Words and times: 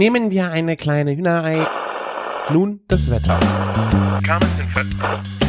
Nehmen 0.00 0.30
wir 0.30 0.50
eine 0.50 0.78
kleine 0.78 1.14
Hühnerei. 1.14 1.66
Nun 2.50 2.80
das 2.88 3.10
Wetter. 3.10 3.38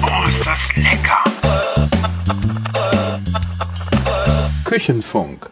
Oh, 0.03 0.27
ist 0.27 0.45
das 0.45 0.75
lecker! 0.75 1.23
Küchenfunk. 4.65 5.49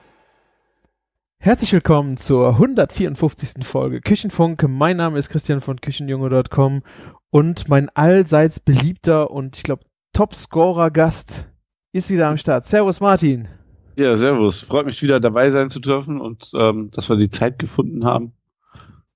Herzlich 1.38 1.72
willkommen 1.72 2.18
zur 2.18 2.50
154. 2.50 3.66
Folge 3.66 4.02
Küchenfunk. 4.02 4.68
Mein 4.68 4.98
Name 4.98 5.18
ist 5.18 5.30
Christian 5.30 5.62
von 5.62 5.80
Küchenjunge.com 5.80 6.82
und 7.30 7.70
mein 7.70 7.88
allseits 7.96 8.60
beliebter 8.60 9.32
und 9.32 9.56
ich 9.56 9.64
glaube 9.64 9.86
Top-Scorer-Gast 10.12 11.50
ist 11.94 12.10
wieder 12.10 12.28
am 12.28 12.36
Start. 12.36 12.66
Servus 12.66 13.00
Martin. 13.00 13.48
Ja, 13.96 14.18
servus. 14.18 14.62
Freut 14.62 14.86
mich 14.86 15.02
wieder 15.02 15.22
dabei 15.22 15.52
sein 15.52 15.70
zu 15.70 15.80
dürfen 15.80 16.20
und 16.20 16.52
ähm, 16.54 16.92
dass 16.92 17.10
wir 17.10 17.16
die 17.16 17.30
Zeit 17.30 17.60
gefunden 17.60 18.04
haben. 18.04 18.34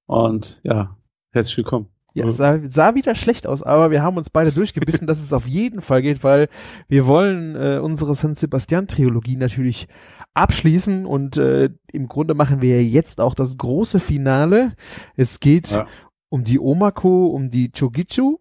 Und 0.06 0.60
ja, 0.64 0.98
herzlich 1.32 1.58
willkommen. 1.58 1.88
Ja, 2.16 2.28
es 2.28 2.38
sah, 2.38 2.60
sah 2.70 2.94
wieder 2.94 3.16
schlecht 3.16 3.48
aus, 3.48 3.64
aber 3.64 3.90
wir 3.90 4.04
haben 4.04 4.18
uns 4.18 4.30
beide 4.30 4.52
durchgebissen, 4.52 5.08
dass 5.08 5.20
es 5.20 5.34
auf 5.34 5.48
jeden 5.48 5.82
Fall 5.82 6.04
geht, 6.04 6.24
weil 6.24 6.48
wir 6.88 7.08
wollen 7.08 7.56
äh, 7.56 7.80
unsere 7.82 8.14
San 8.14 8.36
Sebastian-Trilogie 8.36 9.36
natürlich 9.36 9.88
abschließen 10.36 11.08
und 11.08 11.38
äh, 11.38 11.72
im 11.92 12.08
Grunde 12.08 12.36
machen 12.36 12.62
wir 12.62 12.84
jetzt 12.84 13.20
auch 13.20 13.34
das 13.34 13.58
große 13.58 14.00
Finale. 14.00 14.74
Es 15.16 15.40
geht 15.40 15.72
Ja. 15.72 15.88
um 16.30 16.44
die 16.44 16.60
Omako, 16.60 17.28
um 17.28 17.50
die 17.50 17.72
Chogichu. 17.72 18.38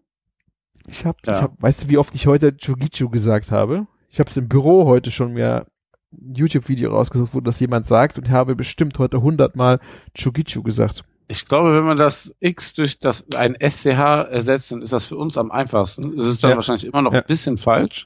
Ich 0.87 1.05
hab, 1.05 1.25
Ja. 1.25 1.33
ich 1.33 1.41
hab, 1.41 1.59
weißt 1.61 1.83
du, 1.85 1.89
wie 1.89 1.97
oft 1.97 2.13
ich 2.13 2.27
heute 2.27 2.55
Chogichu 2.55 3.09
gesagt 3.09 3.51
habe? 3.51 3.87
Ich 4.09 4.19
habe 4.19 4.29
es 4.29 4.37
im 4.37 4.49
Büro 4.49 4.85
heute 4.85 5.09
schon 5.09 5.33
mir 5.33 5.65
ein 6.11 6.35
YouTube-Video 6.35 6.91
rausgesucht, 6.91 7.33
wo 7.33 7.41
das 7.41 7.59
jemand 7.59 7.87
sagt 7.87 8.19
und 8.19 8.29
habe 8.29 8.55
bestimmt 8.55 8.99
heute 8.99 9.23
hundertmal 9.23 9.79
Chogichu 10.15 10.61
gesagt. 10.61 11.03
Ich 11.33 11.45
glaube, 11.47 11.73
wenn 11.73 11.83
man 11.83 11.97
das 11.97 12.35
X 12.41 12.75
durch 12.75 12.99
das 12.99 13.25
ein 13.35 13.55
SCH 13.59 14.29
ersetzt, 14.29 14.71
dann 14.71 14.83
ist 14.83 14.93
das 14.93 15.07
für 15.07 15.17
uns 15.17 15.35
am 15.35 15.49
einfachsten. 15.49 16.15
Es 16.15 16.27
ist 16.27 16.43
dann 16.43 16.51
Ja. 16.51 16.55
wahrscheinlich 16.57 16.85
immer 16.85 17.01
noch 17.01 17.11
Ja. 17.11 17.21
ein 17.21 17.25
bisschen 17.27 17.57
falsch, 17.57 18.05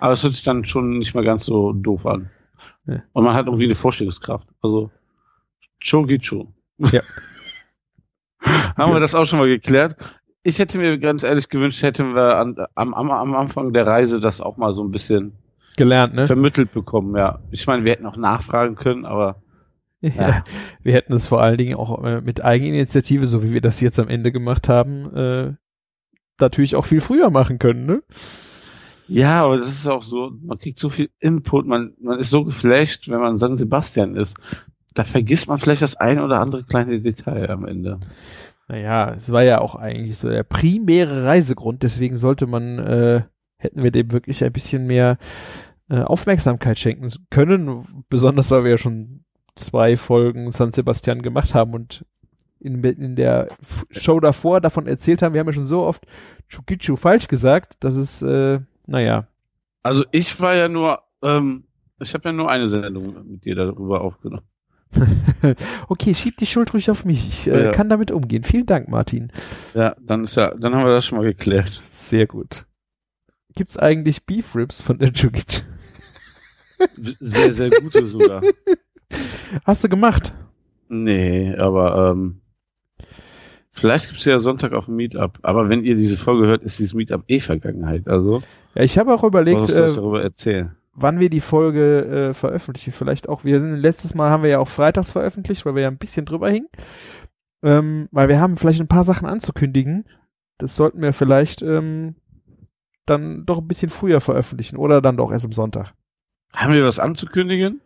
aber 0.00 0.12
es 0.12 0.24
hört 0.24 0.32
sich 0.32 0.42
dann 0.42 0.64
schon 0.64 0.90
nicht 0.98 1.14
mehr 1.14 1.22
ganz 1.22 1.44
so 1.44 1.72
doof 1.72 2.04
an. 2.04 2.30
Ja. 2.86 3.00
Und 3.12 3.22
man 3.24 3.34
hat 3.34 3.46
irgendwie 3.46 3.66
eine 3.66 3.76
Vorstellungskraft. 3.76 4.48
Also 4.60 4.90
Chogichu. 5.80 6.46
Ja. 6.78 7.00
Haben 8.76 8.92
wir 8.92 8.98
das 9.00 9.14
auch 9.14 9.24
schon 9.24 9.38
mal 9.38 9.46
geklärt? 9.48 9.94
Ich 10.42 10.58
hätte 10.58 10.78
mir 10.78 10.98
ganz 10.98 11.22
ehrlich 11.22 11.48
gewünscht, 11.48 11.80
hätten 11.82 12.16
wir 12.16 12.36
an, 12.38 12.56
am, 12.74 12.92
am, 12.92 13.10
am 13.12 13.34
Anfang 13.36 13.72
der 13.72 13.86
Reise 13.86 14.18
das 14.18 14.40
auch 14.40 14.56
mal 14.56 14.74
so 14.74 14.82
ein 14.82 14.90
bisschen 14.90 15.32
Gelernt, 15.76 16.14
ne? 16.14 16.26
vermittelt 16.26 16.72
bekommen, 16.72 17.16
ja. 17.16 17.38
Ich 17.52 17.68
meine, 17.68 17.84
wir 17.84 17.92
hätten 17.92 18.06
auch 18.06 18.16
nachfragen 18.16 18.74
können, 18.74 19.06
aber 19.06 19.36
Ja. 20.16 20.44
Wir 20.82 20.92
hätten 20.92 21.14
es 21.14 21.26
vor 21.26 21.40
allen 21.40 21.56
Dingen 21.56 21.76
auch 21.76 22.04
äh, 22.04 22.20
mit 22.20 22.44
Eigeninitiative, 22.44 23.26
so 23.26 23.42
wie 23.42 23.52
wir 23.52 23.60
das 23.60 23.80
jetzt 23.80 23.98
am 23.98 24.08
Ende 24.08 24.32
gemacht 24.32 24.68
haben, 24.68 25.14
äh, 25.14 25.52
natürlich 26.38 26.76
auch 26.76 26.84
viel 26.84 27.00
früher 27.00 27.30
machen 27.30 27.58
können, 27.58 27.86
ne? 27.86 28.02
Ja, 29.06 29.44
aber 29.44 29.58
das 29.58 29.68
ist 29.68 29.86
auch 29.86 30.02
so, 30.02 30.32
man 30.42 30.58
kriegt 30.58 30.78
so 30.78 30.88
viel 30.88 31.10
Input, 31.20 31.66
man, 31.66 31.94
man 32.00 32.18
ist 32.18 32.30
so 32.30 32.44
geflasht, 32.44 33.08
wenn 33.08 33.20
man 33.20 33.38
San 33.38 33.56
Sebastian 33.56 34.16
ist. 34.16 34.36
Da 34.94 35.04
vergisst 35.04 35.48
man 35.48 35.58
vielleicht 35.58 35.82
das 35.82 35.96
ein 35.96 36.20
oder 36.20 36.40
andere 36.40 36.64
kleine 36.64 37.00
Detail 37.00 37.50
am 37.50 37.66
Ende. 37.66 38.00
Naja, 38.68 39.12
es 39.14 39.30
war 39.30 39.42
ja 39.42 39.60
auch 39.60 39.74
eigentlich 39.74 40.16
so 40.16 40.28
der 40.28 40.42
primäre 40.42 41.24
Reisegrund, 41.24 41.82
deswegen 41.82 42.16
sollte 42.16 42.46
man, 42.46 42.78
äh, 42.78 43.22
hätten 43.58 43.82
wir 43.82 43.90
dem 43.90 44.12
wirklich 44.12 44.42
ein 44.42 44.52
bisschen 44.52 44.86
mehr 44.86 45.18
äh, 45.90 46.00
Aufmerksamkeit 46.00 46.78
schenken 46.78 47.10
können, 47.30 48.04
besonders 48.08 48.50
weil 48.50 48.64
wir 48.64 48.72
ja 48.72 48.78
schon 48.78 49.23
zwei 49.54 49.96
Folgen 49.96 50.50
San 50.52 50.72
Sebastian 50.72 51.22
gemacht 51.22 51.54
haben 51.54 51.74
und 51.74 52.04
in, 52.60 52.82
in 52.82 53.14
der 53.16 53.48
Show 53.90 54.20
davor 54.20 54.60
davon 54.60 54.86
erzählt 54.86 55.20
haben, 55.22 55.34
wir 55.34 55.40
haben 55.40 55.48
ja 55.48 55.52
schon 55.52 55.66
so 55.66 55.82
oft 55.82 56.06
Chukichu 56.48 56.96
falsch 56.96 57.28
gesagt, 57.28 57.74
dass 57.80 57.96
es, 57.96 58.22
äh, 58.22 58.60
naja, 58.86 59.26
Also 59.82 60.04
ich 60.12 60.40
war 60.40 60.54
ja 60.54 60.68
nur, 60.68 61.00
ähm, 61.22 61.64
ich 62.00 62.14
habe 62.14 62.28
ja 62.28 62.32
nur 62.32 62.50
eine 62.50 62.66
Sendung 62.66 63.28
mit 63.30 63.44
dir 63.44 63.54
darüber 63.54 64.00
aufgenommen. 64.00 64.46
okay, 65.88 66.14
schieb 66.14 66.36
die 66.36 66.46
Schuld 66.46 66.72
ruhig 66.72 66.90
auf 66.90 67.04
mich. 67.04 67.26
Ich 67.28 67.46
äh, 67.48 67.64
Ja. 67.64 67.70
kann 67.72 67.88
damit 67.88 68.10
umgehen. 68.10 68.44
Vielen 68.44 68.66
Dank, 68.66 68.88
Martin. 68.88 69.32
Ja, 69.74 69.96
dann 70.00 70.24
ist 70.24 70.36
ja, 70.36 70.54
dann 70.54 70.74
haben 70.74 70.84
wir 70.86 70.92
das 70.92 71.04
schon 71.04 71.18
mal 71.18 71.24
geklärt. 71.24 71.82
Sehr 71.90 72.26
gut. 72.26 72.64
Gibt's 73.54 73.76
eigentlich 73.76 74.24
Beef 74.24 74.54
Ribs 74.54 74.80
von 74.80 74.98
der 74.98 75.12
Chukichu? 75.12 75.62
Sehr, 77.20 77.52
sehr 77.52 77.70
gute 77.70 78.06
sogar. 78.06 78.42
Hast 79.64 79.84
du 79.84 79.88
gemacht? 79.88 80.34
Nee, 80.88 81.54
aber 81.56 82.10
ähm, 82.10 82.40
vielleicht 83.70 84.08
gibt's 84.08 84.24
ja 84.24 84.38
Sonntag 84.38 84.72
auf 84.72 84.86
dem 84.86 84.96
Meetup. 84.96 85.38
Aber 85.42 85.68
wenn 85.68 85.84
ihr 85.84 85.96
diese 85.96 86.18
Folge 86.18 86.46
hört, 86.46 86.62
ist 86.62 86.78
dieses 86.78 86.94
Meetup 86.94 87.24
eh 87.28 87.40
Vergangenheit. 87.40 88.08
Also, 88.08 88.42
Ja, 88.74 88.82
ich 88.82 88.98
habe 88.98 89.14
auch 89.14 89.24
überlegt, 89.24 89.70
äh, 89.70 89.94
darüber 89.94 90.22
erzählen? 90.22 90.76
wann 90.94 91.20
wir 91.20 91.28
die 91.30 91.40
Folge 91.40 92.04
äh, 92.30 92.34
veröffentlichen. 92.34 92.92
Vielleicht 92.92 93.28
auch, 93.28 93.44
wir 93.44 93.60
sind 93.60 93.76
letztes 93.76 94.14
Mal 94.14 94.30
haben 94.30 94.42
wir 94.42 94.50
ja 94.50 94.58
auch 94.58 94.68
freitags 94.68 95.10
veröffentlicht, 95.10 95.66
weil 95.66 95.74
wir 95.74 95.82
ja 95.82 95.88
ein 95.88 95.98
bisschen 95.98 96.26
drüber 96.26 96.50
hingen. 96.50 96.68
Ähm, 97.62 98.08
weil 98.12 98.28
wir 98.28 98.40
haben 98.40 98.56
vielleicht 98.56 98.80
ein 98.80 98.88
paar 98.88 99.04
Sachen 99.04 99.26
anzukündigen. 99.26 100.04
Das 100.58 100.76
sollten 100.76 101.00
wir 101.02 101.12
vielleicht 101.12 101.62
ähm, 101.62 102.14
dann 103.06 103.44
doch 103.46 103.58
ein 103.58 103.68
bisschen 103.68 103.90
früher 103.90 104.20
veröffentlichen 104.20 104.76
oder 104.76 105.00
dann 105.00 105.16
doch 105.16 105.32
erst 105.32 105.44
am 105.44 105.52
Sonntag. 105.52 105.92
Haben 106.52 106.74
wir 106.74 106.84
was 106.84 107.00
anzukündigen? 107.00 107.80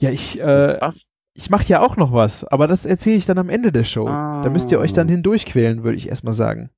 Ja, 0.00 0.10
ich, 0.10 0.40
äh, 0.40 0.78
Was? 0.80 1.08
ich 1.34 1.50
mache 1.50 1.66
ja 1.68 1.80
auch 1.80 1.96
noch 1.96 2.12
was, 2.12 2.44
aber 2.44 2.66
das 2.66 2.86
erzähle 2.86 3.16
ich 3.16 3.26
dann 3.26 3.38
am 3.38 3.48
Ende 3.50 3.70
der 3.72 3.84
Show. 3.84 4.06
Da 4.06 4.48
müsst 4.50 4.70
ihr 4.72 4.78
euch 4.80 4.92
dann 4.92 5.08
Ah. 5.08 5.10
hindurchquälen, 5.12 5.84
würde 5.84 5.96
ich 5.96 6.08
erstmal 6.08 6.34
sagen. 6.34 6.70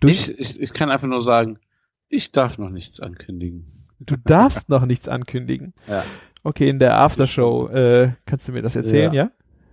Durch, 0.00 0.28
Ich, 0.30 0.38
ich, 0.38 0.60
ich 0.60 0.72
kann 0.72 0.90
einfach 0.90 1.08
nur 1.08 1.20
sagen, 1.22 1.58
ich 2.08 2.32
darf 2.32 2.58
noch 2.58 2.70
nichts 2.70 3.00
ankündigen. 3.00 3.66
du 4.00 4.16
darfst 4.16 4.68
noch 4.68 4.86
nichts 4.86 5.08
ankündigen. 5.08 5.74
Ja. 5.86 6.02
Okay, 6.42 6.68
in 6.70 6.78
der 6.78 6.96
Aftershow 6.98 7.68
äh, 7.68 8.12
kannst 8.24 8.48
du 8.48 8.52
mir 8.52 8.62
das 8.62 8.74
erzählen, 8.74 9.12
ja? 9.12 9.24
Ja, 9.24 9.30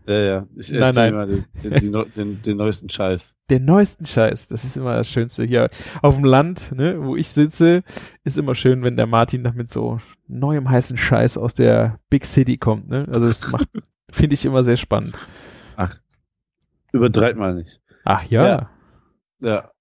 ja. 0.08 0.48
Ich 0.56 0.72
Nein, 0.72 0.94
nein. 0.96 1.14
mal 1.14 1.28
den, 1.28 1.46
den, 1.62 2.06
den, 2.16 2.42
den, 2.42 2.58
neuesten 2.58 2.90
Scheiß. 2.90 3.36
Den 3.50 3.66
neuesten 3.66 4.06
Scheiß, 4.06 4.48
das 4.48 4.64
ist 4.64 4.78
immer 4.78 4.96
das 4.96 5.10
Schönste 5.10 5.44
hier 5.44 5.70
auf 6.02 6.16
dem 6.16 6.24
Land, 6.24 6.72
ne, 6.74 7.04
wo 7.04 7.18
ich 7.18 7.28
sitze, 7.28 7.84
ist 8.24 8.38
immer 8.38 8.56
schön, 8.56 8.84
wenn 8.84 8.96
der 8.96 9.06
Martin 9.06 9.42
noch 9.42 9.54
mit 9.54 9.70
so 9.70 10.00
neuem 10.28 10.70
heißen 10.70 10.98
Scheiß 10.98 11.38
aus 11.38 11.56
der 11.56 12.00
Big 12.10 12.24
City 12.26 12.58
kommt, 12.58 12.88
ne? 12.88 13.06
Also 13.08 13.28
das 13.28 13.52
macht, 13.52 13.68
finde 14.12 14.34
ich 14.36 14.46
immer 14.46 14.64
sehr 14.64 14.78
spannend. 14.78 15.18
Übertreibt 16.94 17.38
mal 17.38 17.54
nicht. 17.54 17.82
Ach 18.06 18.24
ja, 18.24 18.48
Ja. 18.48 18.70
Ja. 19.42 19.72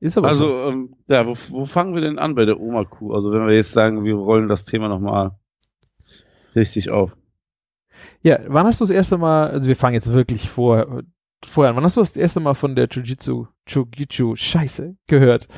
ist 0.00 0.16
aber 0.16 0.32
so. 0.34 0.46
Also, 0.46 0.70
ähm, 0.70 0.96
ja, 1.08 1.26
wo, 1.26 1.36
wo 1.50 1.64
fangen 1.64 1.94
wir 1.94 2.00
denn 2.00 2.18
an 2.18 2.36
bei 2.36 2.44
der 2.44 2.60
Oma-Kuh? 2.60 3.12
Also, 3.12 3.32
wenn 3.32 3.46
wir 3.46 3.54
jetzt 3.54 3.72
sagen, 3.72 4.04
wir 4.04 4.14
rollen 4.14 4.48
das 4.48 4.64
Thema 4.64 4.88
nochmal 4.88 5.32
richtig 6.54 6.90
auf. 6.90 7.17
Ja, 8.22 8.38
wann 8.46 8.66
hast 8.66 8.80
du 8.80 8.84
das 8.84 8.90
erste 8.90 9.18
Mal, 9.18 9.50
also 9.50 9.68
wir 9.68 9.76
fangen 9.76 9.94
jetzt 9.94 10.12
wirklich 10.12 10.48
vor, 10.48 11.02
vorher 11.44 11.70
an, 11.70 11.76
wann 11.76 11.84
hast 11.84 11.96
du 11.96 12.00
das 12.00 12.16
erste 12.16 12.40
Mal 12.40 12.54
von 12.54 12.74
der 12.74 12.88
Jiu-Jitsu, 12.88 13.46
Jiu-Jitsu, 13.66 14.36
Scheiße, 14.36 14.96
gehört? 15.06 15.48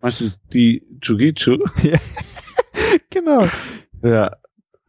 Meinst 0.00 0.20
du 0.20 0.30
die 0.52 0.84
Chugichu? 1.00 1.58
Genau. 3.10 3.46
Ja. 4.02 4.36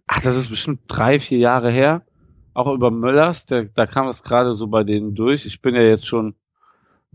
Ach, 0.07 0.21
das 0.21 0.35
ist 0.35 0.49
bestimmt 0.49 0.81
drei, 0.87 1.19
vier 1.19 1.37
Jahre 1.37 1.71
her. 1.71 2.03
Auch 2.53 2.71
über 2.71 2.91
Möllers, 2.91 3.45
der, 3.45 3.65
da 3.65 3.85
kam 3.85 4.07
es 4.07 4.23
gerade 4.23 4.55
so 4.55 4.67
bei 4.67 4.83
denen 4.83 5.15
durch. 5.15 5.45
Ich 5.45 5.61
bin 5.61 5.75
ja 5.75 5.81
jetzt 5.81 6.05
schon, 6.05 6.35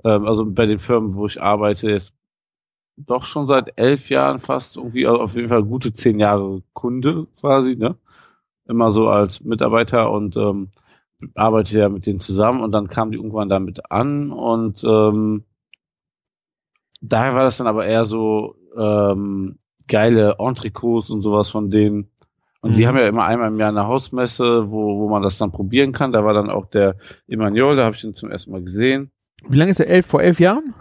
ähm, 0.04 0.26
also 0.26 0.44
bei 0.46 0.66
den 0.66 0.78
Firmen, 0.78 1.14
wo 1.14 1.26
ich 1.26 1.40
arbeite, 1.40 1.90
jetzt 1.90 2.14
doch 2.96 3.24
schon 3.24 3.46
seit 3.46 3.78
elf 3.78 4.10
Jahren 4.10 4.40
fast 4.40 4.76
irgendwie, 4.76 5.06
also 5.06 5.20
auf 5.20 5.36
jeden 5.36 5.48
Fall 5.48 5.62
gute 5.62 5.94
zehn 5.94 6.18
Jahre 6.18 6.62
Kunde 6.72 7.26
quasi, 7.40 7.76
ne? 7.76 7.96
Immer 8.68 8.90
so 8.92 9.08
als 9.08 9.42
Mitarbeiter 9.42 10.10
und 10.10 10.36
ähm, 10.36 10.68
arbeite 11.34 11.78
ja 11.78 11.88
mit 11.88 12.06
denen 12.06 12.20
zusammen 12.20 12.60
und 12.60 12.70
dann 12.72 12.86
kamen 12.86 13.10
die 13.10 13.16
irgendwann 13.16 13.48
damit 13.48 13.90
an 13.90 14.30
und 14.30 14.84
ähm, 14.84 15.44
daher 17.00 17.34
war 17.34 17.44
das 17.44 17.56
dann 17.58 17.66
aber 17.66 17.86
eher 17.86 18.04
so 18.04 18.54
ähm, 18.76 19.58
geile 19.88 20.36
Entrecots 20.38 21.10
und 21.10 21.22
sowas 21.22 21.50
von 21.50 21.70
denen. 21.70 22.10
Und 22.60 22.76
die 22.76 22.82
Mhm. 22.82 22.86
haben 22.88 22.96
ja 22.98 23.08
immer 23.08 23.24
einmal 23.24 23.48
im 23.48 23.58
Jahr 23.58 23.68
eine 23.70 23.86
Hausmesse, 23.86 24.70
wo, 24.70 24.98
wo 24.98 25.08
man 25.08 25.22
das 25.22 25.38
dann 25.38 25.52
probieren 25.52 25.92
kann. 25.92 26.12
Da 26.12 26.24
war 26.24 26.34
dann 26.34 26.50
auch 26.50 26.66
der 26.66 26.96
Emanuel, 27.28 27.76
da 27.76 27.84
habe 27.84 27.94
ich 27.96 28.04
ihn 28.04 28.14
zum 28.14 28.30
ersten 28.30 28.50
Mal 28.50 28.62
gesehen. 28.62 29.10
Wie 29.48 29.56
lange 29.56 29.70
ist 29.70 29.80
er? 29.80 29.86
Elf, 29.88 30.06
vor 30.06 30.20
elf 30.22 30.40
Jahren? 30.40 30.74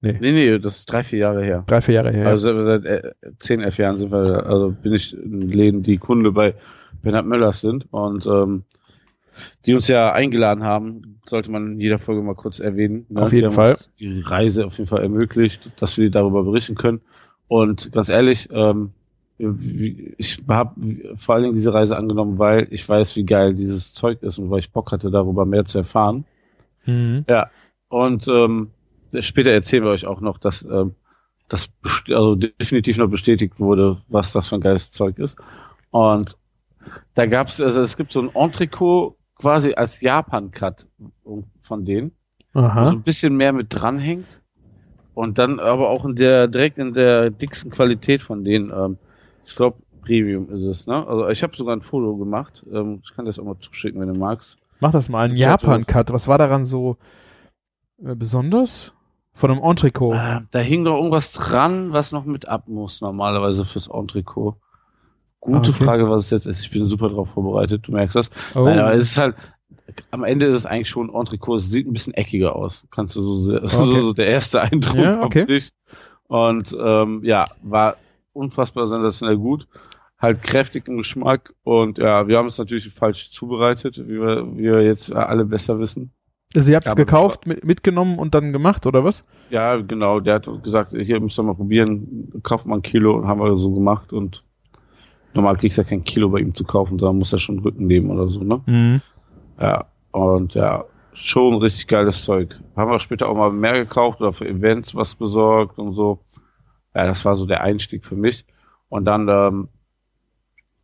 Nee, 0.00 0.18
nee, 0.20 0.58
das 0.58 0.78
ist 0.78 0.86
drei, 0.86 1.04
vier 1.04 1.20
Jahre 1.20 1.44
her. 1.44 1.62
Drei, 1.68 1.80
vier 1.80 1.94
Jahre 1.94 2.10
her. 2.12 2.26
Also 2.26 2.60
seit 2.64 2.84
äh, 2.84 3.12
zehn, 3.38 3.60
elf 3.60 3.78
Jahren 3.78 3.98
sind 3.98 4.10
wir, 4.10 4.44
also 4.44 4.70
bin 4.82 4.92
ich 4.94 5.16
in 5.16 5.42
Läden, 5.42 5.84
die 5.84 5.98
Kunde 5.98 6.32
bei 6.32 6.54
Bernhard 7.02 7.26
Möllers 7.26 7.60
sind 7.60 7.86
und 7.92 8.26
ähm, 8.26 8.64
die 9.64 9.74
uns 9.74 9.88
ja 9.88 10.12
eingeladen 10.12 10.64
haben, 10.64 11.20
sollte 11.26 11.50
man 11.50 11.72
in 11.72 11.78
jeder 11.78 11.98
Folge 11.98 12.22
mal 12.22 12.34
kurz 12.34 12.60
erwähnen. 12.60 13.06
ne? 13.08 13.22
Auf 13.22 13.30
Die 13.30 13.36
jeden 13.36 13.48
haben 13.48 13.54
Fall. 13.54 13.74
uns 13.74 13.90
Die 13.98 14.20
Reise 14.20 14.66
auf 14.66 14.76
jeden 14.78 14.88
Fall 14.88 15.02
ermöglicht, 15.02 15.70
dass 15.80 15.96
wir 15.98 16.10
darüber 16.10 16.42
berichten 16.44 16.74
können. 16.74 17.00
Und 17.48 17.92
ganz 17.92 18.08
ehrlich, 18.08 18.48
ähm, 18.52 18.90
ich 19.38 20.42
habe 20.48 20.74
vor 21.16 21.34
allen 21.34 21.44
Dingen 21.44 21.54
diese 21.56 21.74
Reise 21.74 21.96
angenommen, 21.96 22.38
weil 22.38 22.68
ich 22.70 22.88
weiß, 22.88 23.16
wie 23.16 23.24
geil 23.24 23.54
dieses 23.54 23.92
Zeug 23.92 24.22
ist 24.22 24.38
und 24.38 24.50
weil 24.50 24.60
ich 24.60 24.70
Bock 24.70 24.92
hatte, 24.92 25.10
darüber 25.10 25.46
mehr 25.46 25.64
zu 25.64 25.78
erfahren. 25.78 26.24
Mhm. 26.84 27.24
Ja, 27.28 27.50
und 27.88 28.28
ähm, 28.28 28.70
später 29.20 29.50
erzählen 29.50 29.84
wir 29.84 29.90
euch 29.90 30.06
auch 30.06 30.20
noch, 30.20 30.38
dass 30.38 30.62
ähm, 30.62 30.94
das 31.48 31.70
also 32.08 32.34
definitiv 32.36 32.98
noch 32.98 33.08
bestätigt 33.08 33.58
wurde, 33.58 34.02
was 34.08 34.32
das 34.32 34.48
für 34.48 34.56
ein 34.56 34.60
geiles 34.60 34.90
Zeug 34.90 35.18
ist. 35.18 35.38
Und 35.90 36.36
da 37.14 37.26
gab's, 37.26 37.60
also 37.60 37.80
es 37.80 37.96
gibt 37.96 38.12
so 38.12 38.20
ein 38.20 38.34
Entrecot 38.34 39.16
quasi 39.38 39.74
als 39.74 40.00
Japan-Cut 40.00 40.86
von 41.60 41.84
denen, 41.84 42.12
Aha. 42.54 42.86
so 42.86 42.92
ein 42.92 43.02
bisschen 43.02 43.36
mehr 43.36 43.52
mit 43.52 43.68
dranhängt. 43.70 44.42
Und 45.14 45.38
dann 45.38 45.60
aber 45.60 45.90
auch 45.90 46.06
in 46.06 46.14
der, 46.14 46.48
direkt 46.48 46.78
in 46.78 46.94
der 46.94 47.30
dicksten 47.30 47.70
Qualität 47.70 48.22
von 48.22 48.44
denen. 48.44 48.70
Ähm, 48.70 48.96
ich 49.44 49.54
glaube, 49.54 49.76
Premium 50.00 50.50
ist 50.50 50.64
es, 50.64 50.86
ne? 50.86 51.06
Also 51.06 51.28
ich 51.28 51.42
habe 51.42 51.54
sogar 51.54 51.76
ein 51.76 51.82
Foto 51.82 52.16
gemacht. 52.16 52.64
Ähm, 52.72 53.02
ich 53.04 53.14
kann 53.14 53.26
das 53.26 53.38
auch 53.38 53.44
mal 53.44 53.58
zuschicken, 53.58 54.00
wenn 54.00 54.12
du 54.12 54.18
magst. 54.18 54.58
Mach 54.80 54.90
das 54.90 55.08
mal, 55.08 55.22
ein 55.22 55.36
Japan-Cut. 55.36 56.12
Was 56.12 56.28
war 56.28 56.38
daran 56.38 56.64
so 56.64 56.96
äh, 58.02 58.14
besonders? 58.14 58.92
Von 59.34 59.50
einem 59.50 59.62
Entrecot? 59.62 60.14
Äh, 60.14 60.40
da 60.50 60.58
hing 60.58 60.84
doch 60.84 60.96
irgendwas 60.96 61.32
dran, 61.32 61.92
was 61.92 62.12
noch 62.12 62.24
mit 62.24 62.48
ab 62.48 62.68
muss, 62.68 63.00
normalerweise 63.00 63.64
fürs 63.64 63.88
Entrecot. 63.88 64.56
Gute 65.42 65.70
okay. 65.70 65.84
Frage, 65.84 66.08
was 66.08 66.26
es 66.26 66.30
jetzt 66.30 66.46
ist. 66.46 66.60
Ich 66.60 66.70
bin 66.70 66.88
super 66.88 67.08
drauf 67.08 67.30
vorbereitet, 67.30 67.88
du 67.88 67.92
merkst 67.92 68.14
das. 68.14 68.30
Oh. 68.54 68.64
Nein, 68.64 68.78
aber 68.78 68.94
es 68.94 69.02
ist 69.02 69.18
halt, 69.18 69.34
am 70.12 70.22
Ende 70.22 70.46
ist 70.46 70.54
es 70.54 70.66
eigentlich 70.66 70.88
schon 70.88 71.10
ein 71.10 71.16
Entrecot. 71.16 71.58
Es 71.58 71.68
sieht 71.68 71.88
ein 71.88 71.92
bisschen 71.92 72.14
eckiger 72.14 72.54
aus. 72.54 72.86
Kannst 72.92 73.16
du 73.16 73.22
so, 73.22 73.56
okay. 73.56 73.66
so, 73.66 73.84
so 73.84 74.12
der 74.12 74.26
erste 74.26 74.60
Eindruck 74.62 74.96
ja, 74.96 75.20
okay. 75.20 75.42
auf 75.42 75.48
dich. 75.48 75.72
Und 76.28 76.76
ähm, 76.80 77.22
ja, 77.24 77.48
war 77.60 77.96
unfassbar 78.32 78.86
sensationell 78.86 79.36
gut. 79.36 79.66
Halt 80.16 80.42
kräftig 80.42 80.86
im 80.86 80.98
Geschmack 80.98 81.52
und 81.64 81.98
ja, 81.98 82.28
wir 82.28 82.38
haben 82.38 82.46
es 82.46 82.56
natürlich 82.56 82.88
falsch 82.90 83.32
zubereitet, 83.32 83.98
wie 83.98 84.20
wir, 84.20 84.46
wie 84.56 84.62
wir 84.62 84.82
jetzt 84.82 85.12
alle 85.12 85.44
besser 85.44 85.80
wissen. 85.80 86.12
Also 86.54 86.70
ihr 86.70 86.76
habt 86.76 86.86
es 86.86 86.94
gekauft, 86.94 87.48
mit, 87.48 87.64
mitgenommen 87.64 88.20
und 88.20 88.32
dann 88.32 88.52
gemacht, 88.52 88.86
oder 88.86 89.02
was? 89.02 89.24
Ja, 89.50 89.76
genau. 89.76 90.20
Der 90.20 90.34
hat 90.34 90.48
gesagt, 90.62 90.90
hier 90.90 91.18
müsst 91.18 91.40
ihr 91.40 91.42
mal 91.42 91.56
probieren, 91.56 92.30
kauft 92.44 92.66
mal 92.66 92.76
ein 92.76 92.82
Kilo 92.82 93.16
und 93.16 93.26
haben 93.26 93.40
wir 93.40 93.56
so 93.56 93.72
gemacht 93.72 94.12
und 94.12 94.44
normal 95.34 95.56
kriegst 95.56 95.78
du 95.78 95.82
ja 95.82 95.88
kein 95.88 96.04
Kilo 96.04 96.28
bei 96.28 96.40
ihm 96.40 96.54
zu 96.54 96.64
kaufen, 96.64 96.98
da 96.98 97.12
muss 97.12 97.32
er 97.32 97.38
schon 97.38 97.58
Rücken 97.60 97.86
nehmen 97.86 98.10
oder 98.10 98.28
so, 98.28 98.42
ne? 98.42 98.60
Mhm. 98.66 99.00
Ja, 99.60 99.86
und 100.10 100.54
ja, 100.54 100.84
schon 101.14 101.54
richtig 101.54 101.86
geiles 101.86 102.24
Zeug. 102.24 102.58
Haben 102.76 102.90
wir 102.90 102.98
später 102.98 103.28
auch 103.28 103.36
mal 103.36 103.52
mehr 103.52 103.74
gekauft 103.74 104.20
oder 104.20 104.32
für 104.32 104.48
Events 104.48 104.94
was 104.94 105.14
besorgt 105.14 105.78
und 105.78 105.94
so. 105.94 106.20
Ja, 106.94 107.06
das 107.06 107.24
war 107.24 107.36
so 107.36 107.46
der 107.46 107.62
Einstieg 107.62 108.04
für 108.04 108.16
mich. 108.16 108.44
Und 108.88 109.04
dann, 109.06 109.28
ähm, 109.28 109.68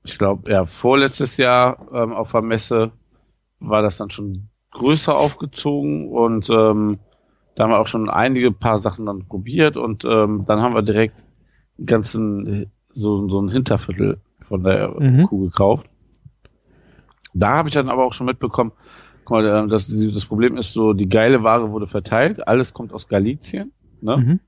ich 0.04 0.18
glaube, 0.18 0.50
ja, 0.50 0.64
vorletztes 0.64 1.36
Jahr 1.36 1.88
ähm, 1.92 2.12
auf 2.12 2.32
der 2.32 2.42
Messe 2.42 2.92
war 3.60 3.82
das 3.82 3.98
dann 3.98 4.10
schon 4.10 4.48
größer 4.70 5.16
aufgezogen 5.16 6.08
und 6.08 6.48
ähm, 6.50 6.98
da 7.54 7.64
haben 7.64 7.70
wir 7.70 7.80
auch 7.80 7.86
schon 7.86 8.08
einige 8.08 8.52
paar 8.52 8.78
Sachen 8.78 9.06
dann 9.06 9.26
probiert 9.26 9.76
und 9.76 10.04
ähm, 10.04 10.44
dann 10.46 10.60
haben 10.60 10.74
wir 10.74 10.82
direkt 10.82 11.24
einen 11.76 11.86
ganzen 11.86 12.70
so, 12.92 13.28
so 13.28 13.40
ein 13.40 13.50
Hinterviertel 13.50 14.20
von 14.48 14.64
der 14.64 14.94
mhm. 14.98 15.26
Kuh 15.26 15.44
gekauft. 15.44 15.88
Da 17.34 17.56
habe 17.56 17.68
ich 17.68 17.74
dann 17.74 17.88
aber 17.88 18.04
auch 18.04 18.12
schon 18.12 18.26
mitbekommen, 18.26 18.72
guck 19.24 19.38
mal, 19.38 19.46
äh, 19.46 19.68
das, 19.68 19.88
das 19.88 20.26
Problem 20.26 20.56
ist 20.56 20.72
so, 20.72 20.92
die 20.92 21.08
geile 21.08 21.42
Ware 21.42 21.70
wurde 21.70 21.86
verteilt, 21.86 22.46
alles 22.48 22.74
kommt 22.74 22.92
aus 22.92 23.08
Galizien, 23.08 23.72
ne? 24.00 24.16
Mhm. 24.16 24.40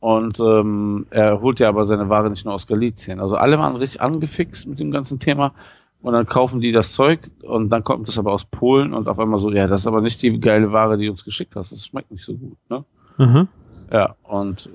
Und 0.00 0.40
ähm, 0.40 1.06
er 1.10 1.40
holt 1.40 1.60
ja 1.60 1.68
aber 1.68 1.86
seine 1.86 2.08
Ware 2.08 2.28
nicht 2.28 2.44
nur 2.44 2.54
aus 2.54 2.66
Galizien. 2.66 3.20
Also 3.20 3.36
alle 3.36 3.56
waren 3.58 3.76
richtig 3.76 4.00
angefixt 4.00 4.66
mit 4.66 4.80
dem 4.80 4.90
ganzen 4.90 5.20
Thema 5.20 5.54
und 6.02 6.12
dann 6.12 6.26
kaufen 6.26 6.60
die 6.60 6.72
das 6.72 6.92
Zeug 6.92 7.30
und 7.42 7.70
dann 7.70 7.84
kommt 7.84 8.08
das 8.08 8.18
aber 8.18 8.32
aus 8.32 8.44
Polen 8.44 8.94
und 8.94 9.06
auf 9.08 9.20
einmal 9.20 9.38
so, 9.38 9.52
ja, 9.52 9.68
das 9.68 9.82
ist 9.82 9.86
aber 9.86 10.00
nicht 10.00 10.20
die 10.20 10.40
geile 10.40 10.72
Ware, 10.72 10.98
die 10.98 11.04
du 11.04 11.12
uns 11.12 11.24
geschickt 11.24 11.54
hast. 11.54 11.70
Das 11.70 11.86
schmeckt 11.86 12.10
nicht 12.10 12.24
so 12.24 12.34
gut, 12.34 12.58
ne? 12.68 12.84
Mhm. 13.16 13.48
Ja, 13.92 14.16
und 14.24 14.70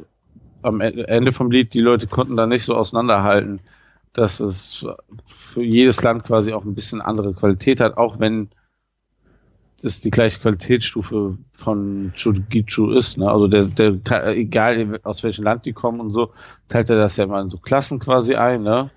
am 0.62 0.80
e-, 0.80 1.02
Ende 1.04 1.34
vom 1.34 1.52
Lied, 1.52 1.74
die 1.74 1.82
Leute 1.82 2.08
konnten 2.08 2.38
da 2.38 2.48
nicht 2.48 2.64
so 2.64 2.76
auseinanderhalten, 2.76 3.60
dass 4.18 4.40
es 4.40 4.86
für 5.26 5.64
jedes 5.64 6.02
Land 6.04 6.24
quasi 6.24 6.54
auch 6.54 6.66
ein 6.66 6.76
bisschen 6.76 7.02
andere 7.02 7.34
Qualität 7.34 7.80
hat, 7.80 7.98
auch 7.98 8.20
wenn 8.20 8.50
das 9.82 10.02
die 10.02 10.10
gleiche 10.10 10.40
Qualitätsstufe 10.40 11.38
von 11.52 12.12
Chugichu 12.16 12.92
ist. 12.92 13.18
Ne? 13.18 13.30
Also 13.30 13.48
der, 13.48 13.66
der, 13.66 14.28
egal 14.36 15.00
aus 15.04 15.24
welchem 15.24 15.44
Land 15.44 15.66
die 15.66 15.74
kommen 15.74 16.00
und 16.00 16.14
so, 16.14 16.32
teilt 16.68 16.90
er 16.90 16.98
das 16.98 17.18
ja 17.18 17.28
mal 17.28 17.44
in 17.44 17.52
so 17.52 17.60
Klassen 17.60 18.00
quasi 18.00 18.34
ein. 18.34 18.64
Ne? 18.64 18.90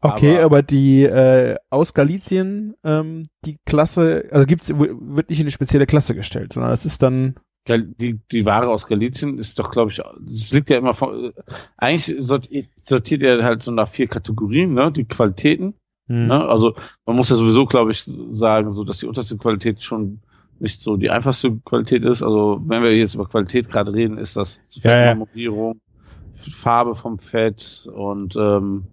Okay, 0.00 0.36
aber, 0.36 0.44
aber 0.44 0.62
die 0.62 1.04
äh, 1.04 1.56
aus 1.70 1.94
Galizien, 1.94 2.74
ähm, 2.82 3.22
die 3.44 3.58
Klasse, 3.64 4.28
also 4.32 4.44
gibt's, 4.44 4.70
wird 4.76 5.28
nicht 5.28 5.38
in 5.38 5.44
eine 5.44 5.52
spezielle 5.52 5.86
Klasse 5.86 6.16
gestellt, 6.16 6.52
sondern 6.52 6.72
es 6.72 6.84
ist 6.84 7.02
dann 7.02 7.36
die, 7.68 8.20
die 8.30 8.46
Ware 8.46 8.68
aus 8.68 8.86
Galizien 8.86 9.38
ist 9.38 9.58
doch, 9.58 9.70
glaube 9.70 9.90
ich, 9.90 10.00
es 10.30 10.52
liegt 10.52 10.70
ja 10.70 10.78
immer 10.78 10.94
von, 10.94 11.32
eigentlich 11.76 12.14
sortiert 12.20 13.22
er 13.22 13.42
halt 13.42 13.62
so 13.62 13.72
nach 13.72 13.88
vier 13.88 14.06
Kategorien, 14.06 14.74
ne, 14.74 14.92
die 14.92 15.04
Qualitäten. 15.04 15.74
Hm. 16.08 16.26
Ne? 16.26 16.44
Also 16.46 16.74
man 17.06 17.16
muss 17.16 17.30
ja 17.30 17.36
sowieso, 17.36 17.64
glaube 17.64 17.92
ich, 17.92 18.04
sagen, 18.32 18.74
so 18.74 18.84
dass 18.84 18.98
die 18.98 19.06
unterste 19.06 19.38
Qualität 19.38 19.82
schon 19.82 20.20
nicht 20.60 20.82
so 20.82 20.96
die 20.96 21.10
einfachste 21.10 21.58
Qualität 21.64 22.04
ist. 22.04 22.22
Also 22.22 22.60
wenn 22.66 22.82
wir 22.82 22.96
jetzt 22.96 23.14
über 23.14 23.26
Qualität 23.26 23.70
gerade 23.70 23.92
reden, 23.94 24.18
ist 24.18 24.36
das 24.36 24.60
Fettmarmorierung, 24.80 25.74
ja, 25.74 26.42
ja. 26.44 26.52
Farbe 26.52 26.94
vom 26.94 27.18
Fett 27.18 27.88
und 27.92 28.36
ähm, 28.36 28.84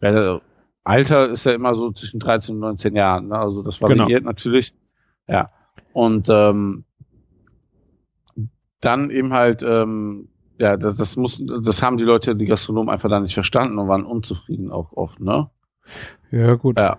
ja, 0.00 0.40
Alter 0.84 1.28
ist 1.28 1.44
ja 1.44 1.52
immer 1.52 1.74
so 1.74 1.92
zwischen 1.92 2.20
13 2.20 2.54
und 2.54 2.60
19 2.60 2.96
Jahren. 2.96 3.28
Ne? 3.28 3.38
Also 3.38 3.62
das 3.62 3.82
variiert 3.82 4.08
genau. 4.08 4.30
natürlich. 4.30 4.74
Ja. 5.28 5.50
Und 5.92 6.28
ähm, 6.30 6.84
dann 8.80 9.10
eben 9.10 9.32
halt, 9.32 9.62
ähm, 9.62 10.28
ja, 10.58 10.76
das, 10.76 10.96
das 10.96 11.16
muss, 11.16 11.42
das 11.62 11.82
haben 11.82 11.96
die 11.96 12.04
Leute, 12.04 12.36
die 12.36 12.46
Gastronomen 12.46 12.90
einfach 12.90 13.08
da 13.08 13.20
nicht 13.20 13.34
verstanden 13.34 13.78
und 13.78 13.88
waren 13.88 14.04
unzufrieden 14.04 14.70
auch 14.70 14.92
oft, 14.92 15.20
ne? 15.20 15.50
Ja, 16.30 16.54
gut. 16.54 16.78
Ja. 16.78 16.98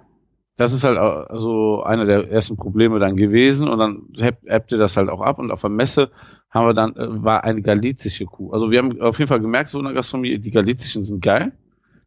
Das 0.58 0.74
ist 0.74 0.84
halt 0.84 0.98
also 0.98 1.82
einer 1.82 2.06
der 2.06 2.30
ersten 2.30 2.56
Probleme 2.56 3.00
dann 3.00 3.16
gewesen 3.16 3.68
und 3.68 3.80
dann 3.80 4.10
ebbte 4.46 4.78
das 4.78 4.98
halt 4.98 5.10
auch 5.10 5.22
ab 5.22 5.40
und 5.40 5.50
auf 5.50 5.62
der 5.62 5.70
Messe 5.70 6.12
haben 6.52 6.68
wir 6.68 6.74
dann, 6.74 6.96
äh, 6.96 7.24
war 7.24 7.44
eine 7.44 7.62
galizische 7.62 8.26
Kuh. 8.26 8.52
Also 8.52 8.70
wir 8.70 8.80
haben 8.80 9.02
auf 9.02 9.18
jeden 9.18 9.30
Fall 9.30 9.40
gemerkt, 9.40 9.70
so 9.70 9.80
in 9.80 9.86
der 9.86 9.94
Gastronomie, 9.94 10.38
die 10.38 10.52
galizischen 10.52 11.04
sind 11.04 11.22
geil. 11.22 11.54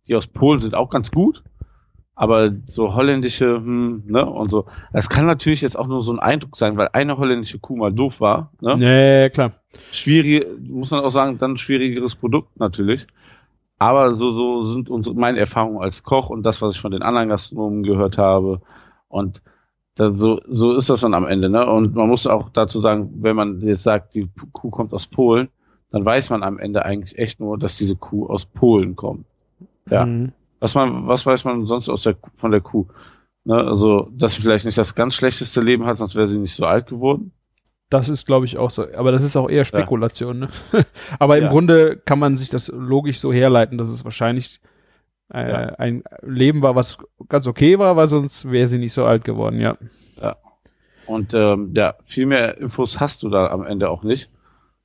Die 0.07 0.15
aus 0.15 0.27
Polen 0.27 0.61
sind 0.61 0.75
auch 0.75 0.91
ganz 0.91 1.11
gut. 1.11 1.43
Aber 2.17 2.53
so 2.69 2.95
holländische, 2.95 3.57
hm, 3.57 4.05
ne, 4.07 4.25
und 4.25 4.51
so. 4.51 4.67
Das 4.93 5.09
kann 5.09 5.27
natürlich 5.27 5.63
jetzt 5.63 5.77
auch 5.77 5.89
nur 5.89 6.03
so 6.03 6.13
ein 6.13 6.21
Eindruck 6.21 6.57
sein, 6.57 6.77
weil 6.77 6.91
eine 6.93 7.19
holländische 7.19 7.59
Kuh 7.59 7.77
mal 7.77 7.93
doof 7.93 8.21
war, 8.21 8.53
ne? 8.61 8.77
Nee, 8.77 9.31
klar. 9.31 9.53
Schwierig, 9.91 10.47
muss 10.69 10.93
man 10.93 11.01
auch 11.01 11.11
sagen, 11.11 11.39
dann 11.39 11.57
schwierigeres 11.57 12.15
Produkt 12.15 12.61
natürlich. 12.61 13.07
Aber 13.79 14.15
so, 14.15 14.31
so 14.31 14.63
sind 14.63 14.89
unsere, 14.89 15.17
meine 15.17 15.39
Erfahrungen 15.39 15.83
als 15.83 16.05
Koch 16.05 16.31
und 16.31 16.45
das, 16.45 16.63
was 16.63 16.77
ich 16.77 16.81
von 16.81 16.93
den 16.93 17.03
anderen 17.03 17.29
Gastronomen 17.29 17.83
gehört 17.83 18.19
habe. 18.19 18.61
Und 19.09 19.43
da, 19.97 20.11
so, 20.11 20.41
so 20.49 20.75
ist 20.75 20.91
das 20.91 21.01
dann 21.01 21.15
am 21.15 21.27
Ende. 21.27 21.51
Ne? 21.51 21.67
Und 21.69 21.95
man 21.95 22.09
muss 22.09 22.27
auch 22.27 22.49
dazu 22.51 22.81
sagen, 22.81 23.13
wenn 23.17 23.37
man 23.37 23.61
jetzt 23.61 23.83
sagt, 23.83 24.15
die 24.15 24.29
Kuh 24.53 24.71
kommt 24.71 24.93
aus 24.93 25.07
Polen, 25.07 25.49
dann 25.91 26.05
weiß 26.05 26.31
man 26.31 26.43
am 26.43 26.59
Ende 26.59 26.85
eigentlich 26.85 27.19
echt 27.19 27.41
nur, 27.41 27.59
dass 27.59 27.77
diese 27.77 27.97
Kuh 27.97 28.27
aus 28.27 28.47
Polen 28.47 28.97
kommt. 28.97 29.27
Ja. 29.91 30.07
Mhm. 30.07 30.33
Was 30.65 30.75
man, 30.75 31.07
was 31.07 31.27
weiß 31.27 31.45
man 31.45 31.67
sonst 31.67 31.91
aus 31.91 32.05
der, 32.05 32.17
von 32.33 32.51
der 32.51 32.63
Kuh? 32.63 32.87
Ne? 33.45 33.55
Also, 33.55 34.09
dass 34.13 34.33
sie 34.33 34.41
vielleicht 34.41 34.65
nicht 34.65 34.79
das 34.79 34.95
ganz 34.95 35.15
schlechteste 35.15 35.61
Leben 35.61 35.85
hat, 35.85 35.99
sonst 35.99 36.17
wäre 36.17 36.27
sie 36.27 36.39
nicht 36.39 36.55
so 36.55 36.65
alt 36.65 36.87
geworden. 36.87 37.33
Das 37.91 38.09
ist, 38.09 38.25
glaube 38.25 38.47
ich, 38.47 38.57
auch 38.57 38.71
so. 38.71 38.87
Aber 38.95 39.13
das 39.13 39.23
ist 39.23 39.37
auch 39.37 39.51
eher 39.51 39.67
Spekulation. 39.67 40.49
Ja. 40.73 40.79
Ne? 40.79 40.87
Aber 41.19 41.37
im 41.37 41.45
ja. 41.45 41.51
Grunde 41.51 41.99
kann 41.99 42.19
man 42.19 42.39
sich 42.39 42.49
das 42.49 42.69
logisch 42.69 43.21
so 43.21 43.31
herleiten, 43.31 43.77
dass 43.77 43.91
es 43.91 44.07
wahrscheinlich 44.07 44.63
äh, 45.35 45.51
ja. 45.51 45.67
ein 45.75 46.03
Leben 46.23 46.63
war, 46.63 46.75
was 46.75 46.97
ganz 47.29 47.47
okay 47.47 47.79
war, 47.79 47.95
weil 47.97 48.09
sonst 48.09 48.51
wäre 48.51 48.67
sie 48.67 48.79
nicht 48.79 48.95
so 48.95 49.05
alt 49.05 49.23
geworden, 49.23 49.61
ja. 49.61 49.77
Ja. 50.19 50.37
Und 51.05 51.35
ähm, 51.35 51.73
ja, 51.77 51.97
viel 52.05 52.25
mehr 52.25 52.57
Infos 52.57 53.01
hast 53.01 53.23
du 53.23 53.29
da 53.29 53.49
am 53.49 53.67
Ende 53.67 53.91
auch 53.91 54.03
nicht. 54.03 54.31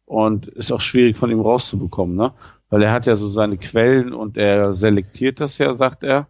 Und 0.03 0.45
ist 0.45 0.73
auch 0.73 0.81
schwierig 0.81 1.15
von 1.15 1.31
ihm 1.31 1.39
rauszubekommen, 1.39 2.17
ne? 2.17 2.33
Weil 2.69 2.83
er 2.83 2.91
hat 2.91 3.05
ja 3.05 3.15
so 3.15 3.29
seine 3.29 3.57
Quellen 3.57 4.13
und 4.13 4.37
er 4.37 4.71
selektiert 4.71 5.41
das 5.41 5.57
ja, 5.57 5.73
sagt 5.75 6.03
er. 6.03 6.27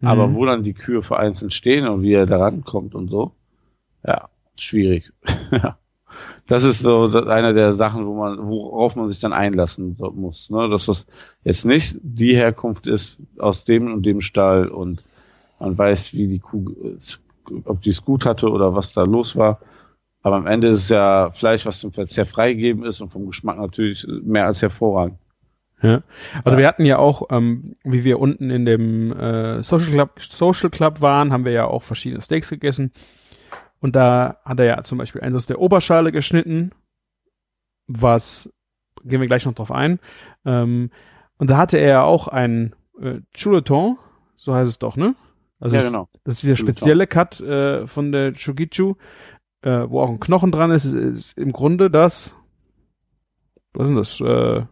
Mhm. 0.00 0.08
Aber 0.08 0.34
wo 0.34 0.44
dann 0.44 0.62
die 0.62 0.74
Kühe 0.74 1.02
vereinzelt 1.02 1.52
stehen 1.52 1.86
und 1.86 2.02
wie 2.02 2.12
er 2.12 2.26
da 2.26 2.38
rankommt 2.38 2.94
und 2.94 3.10
so, 3.10 3.32
ja, 4.06 4.28
schwierig. 4.56 5.12
das 6.46 6.64
ist 6.64 6.80
so 6.80 7.04
eine 7.04 7.54
der 7.54 7.72
Sachen, 7.72 8.06
wo 8.06 8.14
man, 8.14 8.38
worauf 8.38 8.96
man 8.96 9.06
sich 9.06 9.20
dann 9.20 9.32
einlassen 9.32 9.96
muss, 10.14 10.50
ne? 10.50 10.68
dass 10.68 10.86
das 10.86 11.06
jetzt 11.44 11.64
nicht 11.64 11.96
die 12.02 12.36
Herkunft 12.36 12.86
ist 12.86 13.18
aus 13.38 13.64
dem 13.64 13.92
und 13.92 14.04
dem 14.04 14.20
Stall 14.20 14.68
und 14.68 15.04
man 15.58 15.76
weiß, 15.76 16.12
wie 16.14 16.28
die 16.28 16.38
Kuh, 16.38 16.74
ob 17.64 17.80
die 17.80 17.90
es 17.90 18.04
gut 18.04 18.26
hatte 18.26 18.50
oder 18.50 18.74
was 18.74 18.92
da 18.92 19.04
los 19.04 19.36
war. 19.36 19.60
Aber 20.22 20.36
am 20.36 20.46
Ende 20.46 20.68
ist 20.68 20.78
es 20.78 20.88
ja 20.88 21.30
Fleisch, 21.30 21.64
was 21.66 21.80
zum 21.80 21.92
Verzehr 21.92 22.26
freigegeben 22.26 22.84
ist 22.84 23.00
und 23.00 23.12
vom 23.12 23.26
Geschmack 23.26 23.58
natürlich 23.58 24.06
mehr 24.22 24.46
als 24.46 24.60
hervorragend. 24.60 25.18
Ja. 25.82 26.02
Also 26.42 26.56
wir 26.56 26.66
hatten 26.66 26.84
ja 26.84 26.98
auch, 26.98 27.24
ähm, 27.30 27.76
wie 27.84 28.04
wir 28.04 28.18
unten 28.18 28.50
in 28.50 28.64
dem 28.64 29.12
äh, 29.12 29.62
Social 29.62 29.90
Club, 29.90 30.20
Social 30.20 30.70
Club 30.70 31.00
waren, 31.00 31.32
haben 31.32 31.44
wir 31.44 31.52
ja 31.52 31.66
auch 31.66 31.82
verschiedene 31.82 32.22
Steaks 32.22 32.48
gegessen. 32.48 32.92
Und 33.80 33.94
da 33.94 34.38
hat 34.44 34.58
er 34.58 34.66
ja 34.66 34.82
zum 34.84 34.98
Beispiel 34.98 35.20
eins 35.20 35.36
aus 35.36 35.46
der 35.46 35.60
Oberschale 35.60 36.12
geschnitten, 36.12 36.72
was 37.86 38.52
gehen 39.04 39.20
wir 39.20 39.26
gleich 39.26 39.44
noch 39.44 39.54
drauf 39.54 39.70
ein. 39.70 40.00
Ähm, 40.44 40.90
und 41.38 41.50
da 41.50 41.58
hatte 41.58 41.78
er 41.78 41.88
ja 41.88 42.02
auch 42.02 42.28
ein 42.28 42.74
äh, 43.00 43.20
Chuleton, 43.34 43.98
so 44.36 44.54
heißt 44.54 44.68
es 44.68 44.78
doch, 44.78 44.96
ne? 44.96 45.14
Also 45.60 45.76
ja, 45.76 45.82
das, 45.82 45.90
genau. 45.90 46.08
das 46.24 46.34
ist 46.34 46.42
dieser 46.42 46.54
Chuleton. 46.54 46.76
spezielle 46.76 47.06
Cut 47.06 47.40
äh, 47.40 47.86
von 47.86 48.12
der 48.12 48.32
Chugichu, 48.32 48.94
äh, 49.62 49.84
wo 49.88 50.00
auch 50.00 50.08
ein 50.08 50.20
Knochen 50.20 50.52
dran 50.52 50.70
ist, 50.70 50.86
ist 50.86 51.36
im 51.38 51.52
Grunde 51.52 51.90
das, 51.90 52.34
was 53.74 53.88
ist 53.88 53.90
denn 53.90 53.96
das? 53.96 54.20
Äh, 54.20 54.66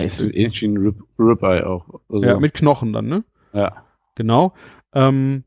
ist 0.00 0.20
ein 0.20 0.76
Rib 0.76 0.96
Ribeye 1.18 1.66
auch. 1.66 2.00
Also, 2.08 2.24
ja, 2.24 2.38
mit 2.38 2.54
Knochen 2.54 2.92
dann, 2.92 3.06
ne? 3.06 3.24
ja. 3.52 3.84
Genau. 4.14 4.54
Ähm, 4.94 5.44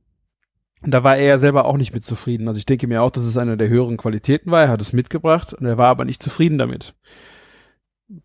da 0.81 1.03
war 1.03 1.17
er 1.17 1.25
ja 1.25 1.37
selber 1.37 1.65
auch 1.65 1.75
nicht 1.75 1.93
mit 1.93 2.05
zufrieden. 2.05 2.47
Also 2.47 2.57
ich 2.57 2.65
denke 2.65 2.87
mir 2.87 3.01
auch, 3.01 3.11
dass 3.11 3.25
es 3.25 3.37
eine 3.37 3.57
der 3.57 3.67
höheren 3.67 3.97
Qualitäten 3.97 4.51
war. 4.51 4.63
Er 4.63 4.69
hat 4.69 4.81
es 4.81 4.93
mitgebracht 4.93 5.53
und 5.53 5.65
er 5.65 5.77
war 5.77 5.87
aber 5.87 6.05
nicht 6.05 6.23
zufrieden 6.23 6.57
damit. 6.57 6.95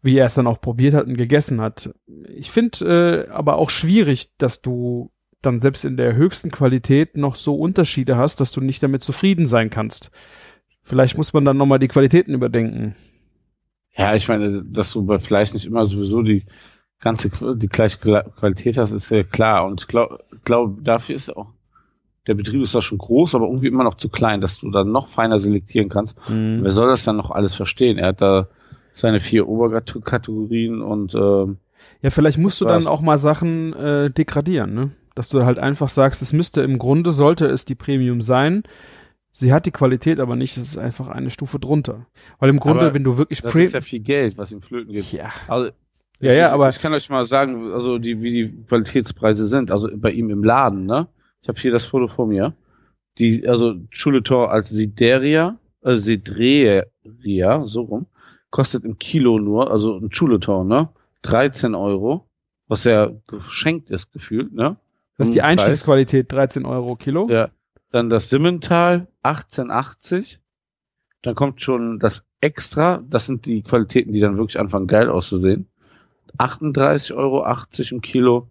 Wie 0.03 0.17
er 0.17 0.27
es 0.27 0.35
dann 0.35 0.47
auch 0.47 0.61
probiert 0.61 0.95
hat 0.95 1.07
und 1.07 1.17
gegessen 1.17 1.61
hat. 1.61 1.93
Ich 2.29 2.51
finde 2.51 3.27
äh, 3.29 3.31
aber 3.31 3.57
auch 3.57 3.71
schwierig, 3.71 4.31
dass 4.39 4.63
du 4.63 5.11
dann 5.43 5.61
selbst 5.61 5.85
in 5.85 5.97
der 5.97 6.15
höchsten 6.15 6.51
Qualität 6.51 7.17
noch 7.17 7.37
so 7.37 7.57
Unterschiede 7.57 8.17
hast, 8.17 8.41
dass 8.41 8.53
du 8.53 8.61
nicht 8.61 8.83
damit 8.83 9.03
zufrieden 9.03 9.47
sein 9.47 9.69
kannst. 9.69 10.11
Vielleicht 10.85 11.19
muss 11.19 11.33
man 11.33 11.45
dann 11.45 11.57
nochmal 11.57 11.79
die 11.79 11.89
Qualitäten 11.89 12.33
überdenken. 12.35 12.95
Ja, 13.97 14.15
ich 14.15 14.29
meine, 14.29 14.63
dass 14.65 14.93
du 14.93 15.05
bei 15.05 15.19
Fleisch 15.19 15.53
nicht 15.55 15.67
immer 15.67 15.87
sowieso 15.87 16.23
die 16.23 16.45
ganze, 17.01 17.31
die 17.57 17.69
gleiche 17.69 17.99
Qual- 17.99 18.31
Qualität 18.39 18.77
hast, 18.79 18.93
ist 18.93 19.11
ja 19.11 19.23
klar. 19.23 19.67
Und 19.67 19.83
ich 19.83 19.87
glaube, 19.89 20.25
glaub, 20.45 20.83
dafür 20.83 21.15
ist 21.17 21.35
auch, 21.37 21.49
der 22.27 22.35
Betrieb 22.35 22.63
ist 22.63 22.75
da 22.75 22.81
schon 22.81 22.99
groß, 22.99 23.35
aber 23.35 23.47
irgendwie 23.47 23.67
immer 23.69 23.85
noch 23.85 23.97
zu 23.97 24.09
klein, 24.09 24.41
dass 24.41 24.59
du 24.59 24.71
dann 24.71 24.91
noch 24.91 25.09
feiner 25.09 25.39
selektieren 25.39 25.91
kannst. 25.91 26.19
Wer 26.63 26.71
soll 26.71 26.89
das 26.89 27.05
dann 27.05 27.17
noch 27.17 27.31
alles 27.31 27.55
verstehen? 27.55 27.99
Er 27.99 28.09
hat 28.09 28.23
da 28.23 28.49
seine 28.95 29.21
vier 29.21 29.47
Oberkategorien 29.49 30.81
und 30.81 31.15
ähm, 31.15 31.59
Ja, 32.03 32.11
vielleicht 32.11 32.39
musst 32.39 32.61
du 32.61 32.65
dann 32.65 32.87
auch 32.87 33.01
mal 33.03 33.19
Sachen 33.19 33.73
äh, 33.75 34.11
degradieren, 34.11 34.75
ne? 34.75 34.91
Dass 35.15 35.29
du 35.29 35.45
halt 35.45 35.59
einfach 35.59 35.89
sagst, 35.89 36.23
es 36.23 36.33
müsste 36.33 36.63
im 36.63 36.79
Grunde 36.79 37.13
sollte 37.13 37.47
es 37.47 37.65
die 37.65 37.77
Premium 37.77 38.21
sein. 38.21 38.65
Sie 39.37 39.53
hat 39.53 39.67
die 39.67 39.73
Qualität 39.73 40.21
aber 40.21 40.37
nicht, 40.37 40.57
es 40.57 40.69
ist 40.69 40.79
einfach 40.79 41.09
eine 41.09 41.29
Stufe 41.29 41.59
drunter. 41.59 42.07
Weil 42.39 42.51
im 42.51 42.61
Grunde, 42.61 42.83
Aber 42.83 42.95
wenn 42.95 43.03
du 43.03 43.19
wirklich 43.19 43.43
das 43.43 43.53
ist 43.57 43.75
ja 43.75 43.81
viel 43.81 43.99
Geld, 43.99 44.39
was 44.39 44.53
ihm 44.53 44.63
flöten 44.63 44.93
geht. 44.93 45.11
ja. 45.11 45.31
Also, 45.49 45.73
Ja, 46.21 46.31
ich, 46.33 46.39
ja, 46.39 46.53
aber- 46.53 46.69
ich 46.69 46.79
kann 46.79 46.93
euch 46.95 47.11
mal 47.11 47.25
sagen, 47.25 47.73
also 47.73 47.99
die, 47.99 48.23
wie 48.23 48.31
die 48.31 48.65
Qualitätspreise 48.69 49.49
sind. 49.49 49.73
Also 49.73 49.89
bei 49.97 50.13
ihm 50.13 50.31
im 50.31 50.45
Laden, 50.45 50.87
ne? 50.87 51.09
Ich 51.43 51.49
habe 51.49 51.61
hier 51.61 51.73
das 51.73 51.85
Foto 51.87 52.07
vor 52.07 52.29
mir. 52.29 52.55
Die, 53.19 53.47
also 53.49 53.75
Chuletor 53.91 54.53
als 54.53 54.69
Sideria, 54.69 55.59
äh, 55.83 55.95
Sidreria, 55.95 57.65
so 57.65 57.83
rum, 57.83 58.07
kostet 58.51 58.85
im 58.85 58.99
Kilo 58.99 59.39
nur, 59.41 59.71
also 59.71 59.97
ein 59.99 60.11
Chuletor, 60.11 60.65
ne? 60.65 60.91
13 61.23 61.75
Euro, 61.75 62.29
was 62.69 62.85
ja 62.85 63.11
geschenkt 63.27 63.91
ist, 63.91 64.13
gefühlt, 64.13 64.53
ne? 64.53 64.77
Das 65.19 65.29
ist 65.29 65.35
die. 65.35 65.43
Einstiegsqualität, 65.43 66.31
13 66.31 66.65
Euro 66.67 66.95
Kilo. 66.97 67.29
Ja. 67.29 67.49
Dann 67.91 68.11
das 68.11 68.31
Simmental, 68.31 69.07
1880. 69.25 70.41
Dann 71.23 71.35
kommt 71.35 71.63
schon 71.63 71.99
das 71.99 72.27
Extra, 72.41 73.03
das 73.09 73.27
sind 73.27 73.47
die 73.47 73.63
Qualitäten, 73.63 74.13
die 74.13 74.21
dann 74.21 74.37
wirklich 74.37 74.61
anfangen 74.61 74.87
geil 74.87 75.09
auszusehen. 75.09 75.67
38,80 76.39 77.15
Euro 77.15 77.47
im 77.91 78.01
Kilo 78.03 78.49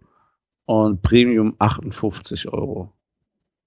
und 0.66 1.02
Premium 1.02 1.54
58 1.58 2.48
Euro. 2.52 2.92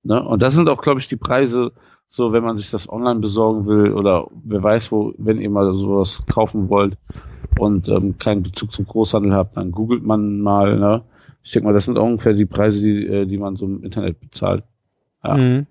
Ne? 0.04 0.22
Und 0.24 0.42
das 0.42 0.56
sind 0.56 0.70
auch, 0.70 0.82
glaube 0.82 1.00
ich, 1.00 1.08
die 1.08 1.16
Preise, 1.16 1.72
so 2.08 2.34
wenn 2.34 2.44
man 2.44 2.58
sich 2.58 2.72
das 2.72 2.90
online 2.90 3.20
besorgen 3.20 3.66
will 3.66 3.94
oder 3.94 4.28
wer 4.44 4.64
weiß 4.64 4.92
wo, 4.92 5.14
wenn 5.18 5.40
ihr 5.40 5.50
mal 5.50 5.74
sowas 5.74 6.24
kaufen 6.28 6.70
wollt 6.70 6.98
und 7.60 7.88
ähm, 7.90 8.18
keinen 8.18 8.44
Bezug 8.44 8.74
zum 8.74 8.86
Großhandel 8.86 9.34
habt, 9.34 9.58
dann 9.58 9.72
googelt 9.72 10.04
man 10.04 10.42
mal. 10.42 10.80
Ne? 10.80 11.04
Ich 11.44 11.52
denke 11.52 11.68
mal, 11.68 11.74
das 11.74 11.86
sind 11.86 11.98
ungefähr 11.98 12.34
die 12.34 12.46
Preise, 12.46 12.82
die, 12.82 13.06
äh, 13.06 13.26
die 13.26 13.38
man 13.38 13.56
so 13.56 13.66
im 13.66 13.84
Internet 13.84 14.20
bezahlt. 14.20 14.64
Ja. 15.24 15.38
Mhm. 15.38 15.68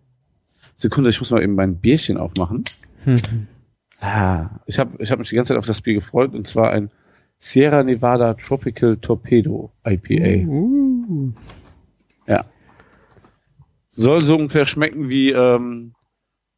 Sekunde, 0.76 1.10
ich 1.10 1.20
muss 1.20 1.30
mal 1.30 1.42
eben 1.42 1.54
mein 1.54 1.80
Bierchen 1.80 2.16
aufmachen. 2.16 2.64
Hm. 3.04 3.48
Ah, 4.00 4.60
ich 4.66 4.78
habe 4.78 5.02
ich 5.02 5.10
hab 5.10 5.18
mich 5.18 5.30
die 5.30 5.36
ganze 5.36 5.54
Zeit 5.54 5.58
auf 5.58 5.66
das 5.66 5.80
Bier 5.80 5.94
gefreut 5.94 6.34
und 6.34 6.46
zwar 6.46 6.70
ein 6.70 6.90
Sierra 7.38 7.82
Nevada 7.82 8.34
Tropical 8.34 8.96
Torpedo 8.98 9.72
IPA. 9.84 10.46
Uh. 10.46 11.32
Soll 13.96 14.20
so 14.22 14.36
ungefähr 14.36 14.66
schmecken 14.66 15.08
wie, 15.08 15.30
ähm, 15.30 15.94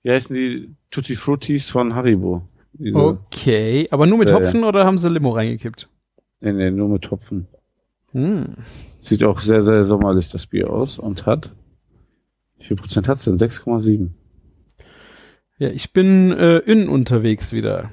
wie 0.03 0.11
heißen 0.11 0.35
die 0.35 0.75
Tutti 0.91 1.15
Fruttis 1.15 1.71
von 1.71 1.95
Haribo. 1.95 2.43
Diese, 2.73 2.99
Okay, 2.99 3.87
aber 3.93 4.07
nur 4.07 4.19
mit 4.19 4.31
Ja, 4.31 4.37
Hopfen 4.37 4.65
oder 4.65 4.85
haben 4.85 4.99
sie 4.99 5.09
Limo 5.09 5.31
reingekippt? 5.31 5.89
Nee, 6.41 6.53
nee, 6.53 6.71
nur 6.73 6.89
mit 6.89 7.03
Topfen. 7.03 7.47
Hm. 8.11 8.57
Sieht 8.99 9.23
auch 9.23 9.39
sehr, 9.39 9.63
sehr 9.63 9.85
sommerlich 9.85 10.31
das 10.31 10.49
Bier 10.49 10.69
aus 10.69 10.99
und 10.99 11.27
hat, 11.27 11.51
wie 12.59 12.65
viel 12.65 12.77
Prozent 12.77 13.09
hat's 13.09 13.25
denn? 13.25 13.38
6,7. 13.38 14.11
Ja, 15.59 15.69
ich 15.69 15.93
bin 15.93 16.33
äh, 16.33 16.59
in 16.59 16.88
unterwegs 16.88 17.53
wieder. 17.53 17.91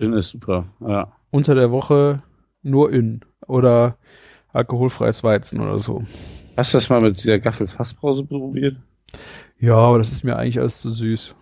Den 0.00 0.12
ist 0.12 0.28
super, 0.28 0.66
ja. 0.80 1.12
Unter 1.30 1.54
der 1.54 1.70
Woche 1.70 2.22
nur 2.62 2.92
in. 2.92 3.20
Oder 3.46 3.98
alkoholfreies 4.52 5.24
Weizen 5.24 5.60
oder 5.60 5.78
so. 5.78 6.04
Hast 6.56 6.74
du 6.74 6.76
das 6.76 6.90
mal 6.90 7.00
mit 7.00 7.16
dieser 7.16 7.38
Gaffel-Fassbrause 7.38 8.24
probiert? 8.24 8.76
Ja, 9.58 9.76
aber 9.76 9.98
das 9.98 10.12
ist 10.12 10.24
mir 10.24 10.36
eigentlich 10.36 10.60
alles 10.60 10.80
zu 10.80 10.92
süß. 10.92 11.34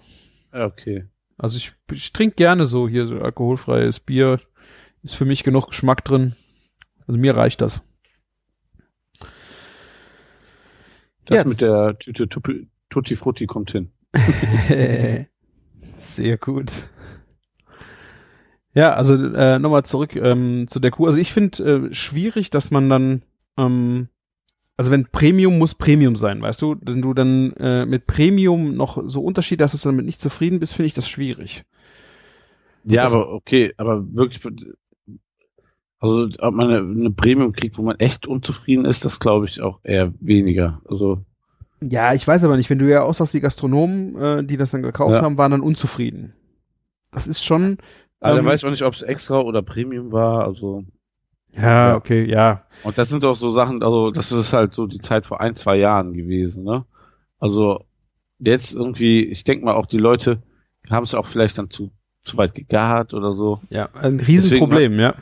Okay. 0.52 1.06
Also 1.36 1.56
ich, 1.56 1.72
ich 1.92 2.12
trinke 2.12 2.36
gerne 2.36 2.66
so 2.66 2.88
hier 2.88 3.06
so 3.06 3.18
alkoholfreies 3.18 4.00
Bier. 4.00 4.40
Ist 5.02 5.16
für 5.16 5.24
mich 5.24 5.44
genug 5.44 5.68
Geschmack 5.68 6.04
drin. 6.04 6.36
Also 7.06 7.18
mir 7.18 7.36
reicht 7.36 7.60
das. 7.60 7.82
Das 11.30 11.38
Jetzt. 11.38 11.46
mit 11.48 11.60
der 11.60 11.96
Tüte 11.98 12.28
Tutti 12.88 13.14
Frutti 13.16 13.46
kommt 13.46 13.70
hin. 13.70 13.90
Sehr 15.96 16.38
gut. 16.38 16.72
Ja, 18.74 18.94
also 18.94 19.14
äh, 19.14 19.58
nochmal 19.58 19.84
zurück 19.84 20.14
ähm, 20.16 20.66
zu 20.68 20.78
der 20.80 20.90
Kuh. 20.90 21.06
Also 21.06 21.18
ich 21.18 21.32
finde 21.32 21.88
äh, 21.90 21.94
schwierig, 21.94 22.50
dass 22.50 22.70
man 22.70 22.88
dann, 22.88 23.22
ähm, 23.56 24.08
also 24.76 24.90
wenn 24.90 25.06
Premium 25.06 25.58
muss 25.58 25.74
Premium 25.74 26.16
sein, 26.16 26.40
weißt 26.40 26.62
du, 26.62 26.76
wenn 26.82 27.02
du 27.02 27.12
dann 27.14 27.52
äh, 27.54 27.84
mit 27.86 28.06
Premium 28.06 28.74
noch 28.76 29.02
so 29.06 29.22
Unterschiede 29.22 29.64
hast, 29.64 29.72
dass 29.72 29.82
du 29.82 29.88
damit 29.88 30.06
nicht 30.06 30.20
zufrieden 30.20 30.60
bist, 30.60 30.74
finde 30.74 30.86
ich 30.86 30.94
das 30.94 31.08
schwierig. 31.08 31.64
Ja, 32.84 33.02
Das- 33.04 33.14
aber 33.14 33.32
okay, 33.32 33.72
aber 33.76 34.04
wirklich, 34.14 34.40
also 36.00 36.28
ob 36.38 36.54
man 36.54 36.68
eine, 36.68 36.78
eine 36.78 37.10
Premium 37.10 37.52
kriegt, 37.52 37.78
wo 37.78 37.82
man 37.82 37.96
echt 38.00 38.26
unzufrieden 38.26 38.84
ist, 38.86 39.04
das 39.04 39.20
glaube 39.20 39.46
ich 39.46 39.60
auch 39.60 39.80
eher 39.84 40.12
weniger. 40.20 40.80
Also 40.88 41.22
Ja, 41.80 42.14
ich 42.14 42.26
weiß 42.26 42.44
aber 42.44 42.56
nicht, 42.56 42.70
wenn 42.70 42.78
du 42.78 42.88
ja 42.90 43.02
aussagst, 43.02 43.34
die 43.34 43.40
Gastronomen, 43.40 44.16
äh, 44.16 44.44
die 44.44 44.56
das 44.56 44.70
dann 44.70 44.82
gekauft 44.82 45.14
Ja. 45.16 45.22
haben, 45.22 45.38
waren 45.38 45.50
dann 45.52 45.60
unzufrieden. 45.60 46.32
Das 47.12 47.26
ist 47.26 47.44
schon. 47.44 47.78
aber 48.20 48.36
dann 48.36 48.44
ähm, 48.44 48.50
weiß 48.50 48.62
man 48.62 48.72
nicht, 48.72 48.82
ob 48.84 48.94
es 48.94 49.02
extra 49.02 49.40
oder 49.40 49.62
Premium 49.62 50.10
war. 50.12 50.44
Also 50.44 50.84
ja, 51.52 51.88
Ja. 51.90 51.96
okay, 51.96 52.24
ja. 52.24 52.64
und 52.84 52.96
das 52.96 53.08
sind 53.08 53.24
auch 53.24 53.34
so 53.34 53.50
Sachen, 53.50 53.82
also 53.82 54.10
das 54.10 54.30
ist 54.32 54.52
halt 54.52 54.72
so 54.74 54.86
die 54.86 55.00
Zeit 55.00 55.26
vor 55.26 55.40
ein 55.40 55.54
zwei 55.54 55.76
Jahren 55.76 56.12
gewesen, 56.14 56.64
ne? 56.64 56.84
Also 57.40 57.84
jetzt 58.38 58.74
irgendwie, 58.74 59.24
ich 59.24 59.44
denke 59.44 59.64
mal 59.64 59.74
auch 59.74 59.86
die 59.86 59.98
Leute 59.98 60.42
haben 60.88 61.02
es 61.04 61.14
auch 61.14 61.26
vielleicht 61.26 61.58
dann 61.58 61.70
zu 61.70 61.90
zu 62.22 62.36
weit 62.36 62.54
gegart 62.54 63.14
oder 63.14 63.34
so. 63.34 63.60
Ja, 63.70 63.88
ein 63.94 64.20
Riesenproblem, 64.20 64.98
ja. 64.98 65.14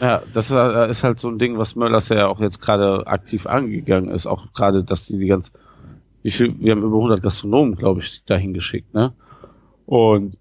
Ja, 0.00 0.22
das 0.32 0.50
äh, 0.50 0.88
ist 0.90 1.02
halt 1.02 1.18
so 1.18 1.28
ein 1.28 1.38
Ding, 1.38 1.58
was 1.58 1.74
Möllers 1.74 2.08
ja 2.08 2.28
auch 2.28 2.40
jetzt 2.40 2.60
gerade 2.60 3.06
aktiv 3.06 3.46
angegangen 3.46 4.08
ist. 4.10 4.26
Auch 4.26 4.52
gerade, 4.52 4.84
dass 4.84 5.06
die 5.06 5.18
die 5.18 5.26
ganz, 5.26 5.52
wie 6.22 6.30
viel, 6.30 6.54
wir 6.60 6.72
haben 6.72 6.82
über 6.84 6.96
100 6.96 7.22
Gastronomen, 7.22 7.74
glaube 7.74 8.00
ich, 8.00 8.24
dahin 8.24 8.54
geschickt, 8.54 8.94
ne? 8.94 9.12
Und 9.86 10.38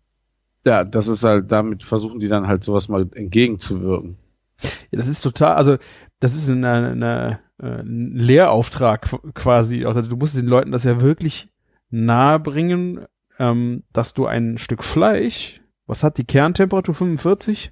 ja, 0.66 0.84
das 0.84 1.08
ist 1.08 1.24
halt, 1.24 1.52
damit 1.52 1.84
versuchen 1.84 2.20
die 2.20 2.28
dann 2.30 2.48
halt 2.48 2.64
sowas 2.64 2.88
mal 2.88 3.08
entgegenzuwirken. 3.16 4.18
Ja, 4.62 4.98
das 4.98 5.08
ist 5.08 5.22
total, 5.22 5.56
also 5.56 5.78
das 6.20 6.36
ist 6.36 6.48
eine, 6.50 7.40
äh, 7.62 7.66
ein 7.66 8.12
Lehrauftrag 8.16 9.08
qu- 9.08 9.34
quasi. 9.34 9.84
Also 9.86 10.02
du 10.04 10.16
musst 10.16 10.38
den 10.38 10.46
Leuten 10.46 10.72
das 10.72 10.86
ja 10.86 11.02
wirklich 11.02 11.50
nahe 11.90 12.40
bringen, 12.40 13.06
ähm, 13.40 13.84
dass 13.92 14.14
du 14.14 14.26
ein 14.26 14.58
Stück 14.58 14.84
Fleisch, 14.84 15.60
was 15.86 16.04
hat 16.04 16.18
die 16.18 16.26
Kerntemperatur 16.26 16.96
45? 16.96 17.72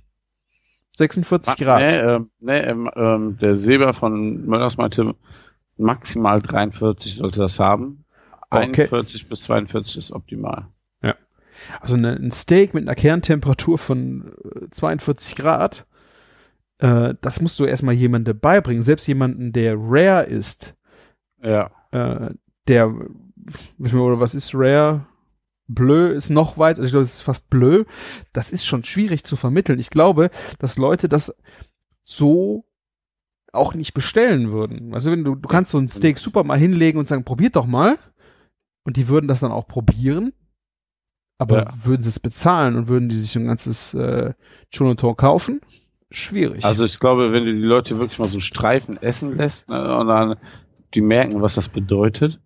46 0.97 1.55
Grad. 1.57 1.79
Nee, 1.79 1.97
ähm, 1.97 2.29
nee 2.39 2.59
ähm, 2.59 3.37
der 3.41 3.55
Seber 3.55 3.93
von 3.93 4.45
Möllers 4.45 4.77
meinte, 4.77 5.15
maximal 5.77 6.41
43 6.41 7.15
sollte 7.15 7.39
das 7.39 7.59
haben. 7.59 8.05
Okay. 8.49 8.83
41 8.83 9.29
bis 9.29 9.43
42 9.43 9.97
ist 9.97 10.11
optimal. 10.11 10.67
Also 11.79 11.93
eine, 11.93 12.13
ein 12.13 12.31
Steak 12.31 12.73
mit 12.73 12.87
einer 12.87 12.95
Kerntemperatur 12.95 13.77
von 13.77 14.33
äh, 14.55 14.69
42 14.71 15.35
Grad 15.35 15.85
äh, 16.81 17.13
das 17.21 17.41
musst 17.41 17.59
du 17.59 17.65
erstmal 17.65 17.93
jemandem 17.93 18.37
beibringen. 18.39 18.83
Selbst 18.83 19.07
jemanden, 19.07 19.53
der 19.53 19.75
rare 19.77 20.23
ist, 20.23 20.75
Ja. 21.41 21.69
äh, 21.91 22.31
der, 22.67 22.93
oder 23.79 24.19
was 24.19 24.35
ist 24.35 24.53
rare? 24.53 25.05
Bleu 25.73 26.07
ist 26.11 26.29
noch 26.29 26.57
weit, 26.57 26.77
also 26.77 26.85
ich 26.85 26.91
glaube, 26.91 27.03
es 27.03 27.15
ist 27.15 27.21
fast 27.21 27.49
bleu. 27.49 27.83
Das 28.33 28.51
ist 28.51 28.65
schon 28.65 28.83
schwierig 28.83 29.23
zu 29.23 29.35
vermitteln. 29.35 29.79
Ich 29.79 29.89
glaube, 29.89 30.29
dass 30.59 30.77
Leute 30.77 31.09
das 31.09 31.35
so 32.03 32.65
auch 33.53 33.73
nicht 33.73 33.93
bestellen 33.93 34.51
würden. 34.51 34.93
Also 34.93 35.11
wenn 35.11 35.23
du, 35.23 35.35
du 35.35 35.47
kannst 35.47 35.71
so 35.71 35.77
ein 35.77 35.89
Steak 35.89 36.19
super 36.19 36.43
mal 36.43 36.57
hinlegen 36.57 36.97
und 36.99 37.05
sagen, 37.07 37.23
probiert 37.23 37.55
doch 37.55 37.65
mal. 37.65 37.97
Und 38.83 38.97
die 38.97 39.07
würden 39.07 39.27
das 39.27 39.41
dann 39.41 39.51
auch 39.51 39.67
probieren. 39.67 40.33
Aber 41.37 41.63
Ja. 41.63 41.73
würden 41.83 42.01
sie 42.01 42.09
es 42.09 42.19
bezahlen 42.19 42.75
und 42.75 42.87
würden 42.87 43.09
die 43.09 43.15
sich 43.15 43.35
ein 43.35 43.47
ganzes 43.47 43.93
äh, 43.93 44.33
Chonotor 44.75 45.17
kaufen? 45.17 45.59
Schwierig. 46.11 46.63
Also 46.65 46.85
ich 46.85 46.99
glaube, 46.99 47.31
wenn 47.31 47.45
du 47.45 47.53
die 47.53 47.61
Leute 47.61 47.97
wirklich 47.99 48.19
mal 48.19 48.29
so 48.29 48.39
Streifen 48.39 49.01
essen 49.01 49.37
lässt 49.37 49.69
ne, 49.69 49.97
und 49.97 50.07
dann 50.07 50.35
die 50.93 51.01
merken, 51.01 51.41
was 51.41 51.55
das 51.55 51.69
bedeutet. 51.69 52.39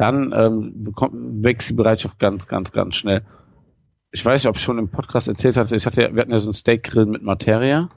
Dann 0.00 0.32
ähm, 0.34 0.84
bekommt, 0.84 1.44
wächst 1.44 1.68
die 1.70 1.74
Bereitschaft 1.74 2.18
ganz, 2.18 2.46
ganz, 2.46 2.72
ganz 2.72 2.96
schnell. 2.96 3.22
Ich 4.12 4.24
weiß 4.24 4.42
nicht, 4.42 4.48
ob 4.48 4.56
ich 4.56 4.62
schon 4.62 4.78
im 4.78 4.88
Podcast 4.88 5.28
erzählt 5.28 5.56
hatte, 5.56 5.76
ich 5.76 5.86
hatte, 5.86 6.14
wir 6.14 6.20
hatten 6.22 6.32
ja 6.32 6.38
so 6.38 6.48
einen 6.48 6.54
Steakgrill 6.54 7.06
mit 7.06 7.22
Materia. 7.22 7.88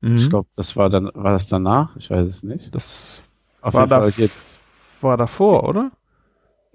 Mhm. 0.00 0.16
Ich 0.16 0.30
glaube, 0.30 0.48
das 0.54 0.76
war 0.76 0.88
dann, 0.88 1.10
war 1.14 1.32
das 1.32 1.48
danach? 1.48 1.96
Ich 1.96 2.10
weiß 2.10 2.26
es 2.26 2.42
nicht. 2.42 2.74
das 2.74 3.22
Auf 3.60 3.74
war, 3.74 3.82
jeden 3.82 3.90
da, 3.90 4.00
Fall 4.00 4.12
hier, 4.12 4.28
war 5.00 5.16
davor, 5.16 5.68
oder? 5.68 5.90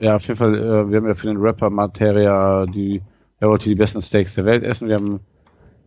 ja, 0.04 0.16
auf 0.16 0.24
jeden 0.24 0.38
Fall, 0.38 0.56
äh, 0.56 0.90
wir 0.90 0.98
haben 0.98 1.08
ja 1.08 1.16
für 1.16 1.28
den 1.28 1.38
Rapper 1.38 1.70
Materia 1.70 2.66
die, 2.66 3.02
er 3.40 3.50
wollte 3.50 3.70
die 3.70 3.76
besten 3.76 4.02
Steaks 4.02 4.36
der 4.36 4.46
Welt 4.46 4.64
essen. 4.64 4.88
Wir 4.88 4.96
haben, 4.96 5.20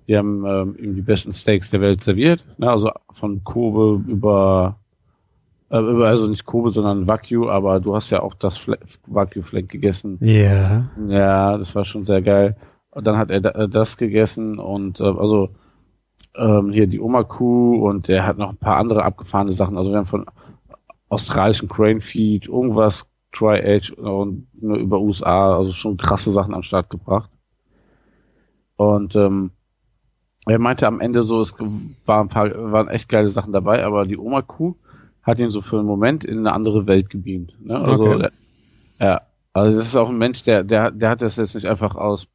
wir 0.07 0.19
haben 0.19 0.45
ähm, 0.47 0.77
ihm 0.79 0.95
die 0.95 1.03
besten 1.03 1.33
Steaks 1.33 1.71
der 1.71 1.81
Welt 1.81 2.03
serviert. 2.03 2.45
Ne? 2.59 2.71
Also 2.71 2.91
von 3.11 3.45
Kobe 3.45 4.03
über, 4.11 4.79
also 5.69 6.29
nicht 6.29 6.45
Kobe, 6.45 6.71
sondern 6.71 7.09
Wagyu, 7.09 7.49
aber 7.49 7.81
du 7.81 7.95
hast 7.95 8.11
ja 8.11 8.23
auch 8.23 8.35
das 8.35 8.57
Fle 8.57 8.79
Wagyu 9.07 9.43
Flank 9.43 9.69
gegessen. 9.69 10.19
Ja. 10.21 10.91
Ja, 11.09 11.59
das 11.59 11.75
war 11.75 11.85
schon 11.85 12.07
sehr 12.07 12.23
geil. 12.23 12.57
Und 12.91 13.07
dann 13.07 13.19
hat 13.19 13.31
er 13.31 13.45
äh, 13.45 13.69
das 13.69 13.97
gegessen 13.97 14.59
und 14.59 15.01
äh, 15.01 15.05
also 15.05 15.51
ähm, 16.37 16.71
hier 16.71 16.87
die 16.87 17.01
Oma 17.01 17.25
Kuh 17.25 17.87
und 17.87 18.09
er 18.09 18.27
hat 18.27 18.39
noch 18.39 18.51
ein 18.51 18.57
paar 18.57 18.77
andere 18.77 19.05
abgefahrene 19.05 19.53
Sachen. 19.53 19.77
Also 19.77 19.91
wir 19.91 19.99
haben 19.99 20.07
von 20.07 20.27
australischen 21.09 21.69
Crane 21.69 22.01
Feed, 22.01 22.49
irgendwas 22.49 23.09
Dry 23.33 23.61
Age 23.61 23.91
und 23.91 24.47
nur 24.55 24.79
über 24.79 25.01
USA, 25.01 25.57
also 25.57 25.73
schon 25.73 25.97
krasse 25.97 26.31
Sachen 26.31 26.55
am 26.55 26.63
Start 26.63 26.91
gebracht. 26.91 27.31
Und 28.77 29.17
ähm, 29.17 29.51
er 30.47 30.59
meinte 30.59 30.87
am 30.87 31.01
Ende 31.01 31.25
so, 31.25 31.41
es 31.41 31.55
waren 31.59 32.27
ein 32.27 32.29
paar, 32.29 32.51
waren 32.73 32.89
echt 32.89 33.09
geile 33.09 33.29
Sachen 33.29 33.53
dabei, 33.53 33.85
aber 33.85 34.07
die 34.07 34.17
Oma 34.17 34.43
Kuh 34.43 34.77
hat 35.27 35.39
ihn 35.41 35.51
so 35.51 35.63
für 35.63 35.79
einen 35.79 35.87
Moment 35.89 36.25
in 36.25 36.39
eine 36.39 36.53
andere 36.53 36.87
Welt 36.87 37.11
gebeamt. 37.11 37.57
Ne? 37.61 37.79
Also 37.81 38.15
Okay. 38.15 38.23
er- 38.23 38.33
ja, 39.01 39.23
also 39.55 39.77
das 39.79 39.87
ist 39.89 39.97
auch 39.97 40.09
ein 40.11 40.19
Mensch, 40.19 40.43
der, 40.45 40.65
der, 40.65 40.91
der 40.93 41.11
hat 41.11 41.23
das 41.23 41.37
jetzt 41.37 41.55
nicht 41.55 41.67
einfach 41.67 41.97
aus 41.97 42.29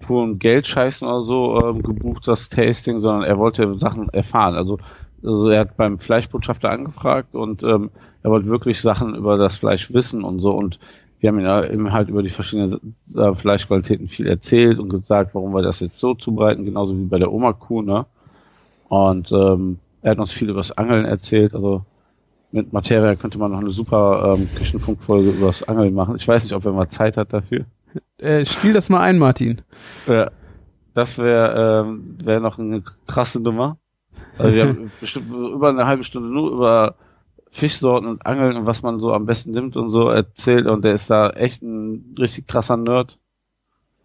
purem 0.00 0.38
Geldscheißen 0.38 1.06
oder 1.06 1.22
so 1.22 1.68
ähm, 1.68 1.82
gebucht, 1.82 2.28
das 2.28 2.48
Tasting, 2.48 3.00
sondern 3.00 3.22
er 3.24 3.38
wollte 3.38 3.78
Sachen 3.78 4.08
erfahren. 4.10 4.54
Also, 4.54 4.78
also 5.22 5.48
er 5.50 5.60
hat 5.60 5.76
beim 5.76 5.98
Fleischbotschafter 5.98 6.70
angefragt 6.70 7.34
und 7.34 7.62
ähm, 7.62 7.90
er 8.22 8.30
wollte 8.30 8.48
wirklich 8.48 8.80
Sachen 8.80 9.14
über 9.14 9.38
das 9.38 9.56
Fleisch 9.58 9.92
wissen 9.94 10.24
und 10.24 10.40
so 10.40 10.52
und 10.54 10.78
wir 11.20 11.30
haben 11.30 11.40
eben 11.40 11.92
halt 11.92 12.10
über 12.10 12.22
die 12.22 12.28
verschiedenen 12.28 12.96
äh, 13.16 13.34
Fleischqualitäten 13.34 14.08
viel 14.08 14.26
erzählt 14.26 14.78
und 14.78 14.90
gesagt, 14.90 15.34
warum 15.34 15.54
wir 15.54 15.62
das 15.62 15.80
jetzt 15.80 15.98
so 15.98 16.14
zubereiten, 16.14 16.66
genauso 16.66 16.98
wie 16.98 17.04
bei 17.06 17.18
der 17.18 17.32
Oma-Kuh, 17.32 17.80
ne? 17.82 18.04
Und 18.88 19.32
ähm, 19.32 19.78
er 20.02 20.12
hat 20.12 20.18
uns 20.18 20.32
viel 20.32 20.50
über 20.50 20.60
das 20.60 20.72
Angeln 20.72 21.04
erzählt, 21.06 21.54
also 21.54 21.84
mit 22.54 22.72
Materia 22.72 23.16
könnte 23.16 23.38
man 23.38 23.50
noch 23.50 23.58
eine 23.58 23.70
super 23.70 24.36
ähm, 24.36 24.48
Küchenfunkfolge 24.54 25.30
über 25.30 25.46
das 25.46 25.64
Angeln 25.64 25.92
machen. 25.92 26.14
Ich 26.16 26.28
weiß 26.28 26.44
nicht, 26.44 26.52
ob 26.52 26.64
er 26.64 26.72
mal 26.72 26.88
Zeit 26.88 27.16
hat 27.16 27.32
dafür. 27.32 27.64
Äh, 28.18 28.46
spiel 28.46 28.72
das 28.72 28.88
mal 28.88 29.00
ein, 29.00 29.18
Martin. 29.18 29.62
Ja, 30.06 30.30
das 30.94 31.18
wäre 31.18 31.84
ähm, 31.84 32.16
wär 32.24 32.38
noch 32.38 32.60
eine 32.60 32.82
krasse 33.08 33.40
Nummer. 33.40 33.76
Also 34.38 34.54
wir 34.54 34.68
haben 34.68 34.92
bestimmt 35.00 35.32
über 35.32 35.68
eine 35.68 35.86
halbe 35.86 36.04
Stunde 36.04 36.28
nur 36.28 36.52
über 36.52 36.94
Fischsorten 37.50 38.08
und 38.08 38.24
Angeln 38.24 38.56
und 38.56 38.66
was 38.68 38.82
man 38.82 39.00
so 39.00 39.12
am 39.12 39.26
besten 39.26 39.50
nimmt 39.50 39.76
und 39.76 39.90
so 39.90 40.08
erzählt 40.08 40.66
und 40.66 40.84
der 40.84 40.94
ist 40.94 41.10
da 41.10 41.30
echt 41.30 41.60
ein 41.62 42.14
richtig 42.18 42.46
krasser 42.46 42.76
Nerd. 42.76 43.18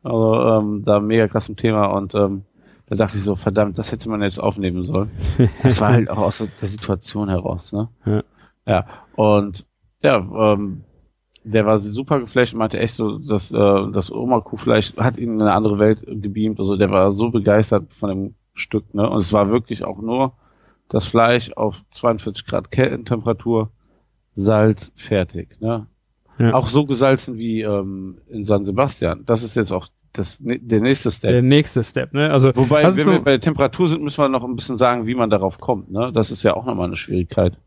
Also 0.02 0.36
ähm, 0.36 0.82
da 0.84 1.00
mega 1.00 1.28
krass 1.28 1.50
im 1.50 1.56
Thema 1.56 1.86
und 1.86 2.16
ähm, 2.16 2.46
da 2.88 2.96
dachte 2.96 3.18
ich 3.18 3.24
so, 3.24 3.36
verdammt, 3.36 3.78
das 3.78 3.92
hätte 3.92 4.10
man 4.10 4.24
jetzt 4.24 4.40
aufnehmen 4.40 4.86
sollen. 4.86 5.12
Das 5.62 5.80
war 5.82 5.92
halt 5.92 6.10
auch 6.10 6.18
aus 6.18 6.40
der 6.40 6.68
Situation 6.68 7.30
heraus, 7.30 7.74
ne? 7.74 7.90
Ja. 8.06 8.24
Ja, 8.70 8.86
und 9.16 9.66
ja, 10.02 10.18
ähm, 10.54 10.84
der 11.44 11.66
war 11.66 11.80
super 11.80 12.20
geflasht 12.20 12.54
und 12.54 12.60
meinte 12.60 12.80
echt 12.80 12.94
so, 12.94 13.18
dass 13.18 13.52
äh, 13.52 13.92
das 13.92 14.12
Oma-Kuhfleisch 14.12 14.96
hat 14.98 15.18
ihn 15.18 15.34
in 15.34 15.42
eine 15.42 15.54
andere 15.54 15.80
Welt 15.80 16.06
gebeamt. 16.08 16.60
Also 16.60 16.78
der 16.78 16.92
war 16.92 17.12
so 17.12 17.32
begeistert 17.32 17.96
von 17.96 18.10
dem 18.10 18.36
Stück, 18.54 18.94
ne? 18.94 19.10
Und 19.10 19.18
es 19.18 19.34
war 19.34 19.52
wirklich 19.52 19.84
auch 19.84 20.00
nur 20.02 20.34
das 20.88 21.08
Fleisch 21.08 21.52
auf 21.54 21.76
42 21.92 22.46
Grad 22.46 22.72
Kältentemperatur, 22.72 23.72
Salz, 24.34 24.92
fertig, 24.96 25.60
ne? 25.60 25.88
Ja. 26.38 26.54
Auch 26.54 26.68
so 26.68 26.86
gesalzen 26.86 27.38
wie 27.38 27.62
ähm, 27.62 28.20
in 28.30 28.46
San 28.46 28.66
Sebastian. 28.66 29.24
Das 29.26 29.44
ist 29.44 29.56
jetzt 29.56 29.72
auch 29.74 29.88
das, 30.14 30.40
ne- 30.40 30.60
der 30.60 30.80
nächste 30.82 31.12
Step. 31.12 31.32
Der 31.32 31.42
nächste 31.42 31.84
Step, 31.84 32.14
ne? 32.14 32.32
Also, 32.32 32.52
Wobei, 32.56 32.84
wenn 32.96 33.08
wir 33.08 33.20
bei 33.20 33.32
der 33.32 33.42
Temperatur 33.42 33.88
sind, 33.88 34.04
müssen 34.04 34.22
wir 34.24 34.30
noch 34.30 34.44
ein 34.44 34.56
bisschen 34.56 34.78
sagen, 34.78 35.06
wie 35.08 35.16
man 35.16 35.30
darauf 35.30 35.60
kommt, 35.60 35.92
ne? 35.92 36.12
Das 36.14 36.32
ist 36.32 36.44
ja 36.44 36.56
auch 36.56 36.66
nochmal 36.66 36.88
eine 36.88 36.96
Schwierigkeit. 36.96 37.58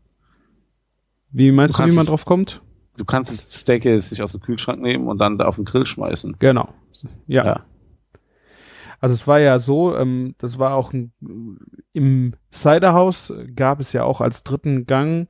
Wie 1.33 1.51
meinst 1.51 1.77
Du 1.77 1.83
du, 1.83 1.89
wie 1.89 1.95
man 1.95 2.03
es- 2.03 2.09
drauf 2.09 2.23
kommt? 2.25 2.61
Du 2.95 3.05
kannst 3.05 3.31
das 3.31 3.51
Steak 3.51 3.85
jetzt 3.85 4.11
nicht 4.11 4.21
aus 4.21 4.31
dem 4.33 4.41
Kühlschrank 4.41 4.79
nehmen 4.81 5.07
und 5.07 5.17
dann 5.17 5.37
da 5.37 5.45
auf 5.45 5.55
den 5.55 5.65
Grill 5.65 5.85
schmeißen. 5.85 6.35
Genau. 6.39 6.69
Ja. 7.27 7.45
Ja. 7.45 7.65
Also 8.99 9.15
es 9.15 9.27
war 9.27 9.39
ja 9.39 9.59
so, 9.59 9.95
ähm, 9.97 10.35
das 10.37 10.59
war 10.59 10.75
auch 10.75 10.93
ein, 10.93 11.11
im 11.91 12.35
Ciderhaus 12.51 13.33
gab 13.55 13.79
es 13.81 13.91
ja 13.93 14.03
auch 14.03 14.21
als 14.21 14.43
dritten 14.43 14.85
Gang, 14.85 15.27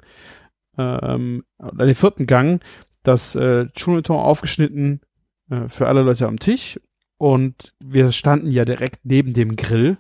ähm, 0.78 1.44
oder 1.58 1.86
den 1.86 1.96
vierten 1.96 2.28
Gang, 2.28 2.62
das 3.02 3.34
äh, 3.36 3.68
Chuneton 3.74 4.18
aufgeschnitten 4.18 5.02
äh, 5.50 5.70
für 5.70 5.88
alle 5.88 6.04
Leute 6.04 6.28
am 6.28 6.40
Tisch 6.40 6.80
und 7.18 7.74
wir 7.80 8.12
standen 8.12 8.52
ja 8.52 8.66
direkt 8.66 9.06
neben 9.06 9.34
dem 9.34 9.56
Grill. 9.56 9.98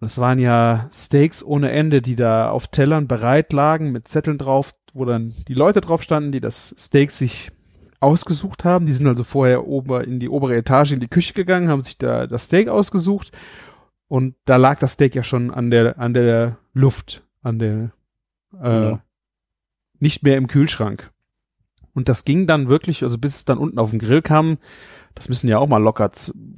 Das 0.00 0.18
waren 0.18 0.38
ja 0.38 0.88
Steaks 0.92 1.42
ohne 1.42 1.70
Ende, 1.72 2.00
die 2.02 2.14
da 2.14 2.50
auf 2.50 2.68
Tellern 2.68 3.08
bereit 3.08 3.52
lagen 3.52 3.90
mit 3.90 4.06
Zetteln 4.06 4.38
drauf, 4.38 4.74
wo 4.92 5.04
dann 5.04 5.34
die 5.48 5.54
Leute 5.54 5.80
drauf 5.80 6.02
standen, 6.02 6.30
die 6.32 6.40
das 6.40 6.74
Steak 6.78 7.10
sich 7.10 7.50
ausgesucht 8.00 8.64
haben. 8.64 8.86
Die 8.86 8.92
sind 8.92 9.08
also 9.08 9.24
vorher 9.24 9.66
ober 9.66 10.04
in 10.04 10.20
die 10.20 10.28
obere 10.28 10.56
Etage 10.56 10.92
in 10.92 11.00
die 11.00 11.08
Küche 11.08 11.34
gegangen, 11.34 11.68
haben 11.68 11.82
sich 11.82 11.98
da 11.98 12.26
das 12.28 12.44
Steak 12.44 12.68
ausgesucht 12.68 13.32
und 14.06 14.36
da 14.44 14.56
lag 14.56 14.78
das 14.78 14.92
Steak 14.92 15.16
ja 15.16 15.24
schon 15.24 15.50
an 15.50 15.70
der 15.70 15.98
an 15.98 16.14
der 16.14 16.58
Luft, 16.74 17.24
an 17.42 17.58
der 17.58 17.90
äh, 18.52 18.70
Genau. 18.70 19.00
nicht 19.98 20.22
mehr 20.22 20.36
im 20.36 20.46
Kühlschrank. 20.46 21.10
Und 21.92 22.08
das 22.08 22.24
ging 22.24 22.46
dann 22.46 22.68
wirklich, 22.68 23.02
also 23.02 23.18
bis 23.18 23.34
es 23.34 23.44
dann 23.44 23.58
unten 23.58 23.80
auf 23.80 23.90
den 23.90 23.98
Grill 23.98 24.22
kam, 24.22 24.58
das 25.18 25.28
müssen 25.28 25.48
ja 25.48 25.58
auch 25.58 25.68
mal 25.68 25.82
locker 25.82 26.10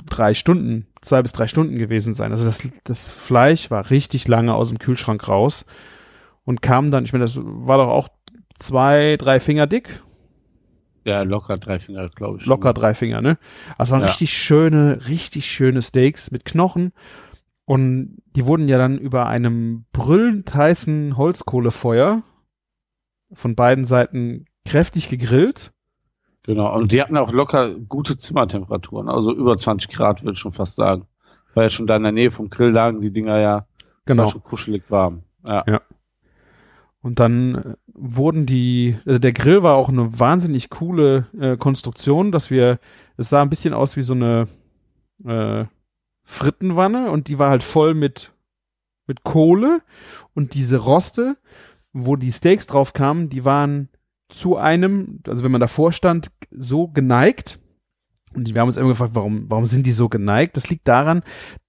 drei 0.07 0.35
Stunden, 0.35 0.87
zwei 1.01 1.23
bis 1.23 1.33
drei 1.33 1.46
Stunden 1.49 1.77
gewesen 1.79 2.14
sein. 2.14 2.33
Also 2.33 2.44
das, 2.44 2.68
das 2.85 3.11
Fleisch 3.11 3.70
war 3.70 3.90
richtig 3.90 4.29
lange 4.29 4.55
aus 4.55 4.68
dem 4.68 4.79
Kühlschrank 4.79 5.27
raus 5.29 5.66
und 6.44 6.62
kam 6.62 6.90
dann, 6.90 7.05
ich 7.05 7.12
meine, 7.12 7.25
das 7.25 7.38
war 7.40 7.79
doch 7.79 7.88
auch 7.88 8.09
zwei, 8.59 9.16
drei 9.18 9.40
Finger 9.40 9.66
dick, 9.66 10.03
Ja, 11.05 11.23
locker 11.23 11.57
drei 11.59 11.79
Finger, 11.79 12.09
glaube 12.11 12.38
ich. 12.38 12.46
locker 12.46 12.75
drei 12.75 12.94
Finger, 12.94 13.20
ne? 13.23 13.38
Also 13.79 13.92
waren 13.92 14.03
Ja. 14.03 14.09
richtig 14.09 14.33
schöne, 14.33 15.09
richtig 15.09 15.46
schöne 15.51 15.81
Steaks 15.83 16.31
mit 16.31 16.44
Knochen. 16.44 16.92
Und 17.64 18.18
die 18.37 18.44
wurden 18.46 18.68
ja 18.68 18.77
dann 18.79 18.99
über 18.99 19.27
einem 19.27 19.85
brüllend 19.92 20.53
heißen 20.55 21.16
Holzkohlefeuer 21.16 22.23
von 23.33 23.55
beiden 23.55 23.85
Seiten 23.85 24.44
kräftig 24.66 25.09
gegrillt. 25.09 25.73
Genau. 26.50 26.74
Und 26.74 26.90
die 26.90 27.00
hatten 27.00 27.16
auch 27.16 27.30
locker 27.30 27.76
gute 27.76 28.18
Zimmertemperaturen. 28.18 29.08
Also 29.08 29.32
über 29.32 29.56
20 29.56 29.88
Grad, 29.88 30.24
würde 30.24 30.32
ich 30.32 30.40
schon 30.40 30.50
fast 30.50 30.74
sagen. 30.74 31.06
Weil 31.54 31.66
ja 31.66 31.70
schon 31.70 31.86
da 31.86 31.94
in 31.94 32.02
der 32.02 32.10
Nähe 32.10 32.32
vom 32.32 32.50
Grill 32.50 32.70
lagen 32.70 33.00
die 33.00 33.12
Dinger 33.12 33.38
ja. 33.38 33.66
Genau. 34.04 34.28
schon 34.28 34.42
kuschelig 34.42 34.82
warm. 34.88 35.22
Ja. 35.44 35.80
Und 37.02 37.20
dann 37.20 37.54
äh, 37.54 37.74
wurden 37.94 38.46
die, 38.46 38.98
also 39.06 39.20
der 39.20 39.32
Grill 39.32 39.62
war 39.62 39.76
auch 39.76 39.90
eine 39.90 40.18
wahnsinnig 40.18 40.70
coole 40.70 41.28
äh, 41.38 41.56
Konstruktion, 41.56 42.32
dass 42.32 42.50
wir, 42.50 42.80
es 43.16 43.28
sah 43.28 43.42
ein 43.42 43.48
bisschen 43.48 43.72
aus 43.72 43.96
wie 43.96 44.02
so 44.02 44.14
eine 44.14 44.48
äh, 45.24 45.66
Frittenwanne 46.24 47.12
und 47.12 47.28
die 47.28 47.38
war 47.38 47.50
halt 47.50 47.62
voll 47.62 47.94
mit, 47.94 48.32
mit 49.06 49.22
Kohle 49.22 49.82
und 50.34 50.54
diese 50.54 50.78
Roste, 50.78 51.36
wo 51.92 52.16
die 52.16 52.32
Steaks 52.32 52.66
drauf 52.66 52.92
kamen, 52.92 53.28
die 53.28 53.44
waren 53.44 53.88
zu 54.30 54.56
einem, 54.56 55.20
also 55.26 55.44
wenn 55.44 55.52
man 55.52 55.60
davor 55.60 55.92
stand, 55.92 56.30
so 56.50 56.88
geneigt, 56.88 57.58
Und 58.32 58.54
wir 58.54 58.60
haben 58.60 58.68
uns 58.68 58.76
immer 58.76 58.90
gefragt, 58.90 59.14
warum, 59.14 59.50
warum 59.50 59.66
sind 59.66 59.86
die 59.86 59.92
so 59.92 60.08
geneigt? 60.08 60.56
Das 60.56 60.70
liegt 60.70 60.86
daran, 60.86 61.22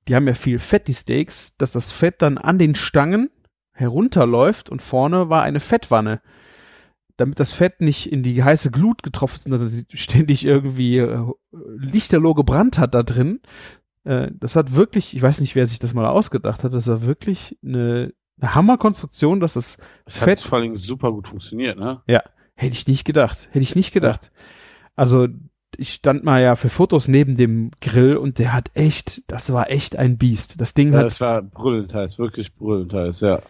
die 0.08 0.16
haben 0.16 0.28
ja 0.28 0.36
viel 0.36 0.60
Fett, 0.60 0.88
die 0.88 0.94
Steaks, 0.94 1.58
dass 1.58 1.72
das 1.72 1.92
Fett 1.92 2.22
dann 2.22 2.38
an 2.38 2.60
den 2.60 2.76
Stangen 2.76 3.30
herunterläuft 3.74 4.70
und 4.70 4.82
vorne 4.82 5.30
war 5.30 5.42
eine 5.42 5.60
Fettwanne. 5.60 6.22
Damit 7.18 7.40
das 7.40 7.52
Fett 7.52 7.82
nicht 7.82 8.12
in 8.12 8.24
die 8.24 8.44
heiße 8.44 8.72
Glut 8.72 9.04
getroffen 9.04 9.36
ist, 9.38 9.44
sondern 9.44 9.86
ständig 9.94 10.46
irgendwie 10.46 10.98
äh, 11.00 11.26
lichterloh 11.78 12.34
gebrannt 12.34 12.78
hat 12.78 12.94
da 12.94 13.04
drin. 13.04 13.42
Äh, 14.04 14.32
das 14.34 14.56
hat 14.56 14.74
wirklich, 14.76 15.16
ich 15.16 15.22
weiß 15.22 15.40
nicht, 15.42 15.56
wer 15.56 15.66
sich 15.66 15.80
das 15.80 15.94
mal 15.94 16.06
ausgedacht 16.06 16.64
hat, 16.64 16.74
das 16.74 16.88
war 16.88 17.04
wirklich 17.04 17.58
eine, 17.64 18.14
eine 18.40 18.56
Hammerkonstruktion, 18.56 19.40
dass 19.40 19.54
das, 19.54 19.78
Das 20.06 20.18
Fett 20.18 20.40
hat 20.40 20.48
vor 20.48 20.60
allem 20.60 20.76
super 20.78 21.12
gut 21.12 21.28
funktioniert, 21.28 21.78
ne? 21.80 22.02
Hätte 22.62 22.76
ich 22.76 22.88
nicht 22.88 23.06
gedacht. 23.06 23.48
Hätte 23.50 23.64
ich 23.64 23.76
nicht 23.76 23.92
gedacht. 23.92 24.32
Also, 24.96 25.28
ich 25.78 25.94
stand 25.94 26.24
mal 26.24 26.44
ja 26.44 26.56
für 26.56 26.70
Fotos 26.70 27.08
neben 27.08 27.36
dem 27.36 27.72
Grill 27.82 28.18
und 28.18 28.38
der 28.38 28.54
hat 28.54 28.70
echt, 28.76 29.24
das 29.32 29.52
war 29.52 29.72
echt 29.72 29.96
ein 29.96 30.20
Biest. 30.20 30.62
Das 30.62 30.76
Ding 30.76 30.92
Ja, 30.92 31.00
hat, 31.00 31.06
das 31.08 31.20
war 31.22 31.42
brüllend 31.42 31.92
heiß, 31.92 32.20
wirklich 32.20 32.54
brüllend 32.54 32.94
heiß, 32.94 33.22
ja. 33.22 33.42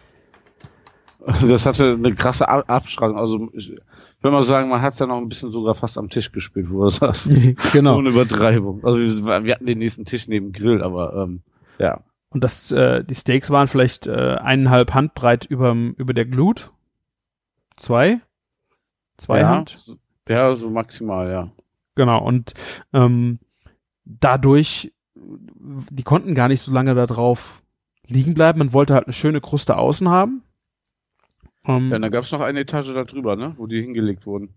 Also 1.26 1.46
Das 1.46 1.66
hatte 1.66 1.92
eine 1.92 2.14
krasse 2.14 2.48
Ab 2.48 2.64
Abstrahlung. 2.68 3.18
Also 3.18 3.50
ich, 3.52 3.70
ich 3.72 3.78
würde 4.22 4.34
mal 4.34 4.42
sagen, 4.42 4.70
man 4.70 4.80
hat 4.80 4.94
es 4.94 4.98
ja 4.98 5.06
noch 5.06 5.18
ein 5.18 5.28
bisschen 5.28 5.52
sogar 5.52 5.74
fast 5.74 5.98
am 5.98 6.08
Tisch 6.08 6.32
gespielt, 6.32 6.70
wo 6.70 6.84
er 6.84 6.90
saß. 6.90 7.30
genau. 7.74 7.98
Ohne 7.98 8.08
Übertreibung. 8.08 8.82
Also 8.82 8.98
wir, 8.98 9.44
wir 9.44 9.54
hatten 9.54 9.66
den 9.66 9.78
nächsten 9.78 10.06
Tisch 10.06 10.26
neben 10.26 10.52
dem 10.52 10.58
Grill, 10.58 10.82
aber 10.82 11.14
ähm, 11.22 11.42
ja. 11.78 12.00
Und 12.30 12.42
das, 12.42 12.70
äh, 12.72 13.04
die 13.04 13.14
Steaks 13.14 13.50
waren 13.50 13.68
vielleicht 13.68 14.06
äh, 14.06 14.36
eineinhalb 14.40 14.94
Handbreit 14.94 15.44
überm, 15.44 15.94
über 15.98 16.14
der 16.14 16.24
Glut. 16.24 16.70
Zwei? 17.76 18.22
Zwei 19.22 19.40
ja, 19.40 19.64
Ja, 20.28 20.56
so 20.56 20.68
maximal, 20.68 21.30
ja. 21.30 21.52
Genau. 21.94 22.24
Und 22.24 22.54
ähm, 22.92 23.38
dadurch, 24.04 24.92
die 25.14 26.02
konnten 26.02 26.34
gar 26.34 26.48
nicht 26.48 26.60
so 26.60 26.72
lange 26.72 26.94
da 26.96 27.06
drauf 27.06 27.62
liegen 28.08 28.34
bleiben. 28.34 28.58
Man 28.58 28.72
wollte 28.72 28.94
halt 28.94 29.06
eine 29.06 29.12
schöne 29.12 29.40
Kruste 29.40 29.76
außen 29.76 30.08
haben. 30.08 30.42
Ähm, 31.64 31.90
Ja, 31.90 31.96
und 31.96 32.02
dann 32.02 32.10
gab 32.10 32.24
es 32.24 32.32
noch 32.32 32.40
eine 32.40 32.60
Etage 32.60 32.92
da 32.94 33.04
drüber, 33.04 33.36
ne? 33.36 33.54
Wo 33.56 33.66
die 33.68 33.80
hingelegt 33.80 34.26
wurden. 34.26 34.54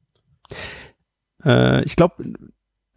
Äh, 1.43 1.84
ich 1.84 1.95
glaube, 1.95 2.34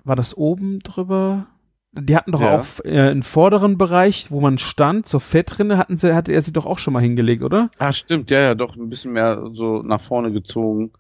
war 0.05 0.17
das 0.17 0.35
oben 0.35 0.79
drüber? 0.81 1.49
Die 1.93 2.17
hatten 2.17 2.33
doch 2.33 2.41
Ja. 2.41 2.61
auch 2.61 2.67
äh, 2.85 3.11
einen 3.11 3.23
vorderen 3.23 3.77
Bereich, 3.77 4.31
wo 4.31 4.41
man 4.41 4.57
stand, 4.59 5.07
zur 5.07 5.21
Fettrinne 5.21 5.77
hatten 5.77 5.97
sie, 5.97 6.15
hatte 6.15 6.33
er 6.33 6.41
sie 6.41 6.53
doch 6.53 6.65
auch 6.67 6.79
schon 6.79 6.93
mal 6.95 7.01
hingelegt, 7.03 7.43
oder? 7.43 7.71
Ah, 7.79 7.93
stimmt, 7.93 8.31
ja, 8.31 8.41
ja, 8.41 8.55
doch 8.55 8.75
ein 8.77 8.89
bisschen 8.89 9.13
mehr 9.13 9.51
so 9.53 9.83
nach 9.83 10.01
vorne 10.01 10.33
gezogen. 10.33 10.93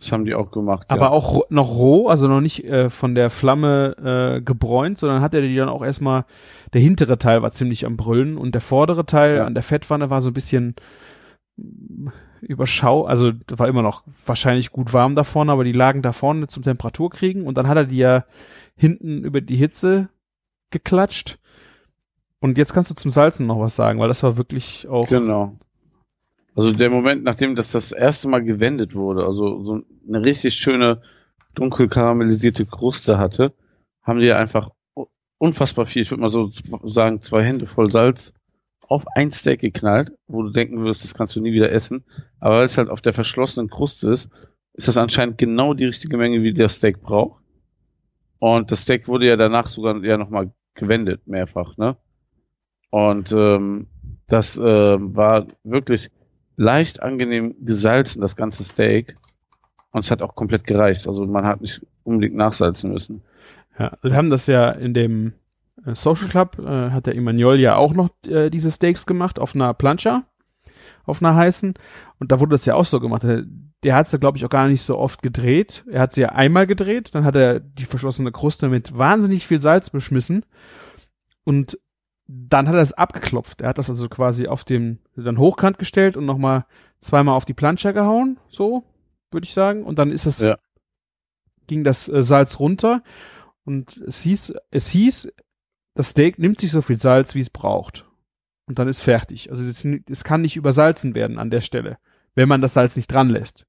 Das 0.00 0.12
haben 0.12 0.24
die 0.24 0.34
auch 0.34 0.50
gemacht. 0.50 0.86
Aber 0.88 1.02
ja. 1.02 1.08
auch 1.10 1.42
noch 1.50 1.68
roh, 1.76 2.08
also 2.08 2.26
noch 2.26 2.40
nicht 2.40 2.64
äh, 2.64 2.88
von 2.88 3.14
der 3.14 3.28
Flamme 3.28 4.38
äh, 4.38 4.40
gebräunt, 4.40 4.98
sondern 4.98 5.20
hat 5.20 5.34
er 5.34 5.42
die 5.42 5.54
dann 5.54 5.68
auch 5.68 5.84
erstmal, 5.84 6.24
der 6.72 6.80
hintere 6.80 7.18
Teil 7.18 7.42
war 7.42 7.52
ziemlich 7.52 7.84
am 7.84 7.98
Brüllen 7.98 8.38
und 8.38 8.52
der 8.52 8.62
vordere 8.62 9.04
Teil 9.04 9.36
Ja. 9.36 9.44
an 9.44 9.52
der 9.52 9.62
Fettwanne 9.62 10.08
war 10.08 10.22
so 10.22 10.30
ein 10.30 10.32
bisschen 10.32 10.74
mm, 11.56 12.08
überschau, 12.40 13.04
also 13.04 13.32
war 13.50 13.68
immer 13.68 13.82
noch 13.82 14.02
wahrscheinlich 14.24 14.72
gut 14.72 14.94
warm 14.94 15.14
da 15.14 15.22
vorne, 15.22 15.52
aber 15.52 15.64
die 15.64 15.72
lagen 15.72 16.00
da 16.00 16.12
vorne 16.12 16.46
zum 16.48 16.62
Temperaturkriegen 16.62 17.46
und 17.46 17.58
dann 17.58 17.68
hat 17.68 17.76
er 17.76 17.84
die 17.84 17.98
ja 17.98 18.24
hinten 18.76 19.22
über 19.22 19.42
die 19.42 19.56
Hitze 19.56 20.08
geklatscht. 20.70 21.38
Und 22.40 22.56
jetzt 22.56 22.72
kannst 22.72 22.88
du 22.88 22.94
zum 22.94 23.10
Salzen 23.10 23.46
noch 23.46 23.60
was 23.60 23.76
sagen, 23.76 24.00
weil 24.00 24.08
das 24.08 24.22
war 24.22 24.38
wirklich 24.38 24.88
auch. 24.88 25.08
Genau. 25.08 25.58
Also 26.54 26.72
der 26.72 26.90
Moment, 26.90 27.24
nachdem 27.24 27.54
das 27.54 27.72
das 27.72 27.92
erste 27.92 28.28
Mal 28.28 28.42
gewendet 28.42 28.94
wurde, 28.94 29.24
also 29.24 29.62
so 29.62 29.82
eine 30.08 30.24
richtig 30.24 30.54
schöne 30.54 31.00
dunkel 31.54 31.88
karamellisierte 31.88 32.66
Kruste 32.66 33.18
hatte, 33.18 33.52
haben 34.02 34.20
die 34.20 34.32
einfach 34.32 34.70
unfassbar 35.38 35.86
viel, 35.86 36.02
ich 36.02 36.10
würde 36.10 36.22
mal 36.22 36.30
so 36.30 36.50
sagen, 36.84 37.20
zwei 37.20 37.44
Hände 37.44 37.66
voll 37.66 37.90
Salz 37.90 38.34
auf 38.80 39.06
ein 39.14 39.30
Steak 39.30 39.60
geknallt, 39.60 40.12
wo 40.26 40.42
du 40.42 40.50
denken 40.50 40.84
wirst, 40.84 41.04
das 41.04 41.14
kannst 41.14 41.36
du 41.36 41.40
nie 41.40 41.52
wieder 41.52 41.70
essen. 41.70 42.04
Aber 42.40 42.56
weil 42.56 42.64
es 42.64 42.76
halt 42.76 42.90
auf 42.90 43.00
der 43.00 43.12
verschlossenen 43.12 43.70
Kruste 43.70 44.10
ist, 44.10 44.30
ist 44.74 44.88
das 44.88 44.96
anscheinend 44.96 45.38
genau 45.38 45.74
die 45.74 45.84
richtige 45.84 46.16
Menge, 46.16 46.42
wie 46.42 46.52
der 46.52 46.68
Steak 46.68 47.00
braucht. 47.00 47.40
Und 48.40 48.72
das 48.72 48.82
Steak 48.82 49.06
wurde 49.06 49.26
ja 49.26 49.36
danach 49.36 49.68
sogar 49.68 50.02
ja 50.02 50.16
nochmal 50.16 50.52
gewendet, 50.74 51.26
mehrfach, 51.26 51.76
ne? 51.76 51.96
Und 52.90 53.30
ähm, 53.32 53.86
das 54.26 54.60
ähm, 54.62 55.14
war 55.14 55.46
wirklich 55.62 56.10
leicht 56.60 57.02
angenehm 57.02 57.54
gesalzen, 57.64 58.20
das 58.20 58.36
ganze 58.36 58.64
Steak. 58.64 59.14
Und 59.92 60.04
es 60.04 60.10
hat 60.10 60.20
auch 60.20 60.34
komplett 60.34 60.64
gereicht. 60.64 61.08
Also 61.08 61.26
man 61.26 61.46
hat 61.46 61.62
nicht 61.62 61.84
unbedingt 62.04 62.36
nachsalzen 62.36 62.92
müssen. 62.92 63.22
Ja, 63.78 63.96
wir 64.02 64.14
haben 64.14 64.28
das 64.28 64.46
ja 64.46 64.70
in 64.70 64.92
dem 64.92 65.32
äh, 65.86 65.94
Social 65.94 66.28
Club, 66.28 66.58
äh, 66.58 66.90
hat 66.90 67.06
der 67.06 67.16
Emanuel 67.16 67.58
ja 67.58 67.76
auch 67.76 67.94
noch 67.94 68.10
äh, 68.26 68.50
diese 68.50 68.70
Steaks 68.70 69.06
gemacht 69.06 69.38
auf 69.38 69.54
einer 69.54 69.72
Plancha, 69.72 70.24
auf 71.06 71.22
einer 71.22 71.34
heißen. 71.34 71.72
Und 72.18 72.30
da 72.30 72.40
wurde 72.40 72.50
das 72.50 72.66
ja 72.66 72.74
auch 72.74 72.84
so 72.84 73.00
gemacht. 73.00 73.22
Der, 73.22 73.44
der 73.82 73.94
hat 73.96 74.06
es 74.06 74.12
ja, 74.12 74.18
glaube 74.18 74.36
ich, 74.36 74.44
auch 74.44 74.50
gar 74.50 74.68
nicht 74.68 74.82
so 74.82 74.98
oft 74.98 75.22
gedreht. 75.22 75.82
Er 75.90 76.02
hat 76.02 76.12
sie 76.12 76.20
ja 76.20 76.28
einmal 76.28 76.66
gedreht, 76.66 77.14
dann 77.14 77.24
hat 77.24 77.36
er 77.36 77.58
die 77.60 77.86
verschlossene 77.86 78.32
Kruste 78.32 78.68
mit 78.68 78.96
wahnsinnig 78.96 79.46
viel 79.46 79.62
Salz 79.62 79.88
beschmissen. 79.88 80.44
Und 81.42 81.78
dann 82.32 82.68
hat 82.68 82.76
er 82.76 82.80
es 82.80 82.92
abgeklopft. 82.92 83.60
Er 83.60 83.70
hat 83.70 83.78
das 83.78 83.88
also 83.88 84.08
quasi 84.08 84.46
auf 84.46 84.62
dem, 84.64 84.98
dann 85.16 85.38
hochkant 85.38 85.78
gestellt 85.78 86.16
und 86.16 86.26
nochmal 86.26 86.64
zweimal 87.00 87.34
auf 87.34 87.44
die 87.44 87.54
Plancha 87.54 87.90
gehauen, 87.90 88.38
so, 88.48 88.84
würde 89.32 89.44
ich 89.46 89.52
sagen. 89.52 89.84
Und 89.84 89.98
dann 89.98 90.12
ist 90.12 90.26
das, 90.26 90.40
Ja. 90.40 90.56
ging 91.66 91.82
das 91.82 92.08
äh, 92.08 92.22
Salz 92.22 92.60
runter. 92.60 93.02
Und 93.64 93.96
es 93.96 94.20
hieß, 94.22 94.54
es 94.70 94.88
hieß, 94.88 95.32
das 95.94 96.10
Steak 96.10 96.38
nimmt 96.38 96.60
sich 96.60 96.70
so 96.70 96.82
viel 96.82 96.98
Salz, 96.98 97.34
wie 97.34 97.40
es 97.40 97.50
braucht. 97.50 98.06
Und 98.66 98.78
dann 98.78 98.86
ist 98.88 99.00
fertig. 99.00 99.50
Also 99.50 99.64
es, 99.64 99.84
es 99.84 100.22
kann 100.22 100.42
nicht 100.42 100.56
übersalzen 100.56 101.14
werden 101.16 101.38
an 101.38 101.50
der 101.50 101.60
Stelle, 101.62 101.98
wenn 102.36 102.48
man 102.48 102.60
das 102.62 102.74
Salz 102.74 102.94
nicht 102.94 103.12
dran 103.12 103.28
lässt. 103.28 103.66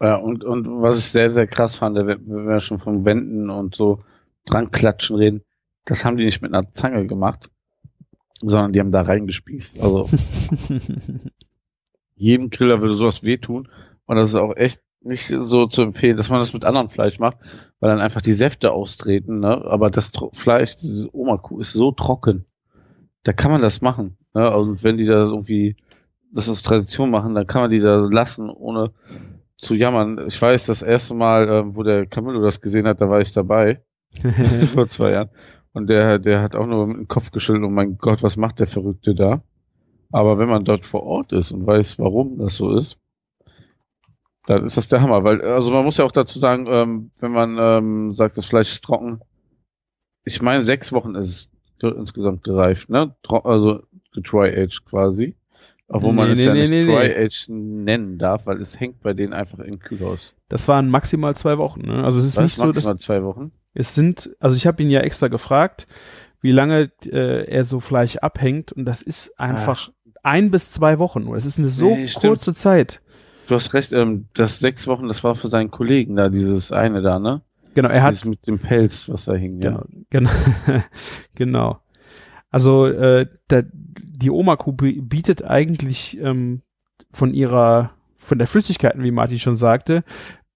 Ja, 0.00 0.14
und, 0.14 0.44
und 0.44 0.80
was 0.80 0.98
ich 0.98 1.06
sehr, 1.10 1.30
sehr 1.30 1.46
krass 1.48 1.76
fand, 1.76 1.96
wenn 1.96 2.06
wenn 2.28 2.48
wir 2.48 2.60
schon 2.60 2.78
von 2.78 3.04
Wänden 3.04 3.50
und 3.50 3.74
so 3.74 3.98
dran 4.46 4.70
klatschen 4.70 5.16
reden, 5.16 5.42
das 5.84 6.04
haben 6.04 6.16
die 6.16 6.24
nicht 6.24 6.42
mit 6.42 6.54
einer 6.54 6.72
Zange 6.72 7.06
gemacht, 7.06 7.50
sondern 8.40 8.72
die 8.72 8.80
haben 8.80 8.90
da 8.90 9.02
reingespießt. 9.02 9.80
Also 9.80 10.08
jedem 12.16 12.50
Griller 12.50 12.80
würde 12.80 12.94
sowas 12.94 13.22
wehtun. 13.22 13.68
Und 14.06 14.16
das 14.16 14.30
ist 14.30 14.36
auch 14.36 14.56
echt 14.56 14.82
nicht 15.02 15.26
so 15.26 15.66
zu 15.66 15.82
empfehlen, 15.82 16.16
dass 16.16 16.28
man 16.28 16.40
das 16.40 16.52
mit 16.52 16.64
anderem 16.64 16.90
Fleisch 16.90 17.18
macht, 17.18 17.38
weil 17.80 17.90
dann 17.90 18.00
einfach 18.00 18.20
die 18.20 18.32
Säfte 18.32 18.72
austreten. 18.72 19.40
Ne? 19.40 19.64
Aber 19.64 19.90
das 19.90 20.12
Tro 20.12 20.30
Fleisch, 20.34 20.76
diese 20.76 21.14
Oma-Kuh, 21.14 21.60
ist 21.60 21.72
so 21.72 21.92
trocken. 21.92 22.44
Da 23.22 23.32
kann 23.32 23.50
man 23.50 23.62
das 23.62 23.80
machen. 23.80 24.18
Ne? 24.34 24.54
Und 24.54 24.84
wenn 24.84 24.98
die 24.98 25.06
da 25.06 25.24
irgendwie 25.24 25.76
das 26.32 26.48
aus 26.48 26.62
Tradition 26.62 27.10
machen, 27.10 27.34
dann 27.34 27.46
kann 27.46 27.62
man 27.62 27.70
die 27.70 27.80
da 27.80 27.96
lassen, 27.96 28.50
ohne 28.50 28.92
zu 29.56 29.74
jammern. 29.74 30.26
Ich 30.26 30.40
weiß, 30.40 30.66
das 30.66 30.82
erste 30.82 31.14
Mal, 31.14 31.48
ähm, 31.48 31.76
wo 31.76 31.82
der 31.82 32.06
Camillo 32.06 32.42
das 32.42 32.60
gesehen 32.60 32.86
hat, 32.86 33.00
da 33.00 33.08
war 33.08 33.20
ich 33.20 33.32
dabei, 33.32 33.82
vor 34.74 34.88
zwei 34.88 35.12
Jahren. 35.12 35.30
Und 35.72 35.88
der, 35.88 36.18
der 36.18 36.42
hat 36.42 36.56
auch 36.56 36.66
nur 36.66 36.86
mit 36.86 36.96
dem 36.96 37.08
Kopf 37.08 37.30
geschüttelt, 37.30 37.64
oh 37.64 37.70
mein 37.70 37.96
Gott, 37.98 38.22
was 38.22 38.36
macht 38.36 38.58
der 38.58 38.66
Verrückte 38.66 39.14
da? 39.14 39.42
Aber 40.10 40.38
wenn 40.38 40.48
man 40.48 40.64
dort 40.64 40.84
vor 40.84 41.04
Ort 41.04 41.32
ist 41.32 41.52
und 41.52 41.66
weiß, 41.66 41.98
warum 42.00 42.38
das 42.38 42.56
so 42.56 42.74
ist, 42.76 42.98
dann 44.46 44.64
ist 44.64 44.76
das 44.76 44.88
der 44.88 45.02
Hammer. 45.02 45.22
Weil, 45.22 45.40
also 45.42 45.70
man 45.70 45.84
muss 45.84 45.98
ja 45.98 46.04
auch 46.04 46.12
dazu 46.12 46.38
sagen, 46.40 46.66
ähm, 46.68 47.10
wenn 47.20 47.30
man 47.32 47.56
ähm, 47.60 48.14
sagt, 48.14 48.36
das 48.36 48.46
Fleisch 48.46 48.72
ist 48.72 48.82
trocken, 48.82 49.20
ich 50.24 50.42
meine, 50.42 50.64
sechs 50.64 50.92
Wochen 50.92 51.14
ist 51.14 51.28
es 51.28 51.50
ge- 51.78 51.94
insgesamt 51.96 52.42
gereift, 52.42 52.90
ne? 52.90 53.14
Tro 53.22 53.38
also 53.38 53.82
Dry-Age 54.14 54.84
quasi. 54.84 55.36
Obwohl 55.86 56.12
man 56.12 56.26
Nee, 56.26 56.32
es 56.32 56.38
nee, 56.38 56.44
ja 56.44 56.52
nee, 56.54 56.60
nicht 56.60 56.70
nee, 56.70 56.84
nee. 56.84 56.92
Dry-Age 56.92 57.46
nennen 57.48 58.18
darf, 58.18 58.46
weil 58.46 58.60
es 58.60 58.78
hängt 58.78 59.00
bei 59.02 59.12
denen 59.12 59.32
einfach 59.32 59.58
im 59.60 59.78
Kühlhaus. 59.78 60.34
Das 60.48 60.66
waren 60.68 60.88
maximal 60.88 61.34
zwei 61.36 61.58
Wochen. 61.58 61.82
Ne? 61.82 62.04
Also 62.04 62.18
es 62.18 62.24
ist 62.26 62.36
Was, 62.36 62.44
nicht 62.44 62.56
so, 62.56 62.66
dass 62.66 62.84
maximal 62.84 62.98
zwei 62.98 63.22
Wochen? 63.24 63.52
Es 63.74 63.94
sind, 63.94 64.30
also 64.40 64.56
ich 64.56 64.66
habe 64.66 64.82
ihn 64.82 64.90
ja 64.90 65.00
extra 65.00 65.28
gefragt, 65.28 65.86
wie 66.40 66.52
lange 66.52 66.90
äh, 67.04 67.44
er 67.50 67.64
so 67.64 67.80
Fleisch 67.80 68.16
abhängt 68.16 68.72
und 68.72 68.84
das 68.84 69.02
ist 69.02 69.38
einfach 69.38 69.90
ein 70.22 70.50
bis 70.50 70.70
zwei 70.70 70.98
Wochen 70.98 71.24
nur. 71.24 71.36
Es 71.36 71.46
ist 71.46 71.58
eine 71.58 71.68
so 71.68 71.94
Nee, 71.94 72.08
kurze 72.14 72.54
Zeit. 72.54 73.00
Du 73.46 73.54
hast 73.54 73.74
recht, 73.74 73.92
ähm, 73.92 74.26
das 74.34 74.58
sechs 74.58 74.86
Wochen, 74.86 75.08
das 75.08 75.24
war 75.24 75.34
für 75.34 75.48
seinen 75.48 75.70
Kollegen 75.70 76.16
da, 76.16 76.28
dieses 76.28 76.72
eine 76.72 77.02
da, 77.02 77.18
ne? 77.18 77.42
Genau, 77.74 77.88
er 77.88 78.02
hat 78.02 78.12
Dieses 78.12 78.24
mit 78.24 78.46
dem 78.46 78.58
Pelz, 78.58 79.08
was 79.08 79.26
da 79.26 79.34
hing, 79.34 79.60
ja. 79.62 79.82
Genau, 80.10 80.30
genau, 80.66 80.80
genau. 81.34 81.80
Also 82.50 82.86
äh, 82.86 83.26
der, 83.48 83.66
die 83.72 84.30
Oma-Kuh 84.30 84.72
bi- 84.72 85.00
bietet 85.00 85.44
eigentlich 85.44 86.18
ähm, 86.20 86.62
von 87.12 87.32
ihrer, 87.32 87.92
von 88.16 88.38
der 88.38 88.46
Flüssigkeiten, 88.46 89.02
wie 89.04 89.12
Martin 89.12 89.38
schon 89.38 89.56
sagte, 89.56 90.04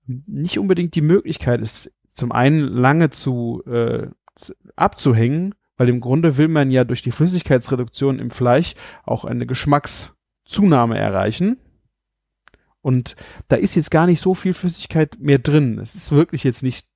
nicht 0.07 0.59
unbedingt 0.59 0.95
die 0.97 1.01
Möglichkeit, 1.03 1.61
es 1.61 1.91
zum 2.15 2.33
einen 2.33 2.61
lange 2.61 3.11
zu 3.11 3.63
äh, 3.67 4.09
abzuhängen, 4.77 5.55
weil 5.77 5.89
im 5.89 6.01
Grunde 6.01 6.37
will 6.37 6.49
man 6.49 6.71
ja 6.71 6.85
durch 6.85 7.03
die 7.03 7.13
Flüssigkeitsreduktion 7.13 8.19
im 8.19 8.31
Fleisch 8.31 8.75
auch 9.05 9.25
eine 9.25 9.47
Geschmackszunahme 9.47 10.97
erreichen. 10.97 11.59
Und 12.81 13.17
da 13.49 13.57
ist 13.57 13.75
jetzt 13.75 13.91
gar 13.91 14.07
nicht 14.07 14.21
so 14.21 14.35
viel 14.35 14.55
Flüssigkeit 14.55 15.19
mehr 15.19 15.39
drin. 15.39 15.79
Es 15.79 15.95
ist 15.95 16.13
wirklich 16.13 16.45
jetzt 16.45 16.63
nicht 16.63 16.87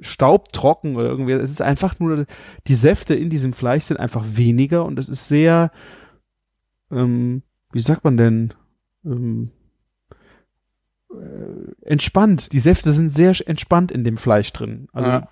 staubtrocken 0.00 0.96
oder 0.96 1.08
irgendwie. 1.08 1.32
Es 1.32 1.50
ist 1.50 1.62
einfach 1.62 1.98
nur, 1.98 2.26
die 2.66 2.74
Säfte 2.74 3.14
in 3.14 3.30
diesem 3.30 3.52
Fleisch 3.52 3.84
sind 3.84 3.98
einfach 3.98 4.24
weniger 4.24 4.84
und 4.84 4.98
es 4.98 5.08
ist 5.08 5.28
sehr, 5.28 5.70
ähm, 6.90 7.42
wie 7.72 7.80
sagt 7.80 8.04
man 8.04 8.16
denn, 8.16 8.54
ähm, 9.04 9.50
äh, 9.50 9.55
entspannt. 11.82 12.52
Die 12.52 12.58
Säfte 12.58 12.92
sind 12.92 13.10
sehr 13.10 13.34
entspannt 13.46 13.92
in 13.92 14.04
dem 14.04 14.16
Fleisch 14.16 14.52
drin. 14.52 14.88
Also, 14.92 15.08
Ja. 15.10 15.28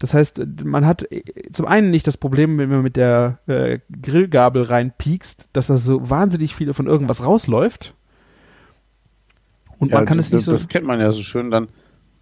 Das 0.00 0.14
heißt, 0.14 0.40
man 0.62 0.86
hat 0.86 1.10
äh, 1.10 1.22
zum 1.50 1.66
einen 1.66 1.90
nicht 1.90 2.06
das 2.06 2.16
Problem, 2.16 2.56
wenn 2.58 2.68
man 2.68 2.82
mit 2.82 2.94
der 2.94 3.40
äh, 3.48 3.80
Grillgabel 4.00 4.62
reinpiekst, 4.62 5.48
dass 5.52 5.66
da 5.66 5.76
so 5.76 6.08
wahnsinnig 6.08 6.54
viel 6.54 6.72
von 6.72 6.86
irgendwas 6.86 7.24
rausläuft. 7.24 7.94
Und 9.78 9.90
man 9.92 10.04
kann 10.06 10.16
das, 10.18 10.26
es 10.26 10.32
nicht 10.32 10.44
so. 10.44 10.52
Das 10.52 10.68
kennt 10.68 10.86
man 10.86 11.00
ja 11.00 11.10
so 11.10 11.22
schön, 11.22 11.50
dann 11.50 11.66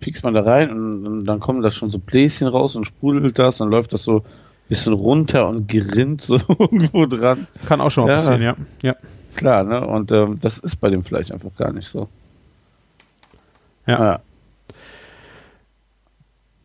piekst 0.01 0.25
man 0.25 0.33
da 0.33 0.43
rein 0.43 0.71
und, 0.71 1.07
und 1.07 1.25
dann 1.25 1.41
kommen 1.41 1.63
da 1.63 1.71
schon 1.71 1.91
so 1.91 1.99
Bläschen 1.99 2.49
raus 2.49 2.77
und 2.77 2.87
sprudelt 2.87 3.39
das, 3.39 3.59
dann 3.59 3.69
läuft 3.69 3.93
das 3.93 4.05
so 4.05 4.21
ein 4.21 4.23
bisschen 4.71 4.93
runter 4.95 5.47
und 5.49 5.69
gerinnt 5.69 6.23
so 6.23 6.37
irgendwo 6.59 7.05
dran. 7.05 7.47
Kann 7.67 7.81
auch 7.83 7.91
schon 7.91 8.05
mal 8.05 8.13
Ja. 8.13 8.17
passieren, 8.17 8.43
ja. 8.43 8.57
ja. 8.83 8.97
Klar, 9.37 9.65
ne? 9.65 9.87
Und 9.87 10.13
ähm, 10.13 10.39
das 10.41 10.59
ist 10.59 10.77
bei 10.77 10.89
dem 10.89 11.05
Fleisch 11.05 11.31
einfach 11.31 11.55
gar 11.57 11.73
nicht 11.75 11.89
so. 11.89 12.09
Ja. 13.87 14.05
ja. 14.05 14.21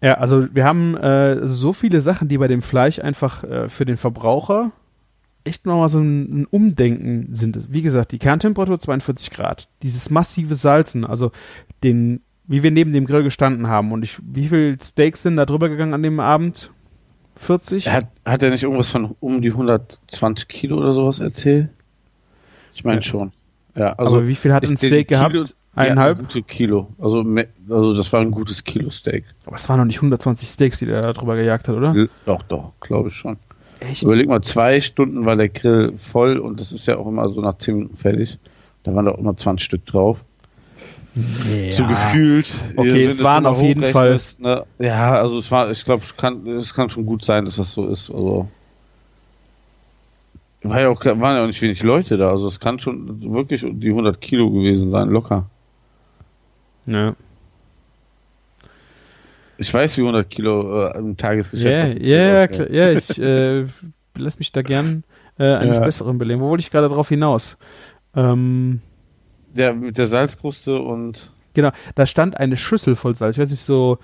Ja, 0.04 0.16
also 0.16 0.48
wir 0.54 0.66
haben 0.66 0.98
äh, 0.98 1.46
so 1.46 1.74
viele 1.74 2.02
Sachen, 2.02 2.28
die 2.28 2.40
bei 2.40 2.48
dem 2.48 2.64
Fleisch 2.64 3.00
einfach 3.00 3.44
äh, 3.44 3.70
für 3.70 3.86
den 3.86 3.98
Verbraucher 3.98 4.72
echt 5.44 5.66
nochmal 5.66 5.90
so 5.90 6.00
ein, 6.00 6.42
ein 6.42 6.46
Umdenken 6.46 7.36
sind. 7.36 7.72
Wie 7.72 7.82
gesagt, 7.82 8.12
die 8.12 8.20
Kerntemperatur 8.20 8.80
42 8.80 9.30
Grad, 9.32 9.68
dieses 9.84 10.10
massive 10.10 10.56
Salzen, 10.56 11.06
also 11.06 11.32
den, 11.84 12.22
wie 12.46 12.64
wir 12.64 12.72
neben 12.72 12.94
dem 12.94 13.06
Grill 13.06 13.24
gestanden 13.24 13.68
haben 13.68 13.92
und 13.92 14.04
ich, 14.04 14.20
wie 14.22 14.48
viel 14.48 14.78
Steaks 14.84 15.24
sind 15.24 15.38
da 15.38 15.46
drüber 15.46 15.70
gegangen 15.70 15.94
an 15.94 16.04
dem 16.04 16.20
Abend? 16.20 16.72
40? 17.38 17.88
Hat, 17.90 18.08
hat 18.26 18.44
er 18.44 18.52
nicht 18.52 18.64
irgendwas 18.64 18.90
von 18.90 19.16
um 19.20 19.42
die 19.42 19.52
120 19.52 20.48
Kilo 20.48 20.78
oder 20.78 20.94
sowas 20.94 21.20
erzählt? 21.20 21.70
Ich 22.74 22.84
meine 22.84 22.98
Ja. 22.98 23.02
schon. 23.04 23.32
Ja, 23.76 23.94
also 23.94 24.18
Aber 24.18 24.28
wie 24.28 24.36
viel 24.36 24.54
hat 24.54 24.64
ein 24.64 24.78
Steak 24.78 25.08
gehabt? 25.08 25.56
Eineinhalb? 25.76 26.20
ein 26.20 26.26
gute 26.26 26.44
Kilo. 26.44 26.88
Also, 27.00 27.26
also 27.70 27.96
das 27.96 28.12
war 28.12 28.20
ein 28.22 28.32
gutes 28.32 28.64
Kilo 28.64 28.90
Steak. 28.90 29.24
Aber 29.46 29.56
es 29.56 29.70
waren 29.70 29.78
noch 29.78 29.86
nicht 29.86 29.98
120 29.98 30.50
Steaks, 30.50 30.80
die 30.80 30.86
der 30.86 31.02
da 31.02 31.14
drüber 31.14 31.36
gejagt 31.36 31.68
hat, 31.68 31.76
oder? 31.76 32.08
Doch, 32.26 32.44
doch, 32.44 32.74
glaube 32.82 33.10
ich 33.10 33.16
schon. 33.16 33.38
Echt? 33.80 34.04
Überleg 34.04 34.28
mal, 34.28 34.42
zwei 34.42 34.82
Stunden 34.82 35.26
war 35.26 35.36
der 35.36 35.50
Grill 35.50 35.94
voll 35.98 36.38
und 36.38 36.60
das 36.60 36.72
ist 36.72 36.86
ja 36.88 36.98
auch 36.98 37.08
immer 37.08 37.30
so 37.30 37.42
nach 37.42 37.58
10 37.58 37.76
Minuten 37.76 37.98
fertig. 37.98 38.38
Da 38.84 38.94
waren 38.94 39.06
da 39.06 39.12
auch 39.12 39.18
immer 39.18 39.36
20 39.36 39.64
Stück 39.64 39.86
drauf. 39.86 40.24
So 41.72 41.86
gefühlt. 41.86 42.54
Okay, 42.78 43.06
es 43.06 43.22
waren 43.22 43.46
auf 43.46 43.62
jeden 43.62 43.84
hochrechnest, 43.84 44.40
Ne, 44.40 44.64
ja, 44.80 45.14
also 45.14 45.40
es 45.40 45.52
war, 45.52 45.70
ich 45.70 45.84
glaube, 45.84 46.04
es 46.06 46.16
kann, 46.16 46.48
es 46.48 46.74
kann 46.74 46.90
schon 46.90 47.06
gut 47.06 47.26
sein, 47.26 47.46
dass 47.46 47.58
das 47.58 47.74
so 47.74 47.88
ist. 47.88 48.10
Also 48.10 48.48
war 50.64 50.80
ja 50.80 50.90
auch, 50.90 51.04
waren 51.04 51.36
ja 51.36 51.44
auch 51.44 51.48
nicht 51.48 51.62
wenig 51.62 51.84
Leute 51.84 52.18
da. 52.18 52.30
Also 52.30 52.48
es 52.48 52.60
kann 52.60 52.80
schon 52.80 53.34
wirklich 53.34 53.66
die 53.68 53.90
100 53.90 54.22
Kilo 54.22 54.50
gewesen 54.52 54.92
sein, 54.92 55.10
locker. 55.10 55.50
Ja. 56.86 57.16
Ich 59.58 59.72
weiß, 59.74 59.98
wie 59.98 60.02
100 60.02 60.30
Kilo 60.30 60.88
äh, 60.88 60.98
im 60.98 61.18
Tagesgeschäft 61.18 62.00
Ja, 62.00 62.46
ja, 62.46 62.46
ja, 62.46 62.68
ja, 62.70 62.92
ich 62.92 63.20
äh, 63.22 63.66
lass 64.18 64.40
mich 64.40 64.52
da 64.52 64.62
gern 64.64 65.04
äh, 65.38 65.44
eines 65.56 65.78
Ja. 65.78 65.84
Besseren 65.84 66.18
belehren. 66.18 66.42
Wo 66.42 66.50
wollte 66.50 66.62
ich 66.62 66.72
gerade 66.72 66.90
drauf 66.90 67.10
hinaus? 67.10 67.58
Ähm, 68.16 68.82
Der 69.56 69.74
mit 69.74 69.98
der 69.98 70.08
Salzkruste 70.08 70.80
und 70.80 71.32
genau, 71.54 71.72
da 71.96 72.06
stand 72.08 72.38
eine 72.38 72.58
Schüssel 72.58 72.96
voll 72.96 73.16
Salz. 73.16 73.36
Ich 73.38 73.42
weiß 73.42 73.52
nicht, 73.52 73.64
so, 73.64 74.00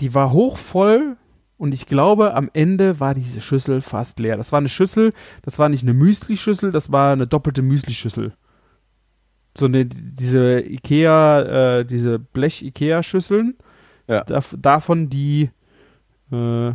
die 0.00 0.12
war 0.14 0.32
hochvoll 0.32 1.16
und 1.56 1.72
ich 1.72 1.86
glaube, 1.86 2.34
am 2.34 2.50
Ende 2.52 3.00
war 3.00 3.14
diese 3.14 3.40
Schüssel 3.40 3.80
fast 3.80 4.20
leer. 4.20 4.36
Das 4.36 4.52
war 4.52 4.58
eine 4.58 4.68
Schüssel, 4.68 5.14
das 5.42 5.58
war 5.58 5.70
nicht 5.70 5.82
eine 5.84 5.94
Müsli-Schüssel, 5.94 6.70
das 6.70 6.92
war 6.92 7.12
eine 7.14 7.26
doppelte 7.26 7.62
Müsli-Schüssel. 7.62 8.34
So 9.56 9.64
eine, 9.66 9.86
diese 9.86 10.60
Ikea, 10.60 11.78
äh, 11.78 11.84
diese 11.84 12.18
Blech-Ikea-Schüsseln. 12.18 13.54
Ja. 14.08 14.22
Dav 14.24 14.54
davon 14.58 15.08
die, 15.08 15.50
äh, 16.30 16.72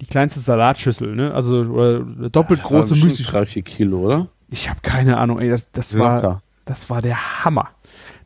die 0.00 0.06
kleinste 0.08 0.40
Salatschüssel, 0.40 1.14
ne? 1.14 1.34
Also 1.34 1.56
oder 1.56 2.00
doppelt 2.30 2.62
War 2.62 2.70
große 2.70 2.96
Müsli. 2.96 3.24
drei, 3.24 3.44
vier 3.46 3.62
Kilo, 3.62 3.98
oder? 3.98 4.28
Ich 4.48 4.68
habe 4.70 4.80
keine 4.82 5.18
Ahnung, 5.18 5.38
ey, 5.40 5.50
das, 5.50 5.70
das 5.72 5.98
war, 5.98 6.42
das 6.64 6.88
war 6.88 7.02
der 7.02 7.44
Hammer. 7.44 7.68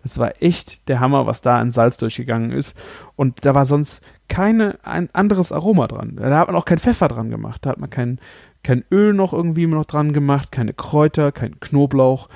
Das 0.03 0.19
war 0.19 0.43
echt 0.43 0.87
der 0.89 1.01
Hammer, 1.01 1.27
was 1.27 1.41
da 1.41 1.61
in 1.61 1.71
Salz 1.71 1.97
durchgegangen 1.97 2.51
ist. 2.51 2.77
Und 3.17 3.45
da 3.45 3.55
war 3.55 3.65
sonst 3.65 4.03
keine 4.29 4.79
ein 4.83 5.09
anderes 5.15 5.51
Aroma 5.51 5.87
dran. 5.87 6.17
Da 6.17 6.39
hat 6.39 6.47
man 6.47 6.57
auch 6.57 6.67
kein 6.67 6.79
Pfeffer 6.79 7.09
dran 7.09 7.31
gemacht. 7.31 7.65
Da 7.65 7.71
hat 7.71 7.79
man 7.79 7.89
kein, 7.89 8.19
kein 8.63 8.85
Öl 8.91 9.15
noch 9.15 9.33
irgendwie 9.33 9.67
noch 9.67 9.87
dran 9.87 10.13
gemacht, 10.13 10.53
keine 10.53 10.75
Kräuter, 10.75 11.33
kein 11.33 11.59
Knoblauch. 11.59 12.29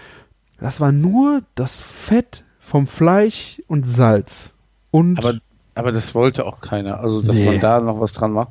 Das 0.60 0.80
war 0.80 0.92
nur 0.92 1.42
das 1.54 1.80
Fett 1.80 2.44
vom 2.58 2.86
Fleisch 2.86 3.62
und 3.68 3.88
Salz. 3.88 4.52
Und 4.90 5.18
Aber, 5.18 5.38
aber 5.74 5.92
das 5.92 6.14
wollte 6.14 6.44
auch 6.46 6.60
keiner. 6.60 7.00
Also, 7.00 7.22
dass 7.22 7.36
Nee. 7.36 7.46
man 7.46 7.60
da 7.60 7.80
noch 7.80 8.00
was 8.00 8.12
dran 8.12 8.32
macht. 8.32 8.50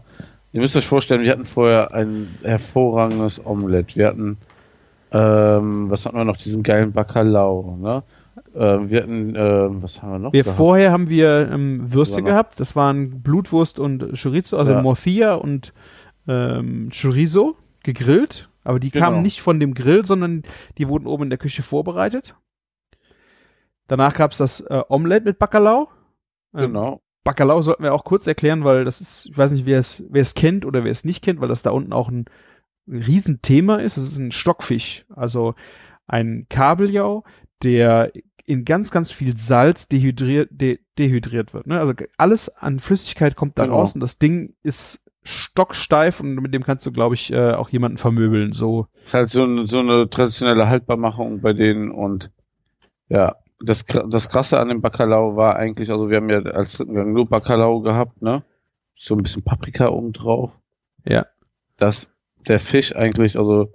Ihr 0.54 0.62
müsst 0.62 0.76
euch 0.76 0.88
vorstellen, 0.88 1.22
wir 1.22 1.32
hatten 1.32 1.46
vorher 1.46 1.93
ein 1.93 2.36
hervorragendes 2.41 3.46
Omelett. 3.46 3.96
Wir 3.96 4.08
hatten, 4.08 4.38
ähm, 5.12 5.89
was 5.89 6.06
hatten 6.06 6.17
wir 6.17 6.26
noch? 6.26 6.38
Diesen 6.38 6.63
geilen 6.63 6.91
Bacalao, 6.93 7.78
ne? 7.80 8.04
Ähm, 8.56 8.89
wir 8.89 9.02
hatten, 9.04 9.34
ähm, 9.36 9.84
was 9.84 10.02
haben 10.02 10.12
wir 10.13 10.20
noch? 10.20 10.34
wir 10.34 10.43
gehabt? 10.43 10.58
vorher 10.58 10.91
haben 10.91 11.10
wir 11.10 11.50
ähm, 11.52 11.93
Würste 11.93 12.24
gehabt. 12.24 12.60
Das 12.60 12.76
waren 12.76 13.22
Blutwurst 13.22 13.78
und 13.78 14.13
Chorizo, 14.20 14.58
also 14.58 14.72
Ja. 14.72 14.82
Morcilla 14.82 15.36
und 15.36 15.74
ähm, 16.28 16.89
Chorizo 16.91 17.56
gegrillt. 17.84 18.50
Aber 18.67 18.80
die 18.82 18.91
Genau. 18.91 19.06
kamen 19.06 19.21
nicht 19.21 19.41
von 19.41 19.60
dem 19.62 19.73
Grill, 19.73 20.06
sondern 20.06 20.43
die 20.77 20.89
wurden 20.89 21.08
oben 21.08 21.23
in 21.23 21.30
der 21.30 21.39
Küche 21.39 21.63
vorbereitet. 21.63 22.36
Danach 23.88 24.13
gab 24.13 24.32
es 24.32 24.38
das 24.38 24.60
äh, 24.62 24.82
Omelette 24.89 25.25
mit 25.25 25.39
Bacalao. 25.39 25.88
Ähm, 26.53 26.67
Genau. 26.73 27.01
Bacalao 27.23 27.62
sollten 27.62 27.84
wir 27.84 27.93
auch 27.93 28.03
kurz 28.03 28.27
erklären, 28.27 28.63
weil 28.63 28.86
das 28.86 28.99
ist, 29.01 29.27
ich 29.27 29.38
weiß 29.38 29.51
nicht, 29.51 29.65
wer 29.65 29.80
es, 29.80 30.03
wer 30.10 30.21
es 30.21 30.34
kennt 30.34 30.65
oder 30.65 30.84
wer 30.84 30.91
es 30.91 31.06
nicht 31.06 31.23
kennt, 31.23 31.39
weil 31.41 31.47
das 31.49 31.62
da 31.62 31.71
unten 31.71 31.93
auch 31.93 32.10
ein 32.10 32.25
Riesenthema 32.88 33.77
ist. 33.77 33.97
Es 33.97 34.03
ist 34.12 34.17
ein 34.17 34.32
Stockfisch, 34.32 35.06
also 35.15 35.56
ein 36.06 36.45
Kabeljau, 36.49 37.23
der 37.63 38.12
in 38.45 38.63
ganz, 38.63 38.91
ganz 38.91 39.12
viel 39.12 39.36
Salz 39.38 39.88
dehydriert, 39.89 40.49
de, 40.51 40.80
dehydriert 40.97 41.53
wird. 41.53 41.67
Ne? 41.67 41.80
Also 41.80 41.93
alles 42.17 42.47
an 42.49 42.80
Flüssigkeit 42.80 43.36
kommt 43.36 43.58
da 43.60 43.63
Genau. 43.65 43.77
raus 43.77 43.93
und 43.93 43.99
das 44.01 44.19
Ding 44.19 44.56
ist 44.63 45.03
stocksteif 45.27 46.19
und 46.19 46.35
mit 46.35 46.53
dem 46.53 46.63
kannst 46.63 46.85
du, 46.85 46.91
glaube 46.91 47.15
ich, 47.15 47.31
äh, 47.33 47.51
auch 47.53 47.69
jemanden 47.69 47.97
vermöbeln. 47.97 48.53
So, 48.53 48.87
Ist 49.03 49.13
halt 49.13 49.29
so, 49.29 49.43
eine- 49.43 49.67
so 49.67 49.79
eine 49.79 50.09
traditionelle 50.09 50.69
Haltbarmachung 50.69 51.41
bei 51.41 51.53
denen 51.53 51.91
und 51.91 52.31
ja, 53.09 53.35
das, 53.59 53.85
das 53.85 54.29
Krasse 54.29 54.59
an 54.59 54.69
dem 54.69 54.81
Bacalao 54.81 55.35
war 55.35 55.55
eigentlich, 55.55 55.89
also 55.91 56.09
wir 56.09 56.17
haben 56.17 56.29
ja 56.29 56.39
als 56.41 56.73
dritten 56.77 56.93
Gang 56.93 57.13
nur 57.13 57.27
Bacalao 57.27 57.81
gehabt, 57.81 58.21
ne? 58.21 58.43
So 58.99 59.15
ein 59.15 59.23
bisschen 59.23 59.43
Paprika 59.43 59.89
oben 59.89 60.13
drauf. 60.13 60.51
Ja. 61.05 61.25
Dass 61.77 62.09
der 62.47 62.59
Fisch 62.59 62.95
eigentlich, 62.95 63.37
also 63.37 63.71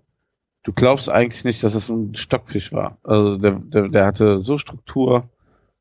du 0.65 0.73
glaubst 0.73 1.09
eigentlich 1.11 1.45
nicht, 1.45 1.63
dass 1.65 1.75
es 1.75 1.89
ein 1.89 2.15
Stockfisch 2.17 2.73
war. 2.73 2.99
Also 3.03 3.37
der, 3.39 3.53
der, 3.53 3.89
der 3.89 4.07
hatte 4.07 4.43
so 4.43 4.59
Struktur 4.59 5.29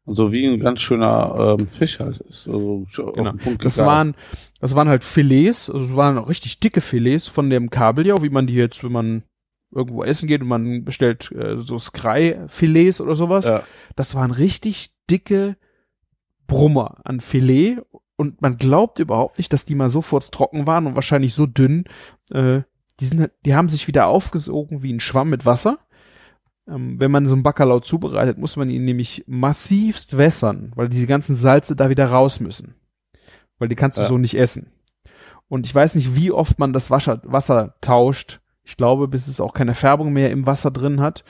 und 0.06 0.16
so 0.16 0.32
wie 0.32 0.46
ein 0.46 0.60
ganz 0.60 0.82
schöner 0.82 1.58
ähm, 1.60 1.68
Fisch 1.68 2.00
halt 2.00 2.20
ist. 2.22 2.48
Also 2.48 2.86
Genau. 3.14 3.34
Das 3.60 3.78
waren, 3.78 4.16
das 4.60 4.76
waren 4.76 4.90
halt 4.90 5.04
Filets, 5.04 5.70
also 5.70 5.86
es 5.86 5.96
waren 5.96 6.18
auch 6.18 6.30
richtig 6.30 6.60
dicke 6.60 6.82
Filets 6.82 7.28
von 7.28 7.50
dem 7.50 7.70
Kabeljau, 7.70 8.22
wie 8.22 8.30
man 8.30 8.48
die 8.48 8.56
jetzt, 8.56 8.84
wenn 8.84 8.92
man 8.92 9.24
irgendwo 9.74 10.04
essen 10.04 10.28
geht 10.28 10.42
und 10.42 10.48
man 10.48 10.84
bestellt 10.84 11.32
äh, 11.32 11.58
so 11.60 11.78
Sky-Filets 11.80 13.00
oder 13.00 13.16
sowas. 13.16 13.46
ja, 13.46 13.64
Das 13.96 14.16
waren 14.16 14.32
richtig 14.32 14.92
dicke 15.10 15.56
Brummer 16.48 16.98
an 17.06 17.20
Filet 17.22 17.78
und 18.18 18.42
man 18.42 18.58
glaubt 18.58 19.00
überhaupt 19.00 19.38
nicht, 19.38 19.54
dass 19.54 19.66
die 19.66 19.76
mal 19.76 19.90
so 19.90 20.02
trocken 20.02 20.68
waren 20.68 20.88
und 20.88 20.96
wahrscheinlich 20.96 21.34
so 21.34 21.46
dünn. 21.46 21.86
Äh, 22.32 22.62
die, 23.00 23.06
sind, 23.06 23.32
die 23.46 23.56
haben 23.56 23.70
sich 23.70 23.88
wieder 23.88 24.08
aufgesogen 24.08 24.84
wie 24.84 24.92
ein 24.92 25.00
Schwamm 25.00 25.30
mit 25.30 25.46
Wasser. 25.46 25.80
Ähm, 26.68 27.00
wenn 27.00 27.12
man 27.12 27.28
so 27.28 27.34
einen 27.34 27.44
Bacalao 27.44 27.80
zubereitet, 27.80 28.38
muss 28.38 28.56
man 28.56 28.70
ihn 28.70 28.86
nämlich 28.86 29.24
massivst 29.28 30.18
wässern, 30.18 30.72
weil 30.76 30.90
diese 30.90 31.08
ganzen 31.08 31.36
Salze 31.36 31.76
da 31.76 31.90
wieder 31.90 32.06
raus 32.06 32.40
müssen. 32.40 32.76
Weil 33.58 33.68
die 33.68 33.76
kannst 33.76 33.98
du 33.98 34.02
Ja. 34.02 34.08
so 34.08 34.18
nicht 34.18 34.36
essen. 34.36 34.72
Und 35.48 35.66
ich 35.66 35.76
weiß 35.76 35.96
nicht, 35.96 36.16
wie 36.16 36.32
oft 36.32 36.60
man 36.60 36.72
das 36.72 36.90
Wasser, 36.90 37.22
Wasser 37.24 37.76
tauscht. 37.82 38.40
Ich 38.64 38.78
glaube, 38.78 39.08
bis 39.08 39.28
es 39.28 39.42
auch 39.42 39.54
keine 39.54 39.74
Färbung 39.74 40.14
mehr 40.14 40.32
im 40.32 40.46
Wasser 40.46 40.72
drin 40.72 41.02
hat. 41.02 41.24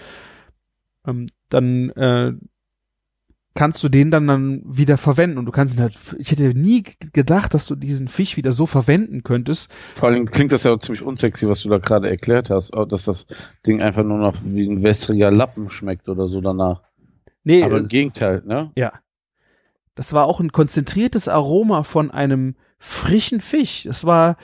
Ähm, 1.07 1.27
dann 1.49 1.89
äh, 1.91 2.33
kannst 3.53 3.83
du 3.83 3.89
den 3.89 4.11
dann, 4.11 4.27
dann 4.27 4.61
wieder 4.65 4.97
verwenden 4.97 5.37
und 5.37 5.45
du 5.45 5.51
kannst 5.51 5.75
ihn 5.75 5.81
halt, 5.81 5.97
ich 6.17 6.31
hätte 6.31 6.53
nie 6.53 6.83
gedacht, 7.13 7.53
dass 7.53 7.65
du 7.65 7.75
diesen 7.75 8.07
Fisch 8.07 8.37
wieder 8.37 8.51
so 8.51 8.65
verwenden 8.65 9.23
könntest. 9.23 9.71
Vor 9.95 10.09
allem 10.09 10.25
klingt 10.25 10.51
das 10.51 10.63
ja 10.63 10.73
auch 10.73 10.79
ziemlich 10.79 11.03
unsexy, 11.03 11.47
was 11.47 11.61
du 11.63 11.69
da 11.69 11.77
gerade 11.77 12.09
erklärt 12.09 12.49
hast, 12.49 12.75
auch 12.75 12.85
dass 12.85 13.05
das 13.05 13.25
Ding 13.65 13.81
einfach 13.81 14.03
nur 14.03 14.19
noch 14.19 14.35
wie 14.43 14.67
ein 14.67 14.83
wässriger 14.83 15.31
Lappen 15.31 15.69
schmeckt 15.69 16.07
oder 16.07 16.27
so 16.27 16.39
danach. 16.39 16.81
Nee, 17.43 17.63
Aber 17.63 17.75
äh, 17.75 17.79
im 17.79 17.87
Gegenteil, 17.87 18.41
ne? 18.45 18.71
ja. 18.75 18.93
das 19.95 20.13
war 20.13 20.25
auch 20.25 20.39
ein 20.39 20.51
konzentriertes 20.51 21.27
Aroma 21.27 21.83
von 21.83 22.09
einem 22.09 22.55
frischen 22.79 23.41
Fisch. 23.41 23.85
Es 23.85 24.05
war, 24.05 24.37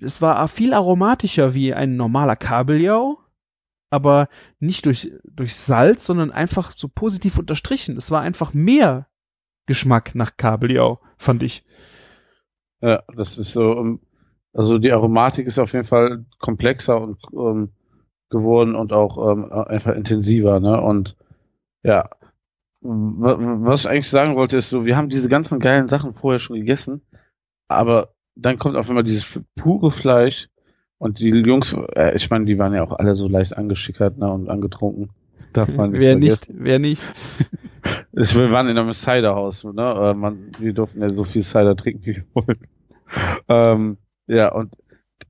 es 0.00 0.20
war 0.20 0.46
viel 0.48 0.74
aromatischer 0.74 1.54
wie 1.54 1.74
ein 1.74 1.96
normaler 1.96 2.36
Kabeljau, 2.36 3.18
aber 3.90 4.28
nicht 4.60 4.86
durch, 4.86 5.12
durch 5.24 5.54
Salz, 5.54 6.06
sondern 6.06 6.30
einfach 6.30 6.72
so 6.76 6.88
positiv 6.88 7.38
unterstrichen. 7.38 7.96
Es 7.96 8.10
war 8.10 8.22
einfach 8.22 8.54
mehr 8.54 9.08
Geschmack 9.66 10.14
nach 10.14 10.36
Kabeljau, 10.36 11.00
fand 11.18 11.42
ich. 11.42 11.64
Ja, 12.80 13.02
das 13.14 13.36
ist 13.36 13.52
so, 13.52 13.72
um, 13.72 14.00
also 14.54 14.78
die 14.78 14.92
Aromatik 14.92 15.46
ist 15.46 15.58
auf 15.58 15.72
jeden 15.72 15.84
Fall 15.84 16.24
komplexer 16.38 17.00
und 17.00 17.22
um, 17.32 17.72
geworden 18.30 18.74
und 18.74 18.92
auch 18.92 19.30
ähm, 19.30 19.52
einfach 19.52 19.94
intensiver, 19.94 20.60
ne? 20.60 20.80
Und 20.80 21.16
ja, 21.82 22.08
was 22.80 23.80
ich 23.84 23.90
eigentlich 23.90 24.08
sagen 24.08 24.36
wollte, 24.36 24.56
ist 24.56 24.70
so, 24.70 24.86
wir 24.86 24.96
haben 24.96 25.10
diese 25.10 25.28
ganzen 25.28 25.58
geilen 25.58 25.88
Sachen 25.88 26.14
vorher 26.14 26.38
schon 26.38 26.56
gegessen, 26.56 27.02
aber 27.68 28.14
dann 28.36 28.58
kommt 28.58 28.76
auf 28.76 28.88
einmal 28.88 29.02
dieses 29.02 29.40
pure 29.56 29.90
Fleisch 29.90 30.48
und 31.00 31.18
die 31.18 31.30
Jungs, 31.30 31.74
äh, 31.96 32.14
ich 32.14 32.28
meine, 32.28 32.44
die 32.44 32.58
waren 32.58 32.74
ja 32.74 32.82
auch 32.82 32.92
alle 32.92 33.14
so 33.14 33.26
leicht 33.26 33.56
angeschickert 33.56 34.18
ne, 34.18 34.30
und 34.30 34.50
angetrunken. 34.50 35.08
Darf 35.54 35.74
man 35.74 35.92
nicht 35.92 36.00
wer 36.02 36.12
vergessen. 36.12 36.52
nicht, 36.52 36.62
wer 36.62 36.78
nicht. 36.78 37.02
ich, 38.12 38.36
wir 38.36 38.52
waren 38.52 38.68
in 38.68 38.76
einem 38.76 38.92
Ciderhaus, 38.92 39.64
ne? 39.64 40.14
Man, 40.14 40.52
wir 40.58 40.74
durften 40.74 41.00
ja 41.00 41.08
so 41.08 41.24
viel 41.24 41.42
Cider 41.42 41.74
trinken, 41.74 42.04
wie 42.04 42.16
wir 42.16 42.24
wollen. 42.34 42.58
Ähm, 43.48 43.96
ja, 44.26 44.52
und 44.52 44.74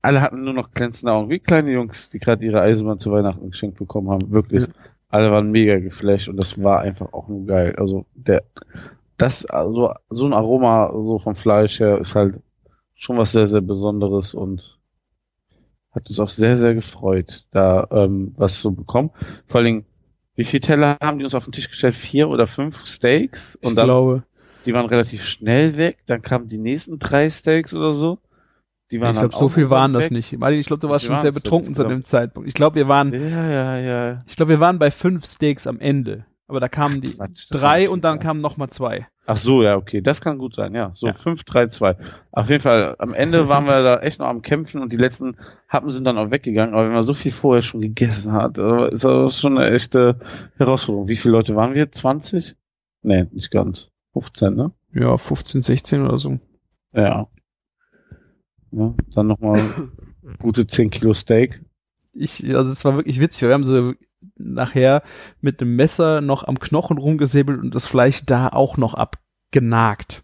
alle 0.01 0.21
hatten 0.21 0.43
nur 0.43 0.53
noch 0.53 0.71
glänzende 0.71 1.13
Augen, 1.13 1.29
wie 1.29 1.39
kleine 1.39 1.71
Jungs, 1.71 2.09
die 2.09 2.19
gerade 2.19 2.43
ihre 2.43 2.59
Eisenbahn 2.59 2.99
zu 2.99 3.09
Weihnachten 3.09 3.49
geschenkt 3.49 3.77
bekommen 3.77 4.09
haben. 4.09 4.29
Wirklich. 4.29 4.63
Ja. 4.63 4.73
Alle 5.07 5.31
waren 5.31 5.51
mega 5.51 5.79
geflasht 5.79 6.27
und 6.27 6.35
das 6.35 6.61
war 6.61 6.81
einfach 6.81 7.13
auch 7.13 7.29
nur 7.29 7.45
geil. 7.45 7.75
Also 7.77 8.05
der, 8.13 8.43
das, 9.15 9.45
also 9.45 9.93
so 10.09 10.25
ein 10.25 10.33
Aroma 10.33 10.91
so 10.91 11.17
vom 11.17 11.35
Fleisch 11.35 11.79
her 11.79 11.97
ist 11.97 12.13
halt 12.13 12.41
schon 12.93 13.17
was 13.17 13.31
sehr, 13.31 13.47
sehr 13.47 13.61
Besonderes 13.61 14.33
und 14.33 14.80
hat 15.91 16.09
uns 16.09 16.19
auch 16.19 16.29
sehr, 16.29 16.57
sehr 16.57 16.73
gefreut, 16.73 17.45
da 17.51 17.87
ähm, 17.91 18.33
was 18.37 18.61
zu 18.61 18.73
bekommen. 18.73 19.11
Vor 19.47 19.59
allen 19.59 19.65
Dingen, 19.65 19.85
wie 20.35 20.43
viele 20.43 20.61
Teller 20.61 20.97
haben 21.01 21.19
die 21.19 21.25
uns 21.25 21.35
auf 21.35 21.43
den 21.43 21.51
Tisch 21.51 21.69
gestellt? 21.69 21.95
Vier 21.95 22.29
oder 22.29 22.47
fünf 22.47 22.85
Steaks? 22.85 23.55
Und 23.57 23.71
ich 23.71 23.75
dann, 23.75 23.85
glaube. 23.85 24.23
Die 24.65 24.73
waren 24.73 24.85
relativ 24.85 25.25
schnell 25.25 25.77
weg. 25.77 25.99
Dann 26.05 26.21
kamen 26.21 26.47
die 26.47 26.57
nächsten 26.57 26.99
drei 26.99 27.29
Steaks 27.29 27.73
oder 27.73 27.93
so. 27.93 28.19
Die 28.91 28.99
waren 28.99 29.13
ich 29.13 29.19
glaube, 29.19 29.35
so 29.35 29.49
viel 29.49 29.69
waren 29.69 29.93
weg. 29.93 30.01
das 30.01 30.11
nicht. 30.11 30.33
Ich 30.33 30.65
glaube, 30.65 30.81
du 30.81 30.89
warst 30.89 31.05
schon 31.05 31.17
sehr 31.19 31.31
betrunken 31.31 31.73
zu 31.73 31.83
dem 31.83 32.03
Zeitpunkt. 32.03 32.47
Ich 32.47 32.53
glaube, 32.53 32.75
wir 32.75 32.87
waren. 32.87 33.13
Ja, 33.13 33.49
ja, 33.49 33.77
ja. 33.77 34.23
Ich 34.27 34.35
glaube, 34.35 34.49
wir 34.49 34.59
waren 34.59 34.79
bei 34.79 34.91
fünf 34.91 35.25
Steaks 35.25 35.65
am 35.65 35.79
Ende. 35.79 36.25
Aber 36.47 36.59
da 36.59 36.67
kamen 36.67 36.99
die 36.99 37.11
Quatsch, 37.13 37.47
drei 37.49 37.89
und 37.89 38.03
dann 38.03 38.19
kamen 38.19 38.41
noch 38.41 38.57
mal 38.57 38.69
zwei. 38.69 39.07
Ach 39.25 39.37
so, 39.37 39.63
ja, 39.63 39.75
okay. 39.77 40.01
Das 40.01 40.19
kann 40.19 40.39
gut 40.39 40.55
sein, 40.55 40.73
ja. 40.73 40.91
So 40.95 41.07
ja. 41.07 41.13
5, 41.13 41.43
3, 41.43 41.67
2. 41.67 41.95
Auf 42.31 42.49
jeden 42.49 42.61
Fall, 42.61 42.95
am 42.97 43.13
Ende 43.13 43.47
waren 43.49 43.65
wir 43.65 43.83
da 43.83 43.99
echt 43.99 44.19
noch 44.19 44.27
am 44.27 44.41
Kämpfen 44.41 44.81
und 44.81 44.91
die 44.91 44.97
letzten 44.97 45.37
Happen 45.67 45.91
sind 45.91 46.05
dann 46.05 46.17
auch 46.17 46.31
weggegangen. 46.31 46.73
Aber 46.73 46.85
wenn 46.85 46.93
man 46.93 47.03
so 47.03 47.13
viel 47.13 47.31
vorher 47.31 47.61
schon 47.61 47.81
gegessen 47.81 48.33
hat, 48.33 48.57
ist 48.57 49.03
das 49.03 49.39
schon 49.39 49.57
eine 49.57 49.71
echte 49.71 50.19
Herausforderung. 50.57 51.07
Wie 51.07 51.15
viele 51.15 51.33
Leute 51.33 51.55
waren 51.55 51.73
wir? 51.73 51.91
20? 51.91 52.55
Nee, 53.03 53.27
nicht 53.31 53.51
ganz. 53.51 53.89
15, 54.13 54.55
ne? 54.55 54.71
Ja, 54.93 55.17
15, 55.17 55.61
16 55.61 56.01
oder 56.01 56.17
so. 56.17 56.39
Ja. 56.93 57.27
ja 58.71 58.93
dann 59.13 59.27
nochmal 59.27 59.61
gute 60.39 60.67
10 60.67 60.89
Kilo 60.89 61.13
Steak. 61.13 61.63
Ich, 62.13 62.43
also 62.55 62.71
es 62.71 62.83
war 62.83 62.95
wirklich 62.95 63.19
witzig. 63.19 63.47
Wir 63.47 63.53
haben 63.53 63.63
so 63.63 63.93
nachher 64.37 65.03
mit 65.39 65.61
einem 65.61 65.75
Messer 65.75 66.21
noch 66.21 66.43
am 66.47 66.59
Knochen 66.59 66.97
rumgesäbelt 66.97 67.59
und 67.59 67.75
das 67.75 67.85
Fleisch 67.85 68.25
da 68.25 68.49
auch 68.49 68.77
noch 68.77 68.93
abgenagt. 68.93 70.23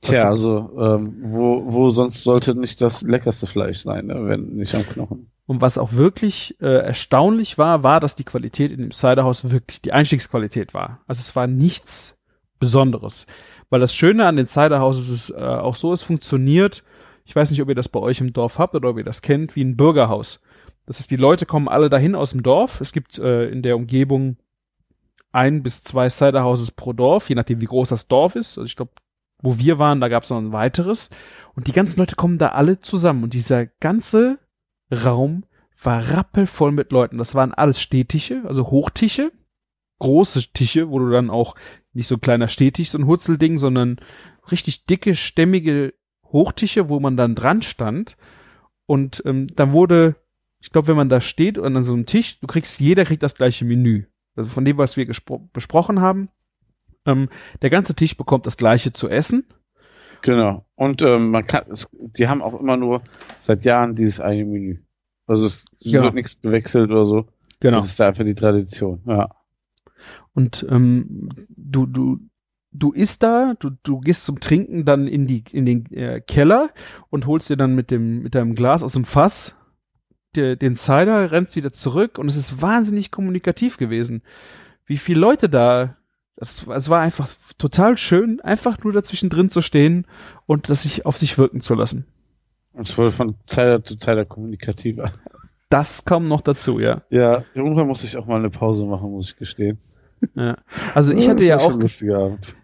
Tja, 0.00 0.28
also 0.28 0.70
ähm, 0.78 1.16
wo, 1.20 1.62
wo 1.66 1.90
sonst 1.90 2.22
sollte 2.22 2.54
nicht 2.54 2.80
das 2.82 3.02
leckerste 3.02 3.46
Fleisch 3.46 3.80
sein, 3.80 4.06
ne, 4.06 4.26
wenn 4.26 4.54
nicht 4.54 4.74
am 4.74 4.86
Knochen. 4.86 5.30
Und 5.46 5.60
was 5.60 5.78
auch 5.78 5.92
wirklich 5.92 6.56
äh, 6.60 6.66
erstaunlich 6.66 7.58
war, 7.58 7.82
war, 7.82 8.00
dass 8.00 8.16
die 8.16 8.24
Qualität 8.24 8.70
in 8.70 8.80
dem 8.80 8.92
Ciderhaus 8.92 9.50
wirklich 9.50 9.82
die 9.82 9.92
Einstiegsqualität 9.92 10.74
war. 10.74 11.00
Also 11.06 11.20
es 11.20 11.34
war 11.36 11.46
nichts 11.46 12.18
Besonderes. 12.58 13.26
Weil 13.70 13.80
das 13.80 13.94
Schöne 13.94 14.26
an 14.26 14.36
den 14.36 14.46
Ciderhouses 14.46 15.08
ist 15.08 15.30
äh, 15.30 15.42
auch 15.42 15.74
so, 15.74 15.92
es 15.92 16.02
funktioniert, 16.02 16.82
ich 17.24 17.34
weiß 17.34 17.50
nicht, 17.50 17.60
ob 17.62 17.68
ihr 17.68 17.74
das 17.74 17.88
bei 17.88 18.00
euch 18.00 18.20
im 18.20 18.32
Dorf 18.32 18.58
habt 18.58 18.74
oder 18.74 18.90
ob 18.90 18.98
ihr 18.98 19.04
das 19.04 19.22
kennt, 19.22 19.56
wie 19.56 19.64
ein 19.64 19.76
Bürgerhaus. 19.76 20.40
Das 20.86 20.98
heißt, 20.98 21.10
die 21.10 21.16
Leute 21.16 21.46
kommen 21.46 21.68
alle 21.68 21.88
dahin 21.88 22.14
aus 22.14 22.30
dem 22.30 22.42
Dorf. 22.42 22.80
Es 22.80 22.92
gibt 22.92 23.18
äh, 23.18 23.48
in 23.48 23.62
der 23.62 23.76
Umgebung 23.76 24.36
ein 25.32 25.62
bis 25.62 25.82
zwei 25.82 26.08
Ciderhouses 26.10 26.70
pro 26.70 26.92
Dorf, 26.92 27.28
je 27.28 27.34
nachdem 27.34 27.60
wie 27.60 27.66
groß 27.66 27.88
das 27.88 28.06
Dorf 28.06 28.36
ist. 28.36 28.58
Also 28.58 28.66
ich 28.66 28.76
glaube, 28.76 28.92
wo 29.42 29.58
wir 29.58 29.78
waren, 29.78 30.00
da 30.00 30.08
gab 30.08 30.22
es 30.22 30.30
noch 30.30 30.38
ein 30.38 30.52
weiteres. 30.52 31.10
Und 31.54 31.66
die 31.66 31.72
ganzen 31.72 31.98
Leute 31.98 32.16
kommen 32.16 32.38
da 32.38 32.48
alle 32.48 32.80
zusammen. 32.80 33.24
Und 33.24 33.34
dieser 33.34 33.66
ganze 33.66 34.38
Raum 34.92 35.44
war 35.82 36.10
rappelvoll 36.10 36.72
mit 36.72 36.92
Leuten. 36.92 37.18
Das 37.18 37.34
waren 37.34 37.52
alles 37.52 37.80
Stehtische, 37.80 38.42
also 38.46 38.70
Hochtische, 38.70 39.32
große 39.98 40.52
Tische, 40.52 40.88
wo 40.88 40.98
du 40.98 41.10
dann 41.10 41.30
auch 41.30 41.56
nicht 41.92 42.06
so 42.06 42.16
ein 42.16 42.20
kleiner 42.20 42.48
Stehtisch, 42.48 42.90
so 42.90 42.98
ein 42.98 43.06
Hurzelding, 43.06 43.58
sondern 43.58 43.98
richtig 44.50 44.86
dicke, 44.86 45.14
stämmige 45.14 45.94
Hochtische, 46.24 46.88
wo 46.88 47.00
man 47.00 47.16
dann 47.16 47.34
dran 47.34 47.62
stand. 47.62 48.16
Und 48.86 49.22
ähm, 49.26 49.48
dann 49.54 49.72
wurde 49.72 50.16
ich 50.64 50.70
glaube, 50.70 50.88
wenn 50.88 50.96
man 50.96 51.10
da 51.10 51.20
steht 51.20 51.58
und 51.58 51.76
an 51.76 51.84
so 51.84 51.92
einem 51.92 52.06
Tisch, 52.06 52.40
du 52.40 52.46
kriegst, 52.46 52.80
jeder 52.80 53.04
kriegt 53.04 53.22
das 53.22 53.34
gleiche 53.34 53.66
Menü. 53.66 54.06
Also 54.34 54.48
von 54.48 54.64
dem, 54.64 54.78
was 54.78 54.96
wir 54.96 55.06
besprochen 55.52 56.00
haben. 56.00 56.30
Ähm, 57.04 57.28
der 57.60 57.68
ganze 57.68 57.94
Tisch 57.94 58.16
bekommt 58.16 58.46
das 58.46 58.56
gleiche 58.56 58.94
zu 58.94 59.10
essen. 59.10 59.44
Genau. 60.22 60.64
Und 60.74 61.02
ähm, 61.02 61.30
man 61.30 61.46
kann, 61.46 61.64
es, 61.70 61.86
die 61.92 62.28
haben 62.28 62.40
auch 62.40 62.58
immer 62.58 62.78
nur 62.78 63.02
seit 63.38 63.66
Jahren 63.66 63.94
dieses 63.94 64.20
eine 64.20 64.46
Menü. 64.46 64.78
Also 65.26 65.44
es 65.44 65.66
genau. 65.82 66.04
wird 66.04 66.14
nichts 66.14 66.34
bewechselt 66.34 66.90
oder 66.90 67.04
so. 67.04 67.26
Genau. 67.60 67.76
Das 67.76 67.84
ist 67.84 68.00
da 68.00 68.08
einfach 68.08 68.24
die 68.24 68.34
Tradition. 68.34 69.02
Ja. 69.06 69.36
Und 70.32 70.66
ähm, 70.70 71.28
du, 71.50 71.84
du, 71.84 72.20
du 72.72 72.92
isst 72.92 73.22
da, 73.22 73.52
du, 73.58 73.68
du 73.82 74.00
gehst 74.00 74.24
zum 74.24 74.40
Trinken 74.40 74.86
dann 74.86 75.08
in 75.08 75.26
die 75.26 75.44
in 75.52 75.66
den 75.66 75.92
äh, 75.92 76.22
Keller 76.22 76.70
und 77.10 77.26
holst 77.26 77.50
dir 77.50 77.58
dann 77.58 77.74
mit 77.74 77.90
dem 77.90 78.22
mit 78.22 78.34
deinem 78.34 78.54
Glas 78.54 78.82
aus 78.82 78.94
dem 78.94 79.04
Fass 79.04 79.58
dir 80.36 80.56
den 80.56 80.76
Cider, 80.76 81.30
rennst 81.30 81.56
wieder 81.56 81.72
zurück 81.72 82.18
und 82.18 82.28
es 82.28 82.36
ist 82.36 82.60
wahnsinnig 82.60 83.10
kommunikativ 83.10 83.76
gewesen. 83.76 84.22
Wie 84.86 84.98
viele 84.98 85.20
Leute 85.20 85.48
da, 85.48 85.96
es, 86.36 86.66
es 86.66 86.88
war 86.88 87.00
einfach 87.00 87.28
total 87.58 87.96
schön, 87.96 88.40
einfach 88.40 88.82
nur 88.82 88.92
dazwischen 88.92 89.30
drin 89.30 89.50
zu 89.50 89.62
stehen 89.62 90.06
und 90.46 90.68
das 90.68 90.82
sich 90.82 91.06
auf 91.06 91.16
sich 91.16 91.38
wirken 91.38 91.60
zu 91.60 91.74
lassen. 91.74 92.06
Und 92.72 92.88
es 92.88 92.98
wurde 92.98 93.12
von 93.12 93.36
Cider 93.46 93.82
zu 93.82 93.96
Cider 93.96 94.24
kommunikativer. 94.24 95.10
Das 95.70 96.04
kam 96.04 96.28
noch 96.28 96.40
dazu, 96.40 96.78
ja. 96.78 97.02
Ja, 97.10 97.44
irgendwann 97.54 97.86
muss 97.86 98.04
ich 98.04 98.16
auch 98.16 98.26
mal 98.26 98.38
eine 98.38 98.50
Pause 98.50 98.84
machen, 98.84 99.10
muss 99.10 99.30
ich 99.30 99.36
gestehen. 99.36 99.78
Ja. 100.34 100.56
Also 100.94 101.12
ich 101.12 101.28
hatte 101.28 101.44
ja 101.44 101.58
auch, 101.58 101.78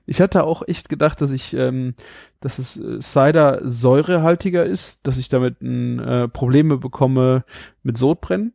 ich 0.06 0.20
hatte 0.20 0.44
auch 0.44 0.66
echt 0.66 0.88
gedacht, 0.88 1.20
dass 1.20 1.30
ich, 1.30 1.54
ähm, 1.54 1.94
dass 2.40 2.58
es 2.58 2.76
äh, 2.76 3.00
Cider 3.00 3.60
säurehaltiger 3.62 4.64
ist, 4.64 5.06
dass 5.06 5.18
ich 5.18 5.28
damit 5.28 5.60
äh, 5.62 6.28
Probleme 6.28 6.78
bekomme 6.78 7.44
mit 7.82 7.98
Sodbrennen. 7.98 8.54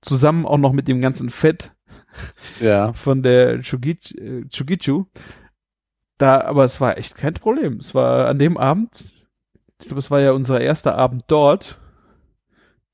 Zusammen 0.00 0.46
auch 0.46 0.58
noch 0.58 0.72
mit 0.72 0.88
dem 0.88 1.00
ganzen 1.00 1.30
Fett 1.30 1.72
ja. 2.60 2.92
von 2.92 3.22
der 3.22 3.60
Chugichu. 3.62 4.18
Äh, 4.18 4.48
Chugichu. 4.48 5.04
Da, 6.18 6.40
aber 6.42 6.64
es 6.64 6.80
war 6.80 6.98
echt 6.98 7.16
kein 7.16 7.34
Problem. 7.34 7.78
Es 7.78 7.94
war 7.94 8.28
an 8.28 8.38
dem 8.38 8.56
Abend, 8.56 9.12
ich 9.80 9.86
glaube, 9.86 9.98
es 9.98 10.10
war 10.10 10.20
ja 10.20 10.32
unser 10.32 10.60
erster 10.60 10.96
Abend 10.96 11.24
dort. 11.26 11.80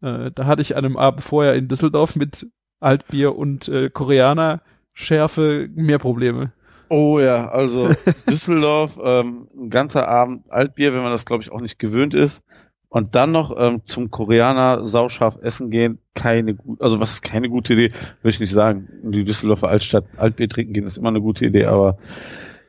Äh, 0.01 0.31
da 0.35 0.47
hatte 0.47 0.63
ich 0.63 0.77
an 0.77 0.85
einem 0.85 0.97
Abend 0.97 1.23
vorher 1.23 1.55
in 1.55 1.69
Düsseldorf 1.69 2.17
mit 2.17 2.47
Altbier 2.81 3.37
und 3.37 3.69
äh, 3.69 3.91
Koreaner 3.91 4.63
Schärfe 4.99 5.69
mehr 5.77 6.01
Probleme. 6.01 6.53
Oh 6.89 7.21
ja, 7.21 7.49
also 7.51 7.91
Düsseldorf, 8.29 8.99
ähm, 9.03 9.47
ein 9.57 9.71
ganzer 9.71 10.09
Abend 10.09 10.51
Altbier, 10.51 10.93
wenn 10.93 11.03
man 11.03 11.13
das 11.13 11.25
glaube 11.25 11.45
ich 11.45 11.53
auch 11.53 11.61
nicht 11.61 11.79
gewöhnt 11.79 12.15
ist. 12.15 12.43
Und 12.89 13.15
dann 13.15 13.31
noch 13.31 13.55
ähm, 13.57 13.83
zum 13.85 14.11
Koreaner 14.11 14.87
sauscharf 14.87 15.39
essen 15.41 15.71
gehen, 15.71 15.99
keine 16.15 16.55
gut, 16.55 16.83
also 16.83 16.99
was 16.99 17.13
ist 17.13 17.23
keine 17.23 17.49
gute 17.49 17.75
Idee, 17.75 17.93
will 18.23 18.31
ich 18.31 18.41
nicht 18.41 18.51
sagen. 18.51 18.89
In 19.05 19.13
die 19.13 19.25
Düsseldorfer 19.25 19.69
Altstadt 19.69 20.07
Altbier 20.17 20.49
trinken 20.49 20.73
gehen 20.73 20.87
ist 20.87 20.99
immer 20.99 21.11
eine 21.11 21.21
gute 21.21 21.47
Idee, 21.47 21.67
aber 21.67 21.99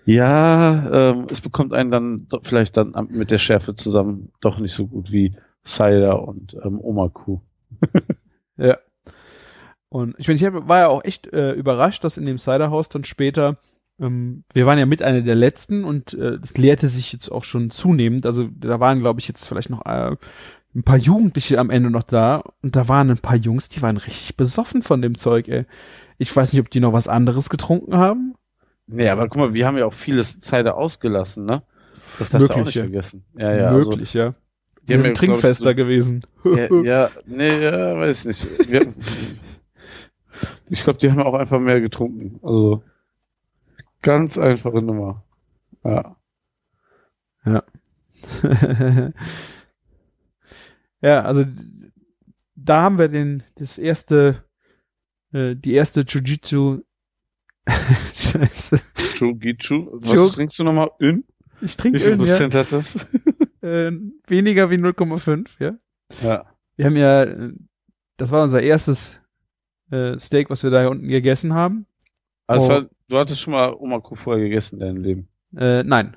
ja, 0.05 1.11
ähm, 1.11 1.25
es 1.31 1.41
bekommt 1.41 1.73
einen 1.73 1.89
dann 1.89 2.27
vielleicht 2.43 2.77
dann 2.77 2.93
mit 3.09 3.31
der 3.31 3.39
Schärfe 3.39 3.75
zusammen 3.75 4.31
doch 4.39 4.59
nicht 4.59 4.73
so 4.73 4.85
gut 4.85 5.11
wie 5.11 5.31
Cider 5.65 6.21
und 6.27 6.55
ähm, 6.63 6.79
Oma 6.79 7.09
Kuh. 7.09 7.41
ja. 8.57 8.77
Und 9.89 10.15
ich 10.19 10.27
meine, 10.27 10.39
ich 10.39 10.45
war 10.45 10.79
ja 10.79 10.87
auch 10.87 11.03
echt 11.03 11.31
äh, 11.33 11.53
überrascht, 11.53 12.03
dass 12.03 12.17
in 12.17 12.25
dem 12.25 12.37
Ciderhaus 12.37 12.89
dann 12.89 13.03
später, 13.03 13.57
ähm, 13.99 14.43
wir 14.53 14.65
waren 14.65 14.77
ja 14.77 14.85
mit 14.85 15.01
einer 15.01 15.21
der 15.21 15.35
letzten 15.35 15.83
und 15.83 16.13
äh, 16.13 16.39
das 16.39 16.57
leerte 16.57 16.87
sich 16.87 17.11
jetzt 17.11 17.29
auch 17.29 17.43
schon 17.43 17.71
zunehmend. 17.71 18.25
Also 18.25 18.47
da 18.55 18.79
waren, 18.79 18.99
glaube 18.99 19.19
ich, 19.19 19.27
jetzt 19.27 19.45
vielleicht 19.45 19.71
noch 19.71 19.85
äh, 19.85 20.15
ein 20.75 20.83
paar 20.83 20.97
Jugendliche 20.97 21.59
am 21.59 21.71
Ende 21.71 21.89
noch 21.89 22.03
da 22.03 22.43
und 22.61 22.75
da 22.75 22.87
waren 22.87 23.09
ein 23.09 23.17
paar 23.17 23.35
Jungs, 23.35 23.69
die 23.69 23.81
waren 23.81 23.97
richtig 23.97 24.37
besoffen 24.37 24.83
von 24.83 25.01
dem 25.01 25.17
Zeug, 25.17 25.47
ey. 25.47 25.65
Ich 26.19 26.35
weiß 26.35 26.53
nicht, 26.53 26.61
ob 26.61 26.69
die 26.69 26.81
noch 26.81 26.93
was 26.93 27.07
anderes 27.07 27.49
getrunken 27.49 27.95
haben. 27.95 28.35
Nee, 28.85 29.09
aber 29.09 29.27
guck 29.27 29.37
mal, 29.37 29.53
wir 29.53 29.65
haben 29.65 29.77
ja 29.77 29.85
auch 29.85 29.93
viele 29.93 30.21
Zeiten 30.23 30.69
ausgelassen, 30.69 31.45
ne? 31.45 31.63
Das 32.17 32.29
darfst 32.29 32.49
du 32.49 32.53
auch 32.53 32.57
Möglich, 32.57 32.65
nicht 32.65 32.75
ja. 32.75 32.81
vergessen. 32.83 33.25
Ja, 33.37 33.55
ja. 33.55 33.67
also, 33.69 33.91
Möglich, 33.91 34.13
ja. 34.13 34.35
die 34.83 34.89
Wir 34.89 34.99
sind 34.99 35.09
ja, 35.09 35.13
glaub 35.13 35.37
ich, 35.37 35.41
trinkfester 35.41 35.73
gewesen. 35.73 36.25
Ja, 36.43 36.83
ja, 36.83 37.09
nee, 37.25 37.63
ja, 37.63 37.95
weiß 37.95 38.25
nicht. 38.25 38.45
Wir, 38.69 38.93
ich 40.69 40.83
glaube, 40.83 40.99
die 40.99 41.11
haben 41.11 41.21
auch 41.21 41.33
einfach 41.33 41.59
mehr 41.59 41.81
getrunken. 41.81 42.39
Also, 42.43 42.83
ganz 44.01 44.37
einfache 44.37 44.81
Nummer. 44.81 45.23
Ja. 45.83 46.15
ja, 51.01 51.21
also 51.23 51.45
da 52.55 52.81
haben 52.81 52.97
wir 52.97 53.07
den 53.07 53.43
das 53.55 53.77
erste 53.77 54.43
äh, 55.31 55.55
die 55.55 55.73
erste 55.73 56.01
Jiu-Jitsu 56.01 56.81
Scheiße. 58.15 58.81
Chugichu. 59.15 59.89
Was 59.93 60.11
Chug- 60.11 60.33
trinkst 60.33 60.59
du 60.59 60.63
nochmal? 60.63 60.91
In? 60.99 61.23
Ich 61.61 61.73
Wie 61.77 61.81
trinke 61.81 61.99
viel 61.99 62.07
Öl, 62.09 62.19
ja. 62.19 62.25
Prozent 62.25 62.55
hat 62.55 62.71
das? 62.71 63.07
äh, 63.61 63.91
weniger 64.27 64.69
wie 64.69 64.75
0,5, 64.75 65.47
ja. 65.59 65.77
Ja. 66.21 66.45
Wir 66.75 66.85
haben 66.85 66.95
ja 66.95 67.23
äh, 67.23 67.53
das 68.17 68.31
war 68.31 68.43
unser 68.43 68.61
erstes 68.61 69.18
äh, 69.91 70.17
Steak, 70.19 70.49
was 70.49 70.63
wir 70.63 70.69
da 70.71 70.87
unten 70.87 71.07
gegessen 71.07 71.53
haben. 71.53 71.85
Also, 72.47 72.73
Oh. 72.79 72.81
du 73.09 73.17
hattest 73.17 73.41
schon 73.41 73.53
mal 73.53 73.73
Omako 73.73 74.15
vorher 74.15 74.43
gegessen 74.43 74.75
in 74.75 74.79
deinem 74.81 75.03
Leben. 75.03 75.27
Äh, 75.57 75.83
nein. 75.83 76.15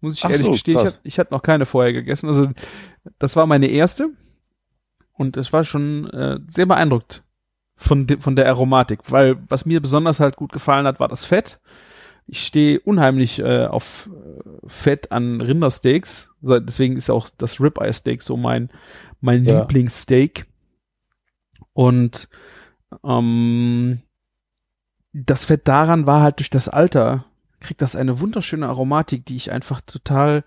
Muss 0.00 0.14
ich 0.16 0.24
Ach 0.24 0.30
ehrlich 0.30 0.46
so, 0.46 0.52
gestehen, 0.52 0.76
ich, 0.76 0.82
krass. 0.82 0.96
hab, 0.98 1.06
ich 1.06 1.18
hatte 1.18 1.34
noch 1.34 1.42
keine 1.42 1.66
vorher 1.66 1.92
gegessen. 1.92 2.28
Also 2.28 2.50
das 3.18 3.34
war 3.34 3.46
meine 3.46 3.66
erste 3.66 4.10
und 5.14 5.36
es 5.36 5.52
war 5.52 5.64
schon 5.64 6.08
äh, 6.10 6.38
sehr 6.46 6.66
beeindruckt 6.66 7.24
von, 7.74 8.06
de, 8.06 8.20
von 8.20 8.36
der 8.36 8.46
Aromatik, 8.48 9.00
weil 9.10 9.36
was 9.48 9.66
mir 9.66 9.80
besonders 9.80 10.20
halt 10.20 10.36
gut 10.36 10.52
gefallen 10.52 10.86
hat, 10.86 11.00
war 11.00 11.08
das 11.08 11.24
Fett. 11.24 11.58
Ich 12.28 12.44
stehe 12.46 12.78
unheimlich 12.80 13.40
äh, 13.40 13.66
auf 13.66 14.08
äh, 14.12 14.68
Fett 14.68 15.10
an 15.10 15.40
Rindersteaks, 15.40 16.30
deswegen 16.42 16.96
ist 16.96 17.10
auch 17.10 17.28
das 17.38 17.60
Ribeye 17.60 17.92
Steak 17.92 18.22
so 18.22 18.36
mein 18.36 18.70
mein 19.20 19.44
Ja. 19.46 19.60
Lieblingssteak. 19.60 20.46
Und 21.72 22.28
ähm, 23.04 24.02
das 25.12 25.44
Fett 25.44 25.66
daran 25.66 26.06
war 26.06 26.22
halt 26.22 26.38
durch 26.38 26.50
das 26.50 26.68
Alter, 26.68 27.24
kriegt 27.60 27.82
das 27.82 27.96
eine 27.96 28.20
wunderschöne 28.20 28.68
Aromatik, 28.68 29.26
die 29.26 29.36
ich 29.36 29.50
einfach 29.50 29.80
total 29.80 30.44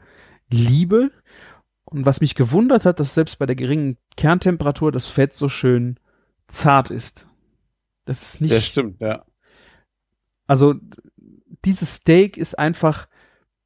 liebe. 0.49 1.11
Und 1.83 2.05
was 2.05 2.21
mich 2.21 2.35
gewundert 2.35 2.85
hat, 2.85 2.99
dass 2.99 3.13
selbst 3.13 3.37
bei 3.37 3.45
der 3.45 3.55
geringen 3.55 3.97
Kerntemperatur 4.15 4.91
das 4.91 5.07
Fett 5.07 5.33
so 5.33 5.49
schön 5.49 5.99
zart 6.47 6.89
ist. 6.89 7.27
Das 8.05 8.21
ist 8.21 8.41
nicht. 8.41 8.51
Ja, 8.51 8.61
stimmt, 8.61 9.01
ja. 9.01 9.25
Also 10.47 10.75
dieses 11.65 11.95
Steak 11.95 12.37
ist 12.37 12.57
einfach, 12.57 13.07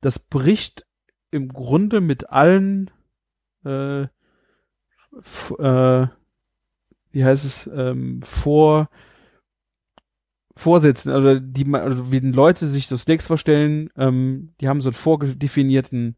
das 0.02 0.20
bricht 0.20 0.86
im 1.32 1.50
Grunde 1.50 2.02
mit 2.02 2.30
allen, 2.30 2.92
äh, 3.64 4.04
äh, 4.04 4.08
wie 7.16 7.24
heißt 7.24 7.46
es, 7.46 7.70
ähm, 7.74 8.22
vor 8.22 8.90
Vorsätzen, 10.58 11.14
oder 11.14 11.40
die 11.40 11.66
also 11.74 12.12
wie 12.12 12.20
Leute 12.20 12.68
sich 12.68 12.88
so 12.88 12.98
Steaks 12.98 13.26
vorstellen, 13.26 13.90
ähm, 13.96 14.54
die 14.60 14.68
haben 14.68 14.82
so 14.82 14.90
einen 14.90 14.96
vorgedefinierten 14.96 16.18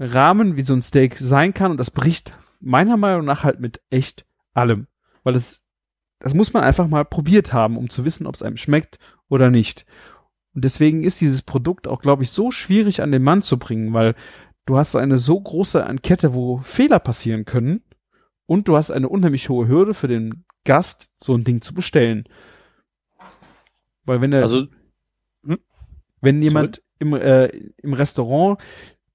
Rahmen, 0.00 0.56
wie 0.56 0.62
so 0.62 0.74
ein 0.74 0.82
Steak 0.82 1.16
sein 1.16 1.54
kann, 1.54 1.70
und 1.70 1.76
das 1.76 1.92
bricht 1.92 2.36
meiner 2.58 2.96
Meinung 2.96 3.24
nach 3.24 3.44
halt 3.44 3.60
mit 3.60 3.80
echt 3.90 4.26
allem. 4.52 4.88
Weil 5.22 5.36
es, 5.36 5.62
das 6.18 6.34
muss 6.34 6.52
man 6.52 6.64
einfach 6.64 6.88
mal 6.88 7.04
probiert 7.04 7.52
haben, 7.52 7.76
um 7.76 7.88
zu 7.88 8.04
wissen, 8.04 8.26
ob 8.26 8.34
es 8.34 8.42
einem 8.42 8.56
schmeckt 8.56 8.98
oder 9.28 9.48
nicht. 9.48 9.86
Und 10.54 10.64
deswegen 10.64 11.04
ist 11.04 11.20
dieses 11.20 11.42
Produkt 11.42 11.86
auch, 11.86 12.02
glaube 12.02 12.24
ich, 12.24 12.30
so 12.30 12.50
schwierig 12.50 13.00
an 13.00 13.12
den 13.12 13.22
Mann 13.22 13.42
zu 13.42 13.60
bringen, 13.60 13.92
weil 13.92 14.16
du 14.66 14.76
hast 14.76 14.96
eine 14.96 15.18
so 15.18 15.40
große 15.40 15.86
Kette, 16.02 16.34
wo 16.34 16.58
Fehler 16.64 16.98
passieren 16.98 17.44
können 17.44 17.84
und 18.50 18.66
du 18.66 18.76
hast 18.76 18.90
eine 18.90 19.08
unheimlich 19.08 19.48
hohe 19.48 19.68
Hürde 19.68 19.94
für 19.94 20.08
den 20.08 20.44
Gast, 20.64 21.08
so 21.22 21.36
ein 21.36 21.44
Ding 21.44 21.62
zu 21.62 21.72
bestellen. 21.72 22.24
Weil 24.04 24.20
wenn 24.20 24.32
er, 24.32 24.42
Also, 24.42 24.66
wenn 26.20 26.42
jemand 26.42 26.82
im, 26.98 27.14
äh, 27.14 27.46
im 27.76 27.92
Restaurant 27.92 28.58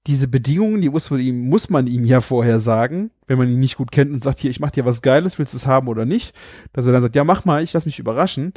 diese 0.06 0.26
Bedingungen, 0.26 0.80
die 0.80 0.88
muss 0.88 1.10
man 1.10 1.20
ihm, 1.20 1.50
muss 1.50 1.68
man 1.68 1.86
ihm 1.86 2.06
ja 2.06 2.22
vorher 2.22 2.60
sagen, 2.60 3.10
wenn 3.26 3.36
man 3.36 3.50
ihn 3.50 3.60
nicht 3.60 3.76
gut 3.76 3.92
kennt 3.92 4.10
und 4.10 4.22
sagt, 4.22 4.40
hier, 4.40 4.50
ich 4.50 4.60
mach 4.60 4.70
dir 4.70 4.86
was 4.86 5.02
Geiles, 5.02 5.38
willst 5.38 5.52
du 5.52 5.58
es 5.58 5.66
haben 5.66 5.88
oder 5.88 6.06
nicht? 6.06 6.34
Dass 6.72 6.86
er 6.86 6.94
dann 6.94 7.02
sagt, 7.02 7.14
ja, 7.14 7.22
mach 7.22 7.44
mal, 7.44 7.62
ich 7.62 7.74
lass 7.74 7.84
mich 7.84 7.98
überraschen. 7.98 8.54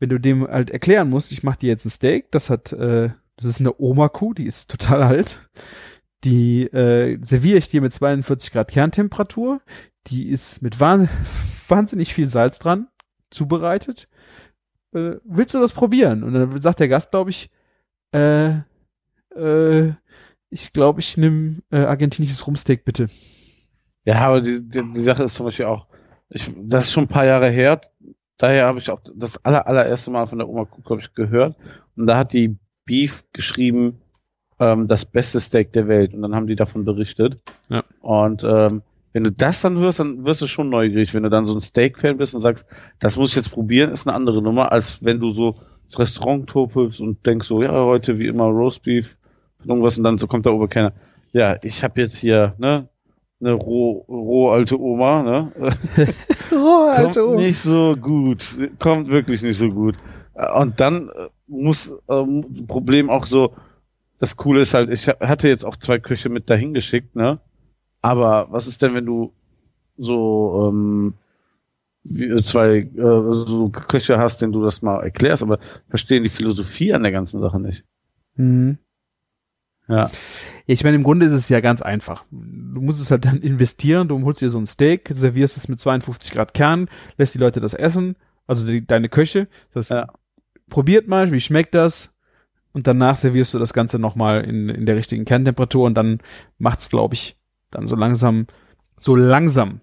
Wenn 0.00 0.08
du 0.08 0.18
dem 0.18 0.44
halt 0.44 0.70
erklären 0.70 1.08
musst, 1.08 1.30
ich 1.30 1.44
mach 1.44 1.54
dir 1.54 1.68
jetzt 1.68 1.84
ein 1.84 1.90
Steak, 1.90 2.32
das 2.32 2.50
hat, 2.50 2.72
äh, 2.72 3.10
das 3.36 3.46
ist 3.46 3.60
eine 3.60 3.78
Oma-Kuh, 3.78 4.34
die 4.34 4.46
ist 4.46 4.70
total 4.72 5.04
alt. 5.04 5.48
Die 6.24 6.64
äh, 6.64 7.16
serviere 7.22 7.58
ich 7.58 7.68
dir 7.68 7.80
mit 7.80 7.92
42 7.92 8.50
Grad 8.50 8.72
Kerntemperatur. 8.72 9.60
Die 10.06 10.28
ist 10.28 10.62
mit 10.62 10.80
wahn 10.80 11.08
wahnsinnig 11.68 12.14
viel 12.14 12.28
Salz 12.28 12.58
dran 12.58 12.88
zubereitet. 13.30 14.08
Äh, 14.92 15.16
willst 15.24 15.54
du 15.54 15.60
das 15.60 15.72
probieren? 15.72 16.22
Und 16.22 16.34
dann 16.34 16.60
sagt 16.60 16.80
der 16.80 16.88
Gast, 16.88 17.10
glaube 17.10 17.30
ich, 17.30 17.50
äh, 18.12 18.58
äh, 19.34 19.92
ich 20.50 20.72
glaube, 20.72 21.00
ich 21.00 21.16
nehme 21.16 21.62
äh, 21.70 21.80
argentinisches 21.80 22.46
Rumsteak, 22.46 22.84
bitte. 22.84 23.08
ja, 24.04 24.20
aber 24.20 24.40
die, 24.40 24.62
die, 24.62 24.90
die 24.92 25.00
Sache 25.00 25.24
ist 25.24 25.34
zum 25.34 25.46
Beispiel 25.46 25.66
auch, 25.66 25.86
ich, 26.28 26.52
das 26.56 26.84
ist 26.84 26.92
schon 26.92 27.04
ein 27.04 27.08
paar 27.08 27.26
Jahre 27.26 27.50
her, 27.50 27.80
daher 28.38 28.66
habe 28.66 28.78
ich 28.78 28.90
auch 28.90 29.00
das 29.14 29.44
aller, 29.44 29.66
allererste 29.66 30.10
Mal 30.10 30.26
von 30.26 30.38
der 30.38 30.48
Oma 30.48 30.64
Kuh, 30.64 30.98
ich, 30.98 31.12
gehört. 31.14 31.56
Und 31.96 32.06
da 32.06 32.16
hat 32.16 32.32
die 32.32 32.56
Beef 32.84 33.24
geschrieben, 33.32 34.00
ähm, 34.58 34.86
das 34.86 35.04
beste 35.04 35.40
Steak 35.40 35.72
der 35.72 35.88
Welt. 35.88 36.14
Und 36.14 36.22
dann 36.22 36.34
haben 36.34 36.46
die 36.46 36.56
davon 36.56 36.84
berichtet. 36.84 37.40
Ja. 37.68 37.84
Und 38.00 38.44
ähm, 38.44 38.82
wenn 39.16 39.24
du 39.24 39.32
das 39.32 39.62
dann 39.62 39.78
hörst, 39.78 39.98
dann 39.98 40.26
wirst 40.26 40.42
du 40.42 40.46
schon 40.46 40.68
neugierig. 40.68 41.14
Wenn 41.14 41.22
du 41.22 41.30
dann 41.30 41.46
so 41.46 41.54
ein 41.54 41.62
Steak-Fan 41.62 42.18
bist 42.18 42.34
und 42.34 42.42
sagst, 42.42 42.66
das 42.98 43.16
muss 43.16 43.30
ich 43.30 43.36
jetzt 43.36 43.50
probieren, 43.50 43.90
ist 43.90 44.06
eine 44.06 44.14
andere 44.14 44.42
Nummer, 44.42 44.72
als 44.72 45.02
wenn 45.02 45.20
du 45.20 45.32
so 45.32 45.56
ins 45.86 45.98
Restaurant 45.98 46.46
topelst 46.50 47.00
und 47.00 47.24
denkst 47.24 47.46
so, 47.46 47.62
ja, 47.62 47.72
heute 47.72 48.18
wie 48.18 48.26
immer 48.26 48.44
Roastbeef, 48.44 49.16
irgendwas 49.64 49.96
und 49.96 50.04
dann 50.04 50.18
so 50.18 50.26
kommt 50.26 50.44
der 50.44 50.52
Oberkenner. 50.52 50.92
Ja, 51.32 51.56
ich 51.62 51.82
habe 51.82 51.98
jetzt 51.98 52.18
hier, 52.18 52.56
ne, 52.58 52.90
eine 53.40 53.52
roh, 53.54 54.04
roh 54.06 54.50
alte 54.50 54.78
Oma, 54.78 55.22
ne? 55.22 55.52
Oh, 56.52 56.90
kommt 56.94 57.36
nicht 57.36 57.60
so 57.60 57.96
gut. 57.96 58.44
Kommt 58.78 59.08
wirklich 59.08 59.40
nicht 59.40 59.56
so 59.56 59.68
gut. 59.68 59.96
Und 60.56 60.78
dann 60.78 61.08
äh, 61.08 61.28
muss 61.46 61.90
ähm, 62.10 62.66
Problem 62.66 63.08
auch 63.08 63.24
so, 63.24 63.54
das 64.18 64.36
Coole 64.36 64.60
ist 64.60 64.74
halt, 64.74 64.92
ich 64.92 65.08
hatte 65.08 65.48
jetzt 65.48 65.64
auch 65.64 65.76
zwei 65.76 65.98
Köche 65.98 66.28
mit 66.28 66.50
dahin 66.50 66.74
geschickt, 66.74 67.16
ne? 67.16 67.40
Aber 68.06 68.46
was 68.52 68.68
ist 68.68 68.82
denn, 68.82 68.94
wenn 68.94 69.04
du 69.04 69.32
so 69.98 70.70
ähm, 70.72 71.14
wie, 72.04 72.40
zwei 72.42 72.78
äh, 72.78 72.86
so 72.96 73.68
Köche 73.70 74.18
hast, 74.18 74.40
denen 74.40 74.52
du 74.52 74.62
das 74.62 74.80
mal 74.80 75.02
erklärst, 75.02 75.42
aber 75.42 75.58
verstehen 75.88 76.22
die 76.22 76.28
Philosophie 76.28 76.92
an 76.94 77.02
der 77.02 77.10
ganzen 77.10 77.40
Sache 77.40 77.58
nicht. 77.58 77.84
Mhm. 78.36 78.78
Ja. 79.88 80.08
Ich 80.66 80.84
meine, 80.84 80.94
im 80.96 81.02
Grunde 81.02 81.26
ist 81.26 81.32
es 81.32 81.48
ja 81.48 81.58
ganz 81.60 81.82
einfach. 81.82 82.24
Du 82.30 82.80
musst 82.80 83.00
es 83.00 83.10
halt 83.10 83.24
dann 83.24 83.40
investieren, 83.40 84.06
du 84.06 84.22
holst 84.24 84.40
dir 84.40 84.50
so 84.50 84.58
ein 84.58 84.66
Steak, 84.66 85.10
servierst 85.12 85.56
es 85.56 85.66
mit 85.66 85.80
52 85.80 86.30
Grad 86.30 86.54
Kern, 86.54 86.88
lässt 87.18 87.34
die 87.34 87.38
Leute 87.38 87.60
das 87.60 87.74
essen, 87.74 88.14
also 88.46 88.64
die, 88.66 88.86
deine 88.86 89.08
Köche. 89.08 89.48
Das 89.72 89.88
Ja. 89.88 90.06
probiert 90.70 91.08
mal, 91.08 91.32
wie 91.32 91.40
schmeckt 91.40 91.74
das? 91.74 92.12
Und 92.72 92.86
danach 92.86 93.16
servierst 93.16 93.52
du 93.52 93.58
das 93.58 93.72
Ganze 93.72 93.98
nochmal 93.98 94.44
in, 94.44 94.68
in 94.68 94.86
der 94.86 94.94
richtigen 94.94 95.24
Kerntemperatur 95.24 95.86
und 95.86 95.94
dann 95.94 96.20
macht's, 96.58 96.88
glaube 96.88 97.14
ich, 97.14 97.36
dann 97.76 97.86
so 97.86 97.96
langsam, 97.96 98.46
so 98.98 99.14
langsam 99.16 99.80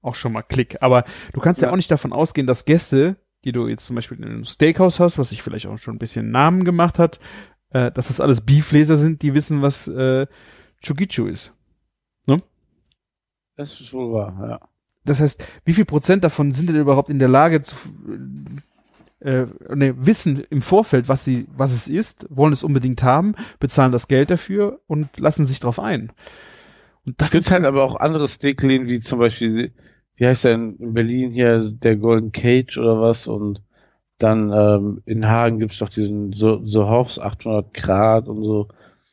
auch 0.00 0.14
schon 0.14 0.32
mal 0.32 0.42
Klick. 0.42 0.78
Aber 0.82 1.04
du 1.32 1.40
kannst 1.40 1.60
ja, 1.60 1.68
Ja. 1.68 1.72
auch 1.72 1.76
nicht 1.76 1.90
davon 1.90 2.12
ausgehen, 2.12 2.46
dass 2.46 2.64
Gäste, 2.64 3.16
die 3.44 3.52
du 3.52 3.68
jetzt 3.68 3.84
zum 3.86 3.96
Beispiel 3.96 4.18
in 4.18 4.24
einem 4.24 4.44
Steakhouse 4.44 5.00
hast, 5.00 5.18
was 5.18 5.30
sich 5.30 5.42
vielleicht 5.42 5.66
auch 5.66 5.78
schon 5.78 5.94
ein 5.96 5.98
bisschen 5.98 6.30
Namen 6.30 6.64
gemacht 6.64 6.98
hat, 6.98 7.20
äh, 7.70 7.90
dass 7.92 8.08
das 8.08 8.20
alles 8.20 8.40
Beefleser 8.40 8.96
sind, 8.96 9.22
die 9.22 9.34
wissen, 9.34 9.62
was 9.62 9.86
äh, 9.88 10.26
Chugichu 10.80 11.26
ist. 11.26 11.54
Das 13.54 13.78
ist 13.82 13.92
wohl 13.92 14.12
wahr, 14.14 14.48
ja. 14.48 14.60
Das 15.04 15.20
heißt, 15.20 15.44
wie 15.66 15.74
viel 15.74 15.84
Prozent 15.84 16.24
davon 16.24 16.52
sind 16.54 16.68
denn 16.70 16.76
überhaupt 16.76 17.10
in 17.10 17.18
der 17.18 17.28
Lage 17.28 17.60
zu 17.60 17.76
äh, 19.20 19.46
ne, 19.74 19.94
wissen 20.06 20.42
im 20.48 20.62
Vorfeld, 20.62 21.08
was 21.08 21.24
sie, 21.24 21.46
was 21.54 21.72
es 21.72 21.86
ist, 21.86 22.26
wollen 22.30 22.54
es 22.54 22.62
unbedingt 22.62 23.02
haben, 23.02 23.34
bezahlen 23.60 23.92
das 23.92 24.08
Geld 24.08 24.30
dafür 24.30 24.80
und 24.86 25.18
lassen 25.18 25.44
sich 25.44 25.60
drauf 25.60 25.78
ein. 25.78 26.12
Und 27.04 27.12
Es 27.12 27.16
das 27.18 27.30
gibt 27.32 27.44
ist 27.44 27.50
halt 27.50 27.64
aber 27.64 27.84
auch 27.84 27.96
andere 27.96 28.28
Steakläden, 28.28 28.88
wie 28.88 29.00
zum 29.00 29.18
Beispiel, 29.18 29.72
wie 30.16 30.26
heißt 30.26 30.44
der 30.44 30.54
in 30.54 30.94
Berlin 30.94 31.32
hier, 31.32 31.70
der 31.70 31.96
Golden 31.96 32.32
Cage 32.32 32.78
oder 32.78 33.00
was 33.00 33.26
und 33.26 33.62
dann 34.18 34.52
ähm, 34.52 35.02
in 35.04 35.26
Hagen 35.28 35.58
gibt's 35.58 35.78
doch 35.78 35.88
diesen 35.88 36.32
so, 36.32 36.64
so 36.64 36.86
Hoffs 36.86 37.18
800 37.18 37.74
Grad 37.74 38.28
und 38.28 38.44
so. 38.44 38.68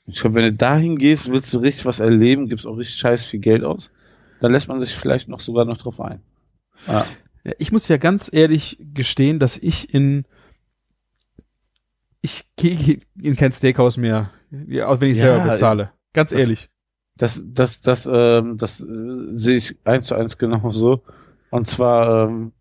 Ich 0.05 0.19
glaube, 0.21 0.35
wenn 0.35 0.43
du 0.43 0.53
dahin 0.53 0.97
gehst, 0.97 1.31
willst 1.31 1.53
du 1.53 1.59
richtig 1.59 1.85
was 1.85 1.99
erleben, 1.99 2.47
gibst 2.47 2.67
auch 2.67 2.77
richtig 2.77 2.97
scheiß 2.97 3.23
viel 3.23 3.39
Geld 3.39 3.63
aus, 3.63 3.89
dann 4.39 4.51
lässt 4.51 4.67
man 4.67 4.79
sich 4.79 4.95
vielleicht 4.95 5.27
noch 5.27 5.39
sogar 5.39 5.65
noch 5.65 5.77
drauf 5.77 5.99
ein. 5.99 6.21
Ja. 6.87 7.05
Ich 7.57 7.71
muss 7.71 7.87
ja 7.87 7.97
ganz 7.97 8.29
ehrlich 8.31 8.77
gestehen, 8.93 9.39
dass 9.39 9.57
ich 9.57 9.93
in 9.93 10.25
ich 12.21 12.43
gehe 12.57 12.99
in 13.21 13.35
kein 13.35 13.51
Steakhouse 13.51 13.97
mehr, 13.97 14.31
auch 14.85 14.99
wenn 15.01 15.11
ich 15.11 15.17
Ja, 15.17 15.23
selber 15.23 15.51
bezahle. 15.51 15.91
Ganz 16.13 16.31
ehrlich. 16.31 16.69
Das, 17.19 17.41
das, 17.45 17.81
das, 17.81 18.09
ähm, 18.11 18.57
das 18.57 18.79
äh, 18.79 18.85
sehe 19.35 19.57
ich 19.57 19.75
eins 19.83 20.07
zu 20.07 20.15
eins 20.15 20.37
genauso. 20.37 21.03
Und 21.51 21.67
zwar, 21.67 22.29
ähm, 22.29 22.53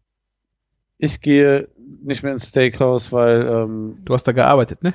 ich 0.99 1.21
gehe 1.21 1.69
nicht 2.03 2.25
mehr 2.25 2.33
ins 2.33 2.49
Steakhouse, 2.49 3.13
weil, 3.13 3.47
ähm, 3.47 3.99
Du 4.05 4.15
hast 4.15 4.25
da 4.25 4.33
gearbeitet, 4.33 4.83
ne? 4.83 4.93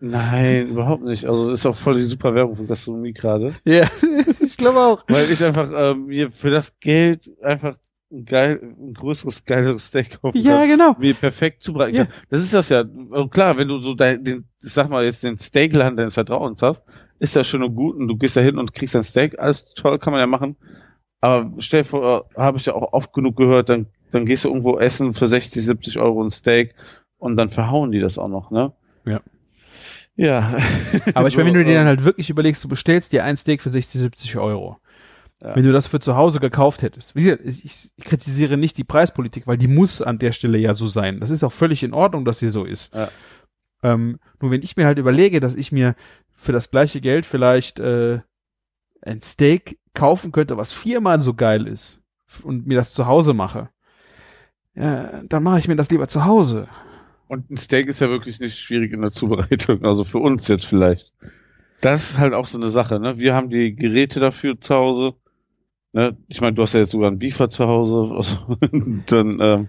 nein, 0.00 0.68
überhaupt 0.68 1.04
nicht. 1.04 1.26
Also 1.26 1.52
ist 1.52 1.64
auch 1.66 1.76
voll 1.76 1.98
die 1.98 2.04
super 2.04 2.34
Werbung 2.34 2.56
für 2.56 2.64
Gastronomie 2.64 3.12
gerade. 3.12 3.54
Ja, 3.64 3.86
ich 4.40 4.56
glaube 4.56 4.80
auch. 4.80 5.04
Weil 5.08 5.30
ich 5.30 5.44
einfach 5.44 5.70
ähm, 5.74 6.06
mir 6.06 6.30
für 6.30 6.50
das 6.50 6.80
Geld 6.80 7.30
einfach 7.42 7.76
ein 8.12 8.24
geil, 8.26 8.60
ein 8.62 8.92
größeres, 8.94 9.44
geileres 9.44 9.86
Steak 9.86 10.20
kaufen 10.20 10.36
Ja, 10.42 10.58
kann. 10.60 10.68
genau. 10.68 10.96
Mir 10.98 11.14
perfekt 11.14 11.62
zubereiten 11.62 11.96
Ja. 11.96 12.04
kann. 12.04 12.14
Das 12.28 12.40
ist 12.40 12.52
das 12.52 12.68
ja. 12.68 12.84
Also 13.10 13.28
klar, 13.28 13.56
wenn 13.56 13.68
du 13.68 13.80
so 13.80 13.94
dein, 13.94 14.22
den, 14.22 14.44
ich 14.62 14.72
sag 14.72 14.88
mal 14.90 15.04
jetzt 15.04 15.22
den 15.22 15.38
Steakladen 15.38 15.96
deines 15.96 16.14
Vertrauens 16.14 16.60
hast, 16.62 16.82
ist 17.18 17.34
das 17.36 17.46
schön 17.46 17.62
und 17.62 17.74
gut 17.74 17.96
und 17.96 18.08
du 18.08 18.16
gehst 18.16 18.36
da 18.36 18.40
hin 18.40 18.58
und 18.58 18.74
kriegst 18.74 18.94
dein 18.94 19.02
Steak. 19.04 19.38
Alles 19.38 19.64
toll, 19.74 19.98
kann 19.98 20.12
man 20.12 20.20
ja 20.20 20.26
machen. 20.26 20.56
Aber 21.20 21.52
stell 21.58 21.82
dir 21.82 21.88
vor, 21.88 22.26
habe 22.36 22.58
ich 22.58 22.66
ja 22.66 22.74
auch 22.74 22.92
oft 22.92 23.12
genug 23.12 23.36
gehört, 23.36 23.68
dann, 23.68 23.86
dann 24.10 24.26
gehst 24.26 24.44
du 24.44 24.48
irgendwo 24.48 24.78
essen 24.78 25.14
für 25.14 25.26
60, 25.26 25.64
70 25.64 25.98
Euro 25.98 26.22
ein 26.22 26.30
Steak 26.30 26.74
und 27.18 27.36
dann 27.36 27.48
verhauen 27.48 27.92
die 27.92 28.00
das 28.00 28.18
auch 28.18 28.28
noch, 28.28 28.50
ne? 28.50 28.72
Ja. 29.06 29.20
Ja. 30.16 30.58
Aber 31.14 31.28
ich 31.28 31.34
So, 31.34 31.40
meine, 31.44 31.54
wenn 31.54 31.54
du 31.54 31.64
dir 31.64 31.70
ähm, 31.70 31.76
dann 31.78 31.86
halt 31.86 32.04
wirklich 32.04 32.28
überlegst, 32.28 32.62
du 32.64 32.68
bestellst 32.68 33.12
dir 33.12 33.24
ein 33.24 33.36
Steak 33.36 33.62
für 33.62 33.70
60, 33.70 34.00
70 34.00 34.36
Euro. 34.36 34.76
Ja. 35.42 35.56
Wenn 35.56 35.64
du 35.64 35.72
das 35.72 35.88
für 35.88 35.98
zu 35.98 36.14
Hause 36.14 36.38
gekauft 36.38 36.82
hättest. 36.82 37.16
Wie 37.16 37.24
gesagt, 37.24 37.42
ich, 37.44 37.90
kritisiere 38.04 38.56
nicht 38.56 38.78
die 38.78 38.84
Preispolitik, 38.84 39.46
weil 39.48 39.58
die 39.58 39.66
muss 39.66 40.00
an 40.00 40.20
der 40.20 40.30
Stelle 40.30 40.56
ja 40.56 40.72
so 40.72 40.86
sein. 40.86 41.18
Das 41.18 41.30
ist 41.30 41.42
auch 41.42 41.52
völlig 41.52 41.82
in 41.82 41.92
Ordnung, 41.92 42.24
dass 42.24 42.38
sie 42.38 42.48
so 42.48 42.64
ist. 42.64 42.94
Ja. 42.94 43.08
Ähm, 43.82 44.20
nur 44.40 44.52
wenn 44.52 44.62
ich 44.62 44.76
mir 44.76 44.86
halt 44.86 44.98
überlege, 44.98 45.40
dass 45.40 45.56
ich 45.56 45.72
mir 45.72 45.96
für 46.32 46.52
das 46.52 46.70
gleiche 46.70 47.00
Geld 47.00 47.26
vielleicht 47.26 47.80
äh, 47.80 48.20
ein 49.00 49.20
Steak 49.20 49.80
kaufen 49.94 50.30
könnte, 50.30 50.56
was 50.56 50.72
viermal 50.72 51.20
so 51.20 51.34
geil 51.34 51.66
ist 51.66 52.00
und 52.44 52.68
mir 52.68 52.76
das 52.76 52.94
zu 52.94 53.06
Hause 53.06 53.34
mache, 53.34 53.68
ja, 54.74 55.22
dann 55.24 55.42
mache 55.42 55.58
ich 55.58 55.66
mir 55.66 55.76
das 55.76 55.90
lieber 55.90 56.06
zu 56.06 56.24
Hause. 56.24 56.68
Und 57.26 57.50
ein 57.50 57.56
Steak 57.56 57.88
ist 57.88 58.00
ja 58.00 58.08
wirklich 58.08 58.38
nicht 58.38 58.58
schwierig 58.58 58.92
in 58.92 59.02
der 59.02 59.10
Zubereitung, 59.10 59.84
also 59.84 60.04
für 60.04 60.18
uns 60.18 60.46
jetzt 60.46 60.66
vielleicht. 60.66 61.12
Das 61.80 62.10
ist 62.10 62.18
halt 62.18 62.32
auch 62.32 62.46
so 62.46 62.58
eine 62.58 62.68
Sache, 62.68 63.00
ne? 63.00 63.18
Wir 63.18 63.34
haben 63.34 63.50
die 63.50 63.74
Geräte 63.74 64.20
dafür 64.20 64.60
zu 64.60 64.74
Hause. 64.74 65.14
Ne? 65.92 66.16
Ich 66.28 66.40
meine, 66.40 66.54
du 66.54 66.62
hast 66.62 66.72
ja 66.72 66.80
jetzt 66.80 66.92
sogar 66.92 67.08
einen 67.08 67.18
Beefer 67.18 67.50
zu 67.50 67.66
Hause. 67.66 68.12
Also, 68.16 68.56
dann, 69.06 69.38
ähm, 69.40 69.68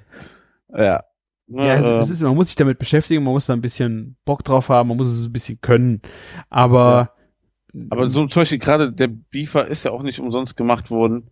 ja. 0.75 1.03
Ja, 1.47 1.75
ähm, 1.75 1.99
es 1.99 2.09
ist, 2.09 2.21
man 2.21 2.35
muss 2.35 2.47
sich 2.47 2.55
damit 2.55 2.79
beschäftigen, 2.79 3.23
man 3.23 3.33
muss 3.33 3.45
da 3.45 3.53
ein 3.53 3.61
bisschen 3.61 4.15
Bock 4.25 4.43
drauf 4.43 4.69
haben, 4.69 4.89
man 4.89 4.97
muss 4.97 5.09
es 5.09 5.25
ein 5.25 5.33
bisschen 5.33 5.59
können. 5.59 6.01
Aber, 6.49 7.11
aber 7.89 8.09
so 8.09 8.25
zum 8.27 8.41
Beispiel 8.41 8.59
gerade 8.59 8.91
der 8.93 9.07
Beefer 9.07 9.67
ist 9.67 9.83
ja 9.83 9.91
auch 9.91 10.03
nicht 10.03 10.19
umsonst 10.19 10.55
gemacht 10.55 10.89
worden, 10.89 11.29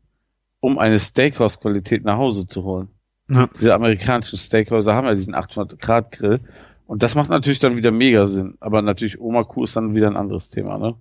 um 0.60 0.78
eine 0.78 1.00
Steakhouse-Qualität 1.00 2.04
nach 2.04 2.18
Hause 2.18 2.46
zu 2.46 2.64
holen. 2.64 2.90
Ja. 3.30 3.50
Diese 3.56 3.74
amerikanischen 3.74 4.38
Steakhäuser 4.38 4.94
haben 4.94 5.08
ja 5.08 5.16
diesen 5.16 5.34
800-Grad-Grill. 5.36 6.42
Und 6.86 7.04
das 7.04 7.16
macht 7.16 7.30
natürlich 7.30 7.60
dann 7.60 7.78
wieder 7.78 7.92
mega 7.92 8.26
Sinn. 8.26 8.58
Aber 8.60 8.82
natürlich 8.82 9.20
Oma 9.22 9.46
Kuh 9.46 9.64
ist 9.64 9.78
dann 9.78 9.96
wieder 9.96 10.08
ein 10.08 10.18
anderes 10.18 10.50
Thema, 10.50 10.78
ne? 10.78 10.96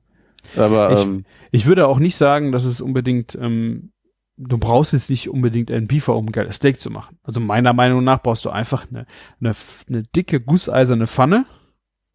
Aber, 0.57 0.93
Ich- 0.93 1.05
ähm, 1.05 1.25
ich 1.53 1.67
würde 1.67 1.87
auch 1.87 1.99
nicht 1.99 2.17
sagen, 2.17 2.53
dass 2.53 2.65
es 2.65 2.81
unbedingt, 2.81 3.35
ähm, 3.41 3.93
du 4.37 4.57
brauchst 4.59 4.93
jetzt 4.93 5.11
nicht 5.11 5.29
unbedingt 5.29 5.71
einen 5.71 5.87
Beefer, 5.89 6.17
um 6.17 6.27
ein 6.27 6.33
geiles 6.33 6.57
Steak 6.57 6.81
zu 6.81 6.91
machen. 6.91 7.19
Also 7.23 7.41
meiner 7.41 7.73
Meinung 7.73 8.05
nach 8.05 8.23
brauchst 8.23 8.45
du 8.45 8.51
einfach 8.51 8.87
eine, 8.91 9.07
eine, 9.41 9.53
eine 9.89 10.03
dicke, 10.05 10.41
gusseiserne 10.41 11.07
Pfanne, 11.07 11.45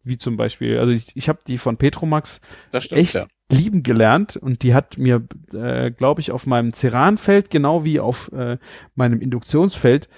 wie 0.02 0.18
zum 0.18 0.36
Beispiel, 0.36 0.78
also 0.78 0.92
ich, 0.92 1.14
ich 1.14 1.28
habe 1.28 1.38
die 1.46 1.58
von 1.58 1.76
Petromax 1.76 2.40
stimmt, 2.78 3.00
echt 3.00 3.14
ja. 3.14 3.26
lieben 3.50 3.82
gelernt 3.82 4.36
und 4.36 4.62
die 4.62 4.74
hat 4.74 4.98
mir, 4.98 5.26
äh, 5.52 5.90
glaube 5.90 6.20
ich, 6.20 6.30
auf 6.32 6.46
meinem 6.46 6.72
Ceranfeld 6.72 7.50
genau 7.50 7.84
wie 7.84 8.00
auf 8.00 8.30
äh, 8.32 8.58
meinem 8.94 9.20
Induktionsfeld, 9.20 10.08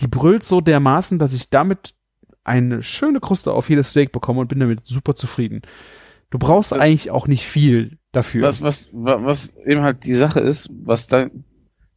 die 0.00 0.08
brüllt 0.08 0.44
so 0.44 0.60
dermaßen, 0.60 1.18
dass 1.18 1.34
ich 1.34 1.50
damit 1.50 1.94
eine 2.44 2.82
schöne 2.82 3.20
Kruste 3.20 3.52
auf 3.52 3.70
jedes 3.70 3.90
Steak 3.90 4.12
bekomme 4.12 4.40
und 4.40 4.48
bin 4.48 4.60
damit 4.60 4.84
super 4.84 5.14
zufrieden. 5.14 5.62
Du 6.32 6.38
brauchst 6.38 6.72
Das- 6.72 6.78
eigentlich 6.80 7.10
auch 7.10 7.26
nicht 7.28 7.46
viel 7.46 7.98
dafür. 8.10 8.42
Was, 8.42 8.62
was, 8.62 8.88
wa- 8.92 9.20
was 9.22 9.52
eben 9.66 9.82
halt 9.82 10.04
die 10.04 10.14
Sache 10.14 10.40
ist, 10.40 10.68
was 10.72 11.06
dann 11.06 11.44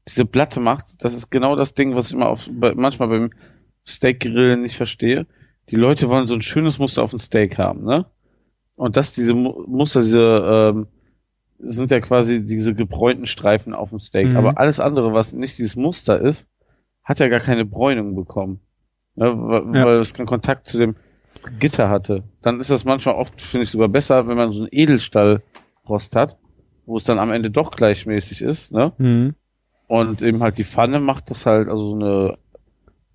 diese 0.07 0.25
Platte 0.25 0.59
macht, 0.59 1.03
das 1.03 1.13
ist 1.15 1.31
genau 1.31 1.55
das 1.55 1.73
Ding, 1.73 1.95
was 1.95 2.07
ich 2.07 2.13
immer 2.13 2.29
auf, 2.29 2.47
manchmal 2.51 3.07
beim 3.07 3.29
Steakgrillen 3.85 4.61
nicht 4.61 4.75
verstehe. 4.77 5.25
Die 5.69 5.75
Leute 5.77 6.09
wollen 6.09 6.27
so 6.27 6.33
ein 6.35 6.41
schönes 6.41 6.79
Muster 6.79 7.01
auf 7.01 7.09
dem 7.11 7.19
Steak 7.19 7.57
haben, 7.57 7.83
ne? 7.85 8.05
Und 8.75 8.97
das, 8.97 9.13
diese 9.13 9.33
Mu 9.33 9.63
Muster, 9.67 10.01
diese, 10.01 10.73
ähm, 10.75 10.87
sind 11.59 11.89
ja 11.91 12.01
quasi 12.01 12.45
diese 12.45 12.75
gebräunten 12.75 13.25
Streifen 13.25 13.73
auf 13.73 13.89
dem 13.89 13.99
Steak. 13.99 14.27
Mhm. 14.27 14.35
Aber 14.37 14.57
alles 14.59 14.79
andere, 14.81 15.13
was 15.13 15.31
nicht 15.33 15.57
dieses 15.57 15.77
Muster 15.77 16.19
ist, 16.19 16.45
hat 17.03 17.19
ja 17.19 17.29
gar 17.29 17.39
keine 17.39 17.63
Bräunung 17.65 18.15
bekommen. 18.15 18.59
Ne? 19.15 19.31
Weil, 19.33 19.75
Ja. 19.75 19.85
weil 19.85 19.99
es 19.99 20.13
keinen 20.13 20.25
Kontakt 20.25 20.67
zu 20.67 20.77
dem 20.77 20.95
Gitter 21.59 21.89
hatte. 21.89 22.23
Dann 22.41 22.59
ist 22.59 22.69
das 22.69 22.85
manchmal 22.85 23.15
oft, 23.15 23.41
finde 23.41 23.63
ich, 23.63 23.71
sogar 23.71 23.87
besser, 23.87 24.27
wenn 24.27 24.37
man 24.37 24.51
so 24.51 24.61
einen 24.61 24.69
Edelstahlrost 24.71 26.15
hat, 26.15 26.37
wo 26.85 26.97
es 26.97 27.03
dann 27.03 27.19
am 27.19 27.31
Ende 27.31 27.51
doch 27.51 27.71
gleichmäßig 27.71 28.41
ist, 28.41 28.71
ne? 28.71 28.93
Mhm. 28.97 29.35
Und 29.87 30.21
eben 30.21 30.41
halt 30.41 30.57
die 30.57 30.63
Pfanne 30.63 30.99
macht 30.99 31.29
das 31.29 31.45
halt, 31.45 31.67
also 31.67 31.89
so 31.89 31.95
eine 31.95 32.37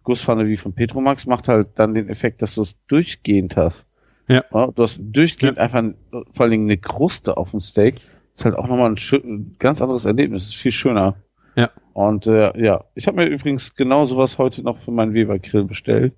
Gusspfanne 0.02 0.46
wie 0.46 0.56
von 0.56 0.72
Petromax 0.72 1.26
macht 1.26 1.48
halt 1.48 1.68
dann 1.74 1.94
den 1.94 2.08
Effekt, 2.08 2.42
dass 2.42 2.54
du 2.54 2.62
es 2.62 2.76
durchgehend 2.86 3.56
hast. 3.56 3.86
Ja. 4.28 4.44
du 4.52 4.82
hast 4.82 5.00
durchgehend 5.02 5.58
einfach 5.58 5.78
ein, 5.78 5.96
vor 6.10 6.42
allen 6.42 6.52
Dingen 6.52 6.66
eine 6.66 6.76
Kruste 6.76 7.36
auf 7.36 7.50
dem 7.50 7.60
Steak. 7.60 7.96
Ist 8.32 8.44
halt 8.44 8.54
auch 8.54 8.68
nochmal 8.68 8.92
ein, 8.92 8.96
ein 9.24 9.56
ganz 9.58 9.82
anderes 9.82 10.04
Erlebnis. 10.04 10.44
Ist 10.44 10.54
viel 10.56 10.70
schöner. 10.70 11.16
Ja. 11.56 11.70
Und 11.94 12.28
äh, 12.28 12.56
ja, 12.64 12.84
ich 12.94 13.08
habe 13.08 13.16
mir 13.16 13.26
übrigens 13.26 13.74
genau 13.74 14.06
sowas 14.06 14.38
heute 14.38 14.62
noch 14.62 14.78
für 14.78 14.92
meinen 14.92 15.14
Weber-Grill 15.14 15.64
bestellt. 15.64 16.14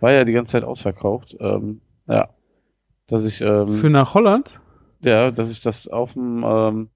War 0.00 0.12
ja 0.12 0.24
die 0.24 0.32
ganze 0.32 0.52
Zeit 0.52 0.64
ausverkauft. 0.64 1.36
Ähm, 1.40 1.80
ja. 2.06 2.28
Dass 3.06 3.24
ich, 3.24 3.40
ähm, 3.40 3.72
Für 3.72 3.90
nach 3.90 4.14
Holland? 4.14 4.60
ja, 5.00 5.30
dass 5.30 5.50
ich 5.50 5.60
das 5.60 5.88
auf 5.88 6.12
dem 6.14 6.44
ähm, 6.46 6.90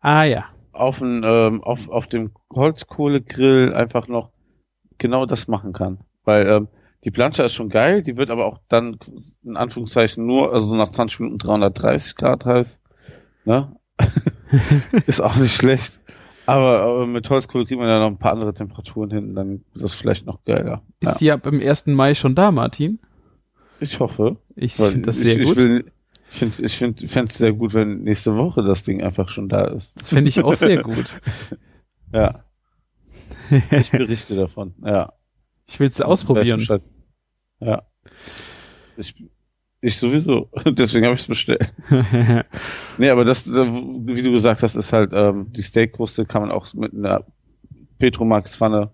Ah 0.00 0.24
ja. 0.24 0.44
auf, 0.72 0.98
dem, 0.98 1.22
ähm, 1.24 1.62
auf, 1.62 1.88
auf 1.88 2.06
dem 2.06 2.32
Holzkohlegrill 2.52 3.72
einfach 3.74 4.08
noch 4.08 4.30
genau 4.98 5.26
das 5.26 5.48
machen 5.48 5.72
kann. 5.72 5.98
Weil 6.24 6.46
ähm, 6.46 6.68
die 7.04 7.10
Plancha 7.10 7.44
ist 7.44 7.54
schon 7.54 7.68
geil, 7.68 8.02
die 8.02 8.16
wird 8.16 8.30
aber 8.30 8.46
auch 8.46 8.58
dann 8.68 8.98
in 9.44 9.56
Anführungszeichen 9.56 10.24
nur, 10.24 10.52
also 10.52 10.74
nach 10.74 10.90
20 10.90 11.20
Minuten 11.20 11.38
330 11.38 12.16
Grad 12.16 12.44
heiß. 12.44 12.80
Ne? 13.44 13.76
ist 15.06 15.20
auch 15.20 15.36
nicht 15.36 15.54
schlecht. 15.54 16.00
Aber, 16.46 16.82
aber 16.82 17.06
mit 17.06 17.28
Holzkohle 17.30 17.64
kriegt 17.64 17.78
man 17.80 17.88
ja 17.88 17.98
noch 18.00 18.08
ein 18.08 18.18
paar 18.18 18.32
andere 18.32 18.52
Temperaturen 18.54 19.10
hin, 19.10 19.34
dann 19.34 19.64
wird 19.72 19.84
das 19.84 19.94
vielleicht 19.94 20.26
noch 20.26 20.44
geiler. 20.44 20.82
Ist 21.00 21.12
Ja. 21.12 21.18
die 21.18 21.32
ab 21.32 21.42
dem 21.44 21.60
1. 21.60 21.86
Mai 21.88 22.14
schon 22.14 22.34
da, 22.34 22.50
Martin? 22.52 22.98
Ich 23.80 23.98
hoffe. 24.00 24.36
Ich 24.54 24.74
finde 24.74 25.00
das 25.02 25.16
ich, 25.18 25.22
sehr 25.22 25.38
ich 25.40 25.46
gut. 25.48 25.56
Will, 25.56 25.90
ich 26.30 26.38
finde 26.38 26.62
ich 26.64 26.76
find, 26.76 27.10
fände 27.10 27.30
es 27.30 27.38
sehr 27.38 27.52
gut, 27.52 27.74
wenn 27.74 28.02
nächste 28.02 28.36
Woche 28.36 28.62
das 28.62 28.82
Ding 28.82 29.02
einfach 29.02 29.28
schon 29.28 29.48
da 29.48 29.64
ist. 29.66 30.00
das 30.00 30.10
finde 30.10 30.28
ich 30.28 30.42
auch 30.42 30.54
sehr 30.54 30.82
gut. 30.82 31.20
Ja, 32.12 32.44
ich 33.72 33.90
berichte 33.90 34.36
davon. 34.36 34.72
Ja. 34.84 35.14
Ich 35.66 35.80
will 35.80 35.88
es 35.88 36.00
ausprobieren. 36.00 36.64
Ja. 37.58 37.82
Ich, 38.96 39.16
ich 39.84 39.96
sowieso. 39.98 40.48
Deswegen 40.64 41.04
habe 41.06 41.14
ich 41.14 41.22
es 41.22 41.26
bestellt. 41.28 41.72
Nee, 42.98 43.10
aber 43.10 43.24
das, 43.24 43.46
wie 43.48 44.22
du 44.22 44.30
gesagt 44.30 44.62
hast, 44.62 44.76
ist 44.76 44.92
halt, 44.92 45.10
ähm, 45.12 45.52
die 45.52 45.62
Steakkruste 45.62 46.24
kann 46.26 46.42
man 46.42 46.52
auch 46.52 46.72
mit 46.74 46.94
einer 46.94 47.24
Petromax-Pfanne 47.98 48.90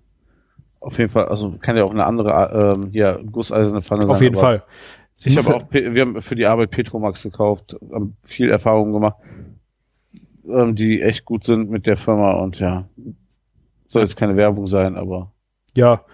auf 0.80 0.96
jeden 0.98 1.10
Fall, 1.10 1.26
also 1.26 1.56
kann 1.60 1.76
ja 1.76 1.84
auch 1.84 1.90
eine 1.90 2.06
andere, 2.06 2.72
ähm, 2.74 2.88
hier, 2.90 3.20
gusseiserne 3.30 3.82
Pfanne 3.82 4.02
sein. 4.06 4.10
Auf 4.10 4.22
jeden 4.22 4.36
Fall. 4.36 4.62
Sie 5.14 5.28
Ich 5.28 5.36
habe 5.36 5.48
ja- 5.48 5.54
auch, 5.56 5.70
wir 5.70 6.00
haben 6.00 6.22
für 6.22 6.34
die 6.34 6.46
Arbeit 6.46 6.70
Petromax 6.70 7.22
gekauft, 7.22 7.76
haben 7.92 8.16
viel 8.22 8.48
Erfahrung 8.48 8.92
gemacht, 8.92 9.16
ähm, 10.48 10.74
die 10.74 11.02
echt 11.02 11.26
gut 11.26 11.44
sind 11.44 11.70
mit 11.70 11.86
der 11.86 11.98
Firma 11.98 12.32
und 12.40 12.58
ja, 12.58 12.86
soll 13.88 14.02
jetzt 14.02 14.16
keine 14.16 14.36
Werbung 14.36 14.66
sein, 14.66 14.96
aber 14.96 15.32
Ja, 15.74 16.06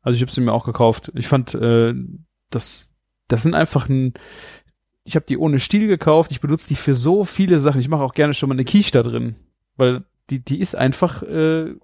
also 0.00 0.16
ich 0.16 0.22
habe 0.22 0.32
sie 0.32 0.40
mir 0.40 0.52
auch 0.54 0.64
gekauft. 0.64 1.12
Ich 1.14 1.28
fand, 1.28 1.54
äh, 1.54 1.92
das, 2.50 2.88
das 3.28 3.42
sind 3.42 3.54
einfach 3.54 3.88
ein, 3.88 4.14
ich 5.04 5.16
habe 5.16 5.26
die 5.26 5.38
ohne 5.38 5.60
Stiel 5.60 5.86
gekauft. 5.86 6.30
Ich 6.30 6.40
benutze 6.40 6.68
die 6.68 6.74
für 6.74 6.94
so 6.94 7.24
viele 7.24 7.58
Sachen. 7.58 7.80
Ich 7.80 7.88
mache 7.88 8.02
auch 8.02 8.14
gerne 8.14 8.34
schon 8.34 8.48
mal 8.48 8.54
eine 8.54 8.64
Quiche 8.64 8.92
da 8.92 9.02
drin, 9.02 9.36
weil 9.76 10.04
die, 10.30 10.40
die 10.40 10.58
ist 10.60 10.74
einfach 10.74 11.22
äh, 11.22 11.74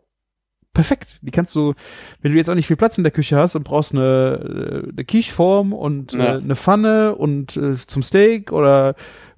perfekt. 0.75 1.21
Die 1.23 1.31
kannst 1.31 1.55
du, 1.55 1.75
wenn 2.21 2.33
du 2.33 2.39
jetzt 2.39 2.49
auch 2.51 2.55
nicht 2.55 2.67
viel 2.67 2.77
Platz 2.77 2.99
in 2.99 3.05
der 3.05 3.13
Küche 3.13 3.37
hast 3.37 3.55
und 3.55 3.65
brauchst 3.65 3.95
eine, 3.95 4.83
äh, 4.87 4.89
eine 4.91 5.05
Quicheform 5.05 5.73
und 5.73 6.13
Ja. 6.13 6.35
äh, 6.35 6.39
eine 6.39 6.57
Pfanne 6.57 7.15
und 7.15 7.57
äh, 7.57 7.77
zum 7.77 8.03
Steak 8.03 8.53
oder 8.53 8.95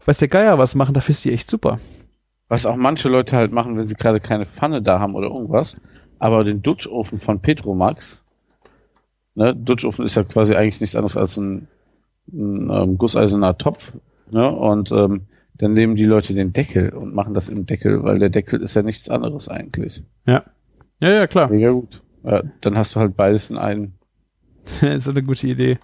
weiß 0.07 0.19
der 0.19 0.29
Geier 0.29 0.59
was 0.59 0.75
machen, 0.75 0.95
da 0.95 1.01
findest 1.01 1.25
du 1.25 1.29
die 1.31 1.35
echt 1.35 1.51
super. 1.51 1.79
Was 2.49 2.67
auch 2.67 2.77
manche 2.77 3.09
Leute 3.09 3.37
halt 3.37 3.53
machen, 3.53 3.77
wenn 3.77 3.87
sie 3.87 3.95
gerade 3.95 4.21
keine 4.21 4.47
Pfanne 4.47 4.81
da 4.83 5.01
haben 5.01 5.15
oder 5.15 5.29
irgendwas, 5.29 5.77
aber 6.19 6.45
den 6.45 6.63
Dutchofen 6.63 7.19
von 7.19 7.41
Petromax, 7.41 8.23
ne, 9.35 9.55
Dutchofen 9.57 10.05
ist 10.05 10.15
ja 10.15 10.25
quasi 10.25 10.55
eigentlich 10.55 10.81
nichts 10.81 10.95
anderes 10.95 11.17
als 11.17 11.37
ein 11.39 11.69
ein 12.33 12.71
ähm, 12.71 12.99
gusseiserner 12.99 13.57
Topf, 13.59 13.93
ne? 14.31 14.51
Und 14.51 14.93
ähm, 14.93 15.27
dann 15.57 15.73
nehmen 15.73 15.95
die 15.95 16.05
Leute 16.05 16.35
den 16.35 16.53
Deckel 16.53 16.91
und 16.91 17.15
machen 17.15 17.35
das 17.35 17.49
im 17.49 17.67
Deckel, 17.67 18.03
weil 18.03 18.19
der 18.19 18.31
Deckel 18.31 18.61
ist 18.61 18.75
ja 18.75 18.83
nichts 18.83 19.09
anderes 19.09 19.49
eigentlich. 19.49 20.03
Ja. 20.27 20.45
Ja, 21.01 21.11
ja, 21.11 21.27
klar. 21.27 21.49
Mega 21.49 21.71
gut. 21.71 22.03
Ja, 22.25 22.43
dann 22.61 22.77
hast 22.77 22.95
du 22.95 23.01
halt 23.01 23.17
beides 23.17 23.51
in 23.51 23.59
einem. 23.59 23.93
ist 24.81 25.09
eine 25.09 25.23
gute 25.23 25.47
Idee. 25.47 25.79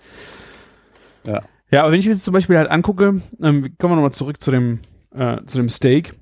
Ja. 1.26 1.40
Ja, 1.70 1.82
aber 1.82 1.92
wenn 1.92 2.00
ich 2.00 2.06
mir 2.06 2.12
jetzt 2.12 2.24
zum 2.24 2.34
Beispiel 2.34 2.56
halt 2.56 2.70
angucke, 2.70 3.20
ähm, 3.40 3.76
kommen 3.78 3.92
wir 3.92 3.96
nochmal 3.96 4.12
zurück 4.12 4.40
zu 4.40 4.50
dem, 4.50 4.80
äh, 5.12 5.44
zu 5.46 5.58
dem 5.58 5.68
Steak. 5.68 6.14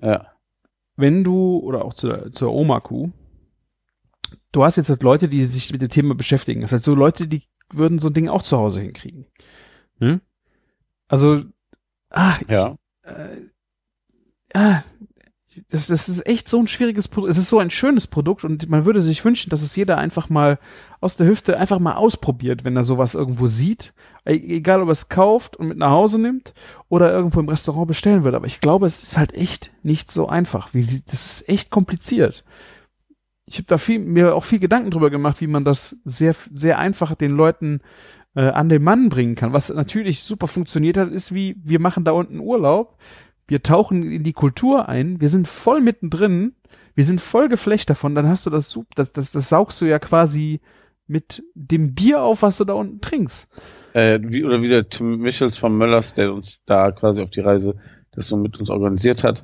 Ja. 0.00 0.26
Wenn 0.96 1.24
du, 1.24 1.58
oder 1.58 1.84
auch 1.84 1.94
zu, 1.94 2.30
zur 2.30 2.52
Oma-Kuh, 2.52 3.10
du 4.52 4.64
hast 4.64 4.76
jetzt 4.76 4.90
halt 4.90 5.02
Leute, 5.02 5.28
die 5.28 5.42
sich 5.44 5.72
mit 5.72 5.82
dem 5.82 5.88
Thema 5.88 6.14
beschäftigen. 6.14 6.60
Das 6.60 6.72
heißt, 6.72 6.84
so 6.84 6.94
Leute, 6.94 7.26
die 7.26 7.42
würden 7.72 7.98
so 7.98 8.08
ein 8.08 8.14
Ding 8.14 8.28
auch 8.28 8.42
zu 8.42 8.58
Hause 8.58 8.80
hinkriegen. 8.80 9.26
Hm? 10.02 10.20
Also, 11.08 11.44
ach, 12.10 12.40
ich, 12.42 12.48
Ja. 12.48 12.76
äh, 13.04 13.36
ah, 14.54 14.82
das, 15.68 15.86
das 15.86 16.08
ist 16.08 16.26
echt 16.26 16.48
so 16.48 16.58
ein 16.58 16.66
schwieriges 16.66 17.08
Produkt. 17.08 17.30
Es 17.30 17.38
ist 17.38 17.50
so 17.50 17.58
ein 17.58 17.70
schönes 17.70 18.06
Produkt 18.06 18.42
und 18.42 18.68
man 18.68 18.84
würde 18.84 19.00
sich 19.00 19.24
wünschen, 19.24 19.50
dass 19.50 19.62
es 19.62 19.76
jeder 19.76 19.98
einfach 19.98 20.28
mal 20.28 20.58
aus 21.00 21.16
der 21.16 21.26
Hüfte 21.26 21.58
einfach 21.58 21.78
mal 21.78 21.94
ausprobiert, 21.94 22.64
wenn 22.64 22.76
er 22.76 22.84
sowas 22.84 23.14
irgendwo 23.14 23.46
sieht. 23.46 23.92
E 24.26 24.32
egal, 24.56 24.80
ob 24.80 24.88
er 24.88 24.92
es 24.92 25.08
kauft 25.08 25.56
und 25.56 25.68
mit 25.68 25.78
nach 25.78 25.90
Hause 25.90 26.18
nimmt 26.18 26.54
oder 26.88 27.12
irgendwo 27.12 27.38
im 27.40 27.48
Restaurant 27.48 27.86
bestellen 27.86 28.24
würde. 28.24 28.38
Aber 28.38 28.46
ich 28.46 28.60
glaube, 28.60 28.86
es 28.86 29.02
ist 29.02 29.18
halt 29.18 29.34
echt 29.34 29.70
nicht 29.82 30.10
so 30.10 30.26
einfach. 30.26 30.72
Wie, 30.72 31.02
das 31.06 31.38
ist 31.40 31.48
echt 31.48 31.70
kompliziert. 31.70 32.44
Ich 33.44 33.56
habe 33.58 33.66
da 33.66 33.76
viel, 33.78 33.98
mir 33.98 34.34
auch 34.34 34.44
viel 34.44 34.58
Gedanken 34.60 34.90
drüber 34.90 35.10
gemacht, 35.10 35.40
wie 35.42 35.46
man 35.48 35.64
das 35.64 35.96
sehr, 36.04 36.34
sehr 36.50 36.78
einfach 36.78 37.14
den 37.14 37.32
Leuten 37.32 37.82
äh, 38.34 38.48
an 38.48 38.68
den 38.68 38.82
Mann 38.82 39.08
bringen 39.08 39.34
kann. 39.34 39.52
Was 39.52 39.68
natürlich 39.68 40.22
super 40.22 40.48
funktioniert 40.48 40.96
hat, 40.96 41.10
ist 41.10 41.34
wie, 41.34 41.56
wir 41.62 41.80
machen 41.80 42.04
da 42.04 42.12
unten 42.12 42.40
Urlaub, 42.40 42.98
wir 43.46 43.62
tauchen 43.62 44.10
in 44.10 44.22
die 44.22 44.32
Kultur 44.32 44.88
ein, 44.88 45.20
wir 45.20 45.28
sind 45.28 45.48
voll 45.48 45.80
mittendrin, 45.80 46.54
wir 46.94 47.04
sind 47.04 47.20
voll 47.20 47.48
geflecht 47.48 47.90
davon, 47.90 48.14
dann 48.14 48.28
hast 48.28 48.46
du 48.46 48.50
das, 48.50 48.78
das, 48.94 49.12
das, 49.12 49.32
das 49.32 49.48
saugst 49.48 49.80
du 49.80 49.84
ja 49.84 49.98
quasi 49.98 50.60
mit 51.06 51.42
dem 51.54 51.94
Bier 51.94 52.22
auf, 52.22 52.42
was 52.42 52.56
du 52.58 52.64
da 52.64 52.74
unten 52.74 53.00
trinkst. 53.00 53.48
Äh, 53.92 54.20
wie, 54.22 54.44
oder 54.44 54.62
wie 54.62 54.68
der 54.68 54.88
Tim 54.88 55.18
Michels 55.18 55.58
von 55.58 55.76
Möllers, 55.76 56.14
der 56.14 56.32
uns 56.32 56.60
da 56.64 56.92
quasi 56.92 57.20
auf 57.22 57.30
die 57.30 57.40
Reise 57.40 57.74
das 58.12 58.28
so 58.28 58.36
mit 58.36 58.58
uns 58.58 58.70
organisiert 58.70 59.24
hat, 59.24 59.42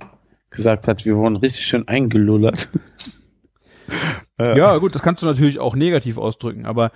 gesagt 0.50 0.88
hat, 0.88 1.04
wir 1.04 1.16
wurden 1.16 1.36
richtig 1.36 1.66
schön 1.66 1.88
eingelullert. 1.88 2.68
Ja, 4.38 4.76
gut, 4.78 4.94
das 4.94 5.02
kannst 5.02 5.22
du 5.22 5.26
natürlich 5.26 5.58
auch 5.58 5.74
negativ 5.74 6.18
ausdrücken, 6.18 6.66
aber 6.66 6.92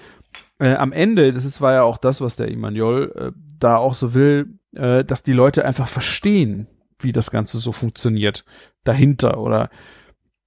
äh, 0.62 0.74
am 0.74 0.92
Ende, 0.92 1.32
das 1.32 1.44
ist, 1.44 1.60
war 1.60 1.72
ja 1.72 1.82
auch 1.82 1.98
das, 1.98 2.20
was 2.20 2.36
der 2.36 2.48
Immanuel 2.48 3.12
äh, 3.16 3.32
da 3.58 3.76
auch 3.76 3.94
so 3.94 4.14
will, 4.14 4.58
äh, 4.74 5.04
dass 5.04 5.22
die 5.22 5.32
Leute 5.32 5.64
einfach 5.64 5.88
verstehen, 5.88 6.68
wie 6.98 7.12
das 7.12 7.30
Ganze 7.30 7.58
so 7.58 7.72
funktioniert 7.72 8.44
dahinter 8.84 9.38
oder 9.38 9.70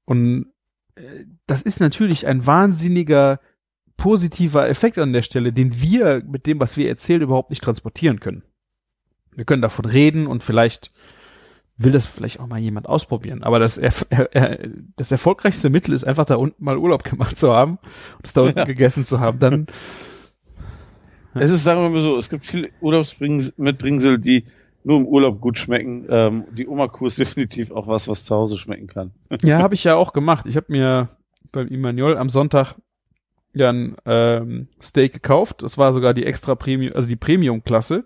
und 0.05 0.47
äh, 0.95 1.25
das 1.47 1.61
ist 1.61 1.79
natürlich 1.79 2.27
ein 2.27 2.45
wahnsinniger 2.45 3.39
positiver 3.97 4.67
Effekt 4.67 4.97
an 4.97 5.13
der 5.13 5.21
Stelle, 5.21 5.53
den 5.53 5.81
wir 5.81 6.23
mit 6.25 6.47
dem, 6.47 6.59
was 6.59 6.77
wir 6.77 6.87
erzählen, 6.87 7.21
überhaupt 7.21 7.49
nicht 7.49 7.63
transportieren 7.63 8.19
können. 8.19 8.43
Wir 9.31 9.45
können 9.45 9.61
davon 9.61 9.85
reden 9.85 10.27
und 10.27 10.43
vielleicht 10.43 10.91
will 11.77 11.91
das 11.91 12.05
vielleicht 12.05 12.39
auch 12.39 12.47
mal 12.47 12.59
jemand 12.59 12.87
ausprobieren. 12.87 13.43
Aber 13.43 13.59
das, 13.59 13.77
erf 13.77 14.05
er, 14.09 14.33
er, 14.33 14.69
das 14.95 15.11
erfolgreichste 15.11 15.69
Mittel 15.69 15.93
ist 15.93 16.03
einfach 16.05 16.25
da 16.25 16.35
unten 16.35 16.63
mal 16.63 16.77
Urlaub 16.77 17.03
gemacht 17.09 17.37
zu 17.37 17.53
haben 17.53 17.79
und 18.17 18.25
es 18.25 18.33
da 18.33 18.41
unten 18.41 18.59
Ja. 18.59 18.65
gegessen 18.65 19.03
zu 19.03 19.19
haben. 19.19 19.39
Dann 19.39 19.67
Es 21.37 21.49
ist, 21.49 21.63
sagen 21.65 21.81
wir 21.81 21.89
mal 21.89 21.99
so, 22.01 22.17
es 22.17 22.29
gibt 22.29 22.45
viele 22.45 22.69
Urlaubsmitbringsel, 22.79 24.19
die 24.19 24.45
nur 24.85 24.99
im 24.99 25.05
Urlaub 25.05 25.41
gut 25.41 25.57
schmecken. 25.57 26.05
Ähm, 26.09 26.45
die 26.53 26.65
Oma-Kuh 26.67 27.07
ist 27.07 27.17
definitiv 27.17 27.71
auch 27.71 27.87
was, 27.87 28.07
was 28.07 28.23
zu 28.23 28.33
Hause 28.35 28.57
schmecken 28.57 28.87
kann. 28.87 29.11
Ja, 29.41 29.59
habe 29.59 29.73
ich 29.73 29.83
ja 29.83 29.95
auch 29.95 30.13
gemacht. 30.13 30.45
Ich 30.47 30.55
habe 30.55 30.67
mir 30.69 31.09
beim 31.51 31.67
Immanuel 31.67 32.17
am 32.17 32.29
Sonntag 32.29 32.75
ja 33.53 33.69
ein 33.69 33.97
ähm, 34.05 34.67
Steak 34.81 35.11
gekauft. 35.13 35.61
Das 35.61 35.77
war 35.77 35.91
sogar 35.91 36.13
die 36.13 36.25
extra 36.25 36.55
Premium, 36.55 36.93
also 36.95 37.07
die 37.07 37.15
Premium-Klasse. 37.17 38.05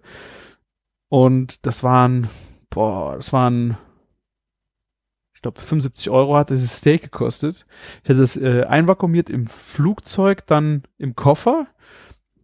Und 1.09 1.65
das 1.65 1.83
waren, 1.83 2.29
boah, 2.69 3.15
das 3.15 3.33
waren, 3.33 3.77
ich 5.33 5.41
glaube, 5.41 5.61
75 5.61 6.09
Euro 6.09 6.35
hat 6.35 6.49
dieses 6.49 6.77
Steak 6.77 7.03
gekostet. 7.03 7.65
Ich 8.03 8.09
hatte 8.09 8.21
es 8.21 8.37
äh, 8.37 8.63
einvakuumiert 8.63 9.29
im 9.29 9.47
Flugzeug, 9.47 10.45
dann 10.47 10.83
im 10.97 11.15
Koffer, 11.15 11.67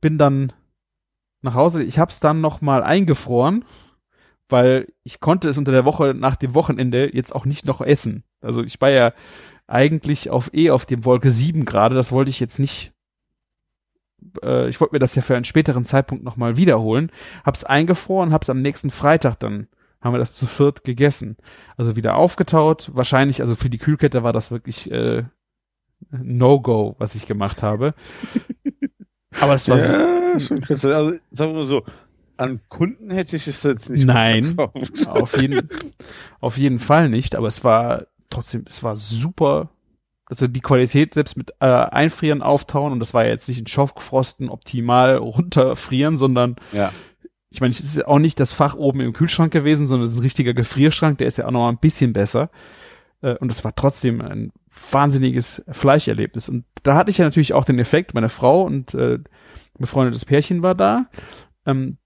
bin 0.01 0.17
dann 0.17 0.53
nach 1.41 1.55
Hause. 1.55 1.83
Ich 1.83 1.99
habe 1.99 2.11
es 2.11 2.19
dann 2.19 2.41
noch 2.41 2.61
mal 2.61 2.83
eingefroren, 2.83 3.65
weil 4.49 4.91
ich 5.03 5.19
konnte 5.19 5.49
es 5.49 5.57
unter 5.57 5.71
der 5.71 5.85
Woche 5.85 6.13
nach 6.13 6.35
dem 6.35 6.53
Wochenende 6.53 7.15
jetzt 7.15 7.33
auch 7.33 7.45
nicht 7.45 7.65
noch 7.65 7.81
essen. 7.81 8.23
Also 8.41 8.63
ich 8.63 8.79
war 8.81 8.89
ja 8.89 9.13
eigentlich 9.67 10.29
auf 10.29 10.53
eh 10.53 10.69
auf 10.69 10.85
dem 10.85 11.05
Wolke 11.05 11.31
7 11.31 11.65
gerade, 11.65 11.95
das 11.95 12.11
wollte 12.11 12.29
ich 12.29 12.39
jetzt 12.39 12.59
nicht 12.59 12.93
äh, 14.43 14.69
ich 14.69 14.79
wollte 14.79 14.95
mir 14.95 14.99
das 14.99 15.15
ja 15.15 15.21
für 15.21 15.35
einen 15.35 15.45
späteren 15.45 15.85
Zeitpunkt 15.85 16.23
nochmal 16.23 16.57
wiederholen, 16.57 17.11
hab's 17.43 17.63
eingefroren, 17.63 18.33
hab's 18.33 18.49
am 18.49 18.61
nächsten 18.61 18.89
Freitag 18.89 19.35
dann, 19.39 19.67
haben 20.01 20.13
wir 20.13 20.19
das 20.19 20.33
zu 20.33 20.45
viert 20.45 20.83
gegessen. 20.83 21.37
Also 21.77 21.95
wieder 21.95 22.15
aufgetaut, 22.15 22.91
wahrscheinlich, 22.93 23.41
also 23.41 23.55
für 23.55 23.69
die 23.69 23.77
Kühlkette 23.79 24.23
war 24.23 24.33
das 24.33 24.51
wirklich 24.51 24.91
äh, 24.91 25.23
No-Go, 26.11 26.95
was 26.99 27.15
ich 27.15 27.25
gemacht 27.25 27.63
habe. 27.63 27.93
Aber 29.41 29.55
es 29.55 29.67
war 29.67 29.79
Ja, 29.79 30.39
schon 30.39 30.59
krass. 30.61 30.85
Also, 30.85 31.17
sagen 31.31 31.51
wir 31.51 31.57
mal 31.57 31.63
so, 31.65 31.83
an 32.37 32.61
Kunden 32.69 33.11
hätte 33.11 33.35
ich 33.35 33.47
es 33.47 33.63
jetzt 33.63 33.89
nicht 33.89 34.05
Nein. 34.05 34.55
auf 35.07 35.41
jeden, 35.41 35.69
auf 36.39 36.57
jeden 36.57 36.79
Fall 36.79 37.09
nicht, 37.09 37.35
aber 37.35 37.47
es 37.47 37.63
war 37.63 38.07
trotzdem, 38.29 38.65
es 38.67 38.83
war 38.83 38.95
super. 38.97 39.69
Also 40.27 40.47
die 40.47 40.59
Qualität 40.61 41.13
selbst 41.13 41.37
mit 41.37 41.51
äh, 41.59 41.65
Einfrieren, 41.65 42.41
Auftauen 42.41 42.91
und 42.91 42.99
das 42.99 43.13
war 43.13 43.23
ja 43.25 43.29
jetzt 43.29 43.47
nicht 43.47 43.61
ein 43.61 43.67
Schockfrosten 43.67 44.49
optimal 44.49 45.17
runterfrieren, 45.17 46.17
sondern 46.17 46.55
Ja. 46.71 46.91
Ich 47.55 47.61
meine, 47.61 47.71
es 47.71 47.79
ist 47.79 48.05
auch 48.05 48.19
nicht 48.19 48.37
das 48.41 48.51
Fach 48.51 48.75
oben 48.75 48.99
im 48.99 49.13
Kühlschrank 49.13 49.53
gewesen, 49.53 49.87
sondern 49.87 50.05
es 50.05 50.11
ist 50.11 50.17
ein 50.17 50.23
richtiger 50.23 50.53
Gefrierschrank, 50.53 51.17
der 51.19 51.27
ist 51.27 51.37
ja 51.37 51.47
auch 51.47 51.51
noch 51.51 51.61
mal 51.61 51.69
ein 51.69 51.77
bisschen 51.77 52.11
besser. 52.11 52.49
Äh, 53.21 53.35
und 53.37 53.49
es 53.49 53.63
war 53.63 53.73
trotzdem 53.73 54.19
ein 54.19 54.51
wahnsinniges 54.91 55.63
Fleischerlebnis. 55.71 56.49
Und 56.49 56.65
da 56.83 56.95
hatte 56.95 57.11
ich 57.11 57.17
ja 57.17 57.23
natürlich 57.23 57.53
auch 57.53 57.63
den 57.63 57.79
Effekt, 57.79 58.13
meine 58.13 58.27
Frau 58.27 58.63
und 58.63 58.93
äh, 58.93 59.19
befreundetes 59.79 60.25
Pärchen 60.25 60.63
war 60.63 60.75
da. 60.75 61.05
Ähm, 61.65 61.97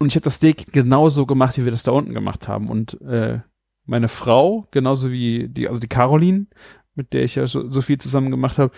und 0.00 0.08
ich 0.08 0.16
habe 0.16 0.24
das 0.24 0.34
Steak 0.34 0.72
genauso 0.72 1.26
gemacht, 1.26 1.56
wie 1.58 1.64
wir 1.64 1.70
das 1.70 1.84
da 1.84 1.92
unten 1.92 2.12
gemacht 2.12 2.48
haben. 2.48 2.68
Und 2.68 3.00
äh, 3.02 3.38
meine 3.84 4.08
Frau, 4.08 4.66
genauso 4.72 5.12
wie 5.12 5.48
die, 5.48 5.68
also 5.68 5.78
die 5.78 5.86
Caroline, 5.86 6.46
mit 6.96 7.12
der 7.12 7.22
ich 7.22 7.36
ja 7.36 7.46
so, 7.46 7.70
so 7.70 7.82
viel 7.82 7.98
zusammen 7.98 8.32
gemacht 8.32 8.58
habe, 8.58 8.72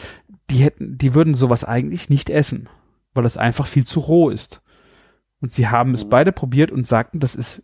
die 0.51 0.59
hätten, 0.59 0.99
die 0.99 1.15
würden 1.15 1.35
sowas 1.35 1.65
eigentlich 1.65 2.11
nicht 2.11 2.29
essen, 2.29 2.69
weil 3.15 3.25
es 3.25 3.39
einfach 3.39 3.67
viel 3.67 3.87
zu 3.87 4.01
roh 4.01 4.29
ist. 4.29 4.61
Und 5.45 5.53
sie 5.53 5.69
haben 5.69 5.93
es 5.93 6.07
Mhm. 6.07 6.09
beide 6.09 6.33
probiert 6.33 6.71
und 6.71 6.87
sagten, 6.87 7.21
das 7.21 7.35
ist, 7.35 7.63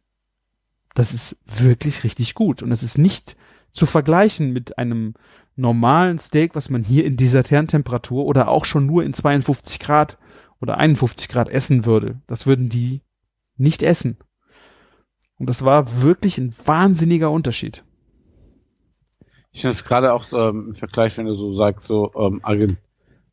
das 0.95 1.15
ist 1.15 1.39
wirklich 1.47 2.05
richtig 2.05 2.35
gut. 2.35 2.63
Und 2.63 2.73
es 2.73 2.83
ist 2.83 2.99
nicht 2.99 3.39
zu 3.73 3.87
vergleichen 3.87 4.53
mit 4.53 4.77
einem 4.77 5.15
normalen 5.57 6.19
Steak, 6.19 6.55
was 6.55 6.69
man 6.69 6.83
hier 6.83 7.07
in 7.07 7.17
dieser 7.17 7.43
Terntemperatur 7.43 8.27
oder 8.27 8.49
auch 8.49 8.67
schon 8.67 8.85
nur 8.85 9.03
in 9.03 9.15
52 9.15 9.81
Grad 9.81 10.19
oder 10.61 10.77
51 10.77 11.31
Grad 11.31 11.49
essen 11.49 11.87
würde. 11.87 12.21
Das 12.27 12.47
würden 12.47 12.69
die 12.69 13.01
nicht 13.57 13.83
essen. 13.83 14.19
Und 15.39 15.49
das 15.49 15.65
war 15.65 16.03
wirklich 16.03 16.37
ein 16.37 16.55
wahnsinniger 16.63 17.31
Unterschied. 17.31 17.83
Ich 19.53 19.63
finde 19.63 19.73
es 19.73 19.85
gerade 19.85 20.13
auch 20.13 20.31
ähm, 20.35 20.67
im 20.69 20.75
Vergleich, 20.75 21.17
wenn 21.17 21.25
du 21.25 21.35
so 21.35 21.55
sagst, 21.55 21.87
so 21.87 22.13
ähm, 22.15 22.41
Argent 22.43 22.73
also 22.73 22.77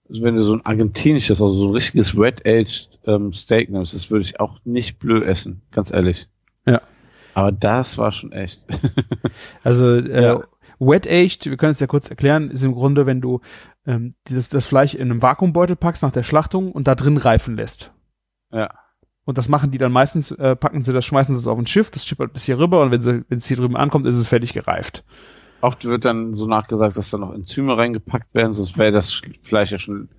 wenn 0.09 0.35
du 0.35 0.43
so 0.43 0.53
ein 0.53 0.65
argentinisches, 0.65 1.41
also 1.41 1.53
so 1.53 1.67
ein 1.67 1.73
richtiges 1.73 2.17
Red-Aged 2.17 2.89
ähm, 3.05 3.33
Steak 3.33 3.69
nimmst, 3.69 3.93
das 3.93 4.09
würde 4.09 4.23
ich 4.23 4.39
auch 4.39 4.59
nicht 4.63 4.99
blöd 4.99 5.23
essen, 5.23 5.61
ganz 5.71 5.91
ehrlich. 5.91 6.27
Ja. 6.65 6.81
Aber 7.33 7.51
das 7.51 7.97
war 7.97 8.11
schon 8.11 8.31
echt. 8.31 8.63
Also 9.63 9.95
äh, 9.95 10.23
Ja. 10.23 10.43
Wet 10.79 11.07
Aged, 11.07 11.45
wir 11.45 11.57
können 11.57 11.71
es 11.71 11.79
ja 11.79 11.87
kurz 11.87 12.09
erklären, 12.09 12.51
ist 12.51 12.63
im 12.63 12.73
Grunde, 12.73 13.05
wenn 13.05 13.19
du 13.19 13.41
ähm, 13.87 14.13
dieses, 14.27 14.49
das 14.49 14.67
Fleisch 14.67 14.93
in 14.93 15.09
einem 15.09 15.21
Vakuumbeutel 15.21 15.75
packst 15.75 16.03
nach 16.03 16.11
der 16.11 16.23
Schlachtung 16.23 16.71
und 16.71 16.87
da 16.87 16.93
drin 16.93 17.17
reifen 17.17 17.55
lässt. 17.55 17.91
Ja. 18.51 18.69
Und 19.25 19.37
das 19.37 19.49
machen 19.49 19.71
die 19.71 19.77
dann 19.77 19.91
meistens, 19.91 20.31
äh, 20.31 20.55
packen 20.55 20.83
sie 20.83 20.93
das, 20.93 21.03
schmeißen 21.03 21.33
sie 21.33 21.39
es 21.39 21.47
auf 21.47 21.57
ein 21.57 21.67
Schiff, 21.67 21.89
das 21.91 22.05
schippert 22.05 22.31
bis 22.31 22.45
hier 22.45 22.59
rüber 22.59 22.81
und 22.81 22.91
wenn 22.91 23.25
es 23.37 23.47
hier 23.47 23.57
drüben 23.57 23.75
ankommt, 23.75 24.05
ist 24.05 24.17
es 24.17 24.27
fertig 24.27 24.53
gereift. 24.53 25.03
Oft 25.61 25.85
wird 25.85 26.05
dann 26.05 26.35
so 26.35 26.45
nachgesagt, 26.47 26.97
dass 26.97 27.09
da 27.09 27.17
noch 27.17 27.33
Enzyme 27.33 27.77
reingepackt 27.77 28.33
werden, 28.35 28.53
sonst 28.53 28.77
wäre 28.77 28.91
das 28.91 29.11
Sch- 29.11 29.35
Fleisch 29.41 29.71
ja 29.71 29.79
schon 29.79 30.09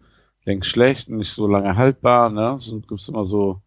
längst 0.45 0.69
schlecht 0.69 1.09
und 1.09 1.19
nicht 1.19 1.33
so 1.33 1.47
lange 1.47 1.77
haltbar. 1.77 2.31
Ne? 2.31 2.57
Sonst 2.61 2.89
gibt's 2.89 3.09
immer 3.09 3.27
so 3.27 3.61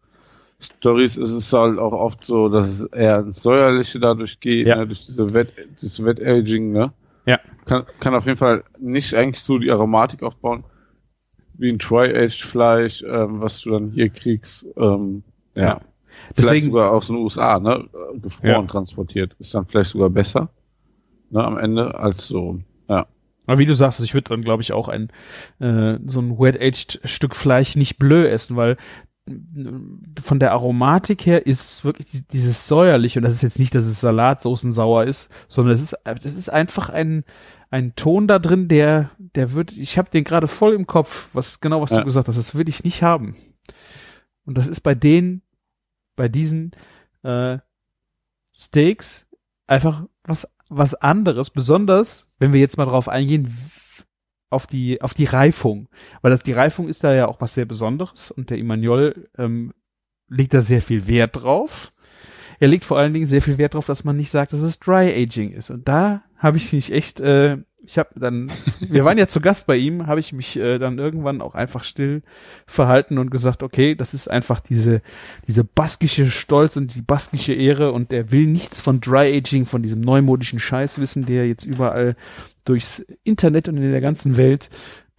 Stories. 0.60 1.16
Es 1.16 1.30
ist 1.30 1.52
halt 1.52 1.78
auch 1.78 1.92
oft 1.92 2.24
so, 2.24 2.48
dass 2.48 2.68
es 2.68 2.82
eher 2.84 3.20
ins 3.20 3.42
Säuerliche 3.42 3.98
dadurch 4.00 4.38
geht, 4.40 4.66
Ja. 4.66 4.76
ne? 4.76 4.86
durch 4.86 5.06
diese 5.06 5.32
Wet, 5.32 5.52
dieses 5.80 6.04
Wet-Aging. 6.04 6.72
Ne? 6.72 6.92
Ja. 7.26 7.38
Kann, 7.64 7.84
kann 8.00 8.14
auf 8.14 8.26
jeden 8.26 8.38
Fall 8.38 8.64
nicht 8.78 9.14
eigentlich 9.14 9.42
so 9.42 9.56
die 9.56 9.70
Aromatik 9.70 10.22
aufbauen 10.22 10.64
wie 11.54 11.70
ein 11.70 11.78
Tri-Aged 11.78 12.42
Fleisch, 12.42 13.02
ähm, 13.06 13.40
was 13.40 13.60
du 13.60 13.70
dann 13.70 13.86
hier 13.88 14.08
kriegst. 14.08 14.66
Ähm, 14.76 15.22
ja. 15.54 15.62
Ja. 15.62 15.80
Vielleicht 16.34 16.38
Deswegen, 16.38 16.66
sogar 16.66 16.90
aus 16.92 17.06
den 17.06 17.16
USA, 17.16 17.58
ne? 17.58 17.84
Gefroren 18.20 18.48
Ja. 18.50 18.62
transportiert. 18.66 19.34
Ist 19.38 19.54
dann 19.54 19.66
vielleicht 19.66 19.90
sogar 19.90 20.10
besser, 20.10 20.50
ne, 21.32 21.42
am 21.44 21.58
Ende, 21.58 21.94
als 21.98 22.26
so. 22.28 22.60
Ja. 22.88 23.06
aber 23.46 23.58
wie 23.58 23.66
du 23.66 23.74
sagst, 23.74 24.00
ich 24.00 24.14
würde 24.14 24.28
dann, 24.28 24.42
glaube 24.42 24.62
ich, 24.62 24.72
auch 24.72 24.88
ein 24.88 25.08
äh, 25.58 25.98
so 26.06 26.20
ein 26.20 26.38
wet-aged 26.38 27.00
Stück 27.04 27.34
Fleisch 27.34 27.74
nicht 27.76 27.98
blö 27.98 28.26
essen, 28.28 28.54
weil 28.56 28.76
äh, 29.28 29.32
von 30.22 30.38
der 30.38 30.52
Aromatik 30.52 31.26
her 31.26 31.46
ist 31.46 31.84
wirklich 31.84 32.08
die- 32.10 32.26
dieses 32.28 32.68
säuerliche 32.68 33.18
und 33.18 33.24
das 33.24 33.34
ist 33.34 33.42
jetzt 33.42 33.58
nicht, 33.58 33.74
dass 33.74 33.84
es 33.86 34.00
Salatsoßen 34.00 34.72
sauer 34.72 35.04
ist, 35.04 35.28
sondern 35.48 35.74
es 35.74 35.80
ist 35.82 35.96
es 36.22 36.36
ist 36.36 36.48
einfach 36.48 36.88
ein 36.88 37.24
ein 37.70 37.94
Ton 37.96 38.28
da 38.28 38.38
drin, 38.38 38.68
der 38.68 39.10
der 39.18 39.52
wird 39.54 39.72
ich 39.72 39.96
habe 39.98 40.10
den 40.10 40.24
gerade 40.24 40.46
voll 40.48 40.74
im 40.74 40.86
Kopf, 40.86 41.28
was 41.32 41.60
genau 41.60 41.80
was 41.80 41.90
Ja. 41.90 41.98
du 41.98 42.04
gesagt 42.04 42.28
hast, 42.28 42.36
das 42.36 42.54
will 42.54 42.68
ich 42.68 42.84
nicht 42.84 43.02
haben. 43.02 43.36
Und 44.44 44.58
das 44.58 44.68
ist 44.68 44.80
bei 44.80 44.94
denen 44.94 45.42
bei 46.16 46.28
diesen 46.28 46.72
äh, 47.22 47.58
Steaks 48.54 49.26
einfach 49.66 50.04
was 50.24 50.48
was 50.76 50.94
anderes, 50.94 51.50
besonders 51.50 52.30
wenn 52.38 52.52
wir 52.52 52.60
jetzt 52.60 52.78
mal 52.78 52.86
drauf 52.86 53.08
eingehen 53.08 53.56
auf 54.50 54.66
die 54.66 55.00
auf 55.00 55.14
die 55.14 55.24
Reifung, 55.24 55.88
weil 56.20 56.30
das 56.30 56.42
die 56.42 56.52
Reifung 56.52 56.88
ist 56.88 57.04
da 57.04 57.14
ja 57.14 57.26
auch 57.26 57.40
was 57.40 57.54
sehr 57.54 57.64
Besonderes 57.64 58.30
und 58.30 58.50
der 58.50 58.58
Immanuel 58.58 59.28
ähm, 59.38 59.72
legt 60.28 60.54
da 60.54 60.62
sehr 60.62 60.82
viel 60.82 61.06
Wert 61.06 61.42
drauf. 61.42 61.92
Er 62.58 62.68
legt 62.68 62.84
vor 62.84 62.98
allen 62.98 63.12
Dingen 63.12 63.26
sehr 63.26 63.42
viel 63.42 63.58
Wert 63.58 63.74
drauf, 63.74 63.86
dass 63.86 64.04
man 64.04 64.16
nicht 64.16 64.30
sagt, 64.30 64.52
dass 64.52 64.60
es 64.60 64.78
Dry 64.78 65.12
Aging 65.12 65.52
ist. 65.52 65.70
Und 65.70 65.88
da 65.88 66.22
habe 66.36 66.58
ich 66.58 66.72
mich 66.72 66.92
echt, 66.92 67.20
äh, 67.20 67.58
ich 67.84 67.98
habe 67.98 68.10
dann, 68.18 68.50
wir 68.80 69.04
waren 69.04 69.18
ja 69.18 69.26
zu 69.26 69.40
Gast 69.40 69.66
bei 69.66 69.76
ihm, 69.76 70.06
habe 70.06 70.20
ich 70.20 70.32
mich 70.32 70.56
äh, 70.56 70.78
dann 70.78 70.98
irgendwann 70.98 71.40
auch 71.40 71.54
einfach 71.54 71.84
still 71.84 72.22
verhalten 72.66 73.18
und 73.18 73.30
gesagt, 73.30 73.62
okay, 73.62 73.94
das 73.94 74.14
ist 74.14 74.30
einfach 74.30 74.60
diese 74.60 75.02
diese 75.48 75.64
baskische 75.64 76.30
Stolz 76.30 76.76
und 76.76 76.94
die 76.94 77.02
baskische 77.02 77.54
Ehre 77.54 77.92
und 77.92 78.12
der 78.12 78.30
will 78.32 78.46
nichts 78.46 78.80
von 78.80 79.00
Dry 79.00 79.36
Aging, 79.36 79.66
von 79.66 79.82
diesem 79.82 80.00
neumodischen 80.00 80.60
Scheiß 80.60 80.98
wissen, 80.98 81.26
der 81.26 81.48
jetzt 81.48 81.64
überall 81.64 82.16
durchs 82.64 83.00
Internet 83.24 83.68
und 83.68 83.76
in 83.76 83.90
der 83.90 84.00
ganzen 84.00 84.36
Welt 84.36 84.70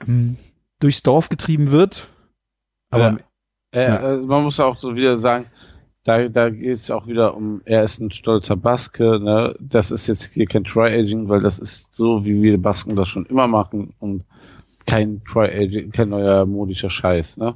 ähm, 0.08 0.38
durchs 0.80 1.04
Dorf 1.04 1.30
getrieben 1.30 1.72
wird. 1.72 2.08
Aber 2.92 3.04
Ja. 3.04 3.18
Äh, 3.80 3.84
Ja. 3.88 4.14
äh, 4.14 4.18
man 4.18 4.44
muss 4.44 4.60
auch 4.60 4.80
so 4.80 4.96
wieder 4.96 5.18
sagen, 5.18 5.46
da, 6.04 6.28
da 6.28 6.50
geht 6.50 6.80
es 6.80 6.92
auch 6.92 7.08
wieder 7.08 7.36
um, 7.36 7.62
er 7.66 7.84
ist 7.84 8.00
ein 8.00 8.12
stolzer 8.12 8.56
Baske, 8.56 9.20
ne? 9.20 9.56
Das 9.60 9.92
ist 9.92 10.08
jetzt 10.08 10.34
hier 10.34 10.46
kein 10.46 10.64
Tri-Aging, 10.64 11.30
weil 11.30 11.42
das 11.42 11.60
ist 11.60 11.94
so, 11.94 12.26
wie 12.26 12.42
wir 12.42 12.62
Basken 12.62 12.96
das 12.96 13.08
schon 13.08 13.26
immer 13.26 13.48
machen 13.48 13.94
und 14.00 14.24
kein 14.86 15.22
Tri-Aging, 15.24 15.92
kein 15.92 16.10
neuer 16.10 16.46
modischer 16.46 16.90
Scheiß, 16.90 17.38
ne? 17.38 17.56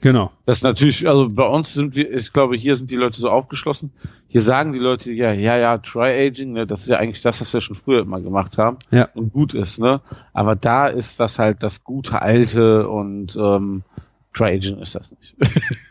genau. 0.00 0.30
Das 0.44 0.58
ist 0.58 0.62
natürlich, 0.62 1.08
also 1.08 1.28
bei 1.28 1.46
uns 1.46 1.74
sind 1.74 1.96
wir, 1.96 2.12
ich 2.12 2.32
glaube, 2.32 2.56
hier 2.56 2.76
sind 2.76 2.90
die 2.90 2.96
Leute 2.96 3.20
so 3.20 3.30
aufgeschlossen. 3.30 3.92
Hier 4.28 4.40
sagen 4.40 4.72
die 4.72 4.78
Leute, 4.78 5.12
ja, 5.12 5.32
ja, 5.32 5.56
ja, 5.56 5.78
Tri-Aging, 5.78 6.52
ne, 6.52 6.66
das 6.66 6.82
ist 6.82 6.88
ja 6.88 6.98
eigentlich 6.98 7.22
das, 7.22 7.40
was 7.40 7.52
wir 7.52 7.60
schon 7.60 7.76
früher 7.76 8.02
immer 8.02 8.20
gemacht 8.20 8.58
haben. 8.58 8.78
Ja. 8.90 9.08
Und 9.14 9.32
gut 9.32 9.54
ist, 9.54 9.78
ne? 9.78 10.00
Aber 10.32 10.54
da 10.56 10.86
ist 10.86 11.20
das 11.20 11.38
halt 11.38 11.62
das 11.62 11.84
gute 11.84 12.22
Alte 12.22 12.88
und 12.88 13.36
ähm, 13.36 13.82
Tri-Aging 14.34 14.78
ist 14.78 14.94
das 14.94 15.10
nicht. 15.10 15.34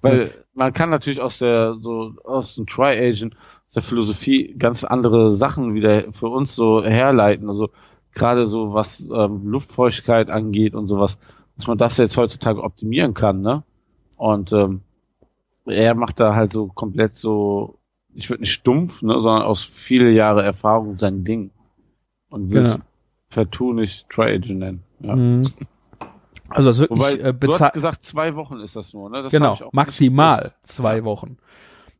Weil 0.00 0.32
man 0.54 0.72
kann 0.72 0.90
natürlich 0.90 1.20
aus 1.20 1.38
der, 1.38 1.74
so, 1.74 2.12
aus 2.24 2.54
dem 2.56 2.66
Tri-Aging, 2.66 3.32
aus 3.32 3.74
der 3.74 3.82
Philosophie 3.82 4.54
ganz 4.58 4.84
andere 4.84 5.32
Sachen 5.32 5.74
wieder 5.74 6.12
für 6.12 6.28
uns 6.28 6.54
so 6.54 6.82
herleiten. 6.84 7.48
Also 7.48 7.70
gerade 8.14 8.46
so 8.46 8.74
was 8.74 9.00
ähm, 9.12 9.46
Luftfeuchtigkeit 9.46 10.28
angeht 10.30 10.74
und 10.74 10.88
sowas, 10.88 11.18
dass 11.56 11.66
man 11.66 11.78
das 11.78 11.96
jetzt 11.96 12.16
heutzutage 12.16 12.62
optimieren 12.62 13.14
kann, 13.14 13.40
ne? 13.40 13.62
Und 14.16 14.52
ähm, 14.52 14.82
er 15.66 15.94
macht 15.94 16.20
da 16.20 16.34
halt 16.34 16.52
so 16.52 16.66
komplett 16.68 17.16
so, 17.16 17.78
ich 18.14 18.28
würde 18.30 18.42
nicht 18.42 18.52
stumpf, 18.52 19.02
ne, 19.02 19.14
sondern 19.20 19.42
aus 19.42 19.62
viele 19.64 20.10
Jahre 20.10 20.42
Erfahrung 20.42 20.98
sein 20.98 21.24
Ding. 21.24 21.50
Und 22.28 22.50
will 22.50 22.62
es 22.62 22.72
Genau. 22.72 22.84
partout 23.30 23.72
nicht 23.74 24.08
Tri-Aging 24.08 24.58
nennen. 24.58 24.82
Ja. 25.00 25.16
Mhm. 25.16 25.42
Also 26.56 26.68
das 26.68 26.78
wirklich 26.78 26.98
Wobei, 26.98 27.14
äh, 27.14 27.34
du 27.34 27.58
hast 27.58 27.72
gesagt, 27.72 28.02
zwei 28.02 28.34
Wochen 28.36 28.60
ist 28.60 28.76
das 28.76 28.92
nur, 28.92 29.10
ne? 29.10 29.22
Das 29.22 29.32
Genau, 29.32 29.58
maximal 29.72 30.54
zwei. 30.62 31.04
Wochen. 31.04 31.38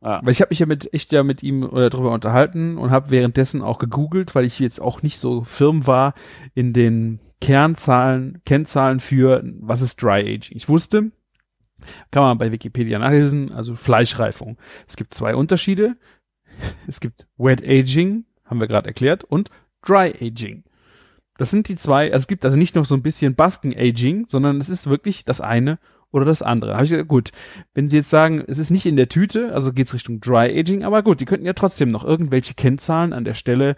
Ja. 0.01 0.19
Weil 0.23 0.31
ich 0.31 0.41
habe 0.41 0.49
mich 0.49 0.59
ja 0.59 0.65
mit 0.65 0.93
echt 0.93 1.11
ja 1.13 1.23
mit 1.23 1.43
ihm 1.43 1.63
äh, 1.63 1.89
darüber 1.89 2.11
unterhalten 2.11 2.77
und 2.77 2.91
habe 2.91 3.09
währenddessen 3.09 3.61
auch 3.61 3.79
gegoogelt, 3.79 4.35
weil 4.35 4.45
ich 4.45 4.59
jetzt 4.59 4.79
auch 4.79 5.01
nicht 5.01 5.17
so 5.17 5.43
firm 5.43 5.87
war 5.87 6.13
in 6.53 6.73
den 6.73 7.19
Kernzahlen, 7.39 8.41
Kennzahlen 8.45 8.99
für 8.99 9.41
was 9.59 9.81
ist 9.81 10.01
Dry 10.01 10.21
Aging. 10.21 10.57
Ich 10.57 10.67
wusste, 10.67 11.11
kann 12.11 12.23
man 12.23 12.37
bei 12.37 12.51
Wikipedia 12.51 12.99
nachlesen, 12.99 13.51
also 13.51 13.75
Fleischreifung. 13.75 14.57
Es 14.87 14.95
gibt 14.95 15.13
zwei 15.13 15.35
Unterschiede. 15.35 15.95
Es 16.87 16.99
gibt 16.99 17.25
Wet 17.37 17.63
Aging, 17.67 18.25
haben 18.45 18.59
wir 18.59 18.67
gerade 18.67 18.87
erklärt, 18.87 19.23
und 19.23 19.49
Dry 19.85 20.13
Aging. 20.21 20.63
Das 21.43 21.49
sind 21.49 21.67
die 21.67 21.75
zwei, 21.75 22.05
also 22.05 22.23
es 22.23 22.27
gibt 22.27 22.45
also 22.45 22.57
nicht 22.57 22.73
noch 22.73 22.85
so 22.85 22.95
ein 22.95 23.01
bisschen 23.01 23.35
Basken 23.35 23.75
Aging, 23.77 24.27
sondern 24.29 24.61
es 24.61 24.69
ist 24.69 24.89
wirklich 24.89 25.25
das 25.25 25.41
eine 25.41 25.77
oder 26.09 26.23
das 26.23 26.41
andere. 26.41 26.75
Habe 26.75 26.85
ich 26.85 26.91
gesagt, 26.91 27.09
gut, 27.09 27.31
wenn 27.73 27.89
Sie 27.89 27.97
jetzt 27.97 28.09
sagen, 28.09 28.41
es 28.47 28.57
ist 28.57 28.69
nicht 28.69 28.85
in 28.85 28.95
der 28.95 29.09
Tüte, 29.09 29.53
also 29.53 29.73
geht's 29.73 29.93
Richtung 29.93 30.21
Dry 30.21 30.57
Aging, 30.57 30.85
aber 30.85 31.03
gut, 31.03 31.19
die 31.19 31.25
könnten 31.25 31.45
ja 31.45 31.51
trotzdem 31.51 31.89
noch 31.89 32.05
irgendwelche 32.05 32.53
Kennzahlen 32.53 33.11
an 33.11 33.25
der 33.25 33.33
Stelle 33.33 33.75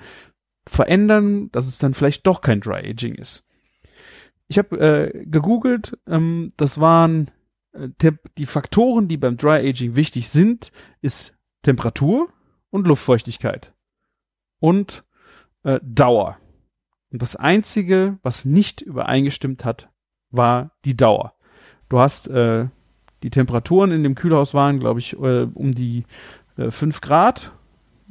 verändern, 0.68 1.50
dass 1.54 1.66
es 1.66 1.80
dann 1.80 1.96
vielleicht 1.96 2.28
doch 2.28 2.42
kein 2.42 2.62
Dry 2.62 2.88
Aging 2.88 3.16
ist. 3.16 3.48
Ich 4.48 4.60
habe 4.60 4.80
äh, 4.80 5.26
gegoogelt, 5.26 5.98
ähm, 6.06 6.54
das 6.58 6.80
waren 6.80 7.32
äh, 7.74 8.12
die 8.38 8.46
Faktoren, 8.46 9.08
die 9.08 9.18
beim 9.18 9.38
Dry 9.38 9.68
Aging 9.68 9.96
wichtig 9.96 10.30
sind, 10.30 10.72
ist 11.02 11.34
Temperatur 11.64 12.30
und 12.70 12.86
Luftfeuchtigkeit 12.86 13.74
und 14.60 15.02
äh, 15.64 15.80
Dauer. 15.82 16.38
Und 17.16 17.22
das 17.22 17.38
einzige, 17.38 18.18
was 18.24 18.44
nicht 18.44 18.82
übereingestimmt 18.82 19.64
hat, 19.64 19.88
war 20.32 20.72
die 20.84 20.98
Dauer. 20.98 21.32
Du 21.88 21.98
hast 21.98 22.28
äh, 22.28 22.66
die 23.24 23.30
Temperaturen 23.30 23.92
in 23.92 24.04
dem 24.04 24.16
Kühlhaus 24.16 24.54
waren, 24.54 24.82
glaube 24.82 25.00
ich, 25.00 25.14
äh, 25.14 25.48
um 25.54 25.74
die 25.74 26.04
äh, 26.58 26.72
5 26.72 27.00
Grad, 27.00 27.52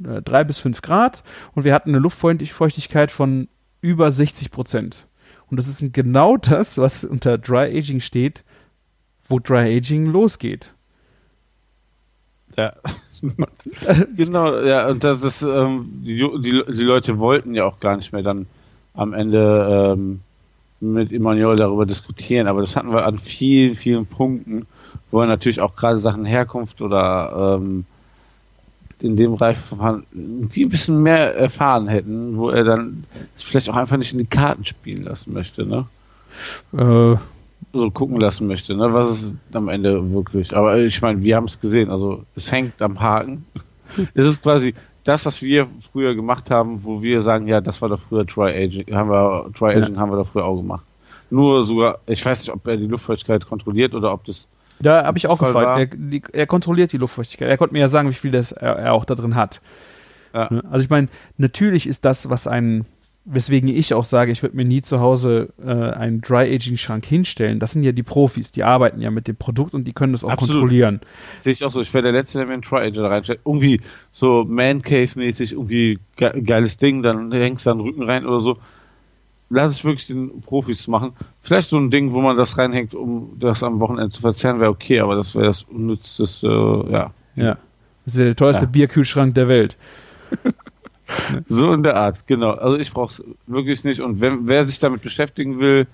äh, 0.03 0.23
3 0.23 0.45
bis 0.45 0.57
5 0.57 0.81
Grad 0.81 1.21
und 1.53 1.65
wir 1.65 1.75
hatten 1.75 1.91
eine 1.91 1.99
Luftfeuchtigkeit 1.99 3.11
von 3.11 3.47
über 3.79 4.11
60 4.11 4.49
Prozent. 4.49 5.05
Und 5.51 5.57
das 5.57 5.67
ist 5.67 5.93
genau 5.93 6.37
das, 6.37 6.79
was 6.79 7.03
unter 7.03 7.37
Dry 7.37 7.77
Aging 7.77 8.01
steht, 8.01 8.43
wo 9.29 9.37
Dry 9.37 9.77
Aging 9.77 10.07
losgeht. 10.07 10.73
Ja. 12.57 12.73
genau, 14.17 14.61
ja, 14.61 14.87
und 14.89 15.03
das 15.03 15.21
ist, 15.21 15.43
ähm, 15.43 16.01
die, 16.03 16.27
die, 16.41 16.63
die 16.73 16.83
Leute 16.83 17.19
wollten 17.19 17.53
ja 17.53 17.65
auch 17.65 17.79
gar 17.79 17.97
nicht 17.97 18.11
mehr 18.11 18.23
dann 18.23 18.47
am 18.95 19.13
Ende 19.13 19.95
ähm, 19.95 20.21
mit 20.79 21.11
Emmanuel 21.11 21.55
darüber 21.55 21.85
diskutieren, 21.85 22.47
aber 22.47 22.61
das 22.61 22.75
hatten 22.75 22.91
wir 22.91 23.05
an 23.05 23.17
vielen, 23.17 23.75
vielen 23.75 24.05
Punkten, 24.05 24.65
wo 25.11 25.21
er 25.21 25.27
natürlich 25.27 25.61
auch 25.61 25.75
gerade 25.75 25.99
Sachen 25.99 26.25
Herkunft 26.25 26.81
oder 26.81 27.57
ähm, 27.59 27.85
in 29.01 29.15
dem 29.15 29.33
Reifverfahren 29.33 30.05
irgendwie 30.13 30.65
ein 30.65 30.69
bisschen 30.69 31.03
mehr 31.03 31.35
erfahren 31.35 31.87
hätten, 31.87 32.37
wo 32.37 32.49
er 32.49 32.63
dann 32.63 33.05
vielleicht 33.35 33.69
auch 33.69 33.75
einfach 33.75 33.97
nicht 33.97 34.13
in 34.13 34.19
die 34.19 34.25
Karten 34.25 34.65
spielen 34.65 35.03
lassen 35.03 35.33
möchte, 35.33 35.65
ne? 35.65 35.85
Äh, 36.73 37.17
so 37.73 37.91
gucken 37.91 38.19
lassen 38.19 38.47
möchte, 38.47 38.75
ne? 38.75 38.93
Was 38.93 39.09
ist 39.09 39.35
am 39.53 39.69
Ende 39.69 40.11
wirklich. 40.11 40.55
Aber 40.55 40.77
ich 40.77 41.01
meine, 41.01 41.23
wir 41.23 41.35
haben 41.35 41.45
es 41.45 41.59
gesehen, 41.59 41.89
also 41.89 42.23
es 42.35 42.51
hängt 42.51 42.81
am 42.81 42.99
Haken. 42.99 43.45
es 44.13 44.25
ist 44.25 44.41
quasi 44.41 44.73
das, 45.05 45.25
was 45.25 45.41
wir 45.41 45.67
früher 45.91 46.15
gemacht 46.15 46.51
haben, 46.51 46.83
wo 46.83 47.01
wir 47.01 47.21
sagen, 47.21 47.47
ja, 47.47 47.61
das 47.61 47.81
war 47.81 47.89
doch 47.89 47.99
früher 47.99 48.27
Tri-Aging, 48.27 48.93
haben 48.93 49.09
wir, 49.09 49.49
Tri-Aging 49.57 49.97
haben 49.97 50.11
wir 50.11 50.17
doch 50.17 50.27
früher 50.27 50.45
auch 50.45 50.57
gemacht. 50.57 50.83
Nur 51.29 51.65
sogar, 51.65 51.99
ich 52.07 52.25
weiß 52.25 52.39
nicht, 52.41 52.51
ob 52.51 52.67
er 52.67 52.75
die 52.75 52.87
Luftfeuchtigkeit 52.87 53.45
kontrolliert 53.45 53.93
oder 53.93 54.11
ob 54.11 54.25
das 54.25 54.47
da 54.79 55.05
habe 55.05 55.17
ich 55.17 55.27
auch 55.27 55.39
gefragt. 55.39 55.79
Er, 55.79 55.85
die, 55.97 56.21
er 56.33 56.47
kontrolliert 56.47 56.91
die 56.91 56.97
Luftfeuchtigkeit. 56.97 57.47
Er 57.47 57.57
konnte 57.57 57.73
mir 57.73 57.79
ja 57.79 57.87
sagen, 57.87 58.09
wie 58.09 58.13
viel 58.13 58.31
das 58.31 58.51
er, 58.51 58.73
er 58.73 58.93
auch 58.93 59.05
da 59.05 59.15
drin 59.15 59.35
hat. 59.35 59.61
Ja. 60.33 60.49
Ne? 60.51 60.63
Also 60.69 60.83
ich 60.83 60.89
meine, 60.89 61.07
natürlich 61.37 61.87
ist 61.87 62.03
das, 62.03 62.29
was 62.29 62.45
ein, 62.45 62.85
weswegen 63.25 63.69
ich 63.69 63.93
auch 63.93 64.05
sage, 64.05 64.31
ich 64.31 64.43
würde 64.43 64.55
mir 64.55 64.65
nie 64.65 64.83
zu 64.83 64.99
Hause 64.99 65.49
äh, 65.63 65.71
einen 65.71 66.21
Dry-Aging-Schrank 66.21 67.05
hinstellen. 67.05 67.59
Das 67.59 67.71
sind 67.71 67.83
ja 67.83 67.91
die 67.91 68.03
Profis, 68.03 68.51
die 68.51 68.63
arbeiten 68.63 69.01
ja 69.01 69.09
mit 69.09 69.27
dem 69.27 69.35
Produkt 69.35 69.73
und 69.73 69.85
die 69.85 69.93
können 69.93 70.11
das 70.13 70.23
auch 70.23 70.29
Absolut. 70.29 70.53
kontrollieren. 70.53 71.01
sehe 71.39 71.53
ich 71.53 71.63
auch 71.63 71.71
so. 71.71 71.81
Ich 71.81 71.93
wäre 71.93 72.03
der 72.03 72.11
Letzte, 72.11 72.37
der 72.37 72.47
mir 72.47 72.53
einen 72.53 72.93
da 72.93 73.07
reinstellt. 73.07 73.39
Irgendwie 73.43 73.81
so 74.11 74.45
Man-Cave-mäßig, 74.47 75.53
irgendwie 75.53 75.99
ge 76.15 76.39
geiles 76.43 76.77
Ding, 76.77 77.01
dann 77.01 77.31
hängst 77.31 77.65
du 77.65 77.69
da 77.69 77.73
einen 77.73 77.81
Rücken 77.81 78.03
rein 78.03 78.25
oder 78.25 78.39
so. 78.39 78.57
Lass 79.49 79.71
es 79.73 79.85
wirklich 79.85 80.07
den 80.07 80.41
Profis 80.41 80.87
machen. 80.87 81.13
Vielleicht 81.39 81.69
so 81.69 81.77
ein 81.77 81.91
Ding, 81.91 82.13
wo 82.13 82.21
man 82.21 82.37
das 82.37 82.57
reinhängt, 82.57 82.93
um 82.93 83.37
das 83.39 83.63
am 83.63 83.79
Wochenende 83.79 84.11
zu 84.11 84.21
verzehren, 84.21 84.59
wäre 84.59 84.71
okay, 84.71 84.99
aber 84.99 85.15
das 85.15 85.35
wäre 85.35 85.45
das 85.45 85.63
unnützeste, 85.63 86.85
ja. 86.91 87.11
Ja. 87.35 87.57
Das 88.05 88.15
wäre 88.17 88.27
der 88.29 88.35
teuerste 88.35 88.65
Ja. 88.65 88.71
Bierkühlschrank 88.71 89.33
der 89.35 89.47
Welt. 89.47 89.77
So 91.45 91.71
in 91.73 91.83
der 91.83 91.95
Art, 91.95 92.27
genau. 92.27 92.51
Also 92.51 92.77
ich 92.77 92.91
brauche 92.91 93.11
es 93.11 93.23
wirklich 93.47 93.83
nicht. 93.83 94.01
Und 94.01 94.21
wenn, 94.21 94.47
wer 94.47 94.65
sich 94.65 94.79
damit 94.79 95.01
beschäftigen 95.01 95.59
will, 95.59 95.87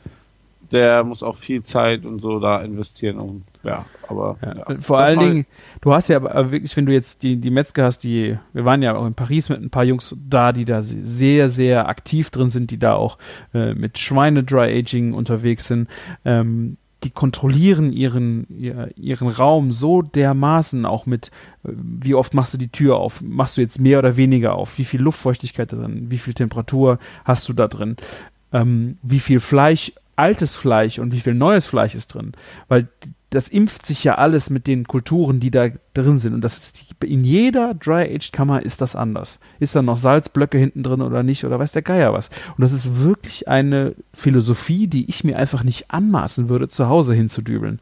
der 0.72 1.04
muss 1.04 1.24
auch 1.24 1.38
viel 1.38 1.64
Zeit 1.64 2.06
und 2.06 2.22
so 2.22 2.40
da 2.40 2.62
investieren 2.62 3.20
und 3.20 3.44
ja, 3.64 3.86
aber 4.08 4.38
Ja. 4.42 4.56
ja. 4.56 4.66
Vor 4.80 4.98
Sag 4.98 5.06
allen 5.06 5.20
Dingen, 5.20 5.46
du 5.82 5.94
hast 5.94 6.08
ja 6.08 6.16
aber 6.18 6.52
wirklich, 6.52 6.76
wenn 6.78 6.86
du 6.86 6.94
jetzt 6.94 7.24
die, 7.24 7.36
die 7.36 7.52
Metzger 7.52 7.86
hast, 7.86 8.00
die, 8.00 8.38
wir 8.54 8.66
waren 8.66 8.82
ja 8.82 8.96
auch 8.96 9.06
in 9.06 9.14
Paris 9.14 9.50
mit 9.50 9.62
ein 9.62 9.70
paar 9.70 9.84
Jungs 9.84 10.16
da, 10.28 10.52
die 10.52 10.66
da 10.66 10.82
sehr, 10.82 11.50
sehr 11.50 11.88
aktiv 11.90 12.30
drin 12.30 12.50
sind, 12.50 12.72
die 12.72 12.80
da 12.80 12.94
auch 12.94 13.18
äh, 13.54 13.74
mit 13.74 14.00
Schweine 14.00 14.44
Dry 14.44 14.80
Aging 14.80 15.14
unterwegs 15.14 15.68
sind. 15.68 15.90
Ähm, 16.26 16.78
die 17.04 17.10
kontrollieren 17.10 17.94
ihren, 17.94 18.46
ihr, 18.50 18.92
ihren 18.96 19.28
Raum 19.30 19.72
so 19.72 20.02
dermaßen 20.02 20.86
auch 20.86 21.06
mit, 21.06 21.32
äh, 21.64 21.72
wie 21.74 22.14
oft 22.14 22.34
machst 22.34 22.54
du 22.54 22.58
die 22.58 22.70
Tür 22.70 22.98
auf? 22.98 23.22
Machst 23.22 23.58
du 23.58 23.62
jetzt 23.62 23.80
mehr 23.80 24.00
oder 24.00 24.18
weniger 24.18 24.56
auf? 24.56 24.78
Wie 24.78 24.86
viel 24.86 25.02
Luftfeuchtigkeit 25.02 25.72
da 25.72 25.78
drin? 25.78 26.08
Wie 26.10 26.18
viel 26.18 26.34
Temperatur 26.34 27.00
hast 27.26 27.50
du 27.50 27.54
da 27.54 27.68
drin? 27.68 27.96
Ähm, 28.54 28.98
wie 29.02 29.20
viel 29.20 29.40
Fleisch, 29.40 29.94
altes 30.16 30.56
Fleisch 30.56 31.00
und 31.00 31.12
wie 31.12 31.22
viel 31.22 31.34
neues 31.34 31.66
Fleisch 31.66 31.96
ist 31.96 32.14
drin? 32.14 32.34
Weil 32.68 32.88
das 33.32 33.48
impft 33.48 33.86
sich 33.86 34.04
ja 34.04 34.16
alles 34.16 34.50
mit 34.50 34.68
den 34.68 34.84
Kulturen, 34.84 35.40
die 35.40 35.52
da 35.52 35.70
drin 35.94 36.20
sind. 36.20 36.34
Und 36.34 36.42
das 36.42 36.58
ist 36.58 36.82
die, 36.82 37.08
in 37.08 37.24
jeder 37.24 37.74
Dry-Aged-Kammer 37.74 38.62
ist 38.62 38.82
das 38.82 38.94
anders. 38.94 39.40
Ist 39.60 39.74
da 39.74 39.82
noch 39.82 39.98
Salzblöcke 39.98 40.58
hinten 40.58 40.84
drin 40.84 41.02
oder 41.02 41.24
nicht 41.24 41.46
oder 41.46 41.58
weiß 41.58 41.72
der 41.72 41.82
Geier 41.82 42.12
was. 42.12 42.30
Und 42.58 42.62
das 42.62 42.74
ist 42.74 43.00
wirklich 43.00 43.48
eine 43.48 43.96
Philosophie, 44.14 44.88
die 44.88 45.10
ich 45.10 45.24
mir 45.24 45.38
einfach 45.38 45.64
nicht 45.64 45.92
anmaßen 45.92 46.50
würde, 46.50 46.68
zu 46.68 46.90
Hause 46.90 47.14
hinzudübeln. 47.14 47.80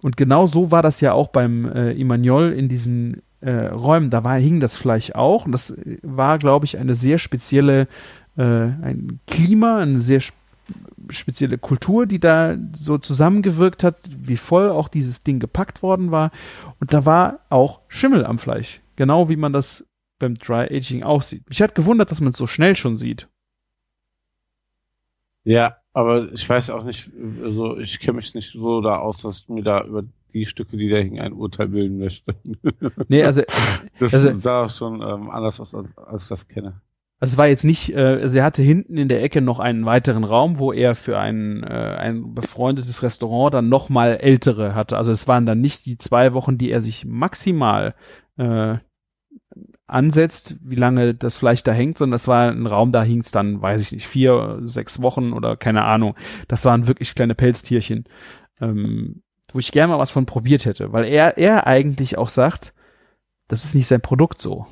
Und 0.00 0.16
genau 0.16 0.46
so 0.46 0.70
war 0.70 0.82
das 0.82 1.02
ja 1.02 1.12
auch 1.12 1.28
beim 1.28 1.70
äh, 1.70 1.92
Imagnol 1.92 2.50
in 2.50 2.70
diesen 2.70 3.20
äh, 3.42 3.66
Räumen. 3.66 4.08
Da 4.08 4.24
war, 4.24 4.38
hing 4.38 4.58
das 4.58 4.74
Fleisch 4.74 5.12
auch. 5.12 5.44
Und 5.44 5.52
das 5.52 5.68
äh, 5.68 5.98
war, 6.02 6.38
glaube 6.38 6.64
ich, 6.64 6.78
eine 6.78 6.94
sehr 6.94 7.18
spezielle, 7.18 7.88
äh, 8.38 8.42
ein 8.42 9.20
Klima, 9.26 9.80
eine 9.80 9.98
sehr 9.98 10.20
sp 10.24 10.43
spezielle 11.10 11.58
Kultur, 11.58 12.06
die 12.06 12.18
da 12.20 12.56
so 12.74 12.98
zusammengewirkt 12.98 13.82
hat, 13.84 13.96
wie 14.08 14.36
voll 14.36 14.70
auch 14.70 14.88
dieses 14.88 15.22
Ding 15.22 15.40
gepackt 15.40 15.82
worden 15.82 16.10
war. 16.10 16.30
Und 16.80 16.92
da 16.92 17.04
war 17.06 17.40
auch 17.50 17.80
Schimmel 17.88 18.24
am 18.26 18.38
Fleisch. 18.38 18.80
Genau 18.96 19.28
wie 19.28 19.36
man 19.36 19.52
das 19.52 19.84
beim 20.18 20.36
Dry 20.36 20.66
Aging 20.70 21.02
auch 21.02 21.22
sieht. 21.22 21.48
Mich 21.48 21.60
hat 21.62 21.74
gewundert, 21.74 22.10
dass 22.10 22.20
man 22.20 22.30
es 22.32 22.38
so 22.38 22.46
schnell 22.46 22.76
schon 22.76 22.96
sieht. 22.96 23.28
Ja, 25.44 25.76
aber 25.92 26.32
ich 26.32 26.48
weiß 26.48 26.70
auch 26.70 26.84
nicht, 26.84 27.10
also 27.42 27.76
ich 27.78 28.00
kenne 28.00 28.16
mich 28.16 28.34
nicht 28.34 28.52
so 28.52 28.80
da 28.80 28.96
aus, 28.98 29.22
dass 29.22 29.40
ich 29.40 29.48
mir 29.48 29.62
da 29.62 29.84
über 29.84 30.04
die 30.32 30.46
Stücke, 30.46 30.76
die 30.76 30.88
da 30.88 30.96
hingen, 30.96 31.20
ein 31.20 31.32
Urteil 31.34 31.68
bilden 31.68 31.98
möchte. 31.98 32.34
Nee, 33.08 33.22
also 33.24 33.42
Das 33.98 34.14
Also- 34.14 34.32
sah 34.32 34.68
schon 34.68 35.02
ähm, 35.02 35.30
anders 35.30 35.60
aus, 35.60 35.74
als, 35.74 35.96
als 35.98 36.22
ich 36.24 36.28
das 36.30 36.48
kenne. 36.48 36.80
Also 37.20 37.34
es 37.34 37.38
war 37.38 37.46
jetzt 37.46 37.64
nicht, 37.64 37.94
äh, 37.94 38.00
also 38.00 38.38
er 38.38 38.44
hatte 38.44 38.62
hinten 38.62 38.96
in 38.96 39.08
der 39.08 39.22
Ecke 39.22 39.40
noch 39.40 39.58
einen 39.58 39.86
weiteren 39.86 40.24
Raum, 40.24 40.58
wo 40.58 40.72
er 40.72 40.94
für 40.94 41.18
ein, 41.18 41.62
äh, 41.62 41.96
ein 41.98 42.34
befreundetes 42.34 43.02
Restaurant 43.02 43.54
dann 43.54 43.68
noch 43.68 43.88
mal 43.88 44.16
ältere 44.16 44.74
hatte. 44.74 44.96
Also 44.96 45.12
es 45.12 45.26
waren 45.28 45.46
dann 45.46 45.60
nicht 45.60 45.86
die 45.86 45.96
zwei 45.96 46.34
Wochen, 46.34 46.58
die 46.58 46.70
er 46.70 46.80
sich 46.80 47.04
maximal 47.04 47.94
äh, 48.36 48.76
ansetzt, 49.86 50.56
wie 50.62 50.74
lange 50.74 51.14
das 51.14 51.36
Fleisch 51.36 51.62
da 51.62 51.72
hängt, 51.72 51.98
sondern 51.98 52.12
das 52.12 52.28
war 52.28 52.50
ein 52.50 52.66
Raum, 52.66 52.90
da 52.90 53.02
hing 53.02 53.20
es 53.20 53.30
dann, 53.30 53.60
weiß 53.60 53.82
ich 53.82 53.92
nicht, 53.92 54.08
vier, 54.08 54.58
sechs 54.62 55.00
Wochen 55.02 55.32
oder 55.32 55.56
keine 55.56 55.84
Ahnung. 55.84 56.16
Das 56.48 56.64
waren 56.64 56.86
wirklich 56.86 57.14
kleine 57.14 57.34
Pelztierchen, 57.34 58.04
ähm, 58.60 59.22
wo 59.52 59.58
ich 59.58 59.72
gerne 59.72 59.92
mal 59.92 59.98
was 59.98 60.10
von 60.10 60.26
probiert 60.26 60.64
hätte, 60.64 60.92
weil 60.92 61.04
er, 61.04 61.38
er 61.38 61.66
eigentlich 61.66 62.18
auch 62.18 62.28
sagt, 62.28 62.74
das 63.46 63.64
ist 63.64 63.74
nicht 63.74 63.86
sein 63.86 64.00
Produkt 64.00 64.40
so. 64.40 64.66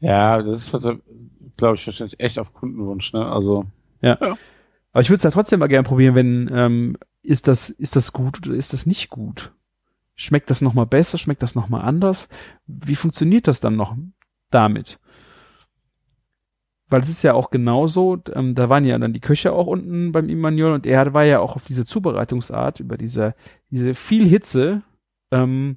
Ja, 0.00 0.42
das 0.42 0.72
ist, 0.72 0.72
glaube 1.56 1.74
ich, 1.76 1.86
wahrscheinlich 1.86 2.20
echt 2.20 2.38
auf 2.38 2.52
Kundenwunsch, 2.52 3.12
ne? 3.12 3.26
Also, 3.26 3.66
Aber 4.92 5.02
ich 5.02 5.10
würde 5.10 5.16
es 5.18 5.22
ja 5.24 5.30
trotzdem 5.30 5.60
mal 5.60 5.66
gerne 5.66 5.86
probieren, 5.86 6.14
wenn 6.14 6.50
ähm, 6.52 6.96
ist 7.22 7.48
das 7.48 7.68
ist 7.68 7.96
das 7.96 8.12
gut 8.12 8.46
oder 8.46 8.56
ist 8.56 8.72
das 8.72 8.86
nicht 8.86 9.10
gut? 9.10 9.52
Schmeckt 10.14 10.50
das 10.50 10.62
noch 10.62 10.74
mal 10.74 10.86
besser? 10.86 11.18
Schmeckt 11.18 11.42
das 11.42 11.54
noch 11.54 11.68
mal 11.68 11.82
anders? 11.82 12.28
Wie 12.66 12.96
funktioniert 12.96 13.46
das 13.46 13.60
dann 13.60 13.76
noch 13.76 13.96
damit? 14.50 14.98
Weil 16.88 17.02
es 17.02 17.10
ist 17.10 17.22
ja 17.22 17.34
auch 17.34 17.50
genauso, 17.50 18.18
ähm, 18.32 18.54
da 18.54 18.68
waren 18.70 18.84
ja 18.84 18.98
dann 18.98 19.12
die 19.12 19.20
Köche 19.20 19.52
auch 19.52 19.66
unten 19.66 20.10
beim 20.10 20.28
Immanuel 20.28 20.72
und 20.72 20.86
er 20.86 21.12
war 21.12 21.24
ja 21.24 21.38
auch 21.38 21.54
auf 21.54 21.66
diese 21.66 21.84
Zubereitungsart, 21.84 22.80
über 22.80 22.96
diese, 22.96 23.34
diese 23.70 23.94
viel 23.94 24.26
Hitze, 24.26 24.82
ähm, 25.30 25.76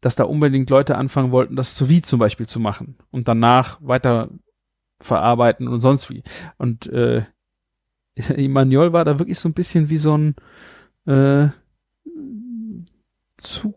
dass 0.00 0.16
da 0.16 0.24
unbedingt 0.24 0.70
Leute 0.70 0.96
anfangen 0.96 1.30
wollten, 1.32 1.56
das 1.56 1.76
sous 1.76 1.88
vide 1.88 2.06
zum 2.06 2.18
Beispiel 2.18 2.46
zu 2.46 2.60
machen 2.60 2.96
und 3.10 3.28
danach 3.28 3.78
weiter 3.80 4.30
verarbeiten 5.00 5.68
und 5.68 5.80
sonst 5.80 6.10
wie. 6.10 6.22
Und 6.58 6.86
äh, 6.86 7.24
Immanuel 8.36 8.92
war 8.92 9.04
da 9.04 9.18
wirklich 9.18 9.38
so 9.38 9.48
ein 9.48 9.54
bisschen 9.54 9.90
wie 9.90 9.98
so 9.98 10.16
ein 10.16 10.36
äh, 11.06 11.48
zu 13.38 13.74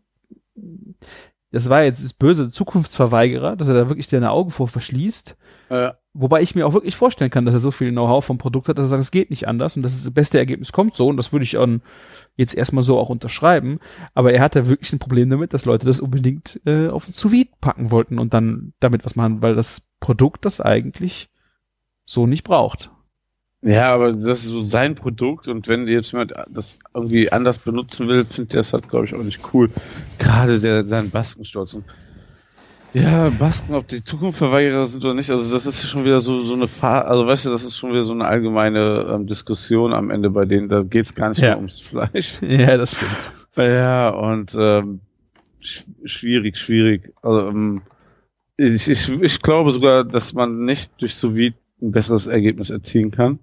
das 1.52 1.70
war 1.70 1.84
jetzt 1.84 2.04
das 2.04 2.14
böse 2.14 2.50
Zukunftsverweigerer, 2.50 3.56
dass 3.56 3.68
er 3.68 3.74
da 3.74 3.90
wirklich 3.90 4.08
seine 4.08 4.32
Augen 4.32 4.52
vor 4.52 4.68
verschließt. 4.68 5.36
äh, 5.70 5.94
Wobei 6.22 6.42
ich 6.42 6.54
mir 6.54 6.68
auch 6.68 6.74
wirklich 6.74 6.98
vorstellen 6.98 7.32
kann, 7.32 7.46
dass 7.46 7.54
er 7.54 7.62
so 7.62 7.72
viel 7.72 7.92
Know-how 7.92 8.26
vom 8.26 8.38
Produkt 8.38 8.68
hat, 8.68 8.78
dass 8.78 8.88
er 8.88 8.90
sagt, 8.90 9.04
es 9.04 9.12
geht 9.12 9.30
nicht 9.30 9.48
anders 9.48 9.78
und 9.78 9.84
dass 9.84 10.04
das 10.04 10.14
beste 10.14 10.38
Ergebnis 10.38 10.74
kommt 10.74 10.94
so 10.94 11.08
und 11.08 11.16
das 11.16 11.32
würde 11.32 11.46
ich 11.46 11.52
dann 11.52 11.82
jetzt 12.36 12.56
erstmal 12.56 12.84
so 12.84 13.00
auch 13.00 13.08
unterschreiben. 13.08 13.80
Aber 14.14 14.34
er 14.34 14.42
hatte 14.42 14.68
wirklich 14.68 14.92
ein 14.92 15.00
Problem 15.00 15.30
damit, 15.30 15.54
dass 15.54 15.64
Leute 15.64 15.86
das 15.86 16.02
unbedingt 16.02 16.60
äh, 16.66 16.90
auf 16.90 17.06
den 17.06 17.14
sous 17.14 17.34
packen 17.62 17.90
wollten 17.90 18.20
und 18.20 18.34
dann 18.34 18.74
damit 18.82 19.06
was 19.06 19.16
machen, 19.16 19.42
weil 19.42 19.56
das 19.56 19.82
Produkt 20.02 20.44
das 20.44 20.60
eigentlich 20.60 21.30
so 22.06 22.28
nicht 22.28 22.44
braucht. 22.44 22.92
ja, 23.62 23.94
aber 23.94 24.12
das 24.12 24.40
ist 24.40 24.48
so 24.48 24.66
sein 24.66 24.96
Produkt 24.96 25.48
und 25.48 25.70
wenn 25.70 25.88
jetzt 25.88 26.12
jemand 26.12 26.34
das 26.50 26.80
irgendwie 26.94 27.32
anders 27.32 27.60
benutzen 27.60 28.10
will, 28.10 28.26
findet 28.26 28.56
er 28.56 28.60
das 28.60 28.74
halt, 28.74 28.90
glaube 28.90 29.06
ich, 29.06 29.14
auch 29.16 29.24
nicht 29.24 29.54
cool. 29.54 29.70
Gerade 30.18 30.60
der, 30.60 30.86
sein 30.86 31.12
Baskensturz. 31.12 31.76
Und 31.76 31.86
ja, 32.94 33.30
Basken, 33.30 33.76
ob 33.76 33.88
die 33.88 34.04
Zukunftsverweigerer 34.04 34.86
sind 34.86 35.04
oder 35.06 35.14
nicht, 35.14 35.30
also 35.30 35.54
das 35.54 35.66
ist 35.66 35.88
schon 35.88 36.06
wieder 36.06 36.20
so, 36.20 36.44
so 36.44 36.54
eine 36.56 36.68
Fahr 36.68 37.08
also 37.08 37.26
weißt 37.28 37.46
du, 37.46 37.50
das 37.52 37.64
ist 37.64 37.78
schon 37.78 37.92
wieder 37.92 38.04
so 38.04 38.14
eine 38.14 38.26
allgemeine 38.26 39.08
ähm, 39.12 39.28
Diskussion 39.28 39.94
am 39.94 40.10
Ende 40.10 40.30
bei 40.30 40.46
denen, 40.46 40.70
da 40.70 40.82
geht's 40.84 41.14
gar 41.14 41.30
nicht 41.30 41.40
Ja. 41.40 41.50
mehr 41.50 41.58
ums 41.58 41.80
Fleisch. 41.80 42.36
Ja, 42.42 42.78
das 42.78 42.96
stimmt. 42.96 43.32
Ja, 43.58 44.10
und 44.10 44.56
ähm, 44.60 45.02
sch 45.60 45.84
schwierig, 46.06 46.58
schwierig. 46.58 47.14
Also, 47.22 47.48
ähm, 47.50 47.82
ich, 48.58 48.88
ich, 48.90 49.10
ich 49.22 49.42
glaube 49.42 49.72
sogar, 49.72 50.04
dass 50.04 50.34
man 50.34 50.60
nicht 50.60 50.92
durch 51.00 51.16
sous 51.16 51.36
vide 51.36 51.56
ein 51.82 51.92
besseres 51.92 52.26
Ergebnis 52.28 52.70
erzielen 52.70 53.12
kann, 53.12 53.40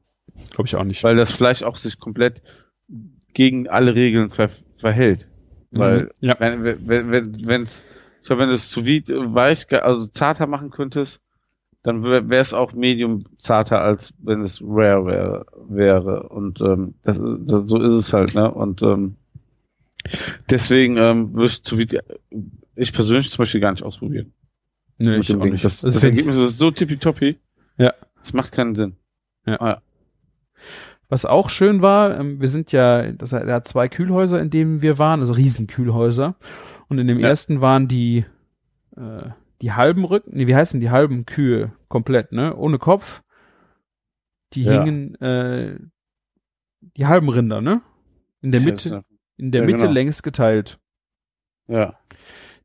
Glaube 0.51 0.66
ich 0.68 0.76
auch 0.76 0.84
nicht. 0.84 1.03
weil 1.05 1.16
das 1.16 1.32
Fleisch 1.32 1.62
auch 1.62 1.76
sich 1.76 1.99
komplett 1.99 2.42
gegen 3.32 3.68
alle 3.68 3.94
Regeln 3.94 4.30
ver 4.30 4.51
verhält. 4.76 5.28
Weil 5.70 6.03
Mhm. 6.05 6.09
ja. 6.20 6.36
wenn 6.38 6.64
wenn 6.64 7.11
wenn 7.11 7.47
wenn's, 7.47 7.82
ich 8.26 8.28
glaube, 8.28 8.42
wenn 8.42 8.48
du 8.48 8.56
es 8.56 8.84
vide 8.84 9.36
weich, 9.36 9.72
also 9.84 10.08
zarter 10.08 10.48
machen 10.48 10.70
könntest, 10.70 11.20
dann 11.84 12.02
wäre 12.02 12.26
es 12.28 12.52
auch 12.52 12.72
medium 12.72 13.22
zarter, 13.38 13.80
als 13.80 14.14
wenn 14.18 14.40
es 14.40 14.60
rare 14.60 15.06
wäre. 15.06 15.46
wäre. 15.68 16.28
Und 16.30 16.60
ähm, 16.60 16.94
das, 17.04 17.22
das, 17.22 17.68
so 17.68 17.80
ist 17.80 17.92
es 17.92 18.12
halt, 18.12 18.34
ne? 18.34 18.52
Und 18.52 18.82
ähm, 18.82 19.14
deswegen 20.50 20.96
ähm, 20.96 21.34
würde 21.34 21.52
ich 21.52 21.78
vide, 21.78 22.02
ich 22.74 22.92
persönlich 22.92 23.30
zum 23.30 23.42
Beispiel 23.42 23.60
gar 23.60 23.70
nicht 23.70 23.84
ausprobieren. 23.84 24.32
Nee, 24.98 25.18
ich 25.18 25.32
auch 25.32 25.40
Ding. 25.40 25.52
nicht. 25.52 25.64
Das, 25.64 25.82
Das 25.82 25.94
das 25.94 26.02
Ergebnis 26.02 26.36
ist 26.36 26.58
so 26.58 26.72
tippitoppi. 26.72 27.38
Ja. 27.78 27.94
Das 28.18 28.32
macht 28.32 28.50
keinen 28.50 28.74
Sinn. 28.74 28.96
Was 31.08 31.24
auch 31.26 31.48
schön 31.48 31.80
war, 31.80 32.18
ähm, 32.18 32.40
wir 32.40 32.48
sind 32.48 32.72
ja, 32.72 33.12
das, 33.12 33.30
er 33.30 33.54
hat 33.54 33.68
zwei 33.68 33.86
Kühlhäuser, 33.86 34.40
in 34.40 34.50
denen 34.50 34.82
wir 34.82 34.98
waren, 34.98 35.20
also 35.20 35.32
Riesenkühlhäuser. 35.32 36.34
Und 36.89 36.99
in 36.99 37.07
dem 37.07 37.18
Ja. 37.18 37.28
ersten 37.28 37.61
waren 37.61 37.89
die, 37.89 38.24
äh, 38.97 39.30
die 39.62 39.72
halben 39.72 40.05
Rücken, 40.05 40.37
nee, 40.37 40.47
wie 40.47 40.55
heißen 40.55 40.80
die 40.80 40.91
halben 40.91 41.26
Kühe 41.26 41.72
komplett, 41.89 42.32
ne? 42.32 42.55
Ohne 42.57 42.78
Kopf. 42.78 43.22
Die 44.53 44.62
Ja. 44.62 44.82
hingen, 44.84 45.14
äh, 45.16 45.78
die 46.97 47.07
halben 47.07 47.28
Rinder, 47.28 47.61
ne? 47.61 47.80
In 48.43 48.53
der 48.53 48.61
Mitte, 48.61 49.03
in 49.37 49.51
der 49.51 49.62
Ja, 49.62 49.66
Mitte 49.66 49.78
genau. 49.80 49.93
längs 49.93 50.22
geteilt. 50.22 50.78
Ja. 51.68 51.99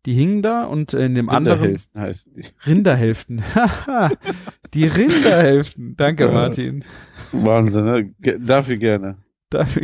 Die 0.06 0.14
hingen 0.14 0.42
da 0.42 0.66
und 0.66 0.94
in 0.94 1.16
dem 1.16 1.30
anderen 1.30 1.60
Rinderhälften 1.60 2.02
heißen 2.02 2.34
die. 2.36 2.44
Rinderhälften. 2.66 3.44
Haha, 3.56 4.12
die 4.74 4.86
Rinderhälften. 4.88 5.96
Danke, 5.96 6.26
Ja. 6.26 6.32
Martin. 6.32 6.84
Wahnsinn, 7.32 7.86
ne? 7.86 8.14
Ge 8.20 8.38
dafür 8.40 8.78
gerne. 8.78 9.18
Dafür. 9.50 9.84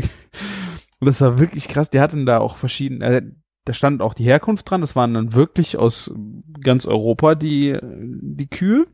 Und 1.00 1.06
das 1.08 1.22
war 1.22 1.40
wirklich 1.40 1.68
krass. 1.68 1.90
Die 1.92 2.00
hatten 2.00 2.26
da 2.26 2.40
auch 2.40 2.58
verschiedene, 2.58 3.06
äh, 3.06 3.22
da 3.68 3.74
stand 3.74 4.02
auch 4.02 4.14
die 4.14 4.24
Herkunft 4.24 4.70
dran. 4.70 4.80
Das 4.80 4.96
waren 4.96 5.14
dann 5.14 5.34
wirklich 5.34 5.78
aus 5.78 6.14
ganz 6.62 6.86
Europa 6.86 7.36
die, 7.36 7.78
die 7.82 8.48
Kühe. 8.48 8.88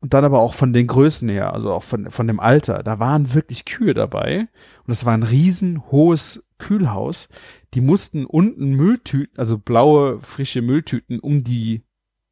Und 0.00 0.12
dann 0.12 0.26
aber 0.26 0.40
auch 0.40 0.52
von 0.52 0.74
den 0.74 0.86
Größen 0.86 1.26
her, 1.30 1.54
also 1.54 1.72
auch 1.72 1.82
von, 1.82 2.10
von 2.10 2.26
dem 2.26 2.38
Alter. 2.38 2.82
Da 2.82 2.98
waren 2.98 3.32
wirklich 3.32 3.64
Kühe 3.64 3.94
dabei. 3.94 4.40
Und 4.40 4.88
das 4.88 5.06
war 5.06 5.14
ein 5.14 5.22
riesen 5.22 5.90
hohes 5.90 6.44
Kühlhaus. 6.58 7.30
Die 7.72 7.80
mussten 7.80 8.26
unten 8.26 8.72
Mülltüten, 8.72 9.38
also 9.38 9.56
blaue, 9.56 10.20
frische 10.20 10.60
Mülltüten 10.60 11.18
um 11.18 11.42
die 11.42 11.82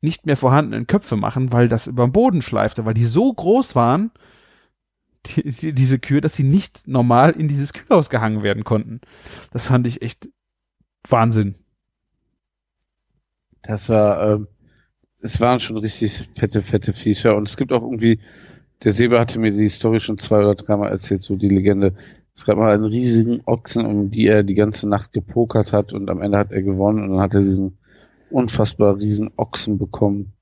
nicht 0.03 0.27
mehr 0.27 0.37
vorhandenen 0.37 0.87
Köpfe 0.87 1.17
machen, 1.17 1.53
weil 1.53 1.69
das 1.69 1.87
über 1.87 2.07
den 2.07 2.13
Boden 2.13 2.43
schleifte, 2.43 2.85
weil 2.85 2.93
die 2.93 3.07
so 3.07 3.33
groß 3.33 3.75
waren, 3.75 4.11
die, 5.25 5.51
die, 5.51 5.73
diese 5.73 5.99
Kühe, 5.99 6.21
dass 6.21 6.37
sie 6.37 6.45
nicht 6.45 6.87
normal 6.87 7.31
in 7.31 7.49
dieses 7.49 7.73
Kühlhaus 7.73 8.11
gehangen 8.11 8.43
werden 8.43 8.65
konnten. 8.65 9.01
Das 9.53 9.69
fand 9.69 9.87
ich 9.87 10.03
echt 10.03 10.29
Wahnsinn. 11.09 11.57
Das 13.63 13.89
war, 13.89 14.35
ähm, 14.35 14.49
es 15.23 15.41
waren 15.41 15.61
schon 15.61 15.79
richtig 15.79 16.29
fette, 16.37 16.61
fette 16.63 16.93
Viecher. 16.93 17.37
Und 17.37 17.49
es 17.49 17.57
gibt 17.57 17.73
auch 17.73 17.83
irgendwie, 17.83 18.21
der 18.83 18.93
Sebe 18.93 19.19
hatte 19.19 19.39
mir 19.39 19.53
die 19.53 19.69
Story 19.69 20.01
schon 20.01 20.19
zwei 20.19 20.41
oder 20.41 20.55
dreimal 20.55 20.91
erzählt, 20.91 21.23
so 21.23 21.37
die 21.37 21.49
Legende. 21.49 21.95
Es 22.37 22.45
gab 22.45 22.59
mal 22.59 22.75
einen 22.75 22.85
riesigen 22.85 23.41
Ochsen, 23.47 23.87
um 23.87 24.11
die 24.11 24.27
er 24.27 24.43
die 24.43 24.55
ganze 24.55 24.89
Nacht 24.89 25.13
gepokert 25.13 25.73
hat 25.73 25.93
und 25.93 26.11
am 26.11 26.21
Ende 26.21 26.37
hat 26.37 26.53
er 26.53 26.63
gewonnen 26.63 27.03
und 27.05 27.11
dann 27.11 27.21
hat 27.21 27.35
er 27.35 27.41
diesen 27.41 27.79
unfassbar 28.31 28.97
riesen 28.99 29.31
Ochsen 29.37 29.79
bekommen. 29.79 30.33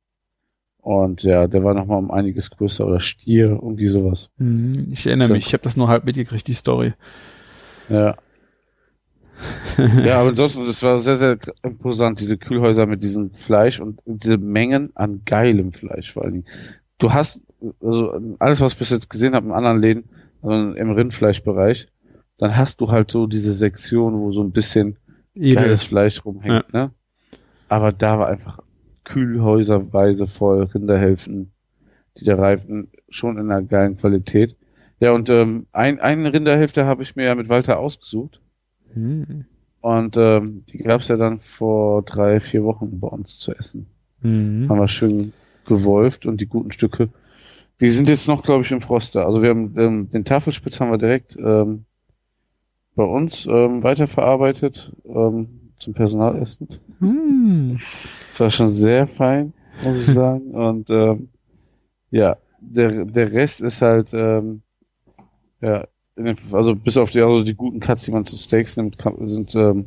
Und 0.78 1.22
ja, 1.22 1.46
der 1.46 1.62
war 1.62 1.74
nochmal 1.74 1.98
um 1.98 2.10
einiges 2.10 2.50
größer 2.50 2.84
oder 2.84 2.98
Stier, 2.98 3.50
irgendwie 3.50 3.86
sowas. 3.86 4.30
Mhm, 4.38 4.88
Ich 4.90 5.06
erinnere 5.06 5.28
mich, 5.28 5.46
ich 5.46 5.52
habe 5.52 5.62
das 5.62 5.76
nur 5.76 5.86
halb 5.88 6.04
mitgekriegt, 6.04 6.48
die 6.48 6.54
Story. 6.54 6.94
Ja. 7.88 8.16
ja, 10.04 10.18
aber 10.18 10.30
ansonsten, 10.30 10.66
das 10.66 10.82
war 10.82 10.98
sehr, 10.98 11.16
sehr 11.16 11.38
imposant, 11.62 12.20
diese 12.20 12.36
Kühlhäuser 12.36 12.86
mit 12.86 13.02
diesem 13.02 13.32
Fleisch 13.32 13.80
und 13.80 14.00
diese 14.04 14.38
Mengen 14.38 14.90
an 14.94 15.22
geilem 15.24 15.72
Fleisch 15.72 16.12
vor 16.12 16.24
allen 16.24 16.32
Dingen. 16.32 16.46
Du 16.98 17.12
hast, 17.12 17.40
also 17.80 18.12
alles, 18.38 18.60
was 18.60 18.72
ich 18.72 18.78
bis 18.78 18.90
jetzt 18.90 19.10
gesehen 19.10 19.34
habe 19.34 19.46
in 19.46 19.52
anderen 19.52 19.80
Läden, 19.80 20.04
also 20.42 20.72
im 20.72 20.90
Rindfleischbereich, 20.90 21.88
dann 22.36 22.56
hast 22.56 22.80
du 22.80 22.90
halt 22.90 23.10
so 23.10 23.26
diese 23.26 23.52
Sektion, 23.52 24.14
wo 24.14 24.32
so 24.32 24.42
ein 24.42 24.52
bisschen 24.52 24.96
Edel. 25.34 25.54
geiles 25.54 25.84
Fleisch 25.84 26.24
rumhängt, 26.24 26.72
ne? 26.72 26.90
Aber 27.68 27.92
da 27.92 28.18
war 28.18 28.28
einfach 28.28 28.58
Kühlhäuserweise 29.04 30.26
voll 30.26 30.64
Rinderhälften, 30.64 31.52
die 32.18 32.24
da 32.24 32.34
reifen, 32.34 32.90
schon 33.08 33.38
in 33.38 33.50
einer 33.50 33.62
geilen 33.62 33.96
Qualität. 33.96 34.56
Ja, 35.00 35.12
und 35.12 35.30
ähm, 35.30 35.66
ein, 35.72 35.98
eine 35.98 36.32
Rinderhälfte 36.32 36.84
habe 36.84 37.02
ich 37.02 37.16
mir 37.16 37.24
ja 37.24 37.34
mit 37.34 37.48
Walter 37.48 37.78
ausgesucht. 37.78 38.41
Mhm. 38.94 39.46
Und 39.80 40.16
ähm, 40.16 40.64
die 40.68 40.78
gab's 40.78 41.08
ja 41.08 41.16
dann 41.16 41.40
vor 41.40 42.02
drei, 42.02 42.40
vier 42.40 42.64
Wochen 42.64 43.00
bei 43.00 43.08
uns 43.08 43.38
zu 43.38 43.52
essen. 43.52 43.86
Mhm. 44.20 44.68
Haben 44.68 44.78
wir 44.78 44.88
schön 44.88 45.32
gewolft 45.64 46.26
und 46.26 46.40
die 46.40 46.46
guten 46.46 46.72
Stücke. 46.72 47.08
Die 47.80 47.90
sind 47.90 48.08
jetzt 48.08 48.28
noch, 48.28 48.44
glaube 48.44 48.62
ich, 48.62 48.70
im 48.70 48.80
Froster. 48.80 49.26
Also 49.26 49.42
wir 49.42 49.50
haben 49.50 49.74
ähm, 49.76 50.08
den 50.08 50.24
Tafelspitz 50.24 50.78
haben 50.78 50.92
wir 50.92 50.98
direkt 50.98 51.36
ähm, 51.36 51.84
bei 52.94 53.04
uns 53.04 53.46
ähm, 53.46 53.82
weiterverarbeitet 53.82 54.92
ähm, 55.04 55.72
zum 55.78 55.94
Personalessen. 55.94 56.68
Mhm. 57.00 57.80
Das 58.28 58.40
war 58.40 58.50
schon 58.50 58.70
sehr 58.70 59.08
fein, 59.08 59.52
muss 59.84 60.08
ich 60.08 60.14
sagen. 60.14 60.50
Und 60.54 60.90
ähm, 60.90 61.28
ja, 62.10 62.36
der, 62.60 63.04
der 63.04 63.32
Rest 63.32 63.60
ist 63.60 63.82
halt, 63.82 64.14
ähm, 64.14 64.62
ja, 65.60 65.86
also 66.52 66.74
bis 66.74 66.96
auf 66.96 67.10
die, 67.10 67.20
also 67.20 67.42
die 67.42 67.54
guten 67.54 67.80
Cuts, 67.80 68.02
die 68.04 68.12
man 68.12 68.24
zu 68.24 68.36
Steaks 68.36 68.76
nimmt, 68.76 68.96
sind 69.24 69.54
ähm, 69.54 69.86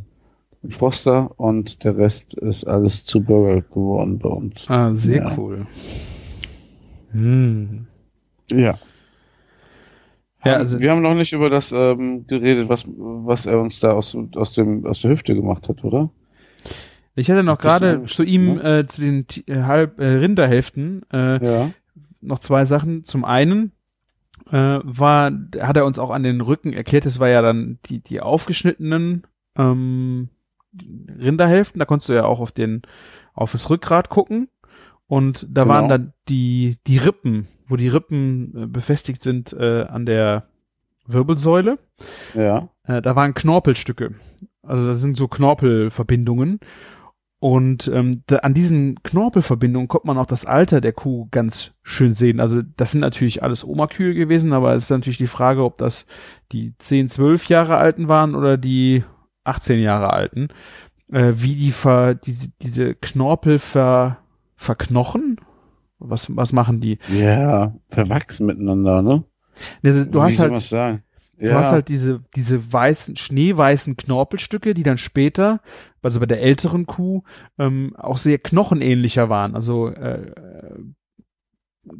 Froster 0.70 1.32
und 1.40 1.84
der 1.84 1.98
Rest 1.98 2.34
ist 2.36 2.66
alles 2.66 3.06
zu 3.06 3.22
Burger 3.22 3.62
geworden 3.62 4.18
bei 4.20 4.30
uns. 4.30 4.70
Ah, 4.70 4.96
sehr 4.96 5.18
Ja. 5.24 5.38
cool. 5.38 5.68
Mhm. 7.14 7.88
Ja. 8.52 8.78
Ja, 10.44 10.54
also- 10.58 10.80
wir 10.80 10.92
haben 10.92 11.02
noch 11.02 11.16
nicht 11.16 11.34
über 11.34 11.50
das 11.50 11.72
ähm, 11.72 12.26
geredet, 12.28 12.70
was, 12.70 12.84
was 12.88 13.46
er 13.48 13.60
uns 13.60 13.80
da 13.80 13.92
aus, 13.94 14.16
aus, 14.36 14.54
dem, 14.54 14.86
aus 14.86 15.02
der 15.02 15.12
Hüfte 15.12 15.34
gemacht 15.34 15.70
hat, 15.70 15.84
oder? 15.84 16.12
Ich 17.16 17.32
hatte 17.32 17.44
noch 17.44 17.58
gerade 17.58 18.04
zu 18.06 18.24
ihm, 18.24 18.60
angeschnitten, 18.60 18.80
äh, 18.80 18.88
zu 18.88 19.02
den 19.02 19.28
Ti- 19.28 19.44
äh, 19.48 19.62
halb 19.64 20.00
äh, 20.00 20.06
Rinderhälften, 20.06 21.02
äh, 21.12 21.44
Ja. 21.44 21.72
noch 22.22 22.40
zwei 22.40 22.66
Sachen. 22.66 23.04
Zum 23.06 23.24
einen 23.24 23.72
äh, 24.52 24.80
war, 24.84 25.32
hat 25.60 25.78
er 25.78 25.86
uns 25.86 26.00
auch 26.00 26.10
an 26.12 26.24
den 26.24 26.42
Rücken 26.42 26.74
erklärt, 26.74 27.06
das 27.06 27.20
war 27.20 27.30
ja 27.30 27.42
dann 27.42 27.80
die, 27.86 28.00
die 28.02 28.22
aufgeschnittenen 28.22 29.24
ähm, 29.58 30.30
Rinderhälften, 31.20 31.80
da 31.80 31.86
konntest 31.86 32.10
du 32.10 32.14
ja 32.14 32.26
auch 32.26 32.40
auf 32.40 32.52
den, 32.52 32.82
auf 33.34 33.52
das 33.52 33.70
Rückgrat 33.70 34.10
gucken. 34.10 34.50
Und 35.08 35.46
da 35.50 35.64
Genau. 35.64 35.74
waren 35.76 35.90
dann 35.90 36.14
die, 36.30 36.78
die 36.88 36.98
Rippen, 36.98 37.48
wo 37.68 37.76
die 37.76 37.88
Rippen 37.88 38.64
äh, 38.64 38.66
befestigt 38.68 39.22
sind 39.22 39.54
äh, 39.54 39.84
an 39.84 40.06
der 40.06 40.48
Wirbelsäule. 41.06 41.78
Ja. 42.34 42.70
Äh, 42.84 43.02
da 43.02 43.16
waren 43.16 43.36
Knorpelstücke. 43.36 44.16
Also 44.64 44.88
das 44.88 45.02
sind 45.02 45.16
so 45.16 45.28
Knorpelverbindungen. 45.28 46.60
Und 47.46 47.88
ähm, 47.94 48.24
da, 48.26 48.38
an 48.38 48.56
diesen 48.56 49.04
Knorpelverbindungen 49.04 49.88
kommt 49.88 50.06
man 50.06 50.18
auch 50.18 50.26
das 50.26 50.48
Alter 50.48 50.82
der 50.82 50.94
Kuh 50.94 51.28
ganz 51.30 51.76
schön 51.84 52.16
sehen. 52.16 52.40
Also 52.40 52.64
das 52.64 52.92
sind 52.92 53.02
natürlich 53.02 53.44
alles 53.44 53.64
Oma-Kühe 53.64 54.16
gewesen, 54.16 54.52
aber 54.52 54.74
es 54.74 54.86
ist 54.86 54.90
natürlich 54.90 55.20
die 55.20 55.28
Frage, 55.28 55.64
ob 55.64 55.78
das 55.78 56.08
die 56.52 56.74
10, 56.80 57.08
12 57.08 57.48
Jahre 57.48 57.78
alten 57.78 58.08
waren 58.08 58.34
oder 58.34 58.58
die 58.58 59.04
18 59.44 59.80
Jahre 59.80 60.12
alten. 60.12 60.48
Äh, 61.12 61.34
wie 61.36 61.54
die 61.54 61.70
ver, 61.70 62.16
diese, 62.16 62.50
diese 62.64 62.96
Knorpel 62.96 63.60
ver, 63.60 64.18
verknochen. 64.56 65.40
Was, 66.00 66.36
was 66.36 66.52
machen 66.52 66.80
die? 66.80 66.98
Ja, 67.14 67.76
verwachsen 67.90 68.48
miteinander, 68.48 69.04
ne? 69.04 69.24
Also, 69.84 70.04
du 70.04 70.18
Wie 70.18 70.24
hast 70.24 70.40
halt 70.40 71.05
Du 71.38 71.54
hast 71.54 71.72
halt 71.72 71.90
diese, 71.90 72.22
diese 72.36 72.72
weißen, 72.72 73.18
schneeweißen 73.18 73.98
Knorpelstücke, 73.98 74.74
die 74.74 74.84
dann 74.84 74.98
später, 74.98 75.62
also 76.02 76.20
bei 76.20 76.26
der 76.26 76.42
älteren 76.42 76.86
Kuh, 76.86 77.24
ähm, 77.58 77.96
auch 77.98 78.18
sehr 78.18 78.38
knochenähnlicher 78.38 79.30
waren. 79.30 79.56
Also 79.56 79.90
äh, 79.90 80.30
äh, 80.30 80.80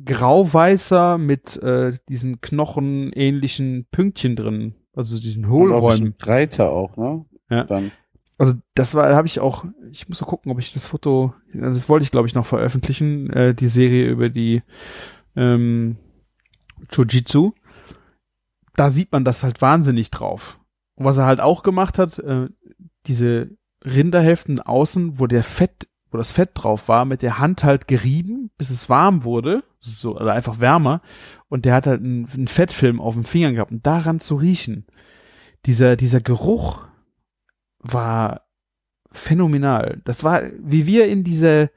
grauweißer 0.06 1.18
mit 1.18 1.58
äh, 1.58 1.98
diesen 2.10 2.42
knochenähnlichen 2.42 3.88
Pünktchen 3.92 4.36
drin, 4.36 4.76
also 4.96 5.20
diesen 5.20 5.50
Hohlräumen. 5.50 6.16
breiter 6.18 6.72
auch, 6.72 6.98
ne? 6.98 7.26
Ja. 7.50 7.66
Dann. 7.66 7.92
Also 8.38 8.54
das 8.74 8.96
war, 8.96 9.14
habe 9.16 9.28
ich 9.28 9.40
auch, 9.40 9.66
ich 9.92 10.10
muss 10.10 10.20
mal 10.20 10.28
gucken, 10.28 10.52
ob 10.52 10.60
ich 10.60 10.74
das 10.74 10.86
Foto, 10.86 11.34
das 11.54 11.88
wollte 11.88 12.04
ich 12.04 12.12
glaube 12.12 12.28
ich 12.28 12.36
noch 12.36 12.46
veröffentlichen, 12.46 13.30
äh, 13.30 13.54
die 13.54 13.68
Serie 13.68 14.10
über 14.10 14.30
die 14.30 14.62
ähm, 15.36 15.98
Jujitsu. 16.92 17.54
Da 18.76 18.90
sieht 18.90 19.12
man 19.12 19.26
das 19.26 19.44
halt 19.44 19.62
wahnsinnig 19.62 20.12
drauf. 20.12 20.60
Und 20.96 21.06
was 21.06 21.18
er 21.18 21.26
halt 21.26 21.40
auch 21.40 21.64
gemacht 21.64 21.98
hat, 21.98 22.20
äh, 22.20 22.48
diese 23.08 23.52
Rinderhälften 23.84 24.60
außen, 24.60 25.20
wo 25.20 25.28
der 25.28 25.44
Fett, 25.44 25.88
wo 26.12 26.18
das 26.18 26.32
Fett 26.32 26.52
drauf 26.54 26.88
war, 26.88 27.06
mit 27.06 27.22
der 27.22 27.40
Hand 27.40 27.64
halt 27.64 27.88
gerieben, 27.88 28.52
bis 28.58 28.70
es 28.70 28.90
warm 28.90 29.24
wurde, 29.24 29.64
so 29.80 30.16
oder 30.16 30.34
einfach 30.34 30.60
wärmer. 30.60 31.02
Und 31.50 31.66
der 31.66 31.74
hat 31.74 31.88
halt 31.88 32.02
einen, 32.02 32.28
einen 32.34 32.48
Fettfilm 32.48 33.00
auf 33.00 33.14
den 33.14 33.26
Fingern 33.26 33.56
gehabt 33.56 33.72
und 33.72 33.86
daran 33.86 34.20
zu 34.20 34.36
riechen. 34.36 34.86
Dieser, 35.66 35.96
dieser 35.96 36.22
Geruch 36.22 36.86
war 37.80 38.42
phänomenal. 39.12 40.02
Das 40.06 40.24
war, 40.24 40.44
wie 40.60 40.86
wir 40.86 41.08
in 41.08 41.24
diese, 41.24 41.70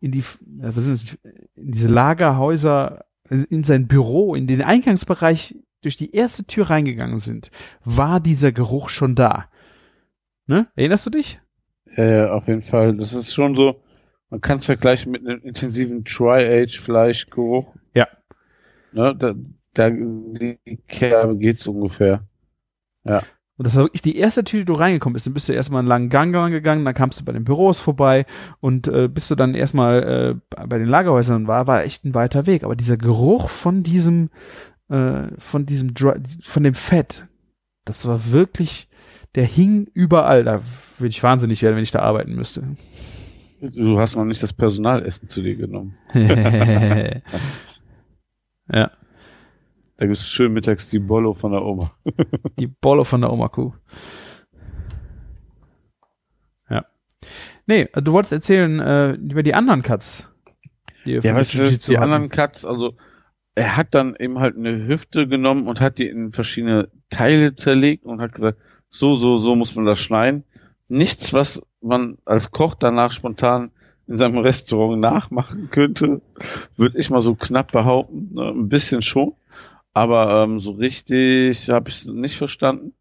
in 0.00 0.12
die, 0.12 0.24
was 0.40 0.86
ist 0.86 1.04
das, 1.04 1.18
in 1.54 1.72
diese 1.72 1.88
Lagerhäuser, 1.88 3.04
in 3.28 3.64
sein 3.64 3.88
Büro, 3.88 4.34
in 4.34 4.46
den 4.46 4.62
Eingangsbereich 4.62 5.56
durch 5.86 5.96
die 5.96 6.14
erste 6.14 6.44
Tür 6.44 6.68
reingegangen 6.68 7.18
sind, 7.18 7.50
war 7.84 8.20
dieser 8.20 8.52
Geruch 8.52 8.88
schon 8.88 9.14
da. 9.14 9.46
Ne? 10.46 10.66
Erinnerst 10.74 11.06
du 11.06 11.10
dich? 11.10 11.40
Ja, 11.96 12.04
ja, 12.04 12.32
auf 12.32 12.48
jeden 12.48 12.62
Fall. 12.62 12.96
Das 12.96 13.12
ist 13.12 13.32
schon 13.32 13.54
so, 13.54 13.80
man 14.30 14.40
kann 14.40 14.58
es 14.58 14.66
vergleichen 14.66 15.12
mit 15.12 15.26
einem 15.26 15.40
intensiven 15.42 16.04
Tri-Age-Fleischgeruch. 16.04 17.72
Ja. 17.94 18.08
Ne, 18.92 19.14
da, 19.16 19.34
da, 19.74 19.90
die 19.90 20.58
Kerbe 20.88 21.36
geht's 21.36 21.66
ungefähr. 21.68 22.26
Und 23.58 23.66
das 23.66 23.76
war 23.76 23.84
wirklich 23.84 24.02
die 24.02 24.16
erste 24.16 24.44
Tür, 24.44 24.60
die 24.60 24.66
du 24.66 24.74
reingekommen 24.74 25.14
bist. 25.14 25.26
Dann 25.26 25.34
bist 25.34 25.48
du 25.48 25.52
erstmal 25.52 25.78
einen 25.78 25.88
langen 25.88 26.10
Gang 26.10 26.32
gegangen, 26.50 26.84
dann 26.84 26.94
kamst 26.94 27.20
du 27.20 27.24
bei 27.24 27.32
den 27.32 27.44
Büros 27.44 27.80
vorbei 27.80 28.26
und 28.60 28.86
äh, 28.88 29.08
bis 29.08 29.28
du 29.28 29.34
dann 29.34 29.54
erstmal 29.54 30.02
äh, 30.02 30.64
bei 30.66 30.78
den 30.78 30.88
Lagerhäusern 30.88 31.46
war, 31.46 31.66
war 31.66 31.84
echt 31.84 32.04
ein 32.04 32.14
weiter 32.14 32.46
Weg. 32.46 32.64
Aber 32.64 32.76
dieser 32.76 32.98
Geruch 32.98 33.48
von 33.48 33.82
diesem, 33.82 34.28
äh, 34.88 35.28
von 35.38 35.66
diesem, 35.66 35.94
Dry, 35.94 36.20
von 36.42 36.62
dem 36.62 36.74
Fett, 36.74 37.26
das 37.84 38.06
war 38.06 38.30
wirklich, 38.30 38.88
der 39.34 39.44
hing 39.44 39.88
überall. 39.94 40.44
Da 40.44 40.62
würde 40.98 41.10
ich 41.10 41.22
wahnsinnig 41.22 41.62
werden, 41.62 41.76
wenn 41.76 41.82
ich 41.82 41.90
da 41.92 42.00
arbeiten 42.00 42.34
müsste. 42.34 42.76
Du 43.60 43.98
hast 43.98 44.16
noch 44.16 44.24
nicht 44.24 44.42
das 44.42 44.52
Personalessen 44.52 45.28
zu 45.28 45.42
dir 45.42 45.56
genommen. 45.56 45.94
ja, 46.14 47.20
Da 48.68 50.06
gibt's 50.06 50.28
schön 50.28 50.52
mittags 50.52 50.90
die 50.90 50.98
Bollo 50.98 51.32
von 51.32 51.52
der 51.52 51.64
Oma. 51.64 51.92
die 52.58 52.66
Bolle 52.66 53.04
von 53.04 53.22
der 53.22 53.32
Oma-Kuh. 53.32 53.72
Ja. 56.68 56.84
Nee, 57.66 57.88
du 57.94 58.12
wolltest 58.12 58.32
erzählen 58.32 58.78
äh, 58.80 59.12
über 59.12 59.42
die 59.42 59.54
anderen 59.54 59.82
Cuts. 59.82 60.28
Die 61.04 61.12
Ja, 61.12 61.34
weißt 61.34 61.54
du, 61.54 61.70
die 61.92 61.98
anderen 61.98 62.28
Cuts, 62.28 62.64
also 62.64 62.94
er 63.56 63.76
hat 63.76 63.94
dann 63.94 64.14
eben 64.16 64.38
halt 64.38 64.56
eine 64.56 64.86
Hüfte 64.86 65.26
genommen 65.26 65.66
und 65.66 65.80
hat 65.80 65.98
die 65.98 66.06
in 66.08 66.32
verschiedene 66.32 66.90
Teile 67.08 67.54
zerlegt 67.54 68.04
und 68.04 68.20
hat 68.20 68.34
gesagt, 68.34 68.58
so, 68.90 69.16
so, 69.16 69.38
so 69.38 69.56
muss 69.56 69.74
man 69.74 69.86
das 69.86 69.98
schneiden. 69.98 70.44
Nichts, 70.88 71.32
was 71.32 71.60
man 71.80 72.18
als 72.26 72.50
Koch 72.50 72.74
danach 72.74 73.12
spontan 73.12 73.70
in 74.06 74.18
seinem 74.18 74.38
Restaurant 74.38 75.00
nachmachen 75.00 75.70
könnte, 75.70 76.20
würde 76.76 76.98
ich 76.98 77.08
mal 77.10 77.22
so 77.22 77.34
knapp 77.34 77.72
behaupten. 77.72 78.34
Ne? 78.34 78.52
Ein 78.54 78.68
bisschen 78.68 79.02
schon. 79.02 79.32
aber 79.94 80.44
ähm, 80.44 80.60
so 80.60 80.72
richtig 80.72 81.70
habe 81.70 81.88
ich 81.88 81.96
es 81.96 82.06
nicht 82.06 82.36
verstanden. 82.36 82.92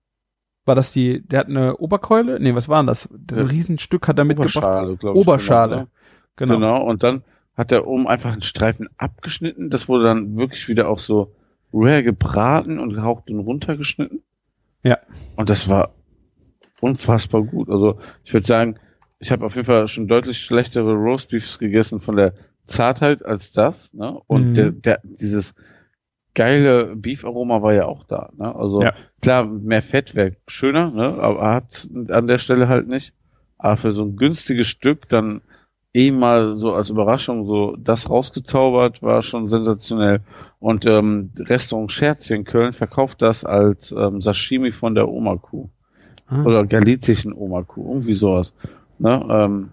War 0.64 0.76
das 0.76 0.93
die, 0.93 1.22
der 1.28 1.39
hat 1.39 1.47
eine 1.47 1.78
Oberkeule? 1.78 2.39
Nee, 2.39 2.56
was 2.56 2.70
war 2.70 2.82
denn 2.82 2.88
das? 2.88 3.10
Ein. 3.12 3.39
Riesenstück 3.39 4.08
hat 4.08 4.18
er 4.18 4.24
mitgebracht. 4.24 4.56
Oberschale, 4.56 4.95
glaube 4.95 5.20
ich. 5.20 5.28
Oberschale. 5.28 5.76
Genau. 6.38 6.56
Genau. 6.56 6.56
genau. 6.56 6.84
Und 6.86 7.03
dann 7.03 7.24
hat 7.56 7.72
er 7.72 7.88
oben 7.88 8.08
einfach 8.08 8.34
einen 8.34 8.41
Streifen 8.41 8.89
abgeschnitten. 8.97 9.70
Das 9.70 9.88
wurde 9.88 10.06
dann 10.06 10.36
wirklich 10.38 10.68
wieder 10.68 10.89
auch 10.89 10.99
so 10.99 11.34
rare 11.74 12.03
gebraten 12.03 12.80
und 12.80 12.93
gehaucht 12.93 13.30
und 13.30 13.39
runtergeschnitten. 13.39 14.22
Ja. 14.84 14.97
Und 15.36 15.49
das 15.49 15.68
war 15.70 15.93
unfassbar 16.82 17.43
gut. 17.43 17.70
Also 17.70 17.99
ich 18.24 18.34
würde 18.34 18.45
sagen, 18.45 18.76
ich 19.20 19.32
habe 19.32 19.45
auf 19.45 19.56
jeden 19.56 19.66
Fall 19.66 19.88
schon 19.88 20.08
deutlich 20.08 20.39
schlechtere 20.39 20.93
Roastbeefs 20.93 21.58
gegessen 21.60 21.99
von 21.99 22.16
der 22.18 22.34
Zartheit 22.66 23.26
als 23.26 23.51
das. 23.51 23.93
Ne? 23.93 24.20
Und 24.28 24.49
Mhm. 24.49 24.53
der, 24.53 24.72
der, 24.72 24.99
dieses 25.03 25.53
geile 26.34 26.95
Beef-Aroma 26.95 27.62
war 27.62 27.74
ja 27.74 27.86
auch 27.86 28.03
da. 28.03 28.30
Ne? 28.38 28.53
Also 28.53 28.82
Ja. 28.84 28.93
klar, 29.22 29.45
mehr 29.45 29.82
Fett 29.82 30.16
wäre 30.16 30.36
schöner, 30.47 30.91
ne? 30.91 31.14
aber 31.22 31.53
hat 31.53 31.88
an 32.10 32.28
der 32.28 32.38
Stelle 32.39 32.68
halt 32.68 32.88
nicht. 32.88 33.14
Aber 33.58 33.78
für 33.78 33.93
so 33.93 34.03
ein 34.03 34.18
günstiges 34.18 34.68
Stück 34.68 35.08
dann 35.08 35.41
eh 35.96 36.12
mal 36.12 36.58
so 36.58 36.74
als 36.74 36.89
Überraschung 36.89 37.46
so 37.46 37.78
das 37.78 38.10
rausgezaubert, 38.10 39.02
war 39.02 39.24
schon 39.24 39.50
sensationell. 39.50 40.20
Und 40.60 40.86
ähm, 40.86 41.32
Restaurant 41.39 41.89
Scherz 41.89 42.28
hier 42.28 42.36
in 42.36 42.43
Köln 42.43 42.74
verkauft 42.74 43.22
das 43.22 43.46
als 43.46 43.93
ähm, 43.98 44.20
Sashimi 44.20 44.74
von 44.74 44.93
der 44.93 45.08
Oma-Kuh. 45.08 45.70
Ah. 46.28 46.43
Oder 46.43 46.66
galizischen 46.66 47.32
Oma-Kuh, 47.32 47.93
irgendwie 47.93 48.14
sowas. 48.14 48.54
Ne? 49.00 49.26
Ähm, 49.30 49.70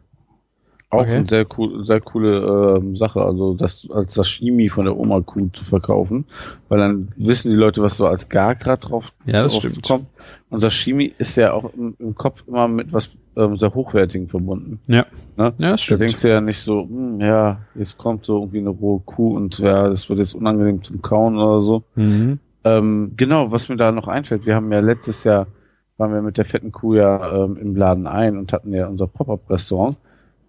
auch 0.93 1.01
Okay. 1.01 1.17
eine 1.17 1.27
sehr, 1.29 1.47
cool, 1.57 1.87
sehr 1.87 2.01
coole 2.01 2.77
ähm, 2.79 2.97
Sache, 2.97 3.23
also 3.23 3.55
das 3.55 3.89
als 3.91 4.13
Sashimi 4.15 4.69
von 4.69 4.85
der 4.85 4.97
Oma-Kuh 4.97 5.49
zu 5.53 5.65
verkaufen, 5.65 6.27
weil 6.69 6.79
dann 6.79 7.09
wissen 7.17 7.51
die 7.51 7.57
Leute, 7.57 7.83
was 7.83 7.97
so 7.97 8.07
als 8.07 8.29
Gargrad 8.29 8.91
drauf, 8.91 9.13
Ja, 9.25 9.43
das 9.43 9.53
drauf 9.55 9.63
stimmt. 9.63 9.83
kommt. 9.87 10.07
Und 10.51 10.61
Sashimi 10.61 11.13
ist 11.17 11.37
ja 11.37 11.55
auch 11.55 11.73
im, 11.75 11.95
im 11.99 12.15
Kopf 12.15 12.45
immer 12.47 12.69
mit 12.69 12.93
was 12.93 13.09
ähm, 13.37 13.57
sehr 13.57 13.73
Hochwertigem 13.75 14.29
verbunden. 14.29 14.81
Ja. 14.87 15.07
Ne? 15.39 15.55
Ja, 15.57 15.71
das 15.71 15.71
Da 15.71 15.79
stimmt. 15.79 16.01
denkst 16.03 16.21
du 16.21 16.29
ja 16.29 16.41
nicht 16.43 16.61
so, 16.61 16.83
hm, 16.83 17.21
ja, 17.23 17.61
jetzt 17.75 17.97
kommt 17.97 18.27
so 18.27 18.41
irgendwie 18.41 18.59
eine 18.59 18.69
rohe 18.69 19.01
Kuh 19.01 19.35
und 19.35 19.59
ja, 19.61 19.89
das 19.89 20.11
wird 20.11 20.19
jetzt 20.19 20.35
unangenehm 20.35 20.83
zum 20.83 21.01
Kauen 21.01 21.39
oder 21.39 21.63
so. 21.63 21.85
Mhm. 21.95 22.39
Ähm, 22.65 23.13
genau, 23.17 23.51
was 23.51 23.71
mir 23.71 23.77
da 23.77 23.91
noch 23.93 24.09
einfällt, 24.09 24.45
wir 24.45 24.55
haben 24.55 24.71
ja 24.71 24.81
letztes 24.81 25.25
Jahr, 25.25 25.47
waren 25.97 26.13
wir 26.13 26.21
mit 26.21 26.37
der 26.37 26.45
fetten 26.45 26.71
Kuh 26.71 26.95
ja 26.95 27.45
ähm, 27.45 27.57
im 27.57 27.75
Laden 27.77 28.07
ein 28.07 28.37
und 28.37 28.53
hatten 28.53 28.73
ja 28.75 28.89
unser 28.89 29.07
Pop-Up-Restaurant. 29.07 29.97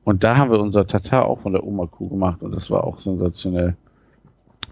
Und 0.04 0.24
da 0.24 0.38
haben 0.38 0.51
wir 0.51 0.60
unser 0.60 0.86
Tatar 0.86 1.26
auch 1.26 1.39
von 1.41 1.54
der 1.54 1.64
Oma-Kuh 1.64 2.10
gemacht 2.10 2.41
und 2.43 2.51
das 2.54 2.70
war 2.70 2.84
auch 2.84 2.99
sensationell. 2.99 3.76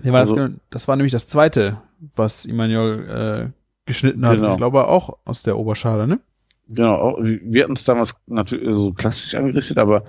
Ja, 0.04 0.12
war 0.14 0.20
Also- 0.22 0.36
das, 0.36 0.52
das 0.70 0.88
war 0.88 0.96
nämlich 0.96 1.14
das 1.14 1.28
zweite, 1.28 1.78
was 2.16 2.46
Immanuel 2.46 3.50
äh, 3.50 3.52
geschnitten 3.86 4.26
hat. 4.26 4.38
Genau. 4.38 4.52
Ich 4.52 4.58
glaube 4.58 4.88
auch 4.88 5.18
aus 5.26 5.44
der 5.44 5.58
Oberschale, 5.58 6.08
ne? 6.08 6.20
Genau, 6.68 6.96
auch, 6.96 7.18
wir 7.22 7.64
hatten 7.64 7.74
es 7.74 7.84
damals 7.84 8.16
natürlich 8.28 8.76
so 8.76 8.94
klassisch 8.94 9.36
angerichtet, 9.36 9.78
aber 9.78 10.04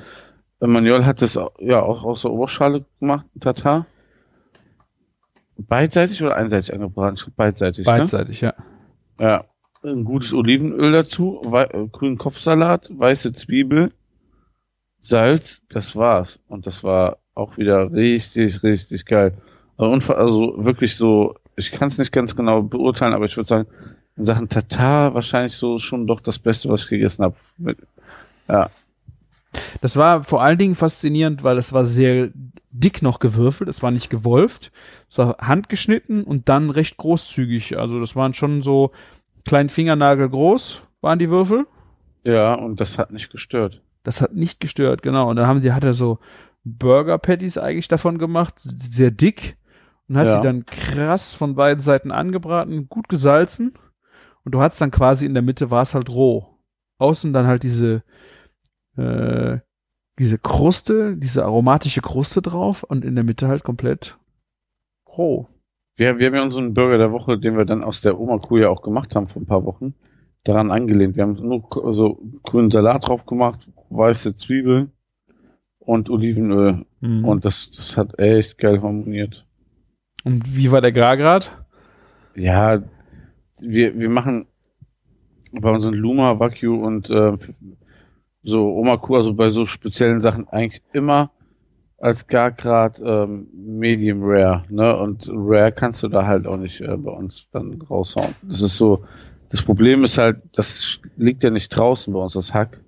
Manuel 0.60 1.04
hat 1.04 1.20
es 1.22 1.36
auch- 1.36 1.52
ja 1.58 1.82
auch 1.82 2.04
aus 2.04 2.22
der 2.22 2.30
Oberschale 2.32 2.84
gemacht, 3.00 3.26
ein 3.36 3.40
Tatar. 3.40 3.86
Beidseitig 5.56 6.22
oder 6.22 6.36
einseitig 6.36 6.72
angebraten? 6.72 7.14
Ich 7.16 7.24
glaub, 7.24 7.36
beidseitig. 7.36 7.86
Ne? 7.86 7.92
Beidseitig, 7.92 8.40
ja. 8.40 8.54
Ja, 9.20 9.44
ein 9.84 10.04
gutes 10.04 10.32
Olivenöl 10.32 10.92
dazu, 10.92 11.40
äh, 11.52 11.86
grünen 11.88 12.18
Kopfsalat, 12.18 12.90
weiße 12.96 13.32
Zwiebel, 13.32 13.92
Salz, 15.02 15.62
das 15.70 15.96
war's. 15.96 16.40
Und 16.48 16.66
das 16.66 16.84
war 16.84 17.18
auch 17.34 17.58
wieder 17.58 17.92
richtig, 17.92 18.62
richtig 18.64 19.06
geil. 19.06 19.34
Also, 19.78 20.14
also 20.14 20.54
wirklich 20.64 20.96
so, 20.96 21.36
ich 21.56 21.72
kann 21.72 21.88
es 21.88 21.98
nicht 21.98 22.12
ganz 22.12 22.36
genau 22.36 22.62
beurteilen, 22.62 23.14
aber 23.14 23.26
ich 23.26 23.36
würde 23.36 23.48
sagen, 23.48 23.68
in 24.16 24.26
Sachen 24.26 24.48
Tatar 24.48 25.14
wahrscheinlich 25.14 25.56
so 25.56 25.78
schon 25.78 26.06
doch 26.08 26.20
das 26.20 26.38
Beste, 26.38 26.70
was 26.70 26.84
ich 26.84 26.90
gegessen 26.90 27.24
habe. 27.24 27.36
Ja, 28.48 28.70
Das 29.82 29.96
war 29.96 30.24
vor 30.24 30.42
allen 30.42 30.58
Dingen 30.58 30.74
faszinierend, 30.74 31.42
weil 31.44 31.58
es 31.58 31.72
war 31.72 31.84
sehr 31.84 32.30
dick 32.70 33.02
noch 33.02 33.18
gewürfelt, 33.18 33.68
es 33.68 33.82
war 33.82 33.90
nicht 33.90 34.10
gewolft, 34.10 34.72
es 35.10 35.18
war 35.18 35.36
handgeschnitten 35.38 36.24
und 36.24 36.48
dann 36.48 36.70
recht 36.70 36.96
großzügig. 36.96 37.78
Also 37.78 38.00
das 38.00 38.16
waren 38.16 38.34
schon 38.34 38.62
so 38.62 38.92
kleinen 39.44 39.68
Fingernagel 39.68 40.28
groß, 40.30 40.82
waren 41.02 41.18
die 41.18 41.30
Würfel. 41.30 41.66
ja, 42.24 42.54
und 42.54 42.80
das 42.80 42.98
hat 42.98 43.12
nicht 43.12 43.30
gestört. 43.30 43.80
Das 44.02 44.20
hat 44.20 44.34
nicht 44.34 44.60
gestört, 44.60 45.02
genau. 45.02 45.30
Und 45.30 45.36
dann 45.36 45.46
haben 45.46 45.62
die, 45.62 45.72
hat 45.72 45.84
er 45.84 45.94
so 45.94 46.18
Burger 46.64 47.18
Patties 47.18 47.58
eigentlich 47.58 47.88
davon 47.88 48.18
gemacht, 48.18 48.54
sehr 48.58 49.10
dick 49.10 49.56
und 50.08 50.16
hat 50.16 50.26
Ja. 50.28 50.36
die 50.36 50.42
dann 50.46 50.66
krass 50.66 51.34
von 51.34 51.54
beiden 51.54 51.80
Seiten 51.80 52.10
angebraten, 52.10 52.88
gut 52.88 53.08
gesalzen. 53.08 53.74
Und 54.44 54.52
du 54.54 54.60
hattest 54.60 54.80
dann 54.80 54.90
quasi 54.90 55.26
in 55.26 55.34
der 55.34 55.42
Mitte 55.42 55.70
war 55.70 55.82
es 55.82 55.94
halt 55.94 56.08
roh. 56.08 56.46
Außen 56.98 57.32
dann 57.32 57.46
halt 57.46 57.62
diese 57.62 58.02
äh, 58.96 59.58
diese 60.18 60.38
Kruste, 60.38 61.16
diese 61.16 61.44
aromatische 61.44 62.02
Kruste 62.02 62.42
drauf 62.42 62.82
und 62.82 63.04
in 63.04 63.14
der 63.14 63.24
Mitte 63.24 63.48
halt 63.48 63.64
komplett 63.64 64.18
roh. 65.16 65.46
Wir, 65.96 66.18
wir 66.18 66.26
haben 66.26 66.34
ja 66.34 66.42
unseren 66.42 66.74
Burger 66.74 66.98
der 66.98 67.12
Woche, 67.12 67.38
den 67.38 67.56
wir 67.56 67.64
dann 67.64 67.82
aus 67.82 68.00
der 68.02 68.18
Oma-Kuh 68.18 68.58
ja 68.58 68.68
auch 68.68 68.82
gemacht 68.82 69.14
haben 69.14 69.28
vor 69.28 69.42
ein 69.42 69.46
paar 69.46 69.64
Wochen, 69.64 69.94
daran 70.44 70.70
angelehnt. 70.70 71.16
Wir 71.16 71.22
haben 71.22 71.34
nur 71.34 71.66
so 71.94 72.20
grünen 72.42 72.70
Salat 72.70 73.08
drauf 73.08 73.24
gemacht, 73.26 73.68
weiße 73.96 74.34
Zwiebeln 74.34 74.92
und 75.78 76.10
Olivenöl. 76.10 76.84
Mhm. 77.00 77.24
Und 77.24 77.44
das, 77.44 77.70
das 77.70 77.96
hat 77.96 78.18
echt 78.18 78.58
geil 78.58 78.82
harmoniert. 78.82 79.46
und 80.24 80.56
wie 80.56 80.70
war 80.70 80.80
der 80.80 80.92
Gargrad? 80.92 81.64
Ja, 82.34 82.82
wir, 83.60 83.98
wir 83.98 84.08
machen 84.08 84.46
bei 85.52 85.70
unseren 85.70 85.94
Luma, 85.94 86.38
Wagyu 86.38 86.74
und 86.74 87.10
äh, 87.10 87.36
so 88.42 88.74
Oma-Kuh, 88.74 89.16
also 89.16 89.34
bei 89.34 89.50
so 89.50 89.66
speziellen 89.66 90.20
Sachen 90.20 90.48
eigentlich 90.48 90.82
immer 90.92 91.30
als 91.98 92.26
Gargrad 92.26 93.00
ähm, 93.04 93.46
Medium 93.54 94.22
Rare, 94.24 94.64
ne? 94.68 94.96
Und 94.96 95.30
Rare 95.32 95.70
kannst 95.70 96.02
du 96.02 96.08
da 96.08 96.26
halt 96.26 96.48
auch 96.48 96.56
nicht 96.56 96.80
äh, 96.80 96.96
bei 96.96 97.12
uns 97.12 97.48
dann 97.50 97.80
raushauen. 97.80 98.34
Das 98.42 98.60
ist 98.60 98.76
so, 98.76 99.04
das 99.50 99.62
Problem 99.62 100.02
ist 100.02 100.18
halt, 100.18 100.42
das 100.52 101.00
liegt 101.16 101.44
ja 101.44 101.50
nicht 101.50 101.68
draußen 101.68 102.12
bei 102.12 102.18
uns, 102.18 102.32
das 102.32 102.52
Hack, 102.52 102.82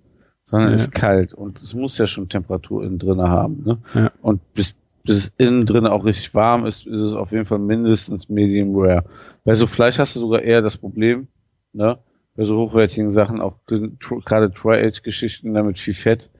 sondern 0.47 0.71
Ja. 0.71 0.75
ist 0.75 0.93
kalt 0.93 1.33
und 1.35 1.61
es 1.63 1.75
muss 1.75 1.99
ja 1.99 2.07
schon 2.07 2.29
Temperatur 2.29 2.85
innen 2.85 2.99
drinne 2.99 3.29
haben, 3.29 3.63
ne? 3.65 3.79
Ja. 3.95 4.11
Und 4.23 4.41
bis, 4.55 4.77
bis 5.05 5.17
es 5.17 5.33
innen 5.39 5.67
drinne 5.67 5.93
auch 5.93 6.05
richtig 6.05 6.35
warm 6.35 6.67
ist, 6.67 6.87
ist 6.87 7.01
es 7.01 7.15
auf 7.15 7.33
jeden 7.33 7.45
Fall 7.47 7.59
mindestens 7.59 8.29
Medium 8.29 8.75
Rare. 8.77 9.05
Bei 9.45 9.55
so 9.55 9.67
Fleisch 9.67 9.99
hast 9.99 10.17
du 10.17 10.21
sogar 10.21 10.43
eher 10.43 10.63
das 10.63 10.77
Problem, 10.77 11.29
ne? 11.73 11.99
Bei 12.37 12.45
so 12.45 12.57
hochwertigen 12.59 13.11
Sachen, 13.13 13.41
auch 13.41 13.55
gerade 13.67 14.51
Tri-Age-Geschichten 14.53 15.55
damit 15.55 15.79
viel 15.79 15.95
Fett, 15.95 16.31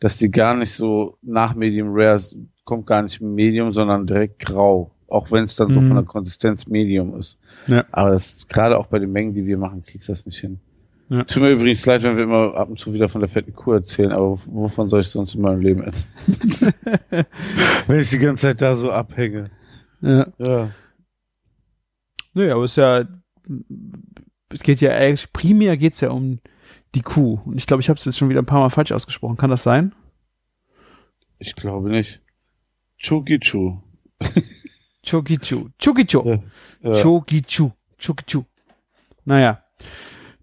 dass 0.00 0.16
die 0.16 0.30
gar 0.30 0.56
nicht 0.56 0.72
so 0.72 1.16
nach 1.22 1.54
Medium 1.54 1.88
Rare 1.92 2.20
kommt 2.64 2.86
gar 2.86 3.02
nicht 3.02 3.20
Medium, 3.20 3.72
sondern 3.72 4.06
direkt 4.06 4.40
grau. 4.40 4.90
Auch 5.06 5.30
wenn 5.30 5.44
es 5.44 5.54
dann 5.54 5.72
so 5.72 5.80
Mhm. 5.80 5.86
von 5.88 5.96
der 5.96 6.04
Konsistenz 6.06 6.66
Medium 6.66 7.16
ist. 7.20 7.38
Ja. 7.68 7.84
Aber 7.92 8.10
das 8.10 8.48
gerade 8.48 8.78
auch 8.78 8.86
bei 8.86 8.98
den 8.98 9.12
Mengen, 9.12 9.34
die 9.34 9.46
wir 9.46 9.58
machen, 9.58 9.82
kriegst 9.84 10.08
du 10.08 10.12
das 10.12 10.26
nicht 10.26 10.38
hin. 10.40 10.58
Ja. 11.10 11.24
Tut 11.24 11.42
mir 11.42 11.50
übrigens 11.50 11.84
leid, 11.84 12.02
wenn 12.02 12.16
wir 12.16 12.24
immer 12.24 12.54
ab 12.54 12.70
und 12.70 12.78
zu 12.78 12.94
wieder 12.94 13.08
von 13.08 13.20
der 13.20 13.28
fetten 13.28 13.54
Kuh 13.54 13.72
erzählen, 13.72 14.12
aber 14.12 14.38
wovon 14.46 14.88
soll 14.88 15.00
ich 15.00 15.08
sonst 15.08 15.34
in 15.34 15.42
meinem 15.42 15.60
Leben 15.60 15.82
erzählen? 15.82 16.74
wenn 17.86 18.00
ich 18.00 18.10
die 18.10 18.18
ganze 18.18 18.42
Zeit 18.42 18.62
da 18.62 18.74
so 18.74 18.90
abhänge. 18.90 19.50
Ja. 20.00 20.26
Ja. 20.38 20.70
Nö, 22.32 22.52
aber 22.52 22.64
es 22.64 22.72
ist 22.72 22.76
ja, 22.76 23.04
es 24.48 24.62
geht 24.62 24.80
ja 24.80 24.92
eigentlich, 24.92 25.32
primär 25.32 25.76
geht's 25.76 26.00
ja 26.00 26.10
um 26.10 26.40
die 26.94 27.02
Kuh. 27.02 27.40
Und 27.44 27.58
ich 27.58 27.66
glaube, 27.66 27.80
ich 27.80 27.88
habe 27.88 27.98
es 27.98 28.04
jetzt 28.04 28.18
schon 28.18 28.28
wieder 28.28 28.40
ein 28.40 28.46
paar 28.46 28.60
Mal 28.60 28.70
falsch 28.70 28.92
ausgesprochen. 28.92 29.36
Kann 29.36 29.50
das 29.50 29.62
sein? 29.62 29.94
Ich 31.38 31.54
glaube 31.54 31.90
nicht. 31.90 32.22
Chukichu. 32.98 33.78
Chokichu. 35.04 35.68
Chokichu. 35.78 36.22
Ja. 36.24 36.42
Ja. 36.82 37.02
Chokichu. 37.02 37.70
Chokichu. 37.98 38.44
Naja. 39.24 39.62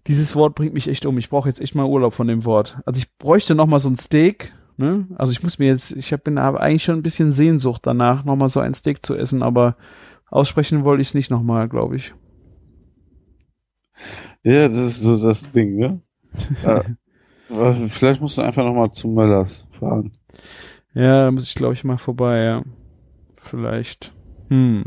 Dieses 0.06 0.34
Wort 0.34 0.54
bringt 0.54 0.74
mich 0.74 0.88
echt 0.88 1.06
um. 1.06 1.16
Ich 1.18 1.30
brauche 1.30 1.48
jetzt 1.48 1.60
echt 1.60 1.74
mal 1.74 1.84
Urlaub 1.84 2.12
von 2.14 2.26
dem 2.26 2.44
Wort. 2.44 2.78
Also 2.86 2.98
ich 2.98 3.16
bräuchte 3.18 3.54
noch 3.54 3.66
mal 3.66 3.78
so 3.78 3.88
ein 3.88 3.96
Steak. 3.96 4.52
Ne? 4.76 5.06
Also 5.16 5.32
ich 5.32 5.42
muss 5.42 5.58
mir 5.58 5.66
jetzt, 5.66 5.92
ich 5.92 6.12
hab, 6.12 6.24
bin 6.24 6.38
aber 6.38 6.60
eigentlich 6.60 6.82
schon 6.82 6.96
ein 6.96 7.02
bisschen 7.02 7.30
Sehnsucht 7.30 7.82
danach, 7.84 8.24
noch 8.24 8.36
mal 8.36 8.48
so 8.48 8.60
ein 8.60 8.74
Steak 8.74 9.04
zu 9.04 9.14
essen, 9.14 9.42
aber 9.42 9.76
aussprechen 10.30 10.84
wollte 10.84 11.02
ich 11.02 11.08
es 11.08 11.14
nicht 11.14 11.30
noch 11.30 11.42
mal, 11.42 11.68
glaube 11.68 11.96
ich. 11.96 12.14
Ja, 14.42 14.62
das 14.62 14.74
ist 14.74 15.00
so 15.00 15.22
das 15.22 15.52
Ding, 15.52 15.76
ne? 15.76 16.00
ja. 16.64 16.82
Vielleicht 17.88 18.20
musst 18.22 18.38
du 18.38 18.42
einfach 18.42 18.64
nochmal 18.64 18.92
zu 18.92 19.08
Möllers 19.08 19.68
fahren. 19.78 20.12
Ja, 20.94 21.24
da 21.24 21.30
muss 21.30 21.44
ich, 21.44 21.54
glaube 21.54 21.74
ich, 21.74 21.84
mal 21.84 21.98
vorbei, 21.98 22.42
ja. 22.42 22.62
Vielleicht. 23.36 24.12
Hm. 24.48 24.84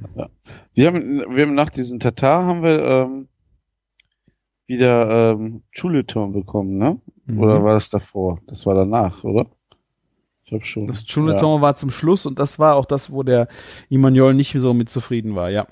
Wir 0.74 0.88
haben, 0.88 1.24
wir 1.30 1.44
haben 1.44 1.56
nach 1.56 1.70
diesem 1.70 2.00
Tatar 2.00 2.46
haben 2.46 2.64
wir 2.64 2.84
ähm, 2.84 3.28
wieder 4.68 5.32
ähm, 5.34 5.64
Chuleton 5.72 6.34
bekommen, 6.34 6.78
ne? 6.78 7.00
Mhm. 7.26 7.40
Oder 7.40 7.64
war 7.64 7.74
das 7.74 7.90
davor? 7.90 8.40
Das 8.48 8.66
war 8.66 8.76
danach, 8.76 9.24
oder? 9.24 9.48
Ich 10.44 10.54
hab 10.54 10.66
schon. 10.66 10.88
Das 10.88 11.06
Chuleton 11.06 11.62
war 11.62 11.76
zum 11.76 11.90
Schluss 11.90 12.26
und 12.26 12.38
das 12.38 12.60
war 12.60 12.76
auch 12.76 12.86
das, 12.86 13.12
wo 13.12 13.24
der 13.24 13.48
Immanuel 13.90 14.34
nicht 14.34 14.54
so 14.58 14.74
mit 14.74 14.90
zufrieden 14.90 15.36
war, 15.36 15.50
ja. 15.50 15.68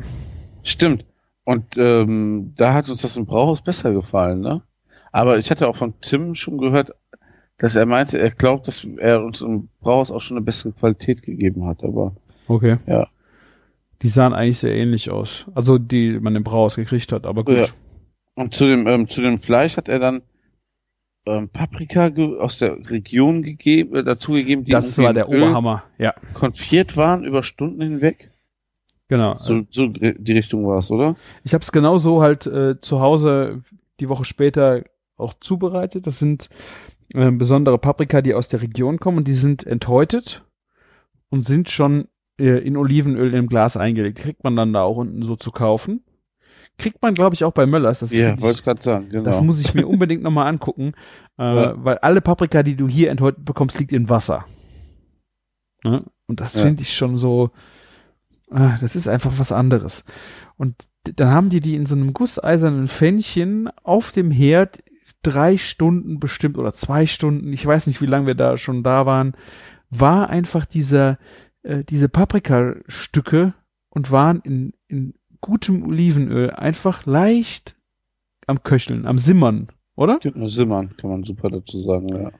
Stimmt. 0.64 1.06
Und 1.44 1.78
ähm, 1.78 2.53
da 2.56 2.74
hat 2.74 2.90
uns 2.90 3.02
das 3.02 3.18
im 3.18 3.26
Brauhaus 3.26 3.61
besser 3.61 3.91
gefallen, 3.94 4.41
ne? 4.41 4.61
Aber 5.11 5.38
ich 5.38 5.52
hatte 5.52 5.68
auch 5.68 5.76
von 5.76 5.94
Tim 6.02 6.34
schon 6.34 6.57
gehört, 6.57 6.91
dass 7.57 7.76
er 7.76 7.86
meinte, 7.86 8.18
er 8.18 8.32
glaubt, 8.32 8.68
dass 8.68 8.88
er 8.98 9.24
uns 9.24 9.41
im 9.41 9.70
Brauhaus 9.80 10.11
auch 10.11 10.22
schon 10.22 10.38
eine 10.38 10.45
bessere 10.45 10.72
Qualität 10.72 11.22
gegeben 11.22 11.68
hat, 11.68 11.84
aber 11.84 12.15
Okay. 12.48 12.78
Ja. 12.88 13.07
Die 14.02 14.10
sahen 14.10 14.34
eigentlich 14.34 14.60
sehr 14.60 14.76
ähnlich 14.76 15.10
aus. 15.10 15.45
Also 15.56 15.78
die 15.78 16.20
man 16.20 16.36
im 16.36 16.44
Brauhaus 16.44 16.76
gekriegt 16.76 17.11
hat, 17.11 17.26
aber 17.26 17.44
gut. 17.44 17.57
Ja. 17.57 17.65
Und 18.35 18.53
zu 18.53 18.65
dem, 18.65 18.88
ähm, 18.88 19.07
zu 19.10 19.22
dem 19.22 19.39
Fleisch 19.39 19.77
hat 19.77 19.89
er 19.89 19.99
dann 19.99 20.23
ähm, 21.26 21.49
Paprika 21.49 22.10
aus 22.39 22.57
der 22.60 22.77
Region 22.89 23.43
gegeben, 23.43 23.95
äh, 23.95 24.03
dazugegeben, 24.03 24.65
die 24.65 24.72
das 24.72 24.97
war 24.97 25.14
der 25.14 25.30
Öl 25.30 25.43
Oberhammer. 25.43 25.84
Ja, 25.97 26.14
konfiert 26.34 26.97
waren 26.97 27.23
über 27.23 27.43
Stunden 27.43 27.81
hinweg. 27.81 28.31
genau. 29.07 29.38
So, 29.38 29.61
so 29.69 29.88
die 29.88 30.34
Richtung 30.34 30.68
war 30.68 30.80
es, 30.80 30.91
oder? 30.91 31.15
Ich 31.43 31.53
habe 31.53 31.61
es 31.61 31.72
genau 31.72 31.97
so 31.97 32.22
halt 32.22 32.45
äh, 32.45 32.80
zu 32.80 32.99
Hause 32.99 33.64
die 33.99 34.10
Woche 34.10 34.26
später 34.26 34.84
auch 35.15 35.34
zubereitet. 35.34 36.07
Das 36.07 36.19
sind 36.19 36.49
äh, 37.14 37.31
besondere 37.31 37.77
Paprika, 37.77 38.22
die 38.22 38.34
aus 38.34 38.49
der 38.49 38.61
Region 38.61 38.99
kommen 38.99 39.19
und 39.19 39.27
die 39.27 39.34
sind 39.34 39.65
enthäutet 39.65 40.43
und 41.30 41.41
sind 41.41 41.69
schon 41.69 42.07
äh, 42.38 42.57
in 42.65 42.76
Olivenöl 42.76 43.34
im 43.34 43.47
Glas 43.47 43.77
eingelegt. 43.77 44.19
Kriegt 44.19 44.43
man 44.43 44.55
dann 44.55 44.73
da 44.73 44.81
auch 44.84 44.97
unten 44.97 45.23
so 45.23 45.35
zu 45.35 45.51
kaufen. 45.51 46.03
Kriegt 46.78 47.02
man, 47.02 47.14
glaube 47.14 47.36
ich, 47.36 47.44
auch 47.44 47.52
bei 47.54 47.66
Möllers. 47.66 48.00
Das, 48.00 48.12
Ja, 48.14 48.40
wollte 48.41 48.60
ich, 48.60 48.64
gerade 48.64 48.82
sagen, 48.82 49.10
genau. 49.10 49.24
das 49.24 49.41
muss 49.41 49.62
ich 49.62 49.74
mir 49.74 49.88
unbedingt 49.88 50.24
nochmal 50.24 50.48
angucken, 50.48 50.94
äh, 51.38 51.44
Ja. 51.56 51.74
weil 51.84 51.98
alle 52.00 52.22
Paprika, 52.22 52.64
die 52.64 52.76
du 52.76 52.88
hier 52.88 53.12
enthäutet 53.12 53.45
bekommst, 53.45 53.80
liegt 53.80 53.94
in 53.94 54.10
Wasser. 54.10 54.45
Ne? 55.84 56.04
Und 56.28 56.40
das 56.40 56.56
Ja. 56.56 56.64
finde 56.64 56.82
ich 56.82 56.94
schon 56.95 57.18
so, 57.18 57.50
ah, 58.50 58.78
das 58.82 58.95
ist 58.95 59.08
einfach 59.08 59.34
was 59.38 59.52
anderes. 59.52 60.04
Und 60.58 60.88
dann 61.16 61.30
haben 61.30 61.50
die 61.50 61.60
die 61.60 61.76
in 61.76 61.86
so 61.86 61.95
einem 61.95 62.14
gusseisernen 62.14 62.88
Pfännchen 62.88 63.70
auf 63.84 64.12
dem 64.12 64.32
Herd 64.32 64.80
drei 65.22 65.58
Stunden 65.58 66.20
bestimmt 66.20 66.58
oder 66.58 66.74
zwei 66.74 67.06
Stunden, 67.08 67.54
ich 67.54 67.66
weiß 67.66 67.88
nicht, 67.88 68.02
wie 68.02 68.06
lange 68.08 68.28
wir 68.28 68.36
da 68.36 68.58
schon 68.58 68.84
da 68.84 69.06
waren, 69.06 69.36
war 69.90 70.30
einfach 70.30 70.66
dieser, 70.66 71.18
äh, 71.62 71.84
diese 71.84 72.10
Paprikastücke 72.10 73.54
und 73.90 74.12
waren 74.12 74.40
in, 74.41 74.74
in 74.88 75.14
gutem 75.44 75.86
Olivenöl 75.86 76.49
einfach 76.52 77.06
leicht 77.06 77.76
am 78.48 78.64
Köcheln, 78.64 79.06
am 79.06 79.18
Simmern, 79.18 79.68
oder? 79.95 80.20
Simmern, 80.45 80.95
kann 80.98 81.10
man 81.11 81.24
super 81.24 81.49
dazu 81.49 81.82
sagen, 81.82 82.07
ja. 82.10 82.32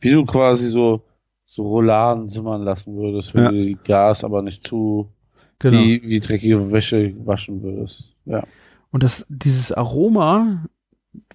Wie 0.00 0.10
du 0.10 0.24
quasi 0.26 0.68
so, 0.68 1.02
so 1.46 1.62
Rouladen 1.62 2.28
simmern 2.28 2.62
lassen 2.62 2.96
würdest, 2.96 3.34
wenn 3.34 3.44
Ja. 3.44 3.50
du 3.50 3.56
die 3.64 3.78
Gas 3.82 4.22
aber 4.24 4.42
nicht 4.42 4.66
zu, 4.66 5.08
Genau. 5.60 5.78
wie, 5.78 6.02
wie 6.02 6.20
dreckige 6.20 6.70
Wäsche 6.72 7.14
waschen 7.24 7.62
würdest. 7.62 8.12
Ja. 8.26 8.42
Und 8.90 9.02
das, 9.02 9.24
dieses 9.28 9.72
Aroma, 9.72 10.66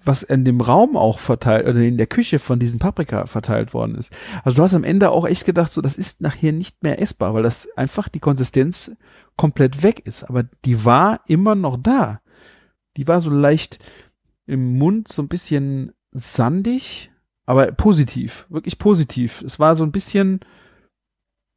was 0.04 0.22
in 0.22 0.44
dem 0.44 0.60
Raum 0.60 0.96
auch 0.96 1.18
verteilt, 1.18 1.66
oder 1.66 1.80
in 1.80 1.96
der 1.96 2.06
Küche 2.06 2.38
von 2.38 2.58
diesen 2.60 2.78
Paprika 2.78 3.26
verteilt 3.26 3.72
worden 3.74 3.94
ist. 3.96 4.12
Also 4.44 4.56
du 4.56 4.62
hast 4.62 4.74
am 4.74 4.84
Ende 4.84 5.10
auch 5.10 5.26
echt 5.26 5.46
gedacht, 5.46 5.72
so, 5.72 5.80
das 5.80 5.96
ist 5.98 6.20
nachher 6.20 6.52
nicht 6.52 6.82
mehr 6.82 7.00
essbar, 7.02 7.32
weil 7.34 7.42
das 7.42 7.68
einfach 7.76 8.08
die 8.08 8.20
Konsistenz 8.20 8.94
komplett 9.40 9.82
weg 9.82 10.00
ist. 10.00 10.24
Aber 10.24 10.42
die 10.66 10.84
war 10.84 11.22
immer 11.26 11.54
noch 11.54 11.78
da. 11.78 12.20
Die 12.98 13.08
war 13.08 13.22
so 13.22 13.30
leicht 13.30 13.78
im 14.44 14.76
Mund, 14.76 15.08
so 15.08 15.22
ein 15.22 15.28
bisschen 15.28 15.94
sandig, 16.12 17.10
aber 17.46 17.72
positiv, 17.72 18.46
wirklich 18.50 18.78
positiv. 18.78 19.40
Es 19.40 19.58
war 19.58 19.76
so 19.76 19.84
ein 19.84 19.92
bisschen, 19.92 20.40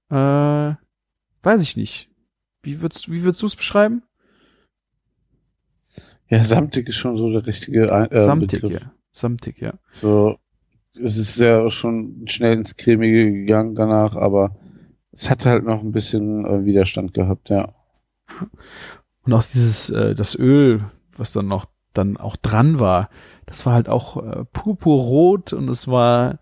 äh, 0.10 0.16
weiß 0.16 1.62
ich 1.62 1.76
nicht. 1.76 2.10
Wie 2.62 2.80
würdest, 2.80 3.12
wie 3.12 3.24
würdest 3.24 3.42
du 3.42 3.48
es 3.48 3.56
beschreiben? 3.58 4.04
Ja, 6.30 6.42
samtig 6.42 6.88
ist 6.88 6.96
schon 6.96 7.18
so 7.18 7.30
der 7.30 7.46
richtige 7.46 7.84
äh, 7.90 8.24
Samtig, 8.24 8.62
Begriff. 8.62 8.82
ja. 8.82 8.94
Samtig, 9.12 9.60
ja. 9.60 9.74
So, 9.90 10.38
es 10.98 11.18
ist 11.18 11.38
ja 11.38 11.70
schon 11.70 12.30
schnell 12.30 12.54
ins 12.54 12.78
Cremige 12.78 13.30
gegangen 13.30 13.76
danach, 13.76 14.16
aber 14.16 14.56
es 15.14 15.30
hatte 15.30 15.50
halt 15.50 15.64
noch 15.64 15.82
ein 15.82 15.92
bisschen 15.92 16.46
äh, 16.46 16.66
Widerstand 16.66 17.14
gehabt, 17.14 17.50
ja. 17.50 17.74
Und 19.24 19.34
auch 19.34 19.44
dieses, 19.44 19.90
äh, 19.90 20.16
das 20.16 20.38
Öl, 20.38 20.86
was 21.16 21.32
dann 21.34 21.48
noch 21.48 21.68
dann 21.94 22.18
auch 22.18 22.36
dran 22.36 22.80
war, 22.80 23.10
das 23.46 23.66
war 23.66 23.74
halt 23.74 23.88
auch 23.88 24.18
äh, 24.18 24.46
purpurrot 24.46 25.54
und 25.54 25.70
es 25.70 25.88
war 25.88 26.40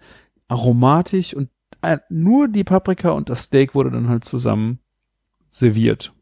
aromatisch 0.48 1.34
und 1.34 1.50
äh, 1.82 1.98
nur 2.10 2.48
die 2.48 2.64
Paprika 2.64 3.10
und 3.12 3.30
das 3.30 3.44
Steak 3.44 3.76
wurde 3.76 3.92
dann 3.92 4.08
halt 4.08 4.24
zusammen 4.24 4.80
serviert. 5.50 6.14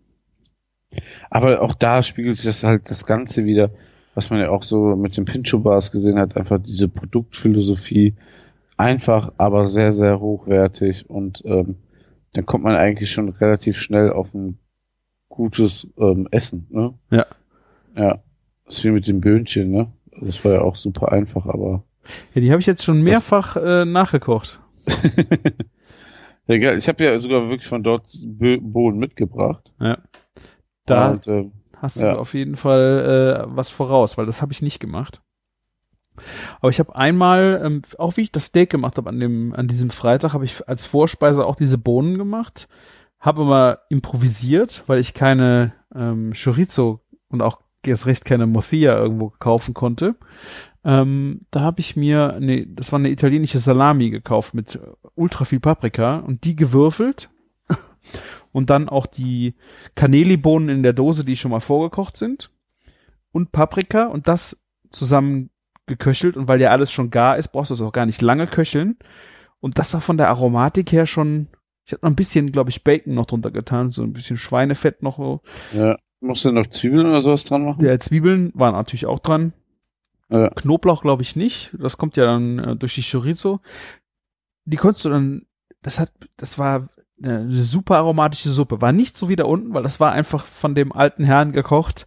Aber 1.29 1.61
auch 1.61 1.75
da 1.75 2.01
spiegelt 2.01 2.37
sich 2.37 2.45
das 2.45 2.63
halt 2.63 2.89
das 2.89 3.05
Ganze 3.05 3.45
wieder, 3.45 3.69
was 4.15 4.31
man 4.31 4.39
ja 4.39 4.49
auch 4.49 4.63
so 4.63 4.95
mit 4.95 5.15
den 5.17 5.25
Pincho 5.25 5.59
Bars 5.59 5.91
gesehen 5.91 6.19
hat, 6.19 6.35
einfach 6.35 6.59
diese 6.59 6.87
Produktphilosophie, 6.87 8.15
einfach, 8.77 9.31
aber 9.37 9.67
sehr, 9.67 9.91
sehr 9.91 10.19
hochwertig 10.19 11.07
und 11.09 11.43
ähm, 11.45 11.75
dann 12.33 12.45
kommt 12.45 12.63
man 12.63 12.75
eigentlich 12.75 13.11
schon 13.11 13.29
relativ 13.29 13.79
schnell 13.79 14.11
auf 14.11 14.33
ein 14.33 14.59
gutes 15.29 15.87
ähm, 15.97 16.27
Essen, 16.31 16.67
ne? 16.69 16.93
Ja. 17.11 17.25
Ja. 17.95 18.19
Das 18.65 18.77
ist 18.77 18.83
wie 18.85 18.91
mit 18.91 19.07
dem 19.07 19.21
Böhnchen, 19.21 19.71
ne? 19.71 19.87
Das 20.21 20.43
war 20.45 20.53
ja 20.53 20.61
auch 20.61 20.75
super 20.75 21.11
einfach, 21.11 21.45
aber 21.45 21.83
Ja, 22.33 22.41
die 22.41 22.51
habe 22.51 22.59
ich 22.59 22.67
jetzt 22.67 22.83
schon 22.83 23.01
mehrfach 23.01 23.55
äh, 23.55 23.85
nachgekocht. 23.85 24.59
ja, 26.47 26.57
geil. 26.57 26.77
Ich 26.77 26.87
habe 26.87 27.03
ja 27.03 27.19
sogar 27.19 27.49
wirklich 27.49 27.67
von 27.67 27.83
dort 27.83 28.11
Bohnen 28.21 28.99
mitgebracht. 28.99 29.71
Da 30.85 31.11
Und, 31.11 31.27
äh, 31.27 31.49
hast 31.77 31.99
du 31.99 32.05
ja. 32.05 32.15
auf 32.15 32.33
jeden 32.33 32.57
Fall 32.57 33.45
äh, 33.47 33.55
was 33.55 33.69
voraus, 33.69 34.17
weil 34.17 34.25
das 34.25 34.41
habe 34.41 34.51
ich 34.51 34.61
nicht 34.61 34.79
gemacht. 34.79 35.21
Aber 36.59 36.69
ich 36.69 36.79
habe 36.79 36.95
einmal, 36.95 37.61
ähm, 37.63 37.81
auch 37.97 38.17
wie 38.17 38.21
ich 38.21 38.31
das 38.31 38.45
Steak 38.45 38.69
gemacht 38.69 38.97
habe 38.97 39.09
an 39.09 39.19
dem, 39.19 39.53
an 39.53 39.67
diesem 39.67 39.89
Freitag, 39.89 40.33
habe 40.33 40.45
ich 40.45 40.67
als 40.67 40.85
Vorspeise 40.85 41.45
auch 41.45 41.55
diese 41.55 41.77
Bohnen 41.77 42.17
gemacht. 42.17 42.67
Habe 43.19 43.41
immer 43.41 43.79
improvisiert, 43.89 44.83
weil 44.87 44.99
ich 44.99 45.13
keine 45.13 45.73
ähm, 45.93 46.33
Chorizo 46.33 47.01
und 47.27 47.41
auch 47.41 47.59
erst 47.85 48.05
recht 48.05 48.25
keine 48.25 48.47
Mothia 48.47 48.97
irgendwo 48.97 49.29
kaufen 49.39 49.73
konnte. 49.73 50.15
Ähm, 50.83 51.41
da 51.51 51.61
habe 51.61 51.81
ich 51.81 51.95
mir, 51.95 52.37
nee, 52.39 52.65
das 52.69 52.91
war 52.91 52.99
eine 52.99 53.09
italienische 53.09 53.59
Salami 53.59 54.09
gekauft 54.09 54.53
mit 54.53 54.75
äh, 54.75 54.79
ultra 55.15 55.45
viel 55.45 55.59
Paprika 55.59 56.17
und 56.17 56.45
die 56.45 56.55
gewürfelt. 56.55 57.29
Und 58.51 58.71
dann 58.71 58.89
auch 58.89 59.05
die 59.05 59.53
Caneli-Bohnen 59.93 60.69
in 60.69 60.81
der 60.81 60.93
Dose, 60.93 61.23
die 61.23 61.37
schon 61.37 61.51
mal 61.51 61.59
vorgekocht 61.59 62.17
sind. 62.17 62.49
Und 63.31 63.51
Paprika 63.51 64.05
und 64.05 64.27
das 64.27 64.59
zusammen 64.89 65.51
geköchelt. 65.89 66.37
Und 66.37 66.47
weil 66.47 66.61
ja 66.61 66.71
alles 66.71 66.91
schon 66.91 67.09
gar 67.09 67.37
ist, 67.37 67.49
brauchst 67.49 67.71
du 67.71 67.73
es 67.75 67.81
auch 67.81 67.91
gar 67.91 68.05
nicht 68.05 68.21
lange 68.21 68.47
köcheln. 68.47 68.97
Und 69.59 69.77
das 69.77 69.93
war 69.93 69.99
von 69.99 70.15
der 70.15 70.29
Aromatik 70.29 70.93
her 70.93 71.05
schon, 71.05 71.47
ich 71.83 71.91
habe 71.91 72.05
noch 72.05 72.11
ein 72.11 72.15
bisschen, 72.15 72.53
glaube 72.53 72.69
ich, 72.69 72.85
Bacon 72.85 73.13
noch 73.13 73.25
drunter 73.25 73.51
getan, 73.51 73.89
so 73.89 74.03
ein 74.03 74.13
bisschen 74.13 74.37
Schweinefett 74.37 75.03
noch. 75.03 75.17
so. 75.17 75.41
ja. 75.73 75.97
Musst 76.21 76.43
du 76.43 76.51
noch 76.51 76.67
Zwiebeln 76.67 77.07
oder 77.07 77.21
sowas 77.21 77.45
dran 77.45 77.63
machen? 77.63 77.81
Der 77.81 77.99
Zwiebeln 77.99 78.51
waren 78.53 78.73
natürlich 78.73 79.05
auch 79.05 79.19
dran. 79.19 79.53
Ja. 80.29 80.49
Knoblauch 80.49 81.01
glaube 81.01 81.21
ich 81.21 81.35
nicht. 81.35 81.75
Das 81.79 81.97
kommt 81.97 82.17
ja 82.17 82.25
dann 82.25 82.59
äh, 82.59 82.75
durch 82.75 82.95
die 82.95 83.03
Chorizo. 83.09 83.61
Die 84.65 84.77
konntest 84.77 85.05
du 85.05 85.09
dann, 85.09 85.45
das 85.81 85.99
hat, 85.99 86.11
das 86.35 86.59
war 86.59 86.89
eine, 87.21 87.39
eine 87.39 87.63
super 87.63 87.97
aromatische 87.97 88.49
Suppe. 88.49 88.81
War 88.81 88.91
nicht 88.91 89.17
so 89.17 89.29
wie 89.29 89.35
da 89.35 89.45
unten, 89.45 89.73
weil 89.73 89.83
das 89.83 89.99
war 89.99 90.11
einfach 90.11 90.45
von 90.45 90.75
dem 90.75 90.91
alten 90.91 91.23
Herrn 91.23 91.53
gekocht. 91.53 92.05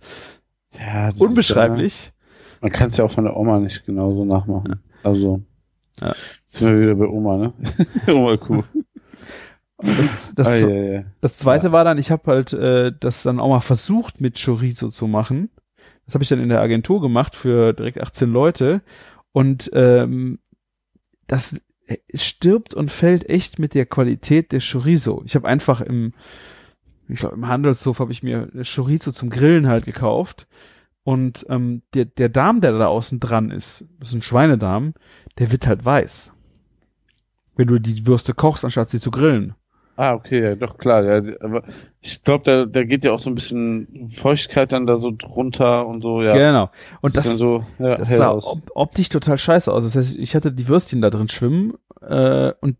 Ja, 0.78 1.10
das 1.10 1.20
Unbeschreiblich. 1.20 2.12
Ja, 2.62 2.68
man 2.68 2.72
kann 2.72 2.88
es 2.88 2.96
ja 2.96 3.04
auch 3.04 3.10
von 3.12 3.24
der 3.24 3.36
Oma 3.36 3.58
nicht 3.58 3.84
genauso 3.86 4.24
nachmachen. 4.24 4.80
Also, 5.02 5.42
Ja. 6.00 6.14
sind 6.46 6.72
wir 6.72 6.80
wieder 6.80 6.94
bei 6.94 7.06
Oma, 7.06 7.36
ne? 7.36 7.52
Oma 8.14 8.36
Kuh. 8.36 8.62
Das, 9.78 10.32
das, 10.36 10.46
Ah, 10.48 10.56
zu- 10.56 10.70
ja, 10.70 10.82
ja. 10.92 11.04
das 11.20 11.38
zweite 11.38 11.72
war 11.72 11.82
dann, 11.84 11.98
ich 11.98 12.10
habe 12.12 12.30
halt 12.30 12.52
äh, 12.52 12.92
das 13.00 13.24
dann 13.24 13.40
auch 13.40 13.48
mal 13.48 13.60
versucht 13.60 14.20
mit 14.20 14.40
Chorizo 14.42 14.88
zu 14.88 15.08
machen. 15.08 15.50
Das 16.06 16.14
habe 16.14 16.22
ich 16.22 16.28
dann 16.28 16.40
in 16.40 16.48
der 16.50 16.60
Agentur 16.60 17.00
gemacht 17.00 17.34
für 17.34 17.72
direkt 17.72 18.00
18 18.00 18.30
Leute. 18.30 18.82
Und 19.32 19.70
ähm, 19.74 20.38
das 21.26 21.60
es 22.08 22.24
stirbt 22.24 22.74
und 22.74 22.92
fällt 22.92 23.28
echt 23.28 23.58
mit 23.58 23.74
der 23.74 23.86
Qualität 23.86 24.52
der 24.52 24.60
Chorizo. 24.60 25.22
Ich 25.26 25.34
habe 25.34 25.48
einfach 25.48 25.80
im, 25.80 26.12
ich 27.08 27.18
glaube 27.18 27.34
im 27.34 27.48
Handelshof 27.48 27.98
habe 27.98 28.12
ich 28.12 28.22
mir 28.22 28.48
Chorizo 28.64 29.10
zum 29.10 29.30
Grillen 29.30 29.66
halt 29.66 29.84
gekauft. 29.84 30.46
Und 31.04 31.44
ähm, 31.48 31.82
der, 31.94 32.04
der 32.04 32.28
Darm, 32.28 32.60
der 32.60 32.72
da 32.72 32.86
außen 32.86 33.18
dran 33.18 33.50
ist, 33.50 33.84
das 33.98 34.10
ist 34.10 34.14
ein 34.14 34.22
Schweinedarm, 34.22 34.94
der 35.38 35.50
wird 35.50 35.66
halt 35.66 35.84
weiß. 35.84 36.32
Wenn 37.56 37.66
du 37.66 37.78
die 37.78 38.06
Würste 38.06 38.34
kochst, 38.34 38.64
anstatt 38.64 38.90
sie 38.90 39.00
zu 39.00 39.10
grillen. 39.10 39.54
Ah, 39.96 40.14
okay, 40.14 40.42
ja, 40.42 40.54
doch 40.54 40.78
klar. 40.78 41.04
Ja, 41.04 41.36
aber 41.40 41.64
ich 42.00 42.22
glaube, 42.22 42.44
da, 42.44 42.64
da 42.64 42.82
geht 42.82 43.04
ja 43.04 43.12
auch 43.12 43.18
so 43.18 43.30
ein 43.30 43.34
bisschen 43.34 44.10
Feuchtigkeit 44.10 44.72
dann 44.72 44.86
da 44.86 44.98
so 44.98 45.12
drunter 45.16 45.86
und 45.86 46.02
so, 46.02 46.22
ja. 46.22 46.32
Genau. 46.32 46.70
Und 47.02 47.16
das, 47.16 47.26
dann 47.26 47.36
so 47.36 47.64
ja, 47.78 47.96
Das 47.96 48.08
sah 48.08 48.30
op 48.32 48.70
optisch 48.74 49.10
total 49.10 49.36
scheiße 49.36 49.70
aus. 49.70 49.84
Das 49.84 49.94
heißt, 49.94 50.16
ich 50.16 50.34
hatte 50.34 50.50
die 50.50 50.66
Würstchen 50.66 51.02
da 51.02 51.10
drin 51.10 51.28
schwimmen 51.28 51.74
äh, 52.00 52.52
und 52.60 52.76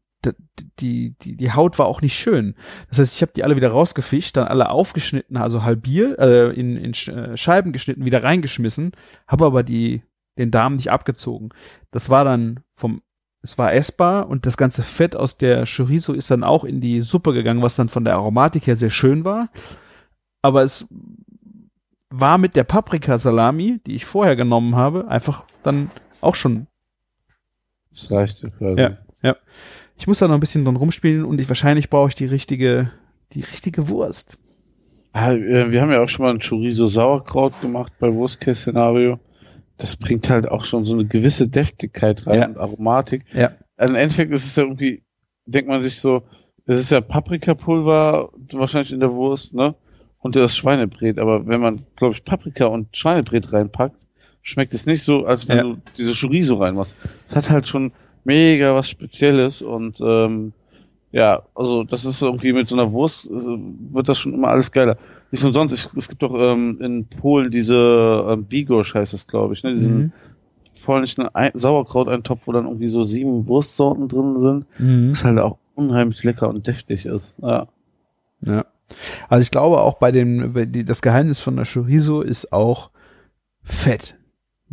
die, 0.80 1.14
die, 1.18 1.36
die 1.36 1.52
Haut 1.52 1.78
war 1.78 1.86
auch 1.86 2.00
nicht 2.00 2.14
schön. 2.14 2.54
Das 2.88 2.98
heißt, 2.98 3.16
ich 3.16 3.22
habe 3.22 3.32
die 3.34 3.44
alle 3.44 3.56
wieder 3.56 3.70
rausgefischt, 3.70 4.36
dann 4.36 4.48
alle 4.48 4.70
aufgeschnitten, 4.70 5.36
also 5.36 5.62
halbiert, 5.62 6.18
äh, 6.18 6.50
in, 6.50 6.76
in 6.76 6.92
äh, 6.92 7.36
Scheiben 7.36 7.72
geschnitten, 7.72 8.04
wieder 8.04 8.22
reingeschmissen, 8.22 8.92
habe 9.26 9.46
aber 9.46 9.62
die, 9.62 10.02
den 10.38 10.50
Darm 10.50 10.74
nicht 10.76 10.90
abgezogen. 10.90 11.50
Das 11.90 12.10
war 12.10 12.24
dann 12.24 12.60
vom, 12.74 13.02
es 13.42 13.58
war 13.58 13.74
essbar 13.74 14.28
und 14.28 14.46
das 14.46 14.56
ganze 14.56 14.82
Fett 14.82 15.16
aus 15.16 15.36
der 15.36 15.64
Chorizo 15.66 16.12
ist 16.12 16.30
dann 16.30 16.44
auch 16.44 16.64
in 16.64 16.80
die 16.80 17.00
Suppe 17.00 17.32
gegangen, 17.32 17.62
was 17.62 17.76
dann 17.76 17.88
von 17.88 18.04
der 18.04 18.14
Aromatik 18.14 18.66
her 18.66 18.76
sehr 18.76 18.90
schön 18.90 19.24
war. 19.24 19.48
Aber 20.42 20.62
es 20.62 20.86
war 22.10 22.38
mit 22.38 22.56
der 22.56 22.64
Paprikasalami, 22.64 23.80
die 23.86 23.94
ich 23.94 24.04
vorher 24.04 24.36
genommen 24.36 24.76
habe, 24.76 25.08
einfach 25.08 25.46
dann 25.62 25.90
auch 26.20 26.34
schon 26.34 26.66
Das 27.90 28.10
reicht 28.12 28.42
ja 28.42 28.50
quasi. 28.50 28.80
Ja. 29.22 29.36
Ich 30.02 30.08
muss 30.08 30.18
da 30.18 30.26
noch 30.26 30.34
ein 30.34 30.40
bisschen 30.40 30.64
dran 30.64 30.74
rumspielen 30.74 31.24
und 31.24 31.40
ich 31.40 31.48
wahrscheinlich 31.48 31.88
brauche 31.88 32.08
ich 32.08 32.16
die 32.16 32.26
richtige, 32.26 32.90
die 33.34 33.42
richtige 33.42 33.88
Wurst. 33.88 34.36
Ah, 35.12 35.30
äh, 35.32 35.70
Wir 35.70 35.80
haben 35.80 35.92
ja 35.92 36.02
auch 36.02 36.08
schon 36.08 36.24
mal 36.24 36.32
ein 36.34 36.40
Chorizo 36.40 36.88
Sauerkraut 36.88 37.60
gemacht 37.60 37.92
bei 38.00 38.12
Worst 38.12 38.40
Case 38.40 38.62
Szenario. 38.62 39.20
Das 39.76 39.94
bringt 39.94 40.28
halt 40.28 40.48
auch 40.50 40.64
schon 40.64 40.84
so 40.84 40.94
eine 40.94 41.04
gewisse 41.06 41.46
Deftigkeit 41.46 42.26
rein 42.26 42.40
Ja. 42.40 42.46
und 42.48 42.58
Aromatik. 42.58 43.24
Ja. 43.32 43.52
Im 43.78 43.94
Endeffekt 43.94 44.32
ist 44.32 44.44
es 44.44 44.56
ja 44.56 44.64
irgendwie, 44.64 45.04
denkt 45.46 45.68
man 45.68 45.84
sich 45.84 46.00
so, 46.00 46.24
es 46.66 46.80
ist 46.80 46.90
ja 46.90 47.00
Paprikapulver 47.00 48.30
wahrscheinlich 48.54 48.92
in 48.92 48.98
der 48.98 49.12
Wurst, 49.12 49.54
ne? 49.54 49.76
Und 50.18 50.34
das 50.34 50.56
Schweinebrät. 50.56 51.20
Aber 51.20 51.46
wenn 51.46 51.60
man, 51.60 51.86
glaube 51.94 52.14
ich, 52.14 52.24
Paprika 52.24 52.64
und 52.66 52.96
Schweinebrät 52.96 53.52
reinpackt, 53.52 54.08
schmeckt 54.42 54.74
es 54.74 54.84
nicht 54.84 55.04
so, 55.04 55.26
als 55.26 55.46
wenn 55.46 55.56
Ja. 55.58 55.62
du 55.62 55.76
diese 55.96 56.12
Chorizo 56.12 56.56
reinmachst. 56.56 56.96
Es 57.28 57.36
hat 57.36 57.50
halt 57.50 57.68
schon 57.68 57.92
mega 58.24 58.74
was 58.74 58.88
Spezielles 58.88 59.62
und 59.62 60.00
ähm, 60.00 60.52
ja, 61.10 61.42
also 61.54 61.84
das 61.84 62.04
ist 62.06 62.22
irgendwie 62.22 62.52
mit 62.54 62.68
so 62.68 62.76
einer 62.76 62.92
Wurst, 62.92 63.28
wird 63.30 64.08
das 64.08 64.18
schon 64.18 64.32
immer 64.32 64.48
alles 64.48 64.72
geiler. 64.72 64.96
Nicht 65.30 65.44
umsonst, 65.44 65.74
ich, 65.74 65.86
es 65.94 66.08
gibt 66.08 66.22
doch 66.22 66.34
ähm, 66.34 66.78
in 66.80 67.04
Polen 67.06 67.50
diese 67.50 67.76
ähm, 68.30 68.44
Bigos 68.44 68.94
heißt 68.94 69.12
es, 69.12 69.26
glaube 69.26 69.52
ich, 69.54 69.62
ne? 69.62 69.74
Diesen 69.74 69.96
Mhm. 69.96 70.12
polnischen 70.84 71.28
Ei- 71.34 71.50
Sauerkrauteintopf, 71.52 72.46
wo 72.46 72.52
dann 72.52 72.64
irgendwie 72.64 72.88
so 72.88 73.02
sieben 73.02 73.46
Wurstsorten 73.46 74.08
drin 74.08 74.40
sind, 74.40 74.66
Mhm. 74.78 75.10
was 75.10 75.22
halt 75.24 75.38
auch 75.38 75.58
unheimlich 75.74 76.24
lecker 76.24 76.48
und 76.48 76.66
deftig 76.66 77.04
ist. 77.04 77.34
Ja. 77.42 77.66
Ja. 78.46 78.64
Also 79.28 79.42
ich 79.42 79.50
glaube 79.50 79.80
auch 79.80 79.94
bei 79.94 80.12
dem, 80.12 80.54
bei 80.54 80.64
die, 80.64 80.84
das 80.84 81.02
Geheimnis 81.02 81.40
von 81.42 81.56
der 81.56 81.66
Chorizo 81.66 82.22
ist 82.22 82.52
auch 82.54 82.90
Fett. 83.62 84.16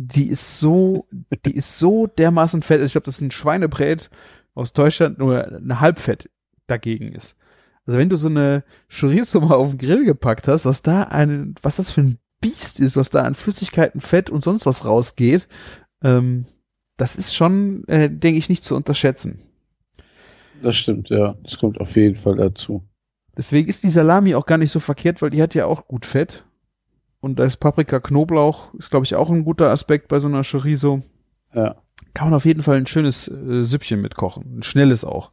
Die 0.02 0.28
ist 0.28 0.58
so, 0.58 1.06
die 1.44 1.54
ist 1.54 1.78
so 1.78 2.06
dermaßen 2.06 2.62
fett. 2.62 2.80
Also 2.80 2.86
ich 2.86 2.92
glaube, 2.92 3.04
das 3.04 3.16
ist 3.16 3.20
ein 3.20 3.30
Schweinebrät 3.30 4.08
aus 4.54 4.72
Deutschland 4.72 5.18
nur 5.18 5.46
ein 5.46 5.78
Halbfett 5.78 6.30
dagegen 6.66 7.12
ist. 7.12 7.36
Also 7.84 7.98
wenn 7.98 8.08
du 8.08 8.16
so 8.16 8.28
eine 8.28 8.64
Chorizo 8.88 9.40
mal 9.40 9.56
auf 9.56 9.70
den 9.70 9.78
Grill 9.78 10.04
gepackt 10.06 10.48
hast, 10.48 10.64
was 10.64 10.82
da 10.82 11.02
ein, 11.02 11.54
was 11.60 11.76
das 11.76 11.90
für 11.90 12.00
ein 12.00 12.18
Biest 12.40 12.80
ist, 12.80 12.96
was 12.96 13.10
da 13.10 13.24
an 13.24 13.34
Flüssigkeiten, 13.34 14.00
Fett 14.00 14.30
und 14.30 14.42
sonst 14.42 14.64
was 14.64 14.86
rausgeht, 14.86 15.48
ähm, 16.02 16.46
das 16.96 17.16
ist 17.16 17.34
schon, 17.34 17.86
äh, 17.88 18.08
denke 18.08 18.38
ich, 18.38 18.48
nicht 18.48 18.64
zu 18.64 18.76
unterschätzen. 18.76 19.40
Das 20.62 20.76
stimmt, 20.76 21.10
ja. 21.10 21.36
Das 21.42 21.58
kommt 21.58 21.78
auf 21.78 21.94
jeden 21.96 22.16
Fall 22.16 22.36
dazu. 22.36 22.82
Deswegen 23.36 23.68
ist 23.68 23.82
die 23.82 23.90
Salami 23.90 24.34
auch 24.34 24.46
gar 24.46 24.58
nicht 24.58 24.70
so 24.70 24.80
verkehrt, 24.80 25.20
weil 25.20 25.30
die 25.30 25.42
hat 25.42 25.54
ja 25.54 25.66
auch 25.66 25.86
gut 25.88 26.06
Fett. 26.06 26.44
Und 27.20 27.38
da 27.38 27.44
ist 27.44 27.58
Paprika, 27.58 28.00
Knoblauch, 28.00 28.72
ist 28.74 28.90
glaube 28.90 29.04
ich 29.04 29.14
auch 29.14 29.30
ein 29.30 29.44
guter 29.44 29.70
Aspekt 29.70 30.08
bei 30.08 30.18
so 30.18 30.28
einer 30.28 30.42
Chorizo. 30.42 31.02
Ja. 31.54 31.76
Kann 32.14 32.28
man 32.28 32.34
auf 32.34 32.44
jeden 32.44 32.62
Fall 32.62 32.76
ein 32.76 32.86
schönes 32.86 33.28
äh, 33.28 33.62
Süppchen 33.62 34.00
mitkochen. 34.00 34.58
Ein 34.58 34.62
schnelles 34.62 35.04
auch. 35.04 35.30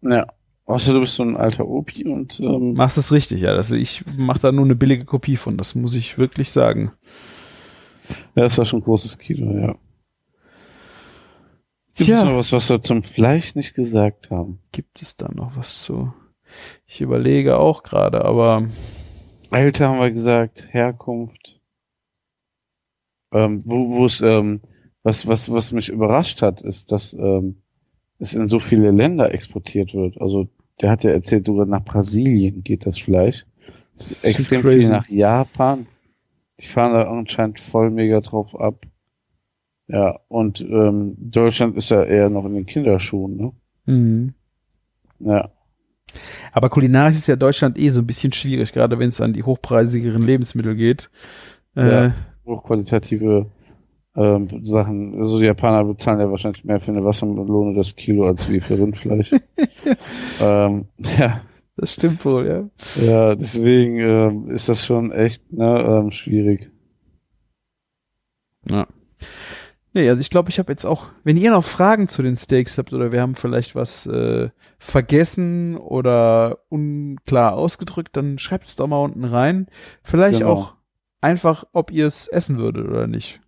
Ja. 0.00 0.26
Außer 0.64 0.92
du 0.92 1.00
bist 1.00 1.16
so 1.16 1.22
ein 1.22 1.36
alter 1.36 1.66
Opi 1.66 2.06
und 2.06 2.40
ähm, 2.40 2.74
Machst 2.74 2.96
es 2.96 3.12
richtig, 3.12 3.42
ja. 3.42 3.54
Das, 3.54 3.70
ich 3.72 4.04
mache 4.16 4.40
da 4.40 4.52
nur 4.52 4.64
eine 4.64 4.76
billige 4.76 5.04
Kopie 5.04 5.36
von, 5.36 5.58
das 5.58 5.74
muss 5.74 5.94
ich 5.94 6.18
wirklich 6.18 6.50
sagen. 6.50 6.92
ja, 8.34 8.44
das 8.44 8.58
war 8.58 8.64
schon 8.64 8.80
ein 8.80 8.84
großes 8.84 9.18
Kino, 9.18 9.52
ja. 9.60 9.74
Gibt 11.94 12.08
Tja. 12.08 12.18
es 12.20 12.24
noch 12.24 12.36
was, 12.36 12.52
was 12.52 12.70
wir 12.70 12.80
zum 12.80 13.02
Fleisch 13.02 13.54
nicht 13.54 13.74
gesagt 13.74 14.30
haben? 14.30 14.60
Gibt 14.70 15.02
es 15.02 15.16
da 15.16 15.30
noch 15.30 15.56
was 15.56 15.82
zu? 15.82 16.14
Ich 16.86 17.00
überlege 17.00 17.58
auch 17.58 17.82
gerade, 17.82 18.24
aber 18.24 18.66
Alter 19.52 19.88
haben 19.88 20.00
wir 20.00 20.10
gesagt, 20.10 20.68
Herkunft. 20.72 21.60
Ähm, 23.32 23.62
wo, 23.64 23.90
wo 23.90 24.06
es, 24.06 24.20
ähm, 24.20 24.60
was, 25.02 25.26
was, 25.26 25.50
was 25.52 25.72
mich 25.72 25.88
überrascht 25.88 26.42
hat, 26.42 26.60
ist, 26.60 26.92
dass 26.92 27.12
ähm, 27.12 27.62
es 28.18 28.34
in 28.34 28.48
so 28.48 28.60
viele 28.60 28.90
Länder 28.90 29.32
exportiert 29.32 29.94
wird. 29.94 30.20
Also 30.20 30.48
der 30.80 30.90
hat 30.90 31.04
ja 31.04 31.10
erzählt, 31.10 31.46
sogar 31.46 31.66
nach 31.66 31.84
Brasilien 31.84 32.62
geht 32.62 32.86
das 32.86 32.98
Fleisch. 32.98 33.46
Das 33.96 34.24
Extrem 34.24 34.62
crazy. 34.62 34.80
viel 34.80 34.88
nach 34.88 35.08
Japan. 35.08 35.86
Die 36.60 36.66
fahren 36.66 36.92
da 36.94 37.10
anscheinend 37.10 37.60
voll 37.60 37.90
mega 37.90 38.20
drauf 38.20 38.58
ab. 38.58 38.86
Ja, 39.88 40.20
und 40.28 40.60
ähm, 40.60 41.16
Deutschland 41.18 41.76
ist 41.76 41.90
ja 41.90 42.04
eher 42.04 42.30
noch 42.30 42.46
in 42.46 42.54
den 42.54 42.66
Kinderschuhen, 42.66 43.36
ne? 43.36 43.52
mhm. 43.84 44.34
Ja. 45.18 45.50
Aber 46.52 46.68
kulinarisch 46.70 47.16
ist 47.16 47.26
ja 47.26 47.36
Deutschland 47.36 47.78
eh 47.78 47.90
so 47.90 48.00
ein 48.00 48.06
bisschen 48.06 48.32
schwierig, 48.32 48.72
gerade 48.72 48.98
wenn 48.98 49.08
es 49.08 49.20
an 49.20 49.32
die 49.32 49.42
hochpreisigeren 49.42 50.22
Lebensmittel 50.22 50.74
geht. 50.74 51.10
Äh, 51.76 51.90
Ja. 51.90 52.14
hochqualitative 52.44 53.46
ähm, 54.14 54.48
Sachen. 54.64 55.20
Also 55.20 55.38
die 55.38 55.46
Japaner 55.46 55.84
bezahlen 55.84 56.20
ja 56.20 56.30
wahrscheinlich 56.30 56.64
mehr 56.64 56.80
für 56.80 56.92
eine 56.92 57.04
Wassermelone 57.04 57.74
das 57.74 57.96
Kilo 57.96 58.26
als 58.26 58.50
wie 58.50 58.60
für 58.60 58.78
Rindfleisch. 58.78 59.30
ähm, 60.40 60.84
ja, 61.18 61.40
Das 61.76 61.94
stimmt 61.94 62.22
wohl, 62.26 62.46
ja. 62.46 63.02
ja, 63.02 63.34
deswegen 63.34 63.98
ähm, 63.98 64.50
ist 64.50 64.68
das 64.68 64.84
schon 64.84 65.10
echt 65.12 65.50
ne, 65.52 65.80
ähm, 66.04 66.10
schwierig. 66.10 66.70
Ja. 68.70 68.86
Nee, 69.94 70.08
also 70.08 70.20
ich 70.20 70.30
glaube, 70.30 70.48
ich 70.48 70.58
habe 70.58 70.72
jetzt 70.72 70.86
auch, 70.86 71.06
wenn 71.22 71.36
ihr 71.36 71.50
noch 71.50 71.64
Fragen 71.64 72.08
zu 72.08 72.22
den 72.22 72.36
Steaks 72.36 72.78
habt 72.78 72.92
oder 72.94 73.12
wir 73.12 73.20
haben 73.20 73.34
vielleicht 73.34 73.74
was 73.74 74.06
äh, 74.06 74.48
vergessen 74.78 75.76
oder 75.76 76.58
unklar 76.68 77.54
ausgedrückt, 77.54 78.16
dann 78.16 78.38
schreibt 78.38 78.66
es 78.66 78.76
doch 78.76 78.86
mal 78.86 79.02
unten 79.02 79.24
rein. 79.24 79.66
Vielleicht 80.02 80.40
Genau. 80.40 80.52
auch 80.52 80.74
einfach, 81.20 81.64
ob 81.72 81.90
ihr 81.90 82.06
es 82.06 82.26
essen 82.28 82.58
würdet 82.58 82.86
oder 82.88 83.06
nicht. 83.06 83.40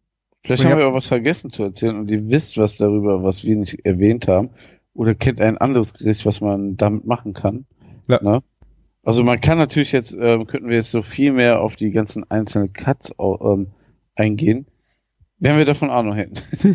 Vielleicht 0.43 0.61
Ich 0.61 0.67
haben 0.67 0.73
hab- 0.73 0.79
wir 0.81 0.89
auch 0.89 0.95
was 0.95 1.07
vergessen 1.07 1.51
zu 1.51 1.63
erzählen 1.63 1.97
und 1.99 2.11
ihr 2.11 2.29
wisst 2.31 2.59
was 2.59 2.77
darüber, 2.77 3.23
was 3.23 3.45
wir 3.45 3.57
nicht 3.57 3.85
erwähnt 3.87 4.29
haben. 4.29 4.51
Oder 4.93 5.15
kennt 5.15 5.41
ein 5.41 5.59
anderes 5.59 5.95
Gericht, 5.95 6.25
was 6.27 6.41
man 6.41 6.77
damit 6.77 7.05
machen 7.07 7.33
kann. 7.33 7.65
Ja. 8.07 8.23
Ne? 8.23 8.43
Also 9.03 9.25
man 9.25 9.41
kann 9.41 9.59
natürlich 9.59 9.93
jetzt, 9.93 10.17
ähm, 10.19 10.47
könnten 10.47 10.69
wir 10.69 10.77
jetzt 10.77 10.91
so 10.93 11.03
viel 11.03 11.33
mehr 11.33 11.61
auf 11.61 11.77
die 11.77 11.91
ganzen 11.91 12.31
einzelnen 12.31 12.73
Cuts 12.73 13.13
ähm, 13.19 13.69
eingehen, 14.15 14.67
wenn 15.45 15.59
wir 15.59 15.67
davon 15.67 15.91
Ahnung 15.91 16.15
hätten. 16.15 16.35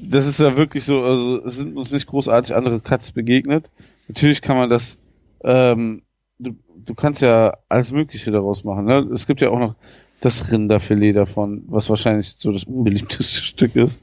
das 0.00 0.26
ist 0.26 0.40
ja 0.40 0.56
wirklich 0.56 0.84
so, 0.84 1.02
also 1.02 1.44
es 1.44 1.56
sind 1.56 1.76
uns 1.76 1.92
nicht 1.92 2.06
großartig 2.06 2.54
andere 2.54 2.80
Cuts 2.80 3.12
begegnet. 3.12 3.70
Natürlich 4.08 4.40
kann 4.40 4.56
man 4.56 4.70
das, 4.70 4.96
ähm, 5.44 6.02
du, 6.38 6.52
du 6.74 6.94
kannst 6.94 7.20
ja 7.20 7.58
alles 7.68 7.92
Mögliche 7.92 8.30
daraus 8.30 8.64
machen. 8.64 8.86
Ne? 8.86 9.06
Es 9.12 9.26
gibt 9.26 9.42
ja 9.42 9.50
auch 9.50 9.58
noch 9.58 9.74
das 10.22 10.50
Rinderfilet 10.50 11.12
davon, 11.12 11.64
was 11.66 11.90
wahrscheinlich 11.90 12.36
so 12.38 12.50
das 12.50 12.64
unbeliebteste 12.64 13.42
Stück 13.44 13.76
ist 13.76 14.02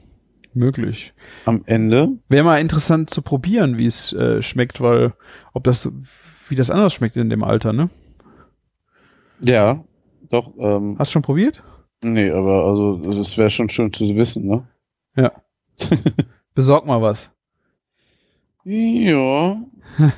Möglich. 0.54 1.12
am 1.44 1.62
Ende. 1.66 2.10
Wäre 2.28 2.44
mal 2.44 2.60
interessant 2.60 3.10
zu 3.10 3.22
probieren, 3.22 3.76
wie 3.76 3.86
es 3.86 4.12
äh, 4.12 4.40
schmeckt, 4.40 4.80
weil 4.80 5.14
ob 5.52 5.64
das, 5.64 5.90
wie 6.48 6.54
das 6.54 6.70
anders 6.70 6.94
schmeckt 6.94 7.16
in 7.16 7.28
dem 7.28 7.42
Alter, 7.42 7.72
ne? 7.72 7.90
Ja, 9.40 9.82
doch, 10.28 10.52
ähm, 10.60 10.94
Hast 10.96 11.10
du 11.10 11.14
schon 11.14 11.22
probiert? 11.22 11.64
Nee, 12.02 12.30
aber 12.30 12.64
also 12.66 12.96
das 12.96 13.36
wäre 13.38 13.50
schon 13.50 13.68
schön 13.68 13.92
zu 13.92 14.16
wissen, 14.16 14.46
ne? 14.46 14.66
Ja. 15.16 15.32
Besorg 16.54 16.86
mal 16.86 17.00
was. 17.02 17.30
Ja. 18.64 19.62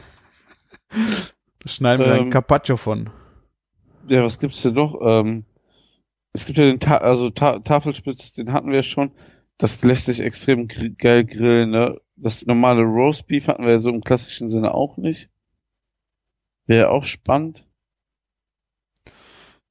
Schneiden 1.65 2.05
wir 2.07 2.15
Ähm, 2.15 2.25
ein 2.27 2.31
Carpaccio 2.31 2.77
von. 2.77 3.11
Ja, 4.09 4.23
was 4.25 4.39
gibt's 4.39 4.63
denn 4.63 4.75
noch? 4.75 4.99
Ähm, 5.01 5.45
es 6.33 6.47
gibt 6.47 6.59
ja 6.59 6.65
den 6.65 6.81
Ta 6.81 6.97
also 6.97 7.31
Ta 7.31 7.61
Tafelspitz, 7.61 8.33
den 8.33 8.53
hatten 8.53 8.71
wir 8.73 8.83
schon. 8.83 9.13
Das 9.59 9.83
lässt 9.85 10.07
sich 10.07 10.21
extrem 10.21 10.67
geil 10.67 11.25
grillen, 11.25 11.71
ne? 11.71 12.01
Das 12.17 12.45
normale 12.47 12.83
Roast 12.83 13.27
Beef 13.27 13.49
hatten 13.49 13.65
wir 13.65 13.73
ja 13.73 13.81
so 13.81 13.91
im 13.91 14.03
klassischen 14.03 14.49
Sinne 14.49 14.75
auch 14.75 14.97
nicht. 14.97 15.31
Wäre 16.67 16.91
auch 16.91 17.05
spannend. 17.05 17.67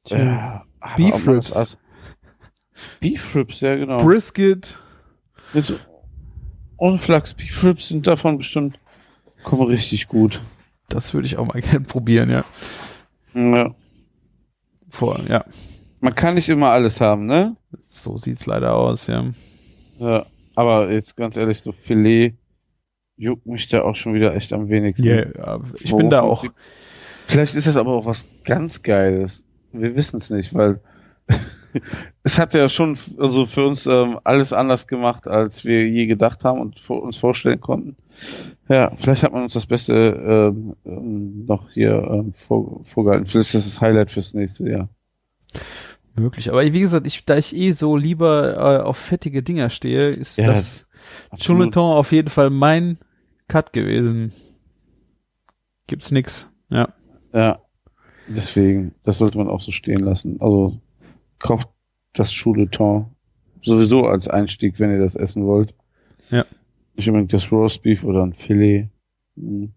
Tja. 0.05 0.17
Ja, 0.17 0.65
aber 0.79 0.95
Beef 0.95 1.27
Ribs. 1.27 1.77
Beef 2.99 3.35
Ribs, 3.35 3.61
ja 3.61 3.75
genau. 3.75 4.03
Brisket. 4.03 4.77
Ohne 6.77 6.97
Flachs, 6.97 7.33
Beef 7.33 7.63
Ribs 7.63 7.89
sind 7.89 8.07
davon 8.07 8.37
bestimmt, 8.37 8.79
kommen 9.43 9.67
richtig 9.67 10.07
gut. 10.07 10.41
Das 10.89 11.13
würde 11.13 11.27
ich 11.27 11.37
auch 11.37 11.45
mal 11.45 11.61
gerne 11.61 11.85
probieren, 11.85 12.29
ja. 12.29 12.45
Ja. 13.33 13.73
Vor, 14.89 15.19
ja. 15.27 15.45
Man 16.01 16.15
kann 16.15 16.35
nicht 16.35 16.49
immer 16.49 16.69
alles 16.69 16.99
haben, 16.99 17.27
ne? 17.27 17.55
So 17.81 18.17
sieht's 18.17 18.45
leider 18.45 18.75
aus, 18.75 19.07
ja. 19.07 19.31
Ja. 19.99 20.25
Aber 20.55 20.91
jetzt 20.91 21.15
ganz 21.15 21.37
ehrlich, 21.37 21.61
so 21.61 21.71
Filet 21.71 22.35
juckt 23.15 23.45
mich 23.45 23.67
da 23.67 23.83
auch 23.83 23.95
schon 23.95 24.13
wieder 24.13 24.35
echt 24.35 24.51
am 24.51 24.69
wenigsten. 24.69 25.07
Ja, 25.07 25.59
ich 25.79 25.95
bin 25.95 26.09
da 26.09 26.21
auch. 26.21 26.43
Vielleicht 27.25 27.55
ist 27.55 27.67
das 27.67 27.77
aber 27.77 27.91
auch 27.93 28.05
was 28.05 28.25
ganz 28.43 28.81
Geiles. 28.81 29.45
Wir 29.71 29.95
wissen 29.95 30.17
es 30.17 30.29
nicht, 30.29 30.53
weil 30.53 30.81
es 32.23 32.39
hat 32.39 32.53
ja 32.53 32.69
schon 32.69 32.97
also 33.17 33.45
für 33.45 33.65
uns 33.65 33.85
ähm, 33.85 34.19
alles 34.23 34.53
anders 34.53 34.87
gemacht, 34.87 35.27
als 35.27 35.65
wir 35.65 35.87
je 35.87 36.05
gedacht 36.05 36.43
haben 36.43 36.59
und 36.59 36.79
vor, 36.79 37.03
uns 37.03 37.17
vorstellen 37.17 37.59
konnten. 37.59 37.95
Ja, 38.69 38.91
vielleicht 38.97 39.23
hat 39.23 39.33
man 39.33 39.43
uns 39.43 39.53
das 39.53 39.65
Beste 39.65 39.93
ähm, 39.93 40.75
ähm, 40.85 41.45
noch 41.45 41.69
hier 41.71 41.93
ähm, 42.11 42.33
vor, 42.33 42.83
vorgehalten. 42.83 43.25
Vielleicht 43.25 43.53
ist 43.53 43.65
das 43.65 43.73
das 43.73 43.81
Highlight 43.81 44.11
fürs 44.11 44.33
nächste 44.33 44.69
Jahr. 44.69 44.89
Möglich. 46.15 46.49
Aber 46.49 46.61
wie 46.63 46.79
gesagt, 46.79 47.07
ich, 47.07 47.25
da 47.25 47.37
ich 47.37 47.55
eh 47.55 47.71
so 47.71 47.95
lieber 47.95 48.57
äh, 48.57 48.83
auf 48.83 48.97
fettige 48.97 49.43
Dinger 49.43 49.69
stehe, 49.69 50.07
ist 50.09 50.37
Ja, 50.37 50.47
das 50.47 50.89
Chuleton 51.37 51.95
auf 51.95 52.11
jeden 52.11 52.29
Fall 52.29 52.49
mein 52.49 52.97
Cut 53.47 53.73
gewesen. 53.73 54.33
Gibt's 55.87 56.11
nix. 56.11 56.49
Ja. 56.69 56.93
Ja, 57.33 57.61
deswegen, 58.27 58.93
das 59.03 59.17
sollte 59.17 59.37
man 59.37 59.49
auch 59.49 59.61
so 59.61 59.71
stehen 59.71 59.99
lassen. 59.99 60.39
Also 60.41 60.79
kauft 61.41 61.69
das 62.13 62.31
Chouleton 62.33 63.05
sowieso 63.61 64.05
als 64.05 64.27
Einstieg, 64.27 64.79
wenn 64.79 64.91
ihr 64.91 64.99
das 64.99 65.15
essen 65.15 65.45
wollt. 65.45 65.75
Ja. 66.29 66.45
Nicht 66.95 67.07
unbedingt 67.07 67.33
das 67.33 67.51
Roastbeef 67.51 68.03
oder 68.03 68.23
ein 68.23 68.33
Filet. 68.33 68.89
Hm. 69.35 69.73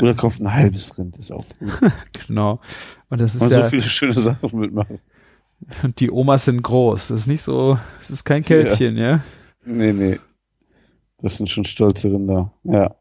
Oder 0.00 0.14
kauft 0.14 0.40
ein 0.40 0.52
halbes 0.52 0.96
Rind, 0.98 1.16
ist 1.16 1.32
auch 1.32 1.44
gut. 1.58 1.72
Genau. 2.26 2.60
Und 3.08 3.20
das 3.20 3.34
ist 3.34 3.40
Man 3.40 3.50
ja, 3.50 3.62
so 3.62 3.70
viele 3.70 3.82
schöne 3.82 4.18
Sachen 4.18 4.58
mitmachen. 4.58 4.98
und 5.82 6.00
die 6.00 6.10
Omas 6.10 6.44
sind 6.44 6.62
groß. 6.62 7.08
Das 7.08 7.20
ist 7.22 7.26
nicht 7.26 7.42
so, 7.42 7.78
es 8.00 8.10
ist 8.10 8.24
kein 8.24 8.42
Kälbchen, 8.42 8.96
ja. 8.98 9.22
Nee, 9.64 9.92
nee. 9.92 10.18
Das 11.18 11.36
sind 11.38 11.48
schon 11.48 11.64
stolze 11.64 12.10
Rinder. 12.12 12.52
Ja. 12.64 12.96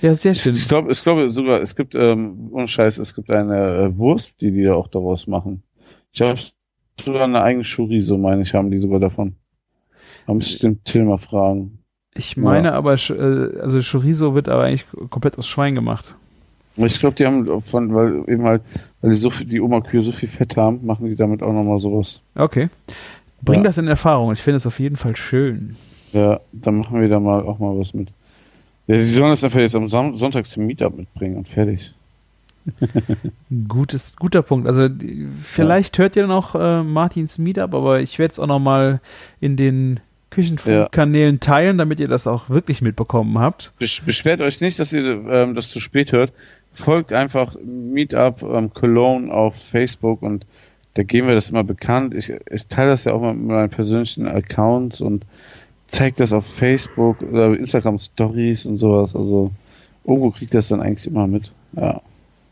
Ja, 0.00 0.14
sehr 0.14 0.32
Ich, 0.32 0.42
schön. 0.42 0.54
ich 0.56 0.68
glaube, 0.68 0.92
ich 0.92 1.02
glaube 1.02 1.30
sogar, 1.30 1.60
es 1.62 1.76
gibt, 1.76 1.94
ähm, 1.94 2.48
ohne 2.52 2.68
Scheiß, 2.68 2.98
es 2.98 3.14
gibt 3.14 3.30
eine 3.30 3.76
äh, 3.76 3.96
Wurst, 3.98 4.40
die 4.40 4.50
die 4.50 4.64
da 4.64 4.74
auch 4.74 4.88
daraus 4.88 5.26
machen. 5.26 5.62
Ich 6.12 6.20
habe 6.20 6.38
sogar 7.00 7.24
eine 7.24 7.42
eigene 7.42 7.64
Chorizo, 7.64 8.18
meine 8.18 8.42
ich, 8.42 8.54
haben 8.54 8.70
die 8.70 8.78
sogar 8.78 9.00
davon. 9.00 9.36
Da 10.26 10.34
müsste 10.34 10.54
ich 10.54 10.58
den 10.60 10.82
Till 10.84 11.04
mal 11.04 11.18
fragen. 11.18 11.78
Ich 12.14 12.36
meine 12.36 12.72
aber, 12.72 12.94
Sch- 12.94 13.14
äh, 13.14 13.60
also 13.60 13.80
Chorizo 13.80 14.34
wird 14.34 14.48
aber 14.48 14.64
eigentlich 14.64 14.86
komplett 15.10 15.38
aus 15.38 15.46
Schwein 15.46 15.74
gemacht. 15.74 16.14
Aber 16.76 16.86
Ich 16.86 16.98
glaube, 16.98 17.14
die 17.16 17.26
haben 17.26 17.60
von, 17.62 17.94
weil 17.94 18.24
eben 18.28 18.42
halt, 18.44 18.62
weil 19.00 19.12
die 19.12 19.16
so 19.16 19.30
viel, 19.30 19.46
die 19.46 19.60
Oma-Kühe 19.60 20.02
so 20.02 20.12
viel 20.12 20.28
Fett 20.28 20.56
haben, 20.56 20.84
machen 20.84 21.06
die 21.06 21.16
damit 21.16 21.42
auch 21.42 21.52
nochmal 21.52 21.78
sowas. 21.78 22.22
Okay. 22.34 22.68
Bring 23.42 23.60
Ja. 23.60 23.64
das 23.64 23.78
in 23.78 23.86
Erfahrung. 23.88 24.32
Ich 24.32 24.42
finde 24.42 24.56
es 24.56 24.66
auf 24.66 24.78
jeden 24.80 24.96
Fall 24.96 25.16
schön. 25.16 25.76
Ja, 26.12 26.40
dann 26.52 26.78
machen 26.78 27.00
wir 27.00 27.08
da 27.08 27.20
mal 27.20 27.42
auch 27.42 27.58
mal 27.58 27.78
was 27.78 27.94
mit. 27.94 28.08
Ja, 28.86 28.96
sie 28.98 29.06
sollen 29.06 29.30
das 29.30 29.44
einfach 29.44 29.60
jetzt 29.60 29.76
am 29.76 29.88
Sonntag 29.88 30.46
zum 30.46 30.66
Meetup 30.66 30.96
mitbringen 30.96 31.36
und 31.36 31.46
fertig. 31.48 31.94
Gutes, 33.68 34.16
guter 34.16 34.42
Punkt. 34.42 34.66
Also 34.66 34.88
vielleicht 35.42 35.98
hört 35.98 36.16
ihr 36.16 36.26
noch 36.26 36.54
äh, 36.54 36.82
Martins 36.82 37.38
Meetup, 37.38 37.74
aber 37.74 38.00
ich 38.00 38.18
werde 38.18 38.32
es 38.32 38.38
auch 38.38 38.46
noch 38.46 38.58
mal 38.58 39.00
in 39.40 39.56
den 39.56 40.00
Küchenfunk-Kanälen 40.30 41.40
teilen, 41.40 41.78
damit 41.78 42.00
ihr 42.00 42.08
das 42.08 42.26
auch 42.26 42.48
wirklich 42.48 42.82
mitbekommen 42.82 43.38
habt. 43.38 43.72
Besch 43.78 44.02
beschwert 44.02 44.40
euch 44.40 44.60
nicht, 44.60 44.78
dass 44.78 44.92
ihr 44.92 45.02
ähm, 45.28 45.54
das 45.54 45.68
zu 45.68 45.80
spät 45.80 46.12
hört. 46.12 46.32
Folgt 46.72 47.12
einfach 47.12 47.56
Meetup 47.64 48.42
ähm, 48.42 48.72
Cologne 48.72 49.32
auf 49.32 49.56
Facebook 49.56 50.22
und 50.22 50.46
da 50.94 51.02
geben 51.02 51.28
wir 51.28 51.34
das 51.34 51.50
immer 51.50 51.64
bekannt. 51.64 52.14
Ich, 52.14 52.30
ich 52.50 52.66
teile 52.66 52.90
das 52.90 53.04
ja 53.04 53.12
auch 53.12 53.20
mal 53.20 53.34
mit 53.34 53.46
meinen 53.46 53.70
persönlichen 53.70 54.26
Accounts 54.28 55.00
und 55.00 55.24
zeige 55.86 56.16
das 56.16 56.32
auf 56.32 56.46
Facebook 56.46 57.22
oder 57.22 57.56
Instagram 57.56 57.98
Stories 57.98 58.66
und 58.66 58.78
sowas. 58.78 59.16
Also 59.16 59.50
irgendwo 60.04 60.30
kriegt 60.30 60.54
das 60.54 60.68
dann 60.68 60.80
eigentlich 60.80 61.06
immer 61.06 61.26
mit. 61.26 61.52
Ja. 61.72 62.00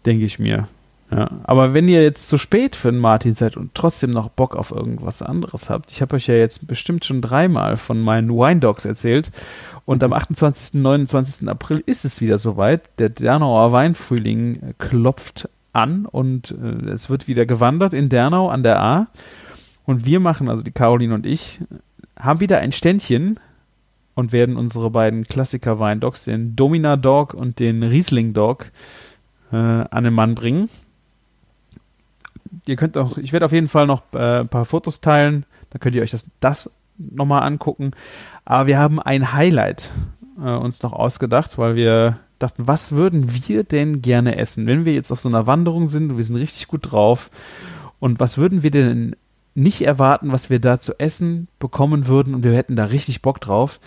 Denke 0.09 0.25
ich 0.25 0.39
mir. 0.39 0.69
Ja. 1.11 1.29
Aber 1.45 1.75
wenn 1.75 1.87
ihr 1.87 2.03
jetzt 2.03 2.31
zu 2.31 2.39
spät 2.39 2.75
für 2.75 2.91
den 2.91 2.99
Martin 2.99 3.35
seid 3.35 3.59
und 3.59 3.75
trotzdem 3.75 4.11
noch 4.11 4.31
Bock 4.31 4.57
auf 4.57 4.71
irgendwas 4.71 5.21
anderes 5.21 5.69
habt, 5.69 5.91
ich 5.91 6.01
habe 6.01 6.17
euch 6.17 6.29
ja 6.29 6.35
jetzt 6.35 6.67
bestimmt 6.67 7.05
schon 7.05 7.21
dreimal 7.21 7.77
von 7.77 8.01
meinen 8.01 8.31
Wine 8.31 8.61
Dogs 8.61 8.87
erzählt 8.87 9.31
und 9.85 10.03
am 10.03 10.15
28. 10.15 10.81
29. 10.81 11.47
April 11.47 11.83
ist 11.85 12.07
es 12.07 12.23
wieder 12.23 12.39
soweit. 12.39 12.89
Der 12.99 13.11
Dernauer 13.11 13.71
Weinfrühling 13.73 14.75
klopft 14.79 15.51
an 15.75 16.07
und 16.07 16.53
äh, 16.53 16.89
es 16.89 17.11
wird 17.11 17.29
wieder 17.29 17.45
gewandert 17.45 17.93
in 17.93 18.09
Dernau 18.09 18.49
an 18.49 18.63
der 18.63 18.81
A. 18.81 19.09
Und 19.85 20.07
wir 20.07 20.21
machen, 20.21 20.49
also 20.49 20.63
die 20.63 20.73
Caroline 20.73 21.13
und 21.15 21.27
ich, 21.27 21.61
haben 22.19 22.41
wieder 22.41 22.61
ein 22.61 22.73
Ständchen 22.73 23.39
und 24.15 24.33
werden 24.33 24.57
unsere 24.57 24.91
beiden 24.91 25.25
Klassiker 25.25 25.79
Wine 25.79 26.01
Dogs, 26.01 26.25
den 26.25 26.57
Domina 26.57 26.97
Dog 26.97 27.35
und 27.35 27.59
den 27.59 27.83
Riesling 27.83 28.33
Dog, 28.33 28.67
äh, 29.53 29.57
an 29.57 30.05
den 30.05 30.15
Mann 30.15 30.35
bringen. 30.35 30.69
Ihr 32.67 32.77
könnt 32.77 32.97
auch, 32.97 33.19
ich 33.19 33.33
werde 33.33 33.47
auf 33.47 33.53
jeden 33.53 33.69
Fall 33.69 33.87
noch 33.87 34.03
äh, 34.13 34.41
ein 34.41 34.49
paar 34.49 34.65
Fotos 34.65 35.01
teilen, 35.01 35.45
da 35.71 35.79
könnt 35.79 35.95
ihr 35.95 36.03
euch 36.03 36.11
das, 36.11 36.27
das 36.41 36.71
nochmal 36.97 37.43
angucken. 37.43 37.93
Aber 38.45 38.67
wir 38.67 38.79
haben 38.79 39.01
ein 39.01 39.33
Highlight 39.33 39.91
äh, 40.39 40.51
uns 40.51 40.83
noch 40.83 40.93
ausgedacht, 40.93 41.59
weil 41.59 41.77
wir 41.77 42.19
dachten, 42.39 42.67
was 42.67 42.93
würden 42.93 43.49
wir 43.49 43.65
denn 43.65 44.03
gerne 44.03 44.37
essen, 44.37 44.67
wenn 44.67 44.85
wir 44.85 44.95
jetzt 44.95 45.11
auf 45.11 45.21
so 45.21 45.29
einer 45.29 45.47
Wanderung 45.47 45.89
sind 45.89 46.11
und 46.11 46.17
wir 46.17 46.25
sind 46.25 46.37
richtig 46.37 46.69
gut 46.69 46.93
drauf 46.93 47.31
und 48.01 48.21
was 48.21 48.39
würden 48.39 48.63
wir 48.63 48.71
denn 48.71 49.17
nicht 49.55 49.83
erwarten, 49.83 50.31
was 50.31 50.51
wir 50.51 50.61
da 50.61 50.79
zu 50.79 50.99
essen 51.01 51.49
bekommen 51.59 52.07
würden 52.07 52.35
und 52.35 52.45
wir 52.45 52.55
hätten 52.55 52.77
da 52.77 52.85
richtig 52.85 53.23
Bock 53.23 53.41
drauf. 53.41 53.81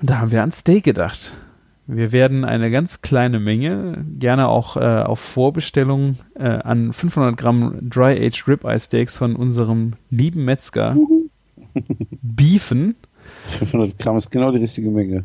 Und 0.00 0.10
da 0.10 0.18
haben 0.18 0.32
wir 0.32 0.42
an 0.42 0.52
Steak 0.52 0.84
gedacht. 0.84 1.32
Wir 1.90 2.12
werden 2.12 2.44
eine 2.44 2.70
ganz 2.70 3.00
kleine 3.00 3.40
Menge, 3.40 4.04
gerne 4.18 4.48
auch 4.48 4.76
äh, 4.76 4.80
auf 4.80 5.20
Vorbestellung, 5.20 6.18
äh, 6.34 6.42
an 6.44 6.92
500 6.92 7.34
Gramm 7.34 7.78
Dry-Aged 7.80 8.46
Ribeye 8.46 8.78
Steaks 8.78 9.16
von 9.16 9.34
unserem 9.34 9.94
lieben 10.10 10.44
Metzger 10.44 10.98
beefen. 12.22 12.94
500 13.44 13.96
Gramm 13.96 14.18
ist 14.18 14.30
genau 14.30 14.52
die 14.52 14.58
richtige 14.58 14.90
Menge. 14.90 15.24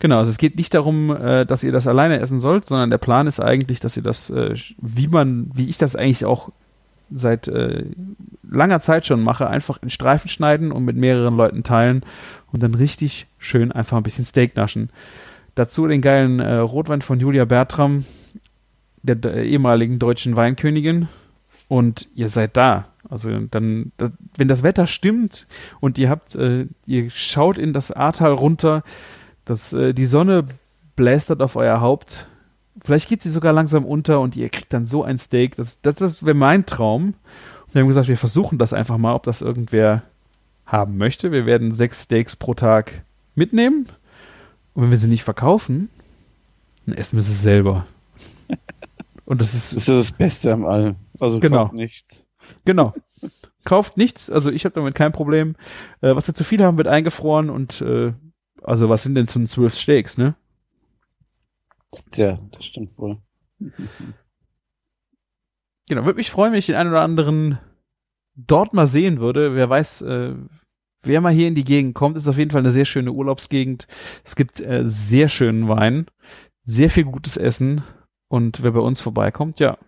Genau, 0.00 0.18
also 0.18 0.30
es 0.30 0.36
geht 0.36 0.56
nicht 0.58 0.74
darum, 0.74 1.16
äh, 1.16 1.46
dass 1.46 1.62
ihr 1.62 1.72
das 1.72 1.86
alleine 1.86 2.20
essen 2.20 2.40
sollt, 2.40 2.66
sondern 2.66 2.90
der 2.90 2.98
Plan 2.98 3.26
ist 3.26 3.40
eigentlich, 3.40 3.80
dass 3.80 3.96
ihr 3.96 4.02
das, 4.02 4.28
äh, 4.28 4.54
wie 4.82 5.08
man, 5.08 5.50
wie 5.54 5.70
ich 5.70 5.78
das 5.78 5.96
eigentlich 5.96 6.26
auch 6.26 6.50
seit 7.10 7.48
äh, 7.48 7.86
langer 8.42 8.80
Zeit 8.80 9.06
schon 9.06 9.22
mache, 9.22 9.48
einfach 9.48 9.82
in 9.82 9.88
Streifen 9.88 10.28
schneiden 10.28 10.72
und 10.72 10.84
mit 10.84 10.96
mehreren 10.96 11.38
Leuten 11.38 11.62
teilen 11.62 12.04
und 12.52 12.62
dann 12.62 12.74
richtig 12.74 13.28
schön 13.38 13.72
einfach 13.72 13.96
ein 13.96 14.02
bisschen 14.02 14.26
Steak 14.26 14.56
naschen. 14.56 14.90
Dazu 15.54 15.86
den 15.86 16.00
geilen 16.00 16.40
äh, 16.40 16.56
Rotwein 16.56 17.02
von 17.02 17.18
Julia 17.18 17.44
Bertram, 17.44 18.04
der 19.02 19.16
äh, 19.24 19.48
ehemaligen 19.48 19.98
deutschen 19.98 20.36
Weinkönigin. 20.36 21.08
Und 21.68 22.08
ihr 22.14 22.28
seid 22.28 22.56
da. 22.56 22.86
Also 23.08 23.30
dann, 23.50 23.92
das, 23.96 24.12
wenn 24.36 24.48
das 24.48 24.62
Wetter 24.62 24.86
stimmt 24.86 25.46
und 25.80 25.98
ihr 25.98 26.10
habt, 26.10 26.34
äh, 26.34 26.66
ihr 26.86 27.10
schaut 27.10 27.58
in 27.58 27.72
das 27.72 27.92
Ahrtal 27.92 28.32
runter, 28.32 28.82
dass 29.44 29.72
äh, 29.72 29.94
die 29.94 30.06
Sonne 30.06 30.44
blästert 30.96 31.42
auf 31.42 31.56
euer 31.56 31.80
Haupt. 31.80 32.26
Vielleicht 32.84 33.08
geht 33.08 33.22
sie 33.22 33.30
sogar 33.30 33.52
langsam 33.52 33.84
unter 33.84 34.20
und 34.20 34.36
ihr 34.36 34.48
kriegt 34.48 34.72
dann 34.72 34.86
so 34.86 35.02
ein 35.02 35.18
Steak. 35.18 35.56
Das, 35.56 35.80
das, 35.80 35.96
das 35.96 36.24
wäre 36.24 36.34
mein 36.34 36.66
Traum. 36.66 37.14
Und 37.66 37.74
wir 37.74 37.80
haben 37.82 37.88
gesagt, 37.88 38.08
wir 38.08 38.18
versuchen 38.18 38.58
das 38.58 38.72
einfach 38.72 38.98
mal, 38.98 39.14
ob 39.14 39.22
das 39.22 39.42
irgendwer 39.42 40.02
haben 40.66 40.98
möchte. 40.98 41.32
Wir 41.32 41.46
werden 41.46 41.72
sechs 41.72 42.02
Steaks 42.02 42.36
pro 42.36 42.54
Tag 42.54 43.02
mitnehmen. 43.34 43.86
Und 44.74 44.84
wenn 44.84 44.90
wir 44.90 44.98
sie 44.98 45.08
nicht 45.08 45.24
verkaufen, 45.24 45.88
dann 46.86 46.94
essen 46.94 47.16
wir 47.16 47.22
sie 47.22 47.34
selber. 47.34 47.86
Und 49.24 49.40
das 49.40 49.54
ist 49.54 49.72
Das 49.72 49.82
ist 49.82 49.88
ja 49.88 49.94
das 49.96 50.12
Beste 50.12 50.52
am 50.52 50.64
allem. 50.66 50.96
Also 51.18 51.40
Genau. 51.40 51.64
kauft 51.64 51.74
nichts. 51.74 52.26
Genau. 52.64 52.92
Kauft 53.64 53.96
nichts, 53.96 54.30
also 54.30 54.50
ich 54.50 54.64
habe 54.64 54.74
damit 54.74 54.94
kein 54.94 55.12
Problem. 55.12 55.54
Äh, 56.00 56.16
was 56.16 56.26
wir 56.26 56.34
zu 56.34 56.44
viel 56.44 56.64
haben, 56.64 56.78
wird 56.78 56.88
eingefroren 56.88 57.50
und 57.50 57.80
äh, 57.82 58.12
also 58.62 58.88
was 58.88 59.02
sind 59.02 59.14
denn 59.14 59.26
so 59.26 59.44
zwölf 59.44 59.74
Steaks, 59.74 60.16
ne? 60.18 60.34
Tja, 62.10 62.38
das 62.52 62.64
stimmt 62.64 62.96
wohl. 62.98 63.18
Genau, 65.88 66.04
würde 66.04 66.16
mich 66.16 66.30
freuen, 66.30 66.52
wenn 66.52 66.58
ich 66.58 66.66
den 66.66 66.74
einen 66.76 66.90
oder 66.90 67.02
anderen 67.02 67.58
dort 68.34 68.72
mal 68.74 68.86
sehen 68.86 69.20
würde. 69.20 69.54
Wer 69.54 69.68
weiß, 69.68 70.02
äh, 70.02 70.34
wer 71.02 71.20
mal 71.20 71.32
hier 71.32 71.48
in 71.48 71.54
die 71.54 71.64
Gegend 71.64 71.94
kommt, 71.94 72.16
ist 72.16 72.28
auf 72.28 72.38
jeden 72.38 72.50
Fall 72.50 72.60
eine 72.60 72.70
sehr 72.70 72.84
schöne 72.84 73.12
Urlaubsgegend. 73.12 73.86
Es 74.24 74.36
gibt 74.36 74.60
äh, 74.60 74.82
sehr 74.84 75.28
schönen 75.28 75.68
Wein, 75.68 76.06
sehr 76.64 76.90
viel 76.90 77.04
gutes 77.04 77.36
Essen 77.36 77.82
und 78.28 78.62
wer 78.62 78.72
bei 78.72 78.80
uns 78.80 79.00
vorbeikommt, 79.00 79.60
ja, 79.60 79.78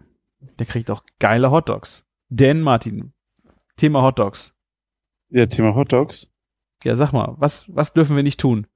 der 0.59 0.66
kriegt 0.66 0.90
auch 0.90 1.02
geile 1.18 1.51
Hotdogs. 1.51 2.05
Denn 2.28 2.62
Martin, 2.62 3.12
Thema 3.76 4.02
Hotdogs. 4.02 4.55
Ja, 5.34 5.47
Thema 5.47 5.74
Hot 5.74 5.93
Dogs. 5.93 6.28
Ja, 6.84 6.94
sag 6.94 7.12
mal, 7.12 7.34
was 7.39 7.74
was 7.74 7.94
dürfen 7.94 8.16
wir 8.16 8.22
nicht 8.22 8.39
tun? 8.39 8.66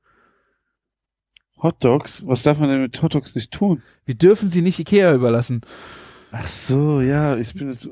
Hot 1.62 1.84
Dogs? 1.84 2.26
Was 2.26 2.42
darf 2.42 2.58
man 2.58 2.70
denn 2.70 2.80
mit 2.80 3.02
Hot 3.02 3.14
Dogs 3.14 3.34
nicht 3.34 3.52
tun? 3.52 3.82
Wir 4.06 4.14
dürfen 4.14 4.48
sie 4.48 4.62
nicht 4.62 4.78
Ikea 4.78 5.14
überlassen. 5.14 5.60
Ach 6.38 6.46
so, 6.46 7.00
ja, 7.00 7.36
ich 7.36 7.54
bin 7.54 7.70
jetzt. 7.70 7.88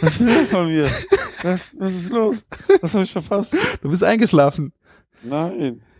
Was 0.00 0.18
will 0.18 0.28
er 0.28 0.44
von 0.46 0.66
mir? 0.66 0.88
Was, 1.42 1.72
was 1.78 1.94
ist 1.94 2.10
los? 2.10 2.44
Was 2.80 2.94
habe 2.94 3.04
ich 3.04 3.12
verpasst? 3.12 3.56
Du 3.80 3.90
bist 3.90 4.02
eingeschlafen. 4.02 4.72
Nein. 5.22 5.80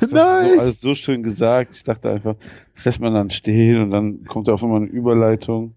Das 0.00 0.10
Nein. 0.10 0.54
So, 0.54 0.60
alles 0.60 0.80
so 0.80 0.94
schön 0.96 1.22
gesagt. 1.22 1.76
Ich 1.76 1.84
dachte 1.84 2.10
einfach, 2.10 2.34
das 2.74 2.86
lässt 2.86 3.00
man 3.00 3.14
dann 3.14 3.30
stehen 3.30 3.80
und 3.82 3.92
dann 3.92 4.24
kommt 4.24 4.48
da 4.48 4.54
auf 4.54 4.64
einmal 4.64 4.78
eine 4.78 4.88
Überleitung. 4.88 5.76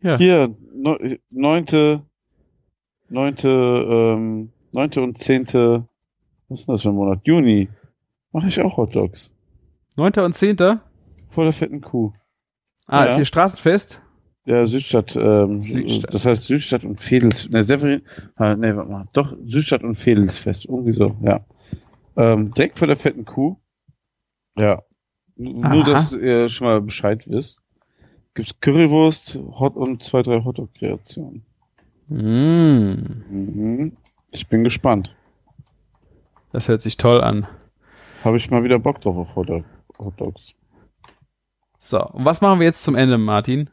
Ja. 0.00 0.16
Hier, 0.16 0.54
neunte, 1.28 2.02
neunte, 3.08 3.48
ähm, 3.48 4.52
neunte 4.70 5.02
und 5.02 5.18
zehnte, 5.18 5.88
was 6.48 6.60
ist 6.60 6.68
denn 6.68 6.74
das 6.74 6.82
für 6.82 6.90
ein 6.90 6.94
Monat? 6.94 7.22
Juni. 7.24 7.68
Mache 8.30 8.46
ich 8.46 8.60
auch 8.60 8.76
Hot 8.76 8.94
Dogs. 8.94 9.32
Neunter 9.96 10.24
und 10.24 10.34
zehnter? 10.34 10.80
Vor 11.30 11.42
der 11.42 11.52
fetten 11.52 11.80
Kuh. 11.80 12.12
Ah, 12.86 13.00
ja. 13.00 13.10
ist 13.10 13.16
hier 13.16 13.24
Straßenfest? 13.24 14.00
Ja, 14.50 14.66
Südstadt, 14.66 15.14
ähm, 15.14 15.62
Südstadt. 15.62 16.12
das 16.12 16.26
heißt 16.26 16.42
Südstadt 16.48 16.82
und 16.82 17.00
Fedels, 17.00 17.48
ne, 17.50 17.62
Severin, 17.62 18.02
ah, 18.34 18.56
ne, 18.56 18.76
warte 18.76 18.90
mal, 18.90 19.06
doch, 19.12 19.36
Südstadt 19.46 19.84
und 19.84 19.94
Fedelsfest, 19.94 20.64
irgendwie 20.64 20.92
so, 20.92 21.06
ja. 21.22 21.46
Ähm, 22.16 22.50
direkt 22.50 22.76
vor 22.76 22.88
der 22.88 22.96
fetten 22.96 23.24
Kuh. 23.24 23.54
Ja. 24.58 24.72
Aha. 24.72 24.82
Nur, 25.38 25.84
dass 25.84 26.12
ihr 26.12 26.48
schon 26.48 26.66
mal 26.66 26.80
Bescheid 26.80 27.28
wisst. 27.28 27.60
Gibt's 28.34 28.58
Currywurst, 28.60 29.38
Hot 29.60 29.76
und 29.76 30.02
zwei, 30.02 30.22
drei 30.22 30.42
Hotdog-Kreationen. 30.42 31.44
Mm. 32.08 32.94
Mhm. 33.30 33.92
Ich 34.32 34.48
bin 34.48 34.64
gespannt. 34.64 35.14
Das 36.50 36.66
hört 36.66 36.82
sich 36.82 36.96
toll 36.96 37.20
an. 37.20 37.46
Habe 38.24 38.36
ich 38.36 38.50
mal 38.50 38.64
wieder 38.64 38.80
Bock 38.80 39.00
drauf 39.00 39.16
auf 39.16 39.36
Hotdog 39.36 39.64
Hotdogs. 39.96 40.56
So, 41.78 42.04
und 42.04 42.24
was 42.24 42.40
machen 42.40 42.58
wir 42.58 42.66
jetzt 42.66 42.82
zum 42.82 42.96
Ende, 42.96 43.16
Martin? 43.16 43.70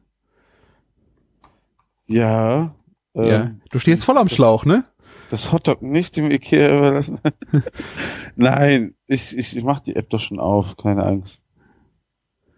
Ja. 2.07 2.75
ja. 3.13 3.43
Ähm, 3.43 3.61
du 3.69 3.79
stehst 3.79 4.03
voll 4.03 4.17
am 4.17 4.29
Schlauch, 4.29 4.65
ne? 4.65 4.85
Das 5.29 5.51
Hotdog 5.51 5.81
nicht 5.81 6.15
dem 6.15 6.31
Ikea 6.31 6.77
überlassen. 6.77 7.19
Nein, 8.35 8.95
ich, 9.07 9.38
ich, 9.38 9.57
ich 9.57 9.63
mach 9.63 9.81
die 9.81 9.95
App 9.95 10.09
doch 10.09 10.21
schon 10.21 10.39
auf, 10.39 10.77
keine 10.77 11.05
Angst. 11.05 11.43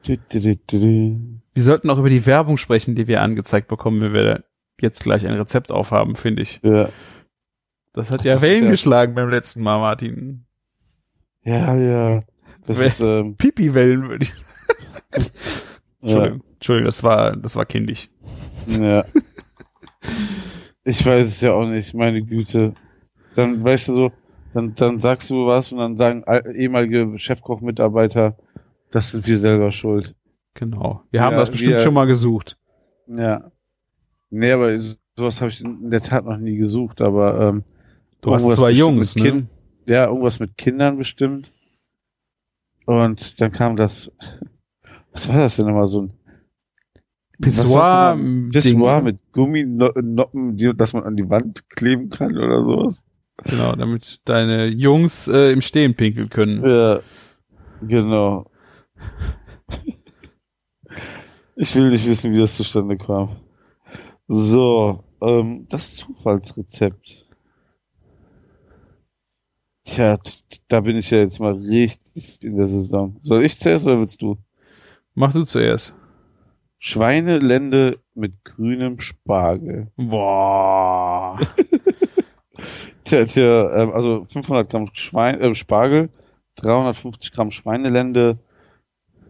Wir 0.05 1.63
sollten 1.63 1.89
auch 1.89 1.97
über 1.97 2.09
die 2.09 2.25
Werbung 2.25 2.57
sprechen, 2.57 2.95
die 2.95 3.07
wir 3.07 3.21
angezeigt 3.21 3.67
bekommen, 3.67 4.01
wenn 4.01 4.13
wir 4.13 4.43
jetzt 4.79 5.03
gleich 5.03 5.27
ein 5.27 5.33
Rezept 5.33 5.71
aufhaben, 5.71 6.15
finde 6.15 6.43
ich. 6.43 6.61
Ja. 6.63 6.89
Das 7.93 8.11
hat 8.11 8.23
ja 8.23 8.33
das 8.33 8.41
Wellen 8.43 8.65
ja 8.65 8.69
geschlagen 8.69 9.15
beim 9.15 9.29
letzten 9.29 9.61
Mal, 9.61 9.79
Martin. 9.79 10.45
Ja, 11.43 11.75
ja. 11.75 12.23
Das 12.65 12.79
We 12.79 12.85
ist, 12.85 12.99
ähm, 13.01 13.35
Pipi-Wellen, 13.35 14.09
würde 14.09 14.23
ich 14.23 14.33
Entschuldigung, 16.01 16.39
ja. 16.39 16.53
Entschuldigung, 16.53 16.85
das 16.85 17.03
war, 17.03 17.35
das 17.35 17.55
war 17.55 17.65
kindisch. 17.65 18.09
Ja. 18.67 19.05
Ich 20.83 21.05
weiß 21.05 21.27
es 21.27 21.41
ja 21.41 21.53
auch 21.53 21.67
nicht, 21.67 21.93
meine 21.93 22.23
Güte. 22.23 22.73
Dann, 23.35 23.63
weißt 23.63 23.89
du 23.89 23.93
so, 23.93 24.11
dann, 24.53 24.73
dann 24.75 24.99
sagst 24.99 25.29
du 25.29 25.45
was 25.45 25.71
und 25.71 25.79
dann 25.79 25.97
sagen 25.97 26.23
ehemalige 26.53 27.17
Chefkoch-Mitarbeiter, 27.17 28.37
das 28.91 29.11
sind 29.11 29.27
wir 29.27 29.37
selber 29.37 29.71
schuld. 29.71 30.15
Genau. 30.55 31.03
Wir 31.11 31.21
haben 31.21 31.33
ja, 31.33 31.39
das 31.39 31.51
bestimmt 31.51 31.73
wir, 31.73 31.79
schon 31.81 31.93
mal 31.93 32.05
gesucht. 32.05 32.57
Ja. 33.07 33.51
Nee, 34.29 34.51
aber 34.51 34.77
sowas 35.15 35.41
habe 35.41 35.51
ich 35.51 35.61
in 35.61 35.89
der 35.91 36.01
Tat 36.01 36.25
noch 36.25 36.37
nie 36.37 36.57
gesucht, 36.57 37.01
aber 37.01 37.39
ähm, 37.39 37.63
Du 38.21 38.33
hast 38.33 38.43
zwei 38.57 38.71
Jungs, 38.71 39.15
ne? 39.15 39.23
Kind, 39.23 39.47
ja, 39.87 40.07
irgendwas 40.07 40.39
mit 40.39 40.57
Kindern 40.57 40.97
bestimmt. 40.97 41.51
Und 42.85 43.39
dann 43.39 43.51
kam 43.51 43.77
das, 43.77 44.11
was 45.11 45.29
war 45.29 45.37
das 45.37 45.55
denn 45.55 45.67
nochmal, 45.67 45.87
so 45.87 46.03
ein 46.03 46.13
Pissoir, 47.41 48.17
Pissoir 48.51 49.01
mit 49.01 49.17
Gumminoppen, 49.31 50.57
die, 50.57 50.73
dass 50.75 50.93
man 50.93 51.03
an 51.03 51.15
die 51.15 51.29
Wand 51.29 51.69
kleben 51.69 52.09
kann 52.09 52.37
oder 52.37 52.63
sowas. 52.63 53.03
Genau, 53.45 53.75
damit 53.75 54.19
deine 54.25 54.67
Jungs 54.67 55.27
äh, 55.27 55.51
im 55.51 55.61
Stehen 55.61 55.95
pinkeln 55.95 56.29
können. 56.29 56.63
Ja, 56.65 56.99
genau. 57.81 58.45
ich 61.55 61.73
will 61.75 61.89
nicht 61.89 62.05
wissen, 62.05 62.33
wie 62.33 62.39
das 62.39 62.55
zustande 62.55 62.97
kam. 62.97 63.29
So, 64.27 65.03
ähm, 65.21 65.67
das 65.69 65.95
Zufallsrezept. 65.95 67.27
Tja, 69.85 70.17
da 70.67 70.81
bin 70.81 70.97
ich 70.97 71.09
ja 71.09 71.19
jetzt 71.19 71.39
mal 71.39 71.53
richtig 71.53 72.43
in 72.43 72.57
der 72.57 72.67
Saison. 72.67 73.17
Soll 73.21 73.43
ich 73.43 73.57
zuerst 73.57 73.85
oder 73.85 73.99
willst 73.99 74.21
du? 74.21 74.37
Mach 75.15 75.33
du 75.33 75.43
zuerst. 75.43 75.93
Schweinelende 76.79 77.99
mit 78.15 78.45
grünem 78.45 79.01
Spargel. 79.01 79.91
Boah. 79.97 81.37
tja, 83.03 83.25
tja, 83.25 83.83
ähm, 83.83 83.91
also 83.91 84.25
500 84.29 84.69
Gramm 84.69 84.89
Schwein, 84.93 85.41
äh, 85.41 85.53
Spargel, 85.53 86.09
350 86.55 87.33
Gramm 87.33 87.51
Schweinelende, 87.51 88.39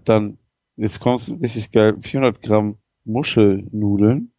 dann, 0.05 0.37
jetzt 0.77 0.99
kommt 0.99 1.21
es 1.21 1.31
richtig 1.41 1.71
geil, 1.71 1.95
400 1.99 2.41
Gramm 2.41 2.77
Muschelnudeln. 3.05 4.31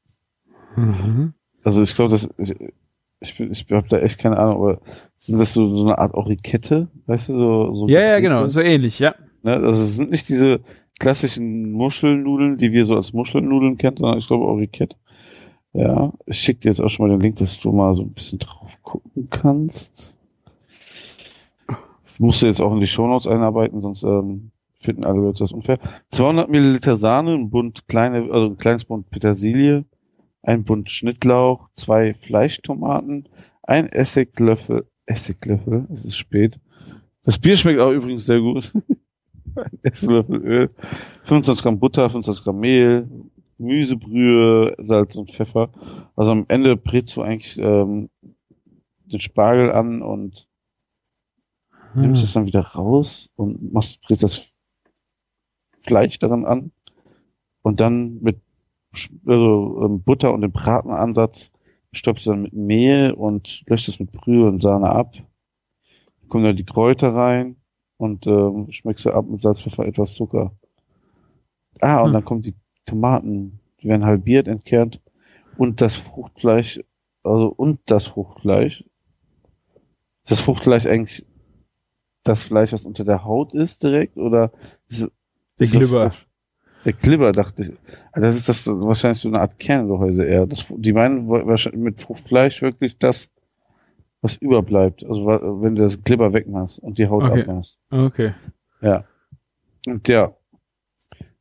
Mhm. 0.77 1.35
Also 1.65 1.82
ich 1.82 1.95
glaube, 1.97 2.12
das, 2.12 2.28
ich, 2.39 3.41
ich 3.41 3.66
habe 3.70 3.89
da 3.89 3.99
echt 3.99 4.19
keine 4.20 4.39
Ahnung, 4.39 4.57
aber 4.57 4.81
sind 5.19 5.41
das 5.41 5.53
so, 5.53 5.74
so 5.74 5.85
eine 5.85 5.99
Art 5.99 6.15
Orikette, 6.15 6.89
weißt 7.07 7.31
du, 7.31 7.39
so, 7.39 7.74
so 7.74 7.89
Ja, 7.89 8.03
ja, 8.03 8.20
genau, 8.20 8.47
so 8.47 8.61
ähnlich, 8.61 9.01
ja. 9.01 9.16
Ne? 9.43 9.55
Also 9.55 9.83
es 9.83 9.97
sind 9.97 10.11
nicht 10.11 10.29
diese 10.29 10.61
klassischen 10.99 11.73
Muschelnudeln, 11.73 12.59
die 12.59 12.73
wir 12.73 12.85
so 12.85 12.95
als 12.95 13.12
Muschelnudeln 13.12 13.79
kennen, 13.79 13.97
sondern 13.97 14.19
ich 14.19 14.27
glaube 14.27 14.45
Orikette. 14.45 14.97
Ja, 15.73 16.12
ich 16.27 16.39
schicke 16.39 16.61
dir 16.61 16.69
jetzt 16.71 16.81
auch 16.81 16.89
schon 16.89 17.07
mal 17.07 17.15
den 17.15 17.21
Link, 17.21 17.37
dass 17.37 17.61
du 17.61 17.73
mal 17.73 17.95
so 17.95 18.03
ein 18.03 18.11
bisschen 18.11 18.41
drauf 18.41 18.77
gucken 18.83 19.29
kannst. 19.31 20.17
Ich 22.12 22.21
musste 22.21 22.49
jetzt 22.49 22.61
auch 22.61 22.73
in 22.75 22.81
die 22.81 22.87
Shownotes 22.87 23.29
einarbeiten, 23.29 23.81
sonst 23.81 24.03
ähm, 24.03 24.51
finden 24.81 25.05
alle 25.05 25.21
Leute 25.21 25.39
das 25.39 25.53
unfair. 25.53 25.79
200 26.11 26.51
Milliliter 26.51 26.97
Sahne, 26.97 27.35
ein 27.35 27.51
Bund 27.51 27.87
kleine, 27.87 28.31
also 28.33 28.49
ein 28.49 28.59
kleines 28.59 28.85
Bund 28.85 29.11
Petersilie, 29.11 29.85
ein 30.43 30.65
Bund 30.65 30.91
Schnittlauch, 30.91 31.69
zwei 31.75 32.15
Fleischtomaten, 32.15 33.29
ein 33.62 33.89
Essiglöffel, 33.89 34.87
Essiglöffel, 35.07 35.87
es 35.91 36.05
ist 36.05 36.17
spät. 36.17 36.59
Das 37.23 37.39
Bier 37.39 37.57
schmeckt 37.57 37.81
auch 37.81 37.93
übrigens 37.93 38.27
sehr 38.27 38.41
gut. 38.41 38.73
ein 39.56 39.78
Esslöffel 39.82 40.43
Öl, 40.44 40.68
25 41.24 41.62
Gramm 41.62 41.78
Butter, 41.78 42.09
25 42.09 42.44
Gramm 42.44 42.60
Mehl, 42.60 43.09
Gemüsebrühe, 43.59 44.74
Salz 44.78 45.16
und 45.16 45.31
Pfeffer. 45.31 45.70
Also 46.16 46.32
am 46.32 46.47
Ende 46.48 46.77
brätst 46.77 47.16
du 47.16 47.22
eigentlich 47.22 47.59
ähm, 47.59 48.09
den 49.05 49.20
Spargel 49.20 49.72
an 49.72 50.02
und 50.02 50.48
hm. 51.93 52.02
nimmst 52.02 52.24
es 52.24 52.32
dann 52.32 52.47
wieder 52.47 52.62
raus 52.62 53.31
und 53.36 53.72
machst, 53.72 54.01
brätst 54.02 54.22
das 54.22 54.48
Fleisch 55.78 56.18
daran 56.18 56.44
an 56.44 56.72
und 57.62 57.81
dann 57.81 58.20
mit 58.20 58.40
also, 59.27 59.82
ähm, 59.85 60.02
Butter 60.02 60.32
und 60.32 60.40
dem 60.40 60.52
Bratenansatz 60.52 61.52
stopfst 61.93 62.27
du 62.27 62.31
dann 62.31 62.43
mit 62.43 62.52
Mehl 62.52 63.12
und 63.12 63.62
löscht 63.66 63.89
es 63.89 64.01
mit 64.01 64.10
Brühe 64.12 64.47
und 64.47 64.60
Sahne 64.60 64.90
ab. 64.90 65.14
Dann 65.14 66.28
kommen 66.28 66.44
dann 66.44 66.56
die 66.56 66.64
Kräuter 66.64 67.14
rein 67.14 67.60
und 68.01 68.27
ähm, 68.27 68.72
schmeckst 68.72 69.05
du 69.05 69.10
ab 69.10 69.27
mit 69.28 69.43
Salz, 69.43 69.60
Pfeffer, 69.60 69.85
etwas 69.85 70.14
Zucker. 70.14 70.52
Ah, 71.81 72.01
und 72.01 72.09
hm. 72.09 72.12
dann 72.14 72.24
kommen 72.24 72.43
die 72.43 72.55
Tomaten, 72.86 73.60
die 73.82 73.89
werden 73.89 74.06
halbiert, 74.06 74.48
entkernt 74.48 75.02
und 75.59 75.82
das 75.82 75.97
Fruchtfleisch, 75.97 76.81
also 77.22 77.48
und 77.48 77.81
das 77.85 78.06
Fruchtfleisch. 78.06 78.85
Ist 80.24 80.31
das 80.31 80.40
Fruchtfleisch 80.40 80.86
eigentlich 80.86 81.27
das 82.24 82.43
Fleisch, 82.43 82.72
was 82.72 82.86
unter 82.86 83.05
der 83.05 83.24
Haut 83.24 83.52
ist 83.52 83.82
direkt 83.82 84.16
oder 84.16 84.51
ist, 84.89 85.10
der 85.59 85.66
Glibber? 85.66 86.12
Der 86.86 86.94
Glibber, 86.94 87.32
dachte 87.32 87.64
ich. 87.64 87.70
Ah, 88.12 88.20
das 88.20 88.35
ist 88.35 88.48
das 88.48 88.66
wahrscheinlich 88.66 89.20
so 89.20 89.28
eine 89.28 89.40
Art 89.40 89.59
Kerngehäuse 89.59 90.24
eher. 90.24 90.47
Das, 90.47 90.64
die 90.70 90.94
meinen 90.94 91.28
wahrscheinlich 91.28 91.82
mit 91.82 92.01
Fruchtfleisch 92.01 92.62
wirklich 92.62 92.97
das, 92.97 93.28
was 94.22 94.36
überbleibt. 94.36 95.05
Also 95.05 95.26
wenn 95.26 95.74
du 95.74 95.82
das 95.82 96.02
Glibber 96.02 96.32
wegmachst 96.32 96.78
und 96.78 96.98
die 96.98 97.09
Haut 97.09 97.24
okay. 97.24 97.42
abmachst. 97.42 97.78
Okay. 97.90 98.34
Ja. 98.80 99.05
Und 99.86 100.06
ja. 100.09 100.34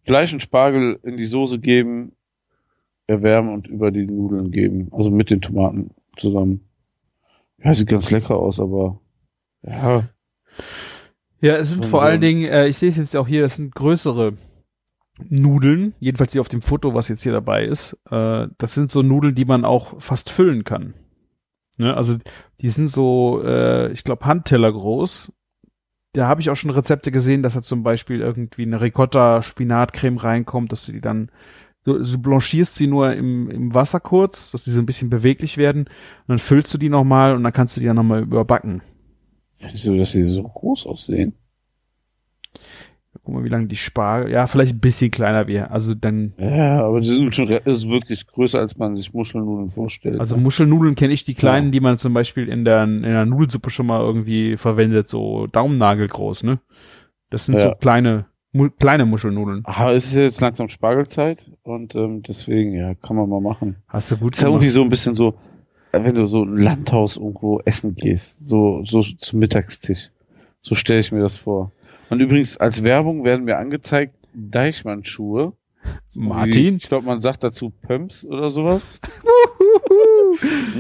Fleisch 0.04 0.34
und 0.34 0.42
Spargel 0.42 1.00
in 1.04 1.18
die 1.18 1.26
Soße 1.26 1.60
geben, 1.60 2.14
erwärmen 3.08 3.54
und 3.54 3.68
über 3.68 3.92
die 3.92 4.06
Nudeln 4.06 4.52
geben. 4.52 4.90
Also 4.92 5.12
mit 5.12 5.30
den 5.30 5.42
Tomaten 5.42 5.92
zusammen. 6.16 6.62
Ja, 7.64 7.74
sieht 7.74 7.90
ganz 7.90 8.10
lecker 8.12 8.38
aus, 8.38 8.60
aber 8.60 9.00
ja. 9.62 10.08
Ja, 11.42 11.56
es 11.56 11.72
sind 11.72 11.86
vor 11.86 12.02
allen 12.02 12.22
Dingen, 12.22 12.46
äh, 12.46 12.68
ich 12.68 12.78
sehe 12.78 12.90
es 12.90 12.98
jetzt 12.98 13.16
auch 13.16 13.28
hier, 13.28 13.42
das 13.42 13.56
sind 13.56 13.74
größere 13.74 14.34
Nudeln, 15.28 15.94
jedenfalls 16.00 16.32
die 16.32 16.40
auf 16.40 16.50
dem 16.50 16.62
Foto, 16.62 16.94
was 16.94 17.08
jetzt 17.08 17.24
hier 17.24 17.32
dabei 17.32 17.66
ist. 17.66 17.98
Äh, 18.10 18.48
das 18.58 18.74
sind 18.74 18.92
so 18.92 19.02
Nudeln, 19.02 19.36
die 19.36 19.46
man 19.46 19.66
auch 19.66 20.02
fast 20.02 20.30
füllen 20.30 20.64
kann. 20.64 20.94
Ne? 21.80 21.96
Also 21.96 22.18
die 22.62 22.70
sind 22.70 22.88
so, 22.88 23.42
äh, 23.44 23.92
ich 23.92 24.04
glaube, 24.04 24.26
Handteller 24.26 24.72
groß. 24.72 25.32
Da 26.14 26.28
habe 26.28 26.42
ich 26.42 26.50
auch 26.50 26.56
schon 26.56 26.72
Rezepte 26.72 27.12
gesehen, 27.12 27.42
dass 27.42 27.54
da 27.54 27.62
zum 27.62 27.84
Beispiel 27.84 28.20
irgendwie 28.20 28.64
eine 28.64 28.82
Ricotta-Spinatcreme 28.82 30.18
reinkommt, 30.18 30.72
dass 30.72 30.86
du 30.86 30.92
die 30.92 31.02
dann, 31.02 31.32
du, 31.86 32.00
du 32.00 32.18
blanchierst 32.18 32.76
sie 32.76 32.88
nur 32.88 33.14
im, 33.14 33.50
im 33.50 33.74
Wasser 33.74 34.00
kurz, 34.00 34.52
dass 34.52 34.64
die 34.64 34.72
so 34.72 34.80
ein 34.80 34.86
bisschen 34.86 35.10
beweglich 35.10 35.58
werden. 35.58 35.84
Und 35.84 36.28
dann 36.28 36.40
füllst 36.40 36.74
du 36.74 36.78
die 36.78 36.90
nochmal 36.90 37.36
und 37.36 37.44
dann 37.44 37.54
kannst 37.54 37.78
du 37.78 37.82
die 37.82 37.88
dann 37.88 37.96
nochmal 37.96 38.24
überbacken. 38.24 38.82
Findest 39.56 39.88
du, 39.88 39.98
dass 39.98 40.12
sie 40.12 40.24
so 40.24 40.44
groß 40.44 40.88
aussehen? 40.88 41.34
Guck 43.30 43.36
mal, 43.38 43.44
wie 43.44 43.50
lange 43.50 43.68
die 43.68 43.76
Spargel, 43.76 44.32
ja, 44.32 44.48
vielleicht 44.48 44.74
ein 44.74 44.80
bisschen 44.80 45.12
kleiner 45.12 45.46
wäre. 45.46 45.70
Also 45.70 45.94
dann, 45.94 46.34
Ja, 46.40 46.84
aber 46.84 47.00
die 47.00 47.10
sind 47.10 47.36
schon 47.36 47.48
ist 47.48 47.88
wirklich 47.88 48.26
größer, 48.26 48.58
als 48.58 48.76
man 48.80 48.98
sich 48.98 49.14
Muschelnudeln 49.14 49.70
vorstellt. 49.70 50.20
also 50.20 50.36
ne? 50.36 50.42
Muschelnudeln 50.42 50.96
kenne 50.96 51.14
ich 51.14 51.26
die 51.26 51.36
kleinen, 51.36 51.72
die 51.72 51.80
man 51.80 52.00
zum 52.00 52.16
Beispiel 52.16 52.50
in 52.50 52.66
der, 52.66 52.86
in 52.86 53.04
der 53.04 53.28
Nudelsuppe 53.28 53.70
schon 53.70 53.86
mal 53.86 54.00
irgendwie 54.02 54.58
verwendet, 54.58 55.10
so 55.10 55.46
Daumennagel 55.46 56.08
groß, 56.08 56.42
ne? 56.42 56.58
Das 57.30 57.46
sind 57.46 57.60
so 57.60 57.68
Ja. 57.68 57.76
kleine, 57.76 58.26
mu 58.52 58.72
kleine 58.72 59.06
Muschelnudeln. 59.06 59.62
Aber 59.66 59.92
es 59.92 60.06
ist 60.08 60.16
jetzt 60.16 60.42
langsam 60.42 60.68
Spargelzeit 60.70 61.52
und 61.62 61.94
ähm, 61.94 62.24
deswegen, 62.24 62.74
ja, 62.74 62.96
kann 62.96 63.16
man 63.16 63.30
mal 63.30 63.42
machen. 63.42 63.76
Hast 63.90 64.10
du 64.10 64.18
gut 64.18 64.38
ist 64.38 64.42
ja 64.42 64.48
irgendwie 64.48 64.70
so 64.70 64.82
ein 64.82 64.90
bisschen 64.90 65.16
so, 65.16 65.36
wenn 65.92 66.16
du 66.16 66.26
so 66.26 66.42
ein 66.46 66.58
Landhaus 66.58 67.18
irgendwo 67.18 67.60
essen 67.60 67.94
gehst, 67.94 68.48
so, 68.48 68.82
so 68.86 69.04
zum 69.04 69.38
Mittagstisch. 69.38 70.10
So 70.64 70.74
stelle 70.74 71.00
ich 71.00 71.12
mir 71.12 71.22
das 71.22 71.38
vor. 71.38 71.72
Und 72.10 72.20
übrigens, 72.20 72.58
als 72.58 72.84
Werbung 72.84 73.24
werden 73.24 73.46
mir 73.46 73.58
angezeigt 73.58 74.16
Deichmann-Schuhe. 74.34 75.54
So 76.08 76.22
Martin? 76.22 76.74
Wie, 76.74 76.78
ich 76.78 76.88
glaube, 76.88 77.06
man 77.06 77.22
sagt 77.22 77.44
dazu 77.44 77.72
Pumps 77.82 78.26
oder 78.26 78.50
sowas. 78.52 79.00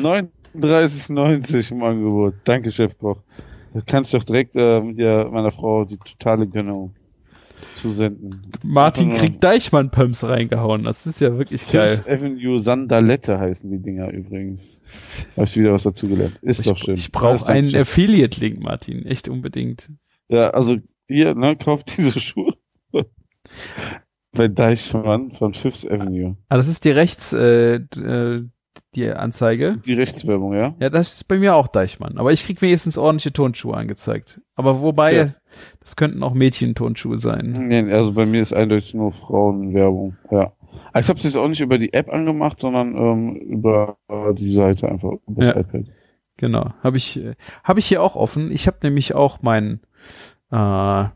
39,90 0.02 1.72
im 1.72 1.84
Angebot. 1.84 2.36
Danke, 2.44 2.72
Chef 2.72 2.98
Koch. 2.98 3.18
Da 3.74 3.82
kann 3.82 4.04
ich 4.04 4.12
doch 4.12 4.24
direkt 4.24 4.54
ähm, 4.56 4.96
hier 4.96 5.30
meiner 5.32 5.52
Frau 5.52 5.86
die 5.86 5.98
totale 5.98 6.48
Gönnung 6.48 6.94
zusenden. 7.76 8.52
Martin 8.64 9.14
kriegt 9.16 9.44
Deichmann-Pumps 9.44 10.24
reingehauen. 10.24 10.84
Das 10.84 11.06
ist 11.06 11.22
ja 11.22 11.38
wirklich 11.38 11.62
Fifth 11.62 11.72
geil. 11.74 12.02
Avenue 12.08 12.60
Sandalette 12.60 13.40
heißen 13.40 13.70
die 13.70 13.78
Dinger 13.80 14.12
übrigens. 14.12 14.82
Habe 15.36 15.46
ich 15.46 15.56
wieder 15.58 15.74
was 15.74 15.84
dazu 15.84 16.08
gelernt. 16.08 16.40
Ist 16.42 16.66
doch 16.66 16.78
Ich, 16.78 16.84
schön. 16.84 16.96
ich 16.96 17.12
brauche 17.12 17.48
einen. 17.48 17.74
Affiliate-Link, 17.76 18.60
Martin. 18.60 19.06
Echt 19.06 19.30
unbedingt. 19.30 19.90
Ja, 20.30 20.50
also 20.50 20.76
hier, 21.10 21.36
ne, 21.36 21.56
kauft 21.58 21.98
diese 21.98 22.20
Schuhe. 22.20 22.54
Bei 24.32 24.48
Deichmann 24.48 25.32
von 25.32 25.54
Fifth 25.54 25.90
Avenue. 25.90 26.38
Ah, 26.50 26.58
das 26.58 26.68
ist 26.68 26.86
die 26.86 26.92
rechts, 26.92 27.34
äh, 27.34 27.76
äh, 27.76 28.46
die 28.96 29.10
Anzeige. 29.10 29.78
Die 29.86 29.94
Rechtswerbung, 29.94 30.54
ja? 30.54 30.76
Ja, 30.80 30.90
das 30.90 31.14
ist 31.16 31.28
bei 31.28 31.38
mir 31.38 31.56
auch 31.56 31.68
Deichmann. 31.68 32.18
Aber 32.18 32.32
ich 32.32 32.46
krieg 32.46 32.62
wenigstens 32.62 32.98
ordentliche 32.98 33.34
Turnschuhe 33.34 33.76
angezeigt. 33.76 34.40
Aber 34.56 34.82
wobei, 34.82 35.12
Tja. 35.12 35.34
das 35.80 35.96
könnten 35.96 36.22
auch 36.24 36.34
Mädchen-Turnschuhe 36.34 37.18
sein. 37.18 37.66
Nee, 37.68 37.92
also 37.92 38.14
bei 38.14 38.26
mir 38.26 38.42
ist 38.42 38.54
eindeutig 38.54 38.94
nur 38.94 39.12
Frauenwerbung, 39.12 40.16
ja. 40.32 40.54
Aber 40.92 41.00
ich 41.00 41.10
habe 41.10 41.18
es 41.18 41.24
jetzt 41.24 41.36
auch 41.38 41.48
nicht 41.48 41.62
über 41.62 41.78
die 41.80 41.94
App 41.94 42.10
angemacht, 42.10 42.60
sondern 42.60 42.96
ähm, 42.96 43.36
über 43.36 43.98
äh, 44.08 44.34
die 44.36 44.52
Seite 44.52 44.90
einfach, 44.90 45.14
über 45.28 45.42
das 45.42 45.48
Ja. 45.48 45.58
iPad. 45.60 45.86
Genau. 46.38 46.74
Habe 46.84 46.98
ich, 46.98 47.18
äh, 47.20 47.36
habe 47.64 47.80
ich 47.80 47.88
hier 47.88 48.02
auch 48.02 48.16
offen. 48.16 48.52
Ich 48.52 48.68
habe 48.68 48.78
nämlich 48.84 49.14
auch 49.16 49.40
mein, 49.42 49.82
äh, 50.52 51.10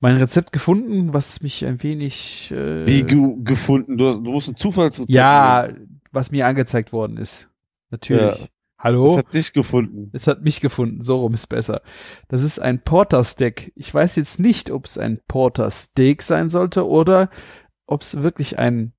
mein 0.00 0.16
Rezept 0.16 0.52
gefunden, 0.52 1.12
was 1.12 1.42
mich 1.42 1.64
ein 1.64 1.82
wenig, 1.82 2.52
äh, 2.52 2.86
Wie 2.86 3.02
du 3.02 3.42
gefunden? 3.42 3.98
Du, 3.98 4.12
du 4.12 4.30
musst 4.30 4.48
ein 4.48 4.56
Zufallsrezept 4.56 5.10
ja, 5.10 5.66
nehmen. 5.66 6.00
was 6.12 6.30
mir 6.30 6.46
angezeigt 6.46 6.92
worden 6.92 7.16
ist. 7.16 7.48
Natürlich. 7.90 8.40
Ja. 8.40 8.46
Hallo? 8.78 9.06
Das 9.06 9.16
hat 9.16 9.34
dich 9.34 9.52
gefunden. 9.52 10.10
Es 10.12 10.28
hat 10.28 10.42
mich 10.42 10.60
gefunden, 10.60 11.00
so 11.00 11.20
rum 11.20 11.34
ist 11.34 11.48
besser. 11.48 11.82
Das 12.28 12.44
ist 12.44 12.60
ein 12.60 12.80
Porter 12.80 13.24
Steak. 13.24 13.72
Ich 13.74 13.92
weiß 13.92 14.14
jetzt 14.14 14.38
nicht, 14.38 14.70
ob 14.70 14.86
es 14.86 14.98
ein 14.98 15.20
Porter 15.26 15.68
Steak 15.70 16.22
sein 16.22 16.48
sollte 16.48 16.86
oder 16.86 17.28
ob 17.86 18.02
es 18.02 18.22
wirklich 18.22 18.58
ein 18.58 18.92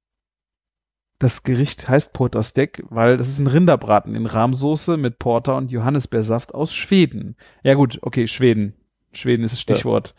das 1.20 1.44
Gericht 1.44 1.90
heißt 1.90 2.14
Porter 2.14 2.44
Steak, 2.44 2.82
weil 2.90 3.18
das 3.18 3.28
ist 3.28 3.40
ein 3.40 3.48
Rinderbraten 3.48 4.16
in 4.16 4.26
Rahmsoße 4.26 4.96
mit 4.96 5.20
Porter 5.20 5.58
und 5.58 5.70
Johannisbeersaft 5.70 6.54
aus 6.54 6.74
Schweden. 6.74 7.36
Ja 7.62 7.74
gut, 7.74 8.00
okay, 8.02 8.26
Schweden. 8.28 8.79
Schweden 9.12 9.44
ist 9.44 9.54
das 9.54 9.62
Stichwort. 9.62 10.16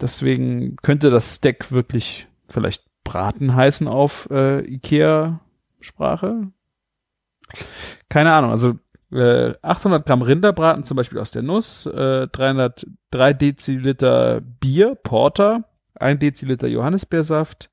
Deswegen 0.00 0.76
könnte 0.76 1.10
das 1.10 1.34
Steak 1.34 1.70
wirklich 1.72 2.26
vielleicht 2.48 2.84
Braten 3.04 3.54
heißen 3.54 3.86
auf 3.86 4.28
äh, 4.30 4.60
Ikea-Sprache. 4.64 6.48
Keine 8.08 8.32
Ahnung, 8.32 8.50
also 8.50 8.78
äh, 9.12 9.54
800 9.62 10.06
Gramm 10.06 10.22
Rinderbraten 10.22 10.84
zum 10.84 10.96
Beispiel 10.96 11.18
aus 11.18 11.30
der 11.30 11.42
Nuss, 11.42 11.86
äh, 11.86 12.26
303 12.28 13.32
Deziliter 13.34 14.40
Bier, 14.40 14.94
Porter, 14.94 15.64
1 15.94 16.18
Deziliter 16.18 16.66
Johannisbeersaft, 16.66 17.70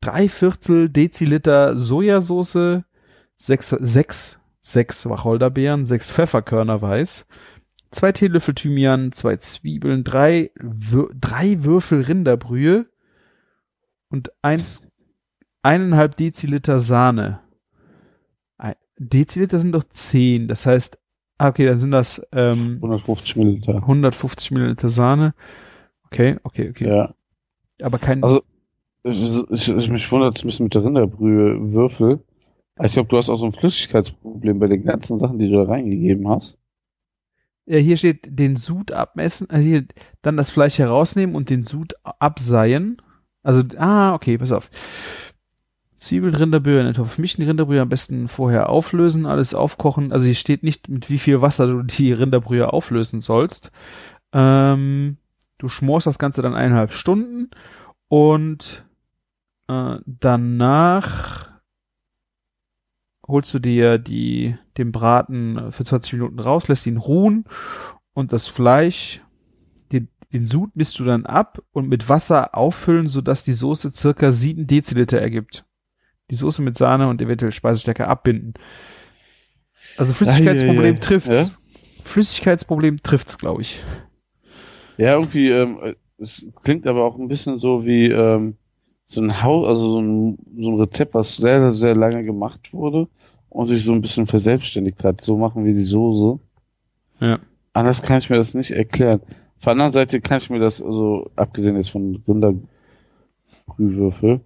drei 0.00 0.28
Viertel 0.28 0.88
Deziliter 0.88 1.76
Sojasauce, 1.76 2.82
sechs, 3.36 3.68
sechs, 3.68 4.40
sechs 4.60 5.08
Wacholderbeeren, 5.08 5.84
sechs 5.84 6.10
Pfefferkörner 6.10 6.82
weiß, 6.82 7.26
zwei 7.92 8.12
Teelöffel 8.12 8.54
Thymian, 8.54 9.12
zwei 9.12 9.36
Zwiebeln, 9.36 10.02
drei, 10.04 10.50
Wür 10.60 11.10
drei 11.18 11.62
Würfel 11.64 12.00
Rinderbrühe 12.02 12.86
und 14.08 14.32
eins, 14.42 14.86
eineinhalb 15.62 16.16
Deziliter 16.16 16.80
Sahne. 16.80 17.40
Ein- 18.58 18.74
Deziliter 18.98 19.58
sind 19.58 19.72
doch 19.72 19.84
10, 19.84 20.48
das 20.48 20.66
heißt, 20.66 20.98
ah, 21.38 21.48
okay, 21.48 21.66
dann 21.66 21.78
sind 21.78 21.90
das 21.92 22.20
ähm, 22.32 22.74
150 22.76 23.36
Milliliter. 23.36 23.76
150 23.76 24.50
Milliliter 24.50 24.88
Sahne. 24.88 25.34
Okay, 26.06 26.36
okay, 26.42 26.70
okay. 26.70 26.88
Ja. 26.88 27.14
Aber 27.80 27.98
kein. 27.98 28.22
Also, 28.22 28.42
ich, 29.04 29.22
ich, 29.50 29.68
ich, 29.68 29.88
mich 29.88 30.12
wundert 30.12 30.36
es 30.36 30.44
ein 30.44 30.46
bisschen 30.48 30.64
mit 30.64 30.74
der 30.74 30.84
Rinderbrühe 30.84 31.72
Würfel. 31.72 32.20
Ich 32.82 32.92
glaube, 32.92 33.08
du 33.08 33.16
hast 33.16 33.28
auch 33.28 33.36
so 33.36 33.46
ein 33.46 33.52
Flüssigkeitsproblem 33.52 34.58
bei 34.58 34.66
den 34.68 34.84
ganzen 34.84 35.18
Sachen, 35.18 35.38
die 35.38 35.48
du 35.48 35.56
da 35.56 35.64
reingegeben 35.64 36.28
hast. 36.28 36.58
Ja, 37.66 37.78
hier 37.78 37.96
steht 37.96 38.38
den 38.38 38.56
Sud 38.56 38.92
abmessen, 38.92 39.48
äh, 39.50 39.58
hier 39.58 39.84
dann 40.22 40.36
das 40.36 40.50
Fleisch 40.50 40.78
herausnehmen 40.78 41.36
und 41.36 41.50
den 41.50 41.62
Sud 41.62 41.94
abseien. 42.02 43.00
Also, 43.42 43.62
ah, 43.76 44.14
okay, 44.14 44.38
pass 44.38 44.52
auf. 44.52 44.70
Zwiebeln, 45.96 46.34
Rinderbrühe 46.34 46.80
in 46.80 46.86
den 46.86 46.94
Topf 46.94 47.18
mischen, 47.18 47.44
Rinderbrühe 47.44 47.80
am 47.80 47.88
besten 47.88 48.26
vorher 48.26 48.68
auflösen, 48.68 49.24
alles 49.24 49.54
aufkochen. 49.54 50.12
Also 50.12 50.26
hier 50.26 50.34
steht 50.34 50.64
nicht, 50.64 50.88
mit 50.88 51.08
wie 51.10 51.18
viel 51.18 51.40
Wasser 51.40 51.68
du 51.68 51.82
die 51.82 52.12
Rinderbrühe 52.12 52.72
auflösen 52.72 53.20
sollst. 53.20 53.70
Ähm, 54.32 55.18
du 55.58 55.68
schmorst 55.68 56.08
das 56.08 56.18
Ganze 56.18 56.42
dann 56.42 56.54
eineinhalb 56.54 56.92
Stunden 56.92 57.50
und 58.08 58.84
äh, 59.68 59.98
danach 60.04 61.51
holst 63.26 63.54
du 63.54 63.58
dir 63.58 63.98
die, 63.98 64.56
den 64.78 64.92
Braten 64.92 65.72
für 65.72 65.84
20 65.84 66.14
Minuten 66.14 66.38
raus, 66.38 66.68
lässt 66.68 66.86
ihn 66.86 66.96
ruhen 66.96 67.44
und 68.14 68.32
das 68.32 68.48
Fleisch, 68.48 69.22
den, 69.92 70.08
den 70.32 70.46
Sud 70.46 70.74
misst 70.74 70.98
du 70.98 71.04
dann 71.04 71.26
ab 71.26 71.62
und 71.72 71.88
mit 71.88 72.08
Wasser 72.08 72.56
auffüllen, 72.56 73.08
sodass 73.08 73.44
die 73.44 73.52
Soße 73.52 73.90
circa 73.90 74.32
7 74.32 74.66
Deziliter 74.66 75.20
ergibt. 75.20 75.64
Die 76.30 76.34
Soße 76.34 76.62
mit 76.62 76.76
Sahne 76.76 77.08
und 77.08 77.20
eventuell 77.20 77.52
Speisestärke 77.52 78.08
abbinden. 78.08 78.54
Also 79.96 80.12
Flüssigkeitsproblem 80.12 81.00
trifft's. 81.00 81.58
Flüssigkeitsproblem 82.04 83.02
trifft's, 83.02 83.38
glaube 83.38 83.62
ich. 83.62 83.82
Ja, 84.96 85.14
irgendwie, 85.14 85.50
ähm, 85.50 85.94
es 86.18 86.46
klingt 86.62 86.86
aber 86.86 87.04
auch 87.04 87.18
ein 87.18 87.28
bisschen 87.28 87.58
so 87.58 87.84
wie 87.84 88.06
ähm, 88.10 88.56
so 89.12 89.20
ein 89.20 89.42
Haus, 89.42 89.68
also 89.68 89.90
so 89.90 90.00
ein, 90.00 90.38
so 90.58 90.70
ein 90.70 90.80
Rezept, 90.80 91.14
was 91.14 91.36
sehr, 91.36 91.70
sehr 91.70 91.94
lange 91.94 92.24
gemacht 92.24 92.72
wurde 92.72 93.08
und 93.48 93.66
sich 93.66 93.84
so 93.84 93.92
ein 93.92 94.00
bisschen 94.00 94.26
verselbstständigt 94.26 95.04
hat. 95.04 95.20
So 95.20 95.36
machen 95.36 95.64
wir 95.64 95.74
die 95.74 95.84
Soße. 95.84 96.38
Ja. 97.20 97.38
Anders 97.72 98.02
kann 98.02 98.18
ich 98.18 98.30
mir 98.30 98.36
das 98.36 98.54
nicht 98.54 98.70
erklären. 98.70 99.20
Auf 99.58 99.64
der 99.64 99.72
anderen 99.72 99.92
Seite 99.92 100.20
kann 100.20 100.38
ich 100.38 100.50
mir 100.50 100.60
das, 100.60 100.82
also 100.82 101.30
abgesehen 101.36 101.76
jetzt 101.76 101.90
von 101.90 102.22
Rinderbrühwürfel, 102.26 104.40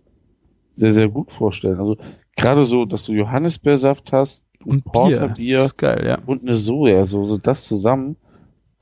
sehr, 0.74 0.92
sehr 0.92 1.08
gut 1.08 1.32
vorstellen. 1.32 1.80
Also 1.80 1.96
gerade 2.36 2.64
so, 2.64 2.84
dass 2.84 3.06
du 3.06 3.12
Johannisbeersaft 3.12 4.12
hast 4.12 4.44
Und 4.64 4.84
Bier. 4.84 4.92
Porterbier 4.92 5.64
ist 5.64 5.78
geil, 5.78 6.04
ja. 6.06 6.18
und 6.26 6.42
eine 6.42 6.54
Sojasauce, 6.54 7.40
das 7.42 7.64
zusammen 7.64 8.16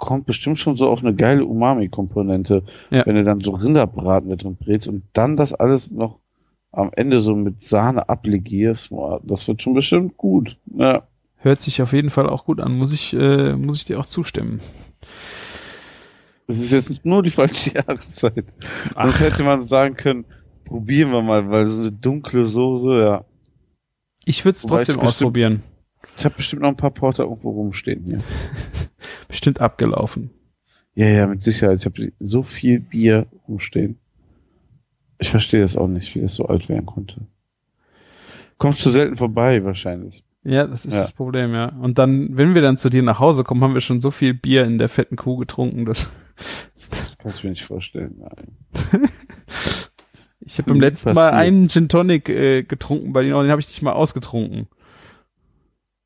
kommt 0.04 0.26
bestimmt 0.26 0.58
schon 0.58 0.76
so 0.76 0.88
auf 0.88 1.02
eine 1.04 1.14
geile 1.14 1.44
Umami-Komponente, 1.44 2.62
Ja. 2.90 3.04
wenn 3.06 3.16
du 3.16 3.24
dann 3.24 3.40
so 3.40 3.52
Rinderbraten 3.52 4.28
mit 4.28 4.44
drin 4.44 4.56
brätst 4.56 4.88
und 4.88 5.02
dann 5.12 5.36
das 5.36 5.52
alles 5.54 5.90
noch 5.90 6.18
am 6.72 6.90
Ende 6.94 7.20
so 7.20 7.34
mit 7.36 7.62
Sahne 7.62 8.08
ablegierst, 8.08 8.90
boah, 8.90 9.20
das 9.24 9.46
wird 9.48 9.62
schon 9.62 9.74
bestimmt 9.74 10.16
gut. 10.16 10.58
Ja. 10.76 11.02
Hört 11.36 11.60
sich 11.60 11.80
auf 11.82 11.92
jeden 11.92 12.10
Fall 12.10 12.28
auch 12.28 12.44
gut 12.46 12.60
an. 12.60 12.76
Muss 12.76 12.92
ich, 12.92 13.12
äh, 13.14 13.54
muss 13.54 13.76
ich 13.76 13.84
dir 13.84 14.00
auch 14.00 14.06
zustimmen. 14.06 14.60
Es 16.46 16.58
ist 16.58 16.72
jetzt 16.72 17.04
nur 17.06 17.22
die 17.22 17.30
falsche 17.30 17.70
Jahreszeit. 17.74 18.46
Sonst 18.94 19.20
hätte 19.20 19.44
man 19.44 19.66
sagen 19.66 19.94
können, 19.96 20.24
probieren 20.64 21.10
wir 21.12 21.22
mal, 21.22 21.48
weil 21.50 21.66
so 21.66 21.80
eine 21.82 21.92
dunkle 21.92 22.46
Soße, 22.46 23.00
ja. 23.02 23.24
Ich 24.24 24.44
würde 24.44 24.56
es 24.56 24.64
Wobei 24.64 24.80
ich 24.82 24.86
trotzdem 24.86 24.94
bestimmt- 25.00 25.08
ausprobieren. 25.08 25.62
Ich 26.18 26.24
habe 26.24 26.34
bestimmt 26.36 26.62
noch 26.62 26.68
ein 26.68 26.76
paar 26.76 26.90
Porter 26.90 27.24
irgendwo 27.24 27.50
rumstehen 27.50 28.04
hier. 28.06 28.20
Bestimmt 29.34 29.60
abgelaufen. 29.60 30.30
Ja, 30.94 31.08
ja, 31.08 31.26
mit 31.26 31.42
Sicherheit. 31.42 31.80
Ich 31.80 31.86
habe 31.86 32.12
so 32.20 32.44
viel 32.44 32.78
Bier 32.78 33.26
rumstehen. 33.48 33.98
Ich 35.18 35.28
verstehe 35.30 35.60
das 35.60 35.74
auch 35.76 35.88
nicht, 35.88 36.14
wie 36.14 36.20
das 36.20 36.36
so 36.36 36.46
alt 36.46 36.68
werden 36.68 36.86
konnte. 36.86 37.26
Kommst 38.58 38.78
zu 38.82 38.90
selten 38.90 39.16
vorbei, 39.16 39.64
wahrscheinlich. 39.64 40.22
Ja, 40.44 40.68
das 40.68 40.86
ist 40.86 40.94
Ja. 40.94 41.00
das 41.00 41.10
Problem, 41.10 41.52
ja. 41.52 41.70
Und 41.80 41.98
dann, 41.98 42.36
wenn 42.36 42.54
wir 42.54 42.62
dann 42.62 42.76
zu 42.76 42.90
dir 42.90 43.02
nach 43.02 43.18
Hause 43.18 43.42
kommen, 43.42 43.64
haben 43.64 43.74
wir 43.74 43.80
schon 43.80 44.00
so 44.00 44.12
viel 44.12 44.34
Bier 44.34 44.66
in 44.66 44.78
der 44.78 44.88
fetten 44.88 45.16
Kuh 45.16 45.36
getrunken, 45.36 45.84
dass 45.84 46.06
Das, 46.74 46.90
das 46.90 47.18
kann 47.18 47.32
ich 47.32 47.42
mir 47.42 47.50
nicht 47.50 47.64
vorstellen. 47.64 48.14
Nein. 48.20 49.08
Ich 50.46 50.58
habe 50.58 50.70
beim 50.70 50.80
letzten 50.80 51.12
Mal 51.14 51.30
einen 51.32 51.68
Gin 51.70 51.88
Tonic 51.88 52.28
äh, 52.28 52.62
getrunken 52.62 53.12
bei 53.12 53.22
denen, 53.22 53.34
den 53.42 53.50
habe 53.50 53.60
ich 53.62 53.66
nicht 53.66 53.82
mal 53.82 53.94
ausgetrunken. 53.94 54.68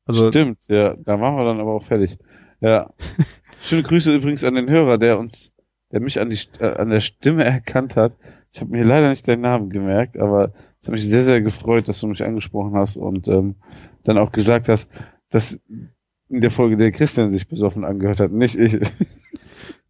Also 0.05 0.29
Stimmt, 0.29 0.65
ja, 0.69 0.95
da 0.95 1.17
machen 1.17 1.35
wir 1.35 1.43
dann 1.43 1.59
aber 1.59 1.73
auch 1.73 1.83
fertig. 1.83 2.17
Ja. 2.61 2.89
Schöne 3.61 3.83
Grüße 3.83 4.15
übrigens 4.15 4.43
an 4.43 4.55
den 4.55 4.69
Hörer, 4.69 4.97
der 4.97 5.19
uns, 5.19 5.51
der 5.91 6.01
mich 6.01 6.19
an, 6.19 6.29
die, 6.29 6.39
äh, 6.59 6.77
an 6.77 6.89
der 6.89 7.01
Stimme 7.01 7.43
erkannt 7.43 7.95
hat. 7.95 8.15
Ich 8.51 8.61
habe 8.61 8.71
mir 8.71 8.83
leider 8.83 9.09
nicht 9.09 9.27
deinen 9.27 9.41
Namen 9.41 9.69
gemerkt, 9.69 10.17
aber 10.17 10.53
es 10.81 10.87
hat 10.87 10.93
mich 10.93 11.05
sehr, 11.05 11.23
sehr 11.23 11.41
gefreut, 11.41 11.87
dass 11.87 11.99
du 11.99 12.07
mich 12.07 12.23
angesprochen 12.23 12.75
hast 12.75 12.97
und 12.97 13.27
ähm, 13.27 13.55
dann 14.03 14.17
auch 14.17 14.31
gesagt 14.31 14.69
hast, 14.69 14.89
dass 15.29 15.59
in 16.29 16.41
der 16.41 16.51
Folge 16.51 16.77
der 16.77 16.91
Christian 16.91 17.31
sich 17.31 17.47
besoffen 17.47 17.83
angehört 17.83 18.19
hat, 18.19 18.31
nicht 18.31 18.55
ich. 18.55 18.79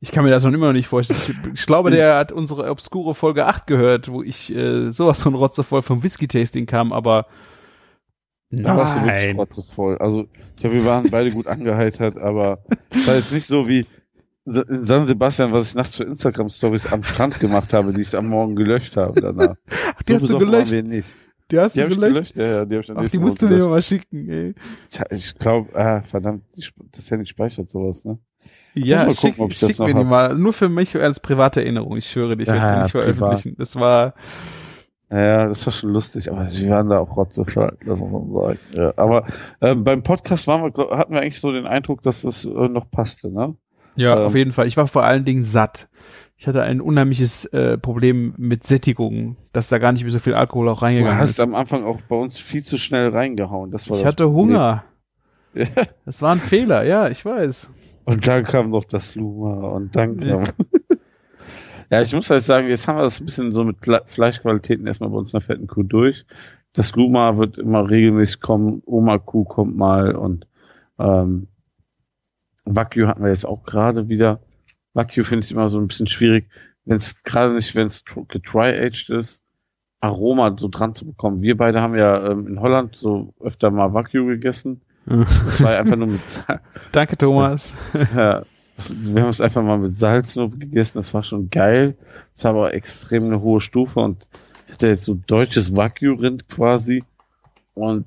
Ich 0.01 0.13
kann 0.13 0.23
mir 0.23 0.29
das 0.29 0.45
noch 0.45 0.53
immer 0.53 0.67
noch 0.67 0.73
nicht 0.73 0.87
vorstellen. 0.87 1.19
Ich, 1.21 1.59
ich 1.61 1.65
glaube, 1.65 1.91
der 1.91 2.15
hat 2.15 2.31
unsere 2.31 2.69
obskure 2.69 3.13
Folge 3.13 3.45
8 3.47 3.67
gehört, 3.67 4.09
wo 4.09 4.23
ich 4.23 4.55
äh, 4.55 4.91
sowas 4.91 5.21
von 5.21 5.35
rotzevoll 5.35 5.81
vom 5.81 6.03
Whisky-Tasting 6.03 6.67
kam, 6.67 6.93
aber 6.93 7.25
da 8.51 8.75
warst 8.75 8.97
du 8.97 9.05
wirklich 9.05 9.37
rotzevoll. 9.37 9.97
Also, 9.97 10.27
ich 10.55 10.61
glaube, 10.61 10.75
wir 10.75 10.85
waren 10.85 11.09
beide 11.09 11.31
gut 11.31 11.47
angeheitert, 11.47 12.17
aber 12.17 12.59
es 12.89 13.07
war 13.07 13.15
jetzt 13.15 13.31
nicht 13.31 13.45
so 13.45 13.67
wie 13.67 13.85
in 14.45 14.85
San 14.85 15.05
Sebastian, 15.05 15.51
was 15.51 15.69
ich 15.69 15.75
nachts 15.75 15.95
für 15.95 16.03
Instagram-Stories 16.05 16.91
am 16.91 17.03
Strand 17.03 17.39
gemacht 17.39 17.73
habe, 17.73 17.93
die 17.93 18.01
ich 18.01 18.17
am 18.17 18.27
Morgen 18.27 18.55
gelöscht 18.55 18.97
habe 18.97 19.21
danach. 19.21 19.55
Ach, 19.69 20.01
die 20.03 20.13
so 20.13 20.21
hast 20.21 20.29
du 20.29 20.37
gelöscht? 20.39 20.71
wir 20.71 20.83
nicht. 20.83 21.13
Die 21.51 21.59
hast 21.59 21.75
die 21.75 21.81
du 21.81 21.89
gelöscht? 21.89 22.33
gelöscht? 22.33 22.37
Ja, 22.37 22.45
ja, 22.45 22.65
die 22.65 22.75
habe 22.75 22.83
ich 22.83 22.91
Ach, 22.95 23.09
die 23.09 23.19
musst 23.19 23.41
du 23.41 23.47
mir 23.47 23.67
mal 23.67 23.81
schicken, 23.81 24.29
ey. 24.29 24.55
Ich, 24.89 24.99
ich 25.11 25.35
glaube, 25.35 25.75
ah, 25.75 26.01
verdammt, 26.01 26.43
das 26.91 27.11
Handy 27.11 27.25
speichert 27.25 27.69
sowas, 27.69 28.05
ne? 28.05 28.17
Ja, 28.73 29.05
mal 29.05 29.11
schick, 29.11 29.31
gucken, 29.31 29.45
ob 29.45 29.51
ich 29.51 29.57
schick 29.57 29.69
das 29.69 29.79
noch 29.79 29.87
mir 29.87 29.95
die 29.95 30.03
mal. 30.03 30.35
Nur 30.35 30.53
für 30.53 30.69
mich 30.69 30.95
als 30.95 31.19
private 31.19 31.61
Erinnerung. 31.61 31.97
Ich 31.97 32.09
schwöre, 32.09 32.33
ich 32.33 32.47
werde 32.47 32.67
sie 32.67 32.79
nicht 32.79 32.91
veröffentlichen. 32.91 33.55
Das 33.57 33.75
war, 33.75 34.13
ja, 35.11 35.47
das 35.47 35.65
war 35.65 35.73
schon 35.73 35.91
lustig, 35.91 36.31
aber 36.31 36.43
sie 36.43 36.69
waren 36.69 36.89
da 36.89 36.99
auch 36.99 37.17
rotzevoll, 37.17 37.77
das 37.85 37.99
muss 37.99 38.11
man 38.11 38.31
sagen. 38.31 38.59
Ja, 38.73 38.93
aber 38.95 39.25
äh, 39.59 39.73
beim 39.73 40.03
Podcast 40.03 40.47
waren 40.47 40.61
wir, 40.61 40.97
hatten 40.97 41.13
wir 41.13 41.21
eigentlich 41.21 41.39
so 41.39 41.51
den 41.51 41.65
Eindruck, 41.65 42.03
dass 42.03 42.21
das 42.21 42.45
äh, 42.45 42.49
noch 42.49 42.91
passte, 42.91 43.31
ne? 43.31 43.55
Ja, 43.95 44.17
ähm, 44.19 44.25
auf 44.25 44.35
jeden 44.35 44.51
Fall. 44.51 44.67
Ich 44.67 44.77
war 44.77 44.87
vor 44.87 45.03
allen 45.03 45.25
Dingen 45.25 45.43
satt. 45.43 45.89
Ich 46.37 46.47
hatte 46.47 46.61
ein 46.61 46.79
unheimliches 46.79 47.45
äh, 47.45 47.77
Problem 47.77 48.33
mit 48.37 48.63
Sättigung, 48.63 49.35
dass 49.51 49.67
da 49.67 49.77
gar 49.77 49.91
nicht 49.91 50.03
mehr 50.03 50.11
so 50.11 50.19
viel 50.19 50.35
Alkohol 50.35 50.69
auch 50.69 50.83
reingegangen 50.83 51.15
ist. 51.15 51.19
Du 51.19 51.21
hast 51.21 51.31
ist. 51.31 51.39
am 51.39 51.55
Anfang 51.55 51.83
auch 51.83 51.99
bei 52.07 52.15
uns 52.15 52.39
viel 52.39 52.63
zu 52.63 52.77
schnell 52.77 53.09
reingehauen. 53.09 53.71
Das 53.71 53.89
war 53.89 53.97
ich 53.97 54.03
das 54.03 54.11
hatte 54.13 54.25
Problem. 54.25 54.55
Hunger. 54.55 54.83
Ja. 55.55 55.65
Das 56.05 56.21
war 56.21 56.31
ein 56.31 56.39
Fehler, 56.39 56.85
ja, 56.85 57.09
ich 57.09 57.25
weiß. 57.25 57.71
Und 58.05 58.27
dann 58.27 58.43
kam 58.43 58.69
noch 58.69 58.85
das 58.85 59.15
Luma 59.15 59.67
und 59.69 59.95
dann 59.95 60.17
kam. 60.17 60.43
Ja. 60.43 60.43
Ja, 61.89 62.01
ich 62.01 62.13
muss 62.13 62.29
halt 62.29 62.43
sagen, 62.43 62.67
jetzt 62.67 62.87
haben 62.87 62.97
wir 62.97 63.03
das 63.03 63.19
ein 63.19 63.25
bisschen 63.25 63.51
so 63.51 63.63
mit 63.63 63.77
Fleischqualitäten 64.05 64.85
erstmal 64.85 65.09
bei 65.09 65.17
uns 65.17 65.33
in 65.33 65.39
der 65.39 65.45
fetten 65.45 65.67
Kuh 65.67 65.83
durch. 65.83 66.25
Das 66.73 66.95
Luma 66.95 67.37
wird 67.37 67.57
immer 67.57 67.89
regelmäßig 67.89 68.41
kommen, 68.41 68.83
Oma 68.85 69.17
Kuh 69.17 69.43
kommt 69.43 69.75
mal 69.75 70.15
und 70.15 70.47
ähm, 70.99 71.47
Wagyu 72.65 73.07
hatten 73.07 73.23
wir 73.23 73.29
jetzt 73.29 73.45
auch 73.45 73.63
gerade 73.63 74.07
wieder. 74.07 74.41
Wagyu 74.93 75.23
finde 75.23 75.45
ich 75.45 75.51
immer 75.51 75.69
so 75.69 75.79
ein 75.79 75.87
bisschen 75.87 76.07
schwierig, 76.07 76.49
wenn 76.85 76.97
es 76.97 77.23
gerade 77.23 77.53
nicht, 77.53 77.75
wenn 77.75 77.87
es 77.87 78.03
getry-aged 78.05 79.09
ist, 79.09 79.41
Aroma 79.99 80.55
so 80.57 80.67
dran 80.69 80.95
zu 80.95 81.05
bekommen. 81.05 81.41
Wir 81.41 81.57
beide 81.57 81.81
haben 81.81 81.97
ja 81.97 82.31
ähm, 82.31 82.47
in 82.47 82.59
Holland 82.61 82.95
so 82.95 83.33
öfter 83.39 83.71
mal 83.71 83.93
Wagyu 83.93 84.25
gegessen. 84.25 84.81
Das 85.05 85.63
war 85.63 85.75
einfach 85.75 85.95
nur 85.95 86.07
mit 86.07 86.21
Danke, 86.91 87.17
Thomas. 87.17 87.73
ja, 88.15 88.43
wir 88.87 89.21
haben 89.21 89.29
es 89.29 89.41
einfach 89.41 89.63
mal 89.63 89.77
mit 89.77 89.97
Salz 89.97 90.35
nur 90.35 90.51
gegessen, 90.51 90.97
das 90.97 91.13
war 91.13 91.23
schon 91.23 91.49
geil. 91.49 91.95
Das 92.35 92.45
war 92.45 92.51
aber 92.51 92.73
extrem 92.73 93.25
eine 93.25 93.41
hohe 93.41 93.61
Stufe 93.61 93.99
und 93.99 94.27
ich 94.67 94.73
hatte 94.73 94.87
jetzt 94.87 95.03
so 95.03 95.17
deutsches 95.27 95.75
Wagyu-Rind 95.75 96.47
quasi 96.47 97.03
und 97.73 98.05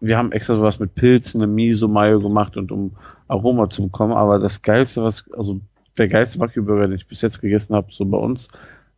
wir 0.00 0.18
haben 0.18 0.32
extra 0.32 0.56
sowas 0.56 0.78
mit 0.78 0.94
Pilzen, 0.94 1.42
eine 1.42 1.50
Miso-Mayo 1.50 2.20
gemacht 2.20 2.56
und 2.56 2.70
um 2.72 2.96
Aroma 3.26 3.70
zu 3.70 3.82
bekommen, 3.82 4.12
aber 4.12 4.38
das 4.38 4.62
geilste, 4.62 5.02
was, 5.02 5.24
also 5.32 5.60
der 5.98 6.08
geilste 6.08 6.40
Wagyu-Burger, 6.40 6.88
den 6.88 6.96
ich 6.96 7.06
bis 7.06 7.22
jetzt 7.22 7.40
gegessen 7.40 7.74
habe, 7.74 7.88
so 7.90 8.04
bei 8.04 8.18
uns, 8.18 8.48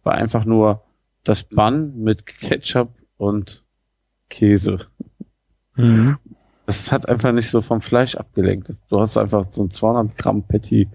war 0.03 0.15
einfach 0.15 0.45
nur 0.45 0.83
das 1.25 1.43
Bun 1.43 2.03
mit 2.03 2.27
Ketchup 2.27 2.91
und 3.19 3.65
Käse. 4.29 4.79
Mhm. 5.77 6.19
Das 6.65 6.91
hat 6.91 7.09
einfach 7.09 7.33
nicht 7.33 7.51
so 7.51 7.63
vom 7.63 7.81
Fleisch 7.81 8.17
abgelenkt. 8.17 8.73
Du 8.89 9.01
hast 9.01 9.17
einfach 9.17 9.47
so 9.51 9.63
ein 9.63 9.71
200 9.71 10.19
Gramm 10.19 10.43
Patty 10.43 10.89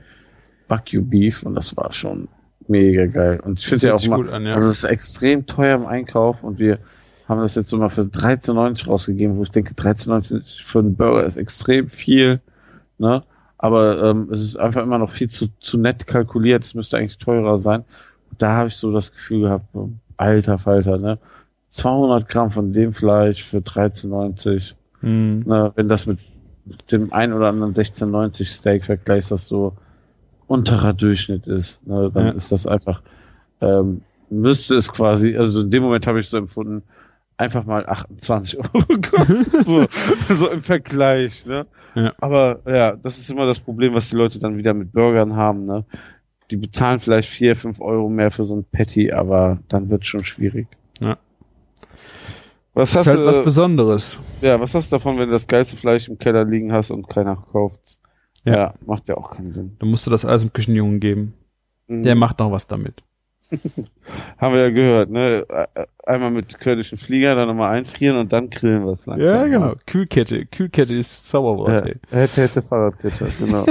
Wagyu 0.71 1.03
Beef 1.03 1.43
und 1.43 1.53
das 1.53 1.77
war 1.77 1.93
schon 1.93 2.27
mega 2.67 3.05
geil. 3.05 3.39
Und 3.39 3.59
ich 3.59 3.67
finde 3.67 3.87
ja 3.87 3.93
auch 3.93 4.07
mal, 4.07 4.33
an, 4.33 4.45
ja. 4.45 4.55
also 4.55 4.69
es 4.69 4.77
ist 4.77 4.83
extrem 4.85 5.45
teuer 5.45 5.75
im 5.75 5.85
Einkauf 5.85 6.43
und 6.43 6.57
wir 6.57 6.79
haben 7.27 7.41
das 7.41 7.55
jetzt 7.55 7.71
mal 7.73 7.89
für 7.89 8.01
13,90 8.01 8.87
rausgegeben, 8.87 9.37
wo 9.37 9.43
ich 9.43 9.51
denke, 9.51 9.73
13,90 9.73 10.63
für 10.63 10.79
einen 10.79 10.95
Burger 10.95 11.25
ist 11.25 11.37
extrem 11.37 11.87
viel, 11.87 12.41
ne? 12.97 13.23
Aber 13.57 14.01
ähm, 14.01 14.29
es 14.31 14.41
ist 14.41 14.57
einfach 14.57 14.81
immer 14.81 14.97
noch 14.97 15.11
viel 15.11 15.29
zu, 15.29 15.47
zu 15.59 15.77
nett 15.77 16.07
kalkuliert. 16.07 16.63
Es 16.63 16.73
müsste 16.73 16.97
eigentlich 16.97 17.19
teurer 17.19 17.59
sein. 17.59 17.83
Und 18.31 18.41
da 18.41 18.53
habe 18.55 18.69
ich 18.69 18.75
so 18.75 18.91
das 18.91 19.13
Gefühl 19.13 19.41
gehabt, 19.41 19.65
alter 20.17 20.57
Falter, 20.57 20.97
ne? 20.97 21.19
200 21.69 22.27
Gramm 22.27 22.49
von 22.49 22.73
dem 22.73 22.93
Fleisch 22.93 23.43
für 23.43 23.59
13,90. 23.59 24.73
Mhm. 25.01 25.43
Ne? 25.45 25.71
Wenn 25.75 25.87
das 25.87 26.05
mit 26.07 26.19
dem 26.91 27.13
ein 27.13 27.33
oder 27.33 27.47
anderen 27.47 27.73
16,90 27.73 28.45
Steak 28.45 28.83
vergleichst, 28.83 29.31
das 29.31 29.47
so 29.47 29.75
unterer 30.51 30.93
Durchschnitt 30.93 31.47
ist, 31.47 31.85
ne, 31.87 32.09
dann 32.13 32.25
ja. 32.25 32.31
ist 32.33 32.51
das 32.51 32.67
einfach, 32.67 33.01
ähm, 33.61 34.01
müsste 34.29 34.75
es 34.75 34.91
quasi, 34.91 35.37
also 35.37 35.61
in 35.61 35.69
dem 35.69 35.81
Moment 35.81 36.05
habe 36.07 36.19
ich 36.19 36.27
so 36.27 36.37
empfunden, 36.37 36.83
einfach 37.37 37.63
mal 37.63 37.85
28 37.87 38.59
Euro 38.73 39.01
kosten, 39.01 39.63
so, 39.63 39.85
so 40.29 40.49
im 40.49 40.59
Vergleich, 40.59 41.45
ne? 41.45 41.65
Ja. 41.95 42.13
Aber 42.19 42.59
ja, 42.67 42.91
das 42.91 43.17
ist 43.17 43.31
immer 43.31 43.45
das 43.45 43.61
Problem, 43.61 43.93
was 43.93 44.09
die 44.09 44.17
Leute 44.17 44.39
dann 44.39 44.57
wieder 44.57 44.73
mit 44.73 44.91
Burgern 44.91 45.37
haben, 45.37 45.65
ne? 45.65 45.85
Die 46.51 46.57
bezahlen 46.57 46.99
vielleicht 46.99 47.29
4, 47.29 47.55
5 47.55 47.79
Euro 47.79 48.09
mehr 48.09 48.29
für 48.29 48.43
so 48.43 48.57
ein 48.57 48.65
Patty, 48.65 49.13
aber 49.13 49.59
dann 49.69 49.89
wird 49.89 50.05
schon 50.05 50.25
schwierig. 50.25 50.67
Ja. 50.99 51.17
Was 52.73 52.91
das 52.91 52.99
hast 52.99 53.07
ist 53.07 53.13
halt 53.13 53.19
du, 53.19 53.25
was 53.25 53.43
Besonderes. 53.45 54.19
Ja, 54.41 54.59
was 54.59 54.75
hast 54.75 54.91
du 54.91 54.97
davon, 54.97 55.17
wenn 55.17 55.27
du 55.27 55.31
das 55.31 55.47
geilste 55.47 55.77
Fleisch 55.77 56.09
im 56.09 56.17
Keller 56.17 56.43
liegen 56.43 56.73
hast 56.73 56.91
und 56.91 57.07
keiner 57.07 57.37
kauft? 57.37 58.00
Ja. 58.43 58.53
ja. 58.53 58.73
macht 58.85 59.07
ja 59.07 59.17
auch 59.17 59.31
keinen 59.31 59.53
Sinn. 59.53 59.75
Dann 59.79 59.89
musst 59.89 60.05
du 60.05 60.11
das 60.11 60.25
alles 60.25 60.43
im 60.43 60.53
Küchenjungen 60.53 60.99
geben. 60.99 61.33
Mhm. 61.87 62.03
Der 62.03 62.15
macht 62.15 62.39
noch 62.39 62.51
was 62.51 62.67
damit. 62.67 63.03
Haben 64.37 64.55
wir 64.55 64.61
ja 64.61 64.69
gehört, 64.69 65.09
ne? 65.09 65.45
Einmal 66.05 66.31
mit 66.31 66.57
querdischen 66.59 66.97
Flieger, 66.97 67.35
dann 67.35 67.47
nochmal 67.49 67.73
einfrieren 67.73 68.17
und 68.17 68.31
dann 68.31 68.49
grillen 68.49 68.85
wir 68.85 68.93
es 68.93 69.05
langsam. 69.05 69.27
Ja, 69.27 69.45
genau. 69.45 69.75
Kühlkette. 69.85 70.45
Kühlkette 70.45 70.95
ist 70.95 71.27
Zauberwort, 71.29 71.69
ja. 71.69 71.79
ey. 71.79 71.95
Hätte, 72.09 72.41
hätte 72.41 72.61
Fahrradkette, 72.61 73.31
genau. 73.39 73.65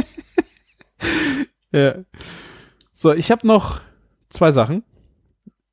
ja. 1.72 1.94
So, 2.92 3.12
ich 3.12 3.30
habe 3.30 3.46
noch 3.46 3.80
zwei 4.28 4.52
Sachen. 4.52 4.84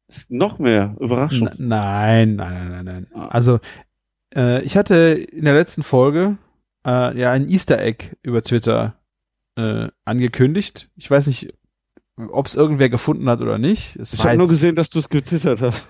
Ist 0.07 0.32
noch 0.32 0.57
mehr. 0.57 0.95
Überraschung. 0.99 1.49
N 1.49 1.68
nein, 1.68 2.36
nein, 2.38 2.53
nein, 2.53 2.72
nein, 2.72 2.86
nein. 2.86 3.07
Ah. 3.14 3.28
Also, 3.28 3.60
äh, 4.34 4.61
ich 4.64 4.78
hatte 4.78 4.95
in 4.95 5.44
der 5.44 5.53
letzten 5.53 5.84
Folge 5.84 6.38
äh, 6.88 7.19
ja 7.19 7.31
ein 7.31 7.49
Easter 7.49 7.80
Egg 7.80 8.15
über 8.23 8.41
Twitter 8.41 8.95
äh, 9.55 9.89
angekündigt. 10.05 10.89
Ich 10.95 11.11
weiß 11.11 11.27
nicht, 11.27 11.53
ob 12.18 12.47
es 12.47 12.55
irgendwer 12.55 12.89
gefunden 12.89 13.30
hat 13.30 13.41
oder 13.41 13.57
nicht. 13.57 13.95
Es 13.97 14.14
ich 14.14 14.23
habe 14.23 14.38
nur 14.38 14.47
gesehen, 14.47 14.76
dass 14.76 14.89
du 14.89 14.99
es 14.99 15.09
getwittert 15.09 15.61
hast. 15.61 15.89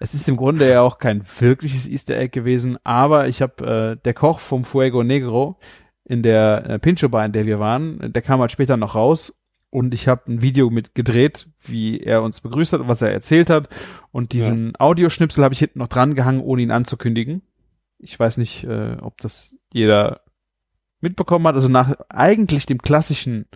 Es 0.00 0.14
ist 0.14 0.28
im 0.28 0.36
Grunde 0.36 0.68
ja 0.68 0.80
auch 0.80 0.98
kein 0.98 1.22
wirkliches 1.38 1.88
Easter 1.88 2.16
Egg 2.16 2.30
gewesen, 2.30 2.78
aber 2.84 3.28
ich 3.28 3.42
habe 3.42 3.96
äh, 3.98 4.02
der 4.04 4.14
Koch 4.14 4.38
vom 4.38 4.64
Fuego 4.64 5.02
Negro 5.02 5.58
in 6.04 6.22
der 6.22 6.68
äh, 6.68 6.78
Pincho 6.78 7.08
Bar, 7.08 7.26
in 7.26 7.32
der 7.32 7.46
wir 7.46 7.60
waren, 7.60 8.12
der 8.12 8.22
kam 8.22 8.40
halt 8.40 8.50
später 8.50 8.76
noch 8.76 8.94
raus 8.94 9.38
und 9.70 9.92
ich 9.92 10.08
habe 10.08 10.32
ein 10.32 10.40
Video 10.40 10.70
mit 10.70 10.94
gedreht, 10.94 11.48
wie 11.64 12.00
er 12.00 12.22
uns 12.22 12.40
begrüßt 12.40 12.72
hat 12.72 12.80
und 12.80 12.88
was 12.88 13.02
er 13.02 13.12
erzählt 13.12 13.50
hat 13.50 13.68
und 14.10 14.32
diesen 14.32 14.68
ja. 14.68 14.80
Audioschnipsel 14.80 15.44
habe 15.44 15.52
ich 15.52 15.58
hinten 15.58 15.80
noch 15.80 15.88
dran 15.88 16.14
gehangen, 16.14 16.40
ohne 16.40 16.62
ihn 16.62 16.70
anzukündigen. 16.70 17.42
Ich 17.98 18.18
weiß 18.18 18.38
nicht, 18.38 18.64
äh, 18.64 18.96
ob 19.00 19.18
das 19.18 19.58
jeder 19.72 20.22
mitbekommen 21.00 21.46
hat, 21.46 21.54
also 21.54 21.68
nach 21.68 21.94
eigentlich 22.08 22.66
dem 22.66 22.78
klassischen 22.82 23.46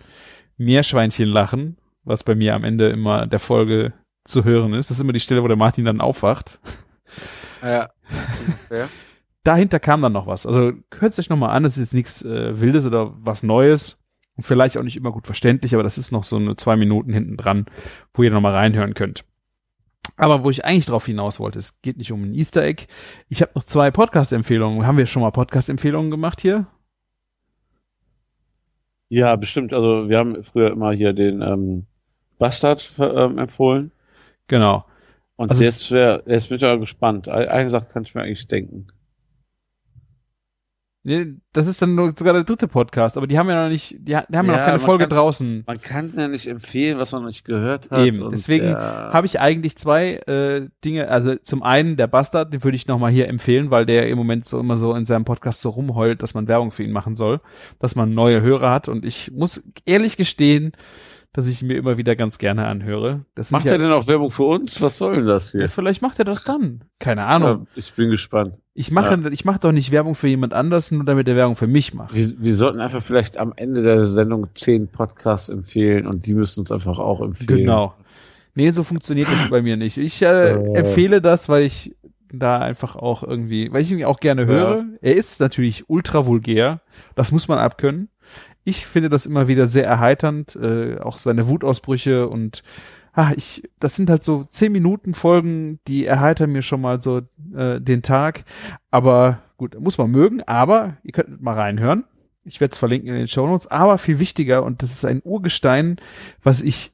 Meerschweinchenlachen, 0.57 1.77
was 2.03 2.23
bei 2.23 2.35
mir 2.35 2.55
am 2.55 2.63
Ende 2.63 2.89
immer 2.89 3.27
der 3.27 3.39
Folge 3.39 3.93
zu 4.25 4.43
hören 4.43 4.73
ist, 4.73 4.89
das 4.89 4.97
ist 4.97 5.01
immer 5.01 5.13
die 5.13 5.19
Stelle, 5.19 5.43
wo 5.43 5.47
der 5.47 5.57
Martin 5.57 5.85
dann 5.85 6.01
aufwacht. 6.01 6.59
Ja. 7.61 7.89
ja. 8.69 8.89
Dahinter 9.43 9.79
kam 9.79 10.01
dann 10.01 10.13
noch 10.13 10.25
was. 10.25 10.45
Also 10.45 10.71
hört 10.97 11.11
es 11.11 11.19
euch 11.19 11.29
nochmal 11.29 11.49
an, 11.49 11.65
es 11.65 11.73
ist 11.73 11.83
jetzt 11.83 11.93
nichts 11.93 12.23
äh, 12.23 12.59
Wildes 12.61 12.85
oder 12.85 13.13
was 13.17 13.43
Neues 13.43 13.97
und 14.35 14.45
vielleicht 14.45 14.77
auch 14.77 14.83
nicht 14.83 14.95
immer 14.95 15.11
gut 15.11 15.25
verständlich, 15.25 15.73
aber 15.73 15.83
das 15.83 15.97
ist 15.97 16.11
noch 16.11 16.23
so 16.23 16.37
eine 16.37 16.55
zwei 16.55 16.77
Minuten 16.77 17.13
hinten 17.13 17.35
dran, 17.35 17.65
wo 18.13 18.23
ihr 18.23 18.31
nochmal 18.31 18.53
reinhören 18.53 18.93
könnt. 18.93 19.25
Aber 20.15 20.43
wo 20.43 20.49
ich 20.49 20.63
eigentlich 20.63 20.85
drauf 20.85 21.05
hinaus 21.05 21.39
wollte, 21.39 21.59
es 21.59 21.81
geht 21.81 21.97
nicht 21.97 22.11
um 22.11 22.23
ein 22.23 22.33
Easter 22.33 22.63
Egg. 22.63 22.85
Ich 23.29 23.41
habe 23.41 23.51
noch 23.55 23.63
zwei 23.63 23.89
Podcast-Empfehlungen. 23.89 24.85
Haben 24.85 24.97
wir 24.97 25.07
schon 25.07 25.21
mal 25.21 25.31
Podcast-Empfehlungen 25.31 26.11
gemacht 26.11 26.41
hier? 26.41 26.67
Ja, 29.13 29.35
bestimmt. 29.35 29.73
Also 29.73 30.09
wir 30.09 30.17
haben 30.17 30.43
früher 30.43 30.71
immer 30.71 30.91
hier 30.91 31.13
den 31.13 31.43
ähm, 31.43 31.85
Bastard 32.39 32.83
ähm, 32.99 33.37
empfohlen. 33.37 33.91
Genau. 34.47 34.85
Und 35.35 35.51
Also 35.51 35.63
jetzt 35.63 35.91
wär, 35.91 36.23
jetzt 36.25 36.49
bin 36.49 36.57
ich 36.57 36.65
aber 36.65 36.79
gespannt. 36.79 37.29
Ein- 37.29 37.47
Eine 37.47 37.69
Sache 37.69 37.87
kann 37.89 38.03
ich 38.03 38.15
mir 38.15 38.23
eigentlich 38.23 38.47
denken. 38.47 38.87
Nee, 41.05 41.33
das 41.51 41.67
ist 41.67 41.81
dann 41.81 41.95
nur 41.95 42.13
sogar 42.17 42.33
der 42.33 42.45
dritte 42.45 42.69
Podcast, 42.69 43.17
aber 43.17 43.27
die 43.27 43.37
haben 43.37 43.49
ja 43.49 43.63
noch 43.63 43.69
nicht, 43.69 43.91
die, 43.99 44.05
die 44.05 44.15
haben 44.15 44.31
ja 44.31 44.41
noch 44.43 44.53
Ja, 44.53 44.65
keine 44.65 44.79
Folge 44.79 45.07
draußen. 45.09 45.65
Man 45.67 45.81
kann 45.81 46.09
ja 46.15 46.29
nicht 46.29 46.47
empfehlen, 46.47 46.97
was 46.97 47.11
man 47.11 47.23
noch 47.23 47.27
nicht 47.27 47.43
gehört 47.43 47.91
hat. 47.91 48.05
Eben, 48.05 48.31
deswegen 48.31 48.67
der- 48.67 49.09
Habe 49.11 49.25
ich 49.25 49.37
eigentlich 49.41 49.75
zwei 49.77 50.13
äh, 50.27 50.69
Dinge, 50.85 51.09
also 51.09 51.35
zum 51.35 51.61
einen 51.61 51.97
der 51.97 52.07
Bastard, 52.07 52.53
den 52.53 52.63
würde 52.63 52.77
ich 52.77 52.87
nochmal 52.87 53.11
hier 53.11 53.27
empfehlen, 53.27 53.69
weil 53.69 53.85
der 53.85 54.07
im 54.07 54.17
Moment 54.17 54.45
so 54.47 54.57
immer 54.61 54.77
so 54.77 54.93
in 54.95 55.03
seinem 55.03 55.25
Podcast 55.25 55.59
so 55.59 55.71
rumheult, 55.71 56.23
dass 56.23 56.35
man 56.35 56.47
Werbung 56.47 56.71
für 56.71 56.83
ihn 56.83 56.93
machen 56.93 57.17
soll, 57.17 57.41
dass 57.79 57.95
man 57.95 58.13
neue 58.13 58.39
Hörer 58.41 58.71
hat 58.71 58.87
und 58.87 59.03
ich 59.03 59.29
muss 59.33 59.61
ehrlich 59.85 60.15
gestehen, 60.15 60.71
dass 61.33 61.47
ich 61.47 61.63
mir 61.63 61.75
immer 61.75 61.97
wieder 61.97 62.15
ganz 62.15 62.37
gerne 62.37 62.67
anhöre. 62.67 63.25
Das 63.33 63.49
Macht 63.51 63.65
ja, 63.65 63.73
er 63.73 63.79
denn 63.79 63.91
auch 63.91 64.07
Werbung 64.07 64.29
für 64.29 64.43
uns? 64.43 64.81
Was 64.81 64.99
soll 64.99 65.15
denn 65.15 65.25
das 65.25 65.51
ja, 65.53 65.61
hier? 65.61 65.69
vielleicht 65.69 66.03
macht 66.03 66.19
er 66.19 66.25
das 66.25 66.43
dann. 66.43 66.83
Keine 66.99 67.25
Ahnung. 67.25 67.61
Ja, 67.61 67.67
ich 67.75 67.93
bin 67.93 68.11
gespannt. 68.11 68.59
Ich 68.75 68.91
mache 68.91 69.19
ich 69.31 69.43
mache 69.43 69.59
doch 69.59 69.71
nicht 69.71 69.91
Werbung 69.91 70.15
für 70.15 70.27
jemand 70.27 70.53
anders, 70.53 70.91
nur 70.91 71.03
damit 71.03 71.27
er 71.27 71.35
Werbung 71.35 71.55
für 71.55 71.67
mich 71.67 71.93
macht. 71.93 72.15
Wir, 72.15 72.31
wir 72.37 72.55
sollten 72.55 72.79
einfach 72.79 73.01
vielleicht 73.01 73.37
am 73.37 73.51
Ende 73.55 73.81
der 73.81 74.05
Sendung 74.05 74.47
zehn 74.55 74.87
Podcasts 74.87 75.49
empfehlen 75.49 76.05
und 76.07 76.27
die 76.27 76.35
müssen 76.35 76.61
uns 76.61 76.71
einfach 76.71 76.99
auch 76.99 77.21
empfehlen. 77.21 77.59
Genau. 77.59 77.95
Nee, 78.55 78.69
so 78.69 78.83
funktioniert 78.83 79.27
das 79.29 79.49
bei 79.49 79.63
mir 79.63 79.77
nicht. 79.77 79.97
Ich 79.97 80.21
äh, 80.21 80.51
Äh. 80.53 80.77
empfehle 80.77 81.21
das, 81.21 81.49
weil 81.49 81.63
ich 81.63 81.95
da 82.31 82.59
einfach 82.59 82.95
auch 82.95 83.23
irgendwie, 83.23 83.71
weil 83.71 83.81
ich 83.81 83.91
ihn 83.91 84.03
auch 84.05 84.19
gerne 84.19 84.45
höre. 84.45 84.85
Er 85.01 85.15
ist 85.15 85.39
natürlich 85.39 85.87
ultra 85.87 86.25
vulgär. 86.25 86.81
Das 87.15 87.31
muss 87.31 87.47
man 87.47 87.59
abkönnen. 87.59 88.09
Ich 88.63 88.85
finde 88.85 89.09
das 89.09 89.25
immer 89.25 89.47
wieder 89.47 89.67
sehr 89.67 89.85
erheiternd, 89.85 90.55
äh, 90.55 90.99
auch 90.99 91.17
seine 91.17 91.47
Wutausbrüche 91.47 92.27
und 92.27 92.63
ah, 93.13 93.31
ich, 93.35 93.69
das 93.79 93.95
sind 93.95 94.09
halt 94.09 94.23
so 94.23 94.43
zehn 94.43 94.71
Minuten 94.71 95.13
Folgen, 95.13 95.79
die 95.87 96.05
erheitern 96.05 96.51
mir 96.51 96.61
schon 96.61 96.81
mal 96.81 97.01
so 97.01 97.21
äh, 97.55 97.79
den 97.79 98.01
Tag. 98.01 98.43
Aber 98.91 99.41
gut, 99.57 99.79
muss 99.79 99.97
man 99.97 100.11
mögen. 100.11 100.41
Aber 100.43 100.97
ihr 101.03 101.13
könnt 101.13 101.41
mal 101.41 101.55
reinhören. 101.55 102.05
Ich 102.43 102.59
werde 102.59 102.73
es 102.73 102.77
verlinken 102.77 103.09
in 103.09 103.15
den 103.15 103.27
Show 103.27 103.47
Notes. 103.47 103.67
Aber 103.67 103.97
viel 103.97 104.19
wichtiger 104.19 104.63
und 104.63 104.81
das 104.81 104.91
ist 104.91 105.05
ein 105.05 105.21
Urgestein, 105.23 105.97
was 106.41 106.61
ich 106.61 106.91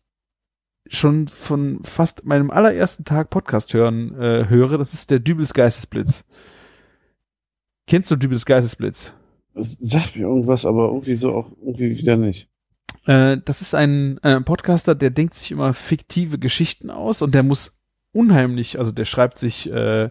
schon 0.92 1.28
von 1.28 1.82
fast 1.84 2.26
meinem 2.26 2.52
allerersten 2.52 3.06
Tag 3.06 3.30
Podcast 3.30 3.74
hören 3.74 4.20
äh, 4.20 4.48
höre, 4.50 4.78
das 4.78 4.94
ist 4.94 5.12
der 5.12 5.20
Dübels 5.20 5.54
Geistesblitz. 5.54 6.26
Kennst 7.86 8.10
du 8.10 8.16
Dübels 8.16 8.46
Geistesblitz? 8.46 9.14
Sag 9.62 10.16
mir 10.16 10.24
irgendwas, 10.24 10.66
aber 10.66 10.88
irgendwie 10.88 11.16
so 11.16 11.34
auch 11.34 11.52
irgendwie 11.64 11.98
wieder 11.98 12.18
nicht. 12.18 12.50
Äh, 13.06 13.38
das 13.44 13.62
ist 13.62 13.76
ein 13.76 14.18
äh, 14.24 14.42
Podcaster, 14.42 14.96
der 14.96 15.10
denkt 15.10 15.36
sich 15.36 15.52
immer 15.52 15.74
fiktive 15.74 16.40
Geschichten 16.40 16.90
aus 16.90 17.22
und 17.22 17.34
der 17.34 17.44
muss 17.44 17.80
unheimlich, 18.12 18.80
also 18.80 18.92
der 18.92 19.06
schreibt 19.06 19.38
sich 19.38 19.72
äh, 19.72 20.10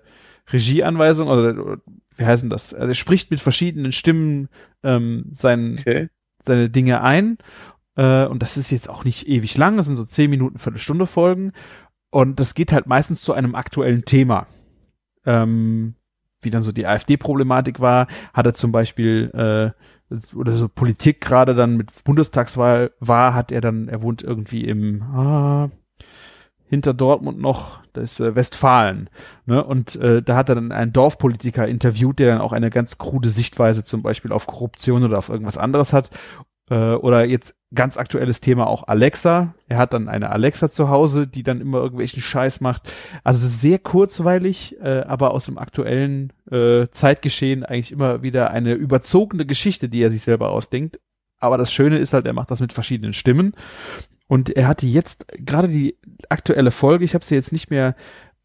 Regieanweisungen, 0.52 1.32
oder, 1.32 1.64
oder 1.64 1.82
wie 2.16 2.24
heißen 2.24 2.50
das? 2.50 2.74
Also 2.74 2.88
er 2.88 2.94
spricht 2.94 3.30
mit 3.30 3.40
verschiedenen 3.40 3.92
Stimmen 3.92 4.48
ähm, 4.82 5.26
sein, 5.30 5.76
Okay. 5.78 6.08
seine 6.42 6.70
Dinge 6.70 7.02
ein. 7.02 7.38
Äh, 7.96 8.26
und 8.26 8.42
das 8.42 8.56
ist 8.56 8.70
jetzt 8.70 8.88
auch 8.88 9.04
nicht 9.04 9.28
ewig 9.28 9.56
lang, 9.56 9.76
das 9.76 9.86
sind 9.86 9.96
so 9.96 10.04
zehn 10.04 10.30
Minuten, 10.30 10.58
Viertelstunde 10.58 11.06
Folgen. 11.06 11.52
Und 12.10 12.40
das 12.40 12.54
geht 12.54 12.72
halt 12.72 12.86
meistens 12.86 13.22
zu 13.22 13.32
einem 13.34 13.54
aktuellen 13.54 14.04
Thema. 14.04 14.46
Ähm, 15.26 15.94
wie 16.42 16.50
dann 16.50 16.62
so 16.62 16.72
die 16.72 16.86
AfD-Problematik 16.86 17.80
war, 17.80 18.06
hat 18.32 18.46
er 18.46 18.54
zum 18.54 18.72
Beispiel 18.72 19.30
äh, 19.34 20.34
oder 20.34 20.56
so 20.56 20.68
Politik 20.68 21.20
gerade 21.20 21.54
dann 21.54 21.76
mit 21.76 22.04
Bundestagswahl 22.04 22.92
war, 23.00 23.34
hat 23.34 23.52
er 23.52 23.60
dann, 23.60 23.88
er 23.88 24.02
wohnt 24.02 24.22
irgendwie 24.22 24.64
im 24.64 25.02
ah, 25.02 25.70
hinter 26.68 26.94
Dortmund 26.94 27.40
noch, 27.40 27.80
das 27.92 28.12
ist 28.12 28.20
äh, 28.20 28.34
Westfalen. 28.34 29.10
Ne? 29.46 29.64
Und 29.64 29.96
äh, 29.96 30.22
da 30.22 30.36
hat 30.36 30.48
er 30.48 30.54
dann 30.54 30.72
einen 30.72 30.92
Dorfpolitiker 30.92 31.66
interviewt, 31.66 32.18
der 32.18 32.32
dann 32.32 32.40
auch 32.40 32.52
eine 32.52 32.70
ganz 32.70 32.98
krude 32.98 33.28
Sichtweise 33.28 33.84
zum 33.84 34.02
Beispiel 34.02 34.32
auf 34.32 34.46
Korruption 34.46 35.04
oder 35.04 35.18
auf 35.18 35.28
irgendwas 35.28 35.58
anderes 35.58 35.92
hat. 35.92 36.10
Äh, 36.70 36.94
oder 36.94 37.24
jetzt 37.24 37.54
ganz 37.74 37.98
aktuelles 37.98 38.40
Thema 38.40 38.66
auch 38.66 38.88
Alexa. 38.88 39.54
Er 39.68 39.76
hat 39.76 39.92
dann 39.92 40.08
eine 40.08 40.30
Alexa 40.30 40.70
zu 40.70 40.88
Hause, 40.88 41.26
die 41.26 41.42
dann 41.42 41.60
immer 41.60 41.78
irgendwelchen 41.78 42.22
Scheiß 42.22 42.60
macht. 42.60 42.90
Also 43.24 43.46
sehr 43.46 43.78
kurzweilig, 43.78 44.76
äh, 44.80 45.00
aber 45.00 45.32
aus 45.32 45.46
dem 45.46 45.58
aktuellen 45.58 46.32
äh, 46.50 46.88
Zeitgeschehen 46.90 47.64
eigentlich 47.64 47.92
immer 47.92 48.22
wieder 48.22 48.50
eine 48.50 48.72
überzogene 48.72 49.44
Geschichte, 49.44 49.88
die 49.88 50.02
er 50.02 50.10
sich 50.10 50.22
selber 50.22 50.50
ausdenkt. 50.50 50.98
Aber 51.40 51.58
das 51.58 51.72
Schöne 51.72 51.98
ist 51.98 52.14
halt, 52.14 52.26
er 52.26 52.32
macht 52.32 52.50
das 52.50 52.60
mit 52.60 52.72
verschiedenen 52.72 53.14
Stimmen. 53.14 53.52
Und 54.26 54.50
er 54.50 54.66
hatte 54.66 54.86
jetzt 54.86 55.26
gerade 55.38 55.68
die 55.68 55.96
aktuelle 56.28 56.70
Folge, 56.70 57.04
ich 57.04 57.14
habe 57.14 57.24
sie 57.24 57.34
jetzt 57.34 57.52
nicht 57.52 57.70
mehr 57.70 57.94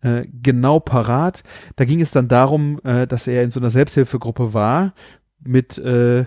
äh, 0.02 0.26
genau 0.42 0.80
parat. 0.80 1.44
Da 1.76 1.86
ging 1.86 2.02
es 2.02 2.12
dann 2.12 2.28
darum, 2.28 2.80
äh, 2.84 3.08
dass 3.08 3.28
er 3.28 3.44
in 3.44 3.52
so 3.52 3.60
einer 3.60 3.70
Selbsthilfegruppe 3.70 4.54
war 4.54 4.94
mit 5.40 5.78
äh, 5.78 6.26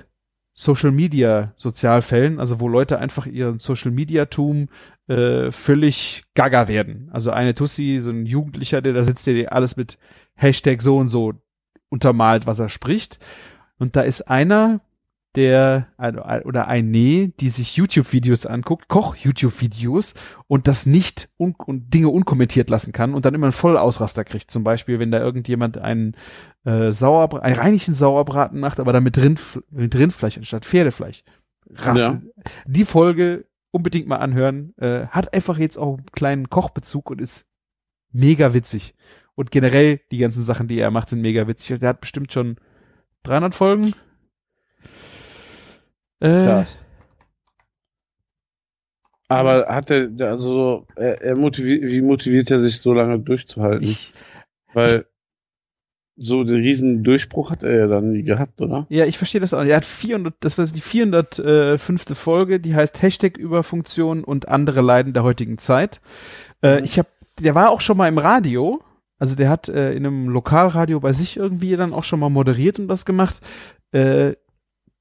Social 0.59 0.91
Media 0.91 1.53
Sozialfällen, 1.55 2.41
also 2.41 2.61
wo 2.61 2.67
Leute 2.67 2.99
einfach 2.99 3.27
ihren 3.27 3.59
Social 3.59 3.91
Media 3.91 4.25
Tum 4.25 4.69
äh, 5.07 5.51
völlig 5.51 6.25
gaga 6.35 6.67
werden. 6.67 7.11
Also 7.13 7.31
eine 7.31 7.55
Tussi, 7.55 7.99
so 8.01 8.09
ein 8.09 8.25
Jugendlicher, 8.25 8.81
der 8.81 8.95
da 8.95 9.03
sitzt, 9.03 9.27
der 9.27 9.53
alles 9.53 9.77
mit 9.77 9.99
Hashtag 10.35 10.81
so 10.81 10.97
und 10.97 11.11
so 11.11 11.35
untermalt, 11.91 12.47
was 12.47 12.59
er 12.59 12.71
spricht. 12.71 13.19
Und 13.79 13.97
da 13.97 14.01
ist 14.01 14.23
einer, 14.23 14.81
der 15.37 15.89
ein- 15.99 16.19
oder 16.19 16.67
eine, 16.67 17.29
die 17.29 17.49
sich 17.49 17.77
YouTube-Videos 17.77 18.47
anguckt, 18.47 18.89
Koch-YouTube-Videos 18.89 20.15
und 20.49 20.67
das 20.67 20.87
nicht 20.87 21.29
un 21.39 21.55
und 21.55 21.93
Dinge 21.93 22.09
unkommentiert 22.09 22.71
lassen 22.71 22.93
kann 22.93 23.15
und 23.15 23.25
dann 23.25 23.35
immer 23.35 23.47
einen 23.47 23.53
Vollausraster 23.53 24.25
kriegt. 24.25 24.51
Zum 24.51 24.65
Beispiel, 24.65 24.99
wenn 24.99 25.11
da 25.11 25.21
irgendjemand 25.21 25.79
einen 25.79 26.17
äh, 26.65 26.91
Sauerbra 26.91 27.41
einen 27.41 27.57
reinlichen 27.57 27.95
Sauerbraten 27.95 28.59
macht, 28.59 28.81
aber 28.81 28.93
dann 28.93 29.05
mit, 29.05 29.19
Rindf 29.19 29.61
mit 29.71 29.95
Rindfleisch 29.95 30.39
anstatt 30.39 30.65
Pferdefleisch. 30.65 31.23
Rasselt. 31.71 32.23
Die 32.67 32.85
Folge 32.85 33.45
unbedingt 33.71 34.09
mal 34.09 34.17
anhören. 34.17 34.75
Äh, 34.79 35.07
hat 35.09 35.35
einfach 35.35 35.59
jetzt 35.59 35.77
auch 35.77 35.99
einen 35.99 36.07
kleinen 36.13 36.49
Kochbezug 36.49 37.11
und 37.11 37.21
ist 37.21 37.47
mega 38.11 38.55
witzig. 38.55 38.95
Und 39.35 39.51
generell 39.51 40.01
die 40.11 40.19
ganzen 40.19 40.43
Sachen, 40.43 40.67
die 40.67 40.79
er 40.79 40.91
macht, 40.91 41.11
sind 41.11 41.21
mega 41.21 41.47
witzig. 41.47 41.79
Der 41.81 41.91
hat 41.91 42.01
bestimmt 42.01 42.33
schon 42.33 42.57
300 43.25 43.55
Folgen. 43.55 43.93
Äh, 46.21 46.45
Krass. 46.45 46.85
Aber 49.29 49.67
hat 49.69 49.91
er, 49.91 50.09
also, 50.21 50.87
er, 50.95 51.21
er 51.21 51.37
motiviert, 51.37 51.83
wie 51.83 52.01
motiviert 52.01 52.51
er 52.51 52.61
sich 52.61 52.81
so 52.81 52.93
lange 52.95 53.19
durchzuhalten? 53.19 53.83
ich, 53.83 54.13
Weil 54.73 55.07
so 56.19 56.45
den 56.45 56.57
riesen 56.61 57.03
Durchbruch 57.03 57.51
hat 57.51 57.63
er 57.65 57.77
ja 57.77 57.87
dann 57.89 58.13
nie 58.13 58.23
gehabt, 58.23 58.61
oder? 58.63 58.87
ja, 58.89 59.05
ich 59.05 59.19
verstehe 59.19 59.41
das 59.41 59.53
auch. 59.53 59.63
Er 59.65 59.77
hat 59.77 59.85
400, 59.85 60.35
das 60.41 60.57
war 60.57 60.65
die 60.65 60.81
405. 60.81 62.17
Folge, 62.17 62.61
die 62.61 62.75
heißt 62.75 63.03
Hashtag 63.03 63.37
Überfunktion 63.37 64.23
und 64.25 64.49
andere 64.49 64.81
Leiden 64.81 65.13
der 65.13 65.25
heutigen 65.25 65.59
Zeit. 65.59 66.01
Äh, 66.63 66.79
Mhm. 66.79 66.85
ich 66.85 66.99
habe, 66.99 67.09
der 67.41 67.55
war 67.55 67.71
auch 67.71 67.81
schon 67.81 67.97
mal 67.97 68.09
im 68.09 68.19
Radio. 68.19 68.81
Also 69.19 69.35
der 69.35 69.49
hat 69.51 69.69
äh, 69.69 69.93
in 69.93 70.07
einem 70.07 70.29
Lokalradio 70.29 71.01
bei 71.01 71.13
sich 71.13 71.37
irgendwie 71.37 71.75
dann 71.77 71.93
auch 71.93 72.05
schon 72.05 72.21
mal 72.21 72.29
moderiert 72.31 72.79
und 72.79 72.87
das 72.89 73.05
gemacht. 73.05 73.41
Äh, 73.93 74.35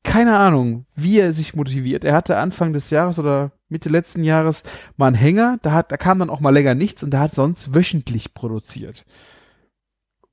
keine 0.05 0.37
Ahnung, 0.37 0.85
wie 0.95 1.19
er 1.19 1.33
sich 1.33 1.55
motiviert. 1.55 2.05
Er 2.05 2.13
hatte 2.13 2.37
Anfang 2.37 2.71
des 2.71 2.89
Jahres 2.89 3.19
oder 3.19 3.51
Mitte 3.67 3.89
letzten 3.89 4.23
Jahres 4.23 4.63
mal 4.95 5.07
einen 5.07 5.15
Hänger, 5.15 5.59
da 5.61 5.73
hat, 5.73 5.91
da 5.91 5.97
kam 5.97 6.19
dann 6.19 6.29
auch 6.29 6.39
mal 6.39 6.51
länger 6.51 6.75
nichts 6.75 7.03
und 7.03 7.11
der 7.11 7.19
hat 7.19 7.33
sonst 7.33 7.73
wöchentlich 7.73 8.33
produziert. 8.33 9.05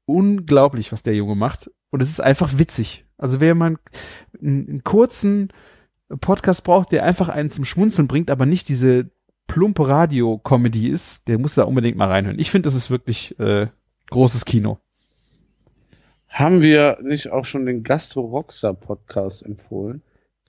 Unglaublich, 0.04 0.92
was 0.92 1.02
der 1.02 1.14
Junge 1.14 1.34
macht. 1.34 1.70
Und 1.90 2.00
es 2.02 2.10
ist 2.10 2.20
einfach 2.20 2.58
witzig. 2.58 3.06
Also 3.18 3.40
wer 3.40 3.54
mal 3.54 3.76
einen, 4.40 4.68
einen 4.68 4.84
kurzen 4.84 5.48
Podcast 6.20 6.64
braucht, 6.64 6.92
der 6.92 7.04
einfach 7.04 7.28
einen 7.28 7.50
zum 7.50 7.64
Schmunzeln 7.64 8.08
bringt, 8.08 8.30
aber 8.30 8.46
nicht 8.46 8.68
diese 8.68 9.10
plumpe 9.46 9.88
Radio-Comedy 9.88 10.88
ist, 10.88 11.26
der 11.28 11.38
muss 11.38 11.54
da 11.54 11.64
unbedingt 11.64 11.96
mal 11.96 12.08
reinhören. 12.08 12.38
Ich 12.38 12.50
finde, 12.50 12.66
das 12.66 12.74
ist 12.74 12.90
wirklich 12.90 13.38
äh, 13.40 13.68
großes 14.10 14.44
Kino. 14.44 14.78
Haben 16.32 16.62
wir 16.62 16.96
nicht 17.02 17.30
auch 17.30 17.44
schon 17.44 17.66
den 17.66 17.82
Gastro 17.82 18.22
Rockstar 18.22 18.72
Podcast 18.72 19.44
empfohlen? 19.44 20.00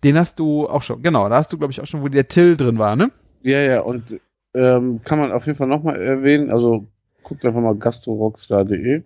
Den 0.01 0.17
hast 0.17 0.39
du 0.39 0.67
auch 0.67 0.81
schon, 0.81 1.01
genau, 1.01 1.27
da 1.27 1.35
hast 1.35 1.51
du, 1.51 1.57
glaube 1.57 1.71
ich, 1.71 1.81
auch 1.81 1.85
schon, 1.85 2.01
wo 2.01 2.07
der 2.07 2.29
Till 2.29 2.55
drin 2.55 2.77
war, 2.77 2.95
ne? 2.95 3.11
Ja, 3.41 3.59
ja, 3.59 3.81
und 3.81 4.17
ähm, 4.53 5.01
kann 5.03 5.19
man 5.19 5.33
auf 5.33 5.45
jeden 5.45 5.57
Fall 5.57 5.67
nochmal 5.67 6.01
erwähnen. 6.01 6.51
Also 6.51 6.87
guckt 7.21 7.45
einfach 7.45 7.59
mal 7.59 7.75
gastrorockstar.de. 7.75 9.03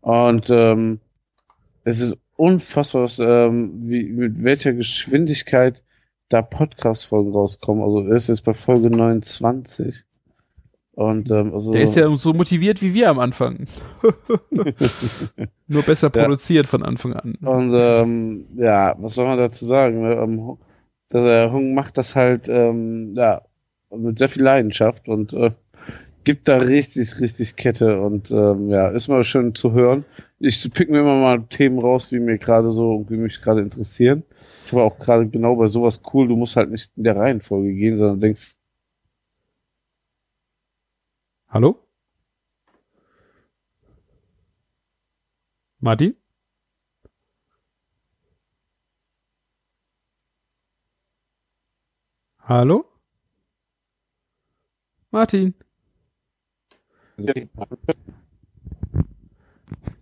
Und 0.00 0.48
ähm, 0.48 1.00
es 1.84 2.00
ist 2.00 2.16
unfassbar, 2.36 3.02
was, 3.02 3.18
ähm, 3.18 3.72
wie, 3.74 4.08
mit 4.08 4.42
welcher 4.42 4.72
Geschwindigkeit 4.72 5.84
da 6.30 6.40
Podcast-Folgen 6.40 7.32
rauskommen. 7.32 7.84
Also 7.84 8.06
er 8.06 8.16
ist 8.16 8.28
jetzt 8.28 8.44
bei 8.44 8.54
Folge 8.54 8.88
29. 8.88 10.04
Und 10.98 11.30
ähm, 11.30 11.54
also 11.54 11.70
Der 11.70 11.82
ist 11.82 11.94
ja 11.94 12.10
so 12.16 12.32
motiviert 12.32 12.82
wie 12.82 12.92
wir 12.92 13.08
am 13.08 13.20
Anfang. 13.20 13.66
Nur 15.68 15.82
besser 15.84 16.10
Ja. 16.12 16.22
produziert 16.24 16.66
von 16.66 16.82
Anfang 16.82 17.12
an. 17.12 17.36
Und 17.36 17.72
ähm, 17.72 18.46
ja, 18.56 18.96
was 18.98 19.14
soll 19.14 19.26
man 19.26 19.38
dazu 19.38 19.64
sagen? 19.64 20.02
ne? 20.02 20.14
Ähm, 20.16 20.56
der 21.12 21.52
Hung 21.52 21.72
macht 21.74 21.98
das 21.98 22.16
halt, 22.16 22.48
ähm, 22.48 23.14
ja, 23.16 23.42
mit 23.96 24.18
sehr 24.18 24.28
viel 24.28 24.42
Leidenschaft 24.42 25.08
und 25.08 25.32
äh, 25.34 25.52
gibt 26.24 26.48
da 26.48 26.56
richtig, 26.56 27.20
richtig 27.20 27.54
Kette 27.54 28.00
und 28.00 28.32
ähm, 28.32 28.68
ja, 28.68 28.88
ist 28.88 29.06
mal 29.06 29.22
schön 29.22 29.54
zu 29.54 29.70
hören. 29.70 30.04
Ich 30.40 30.68
pick 30.74 30.90
mir 30.90 30.98
immer 30.98 31.20
mal 31.20 31.44
Themen 31.44 31.78
raus, 31.78 32.08
die 32.08 32.18
mir 32.18 32.38
gerade 32.38 32.72
so, 32.72 33.06
die 33.08 33.16
mich 33.16 33.40
gerade 33.40 33.60
interessieren. 33.60 34.24
Ich 34.64 34.72
habe 34.72 34.82
auch 34.82 34.98
gerade 34.98 35.28
genau 35.28 35.54
bei 35.54 35.68
sowas 35.68 36.02
cool, 36.12 36.26
du 36.26 36.34
musst 36.34 36.56
halt 36.56 36.72
nicht 36.72 36.90
in 36.96 37.04
der 37.04 37.14
Reihenfolge 37.14 37.72
gehen, 37.72 37.98
sondern 37.98 38.20
denkst. 38.20 38.56
Hallo? 41.48 41.78
Martin? 45.80 46.14
Hallo? 52.38 52.84
Martin? 55.10 55.54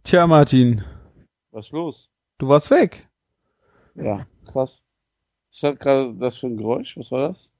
Tja, 0.05 0.27
Martin, 0.27 0.85
Was 1.51 1.66
ist 1.66 1.73
los? 1.73 2.10
du 2.39 2.48
warst 2.48 2.70
weg. 2.70 3.09
Ja, 3.94 4.27
krass. 4.47 4.82
Was 5.51 5.62
hat 5.62 5.81
gerade 5.81 6.14
das 6.16 6.36
für 6.39 6.47
ein 6.48 6.56
Geräusch? 6.56 6.97
Was 6.98 7.10
war 7.10 7.28
das? 7.28 7.51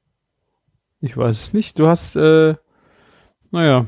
Ich 1.01 1.17
weiß 1.17 1.43
es 1.43 1.53
nicht. 1.53 1.79
Du 1.79 1.87
hast, 1.87 2.17
äh, 2.17 2.57
naja, 3.51 3.87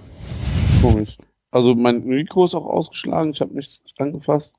Komisch. 0.82 1.16
Also 1.50 1.74
mein 1.74 2.00
Mikro 2.00 2.44
ist 2.44 2.54
auch 2.54 2.66
ausgeschlagen, 2.66 3.30
ich 3.32 3.40
habe 3.40 3.54
nichts 3.54 3.82
angefasst. 3.98 4.56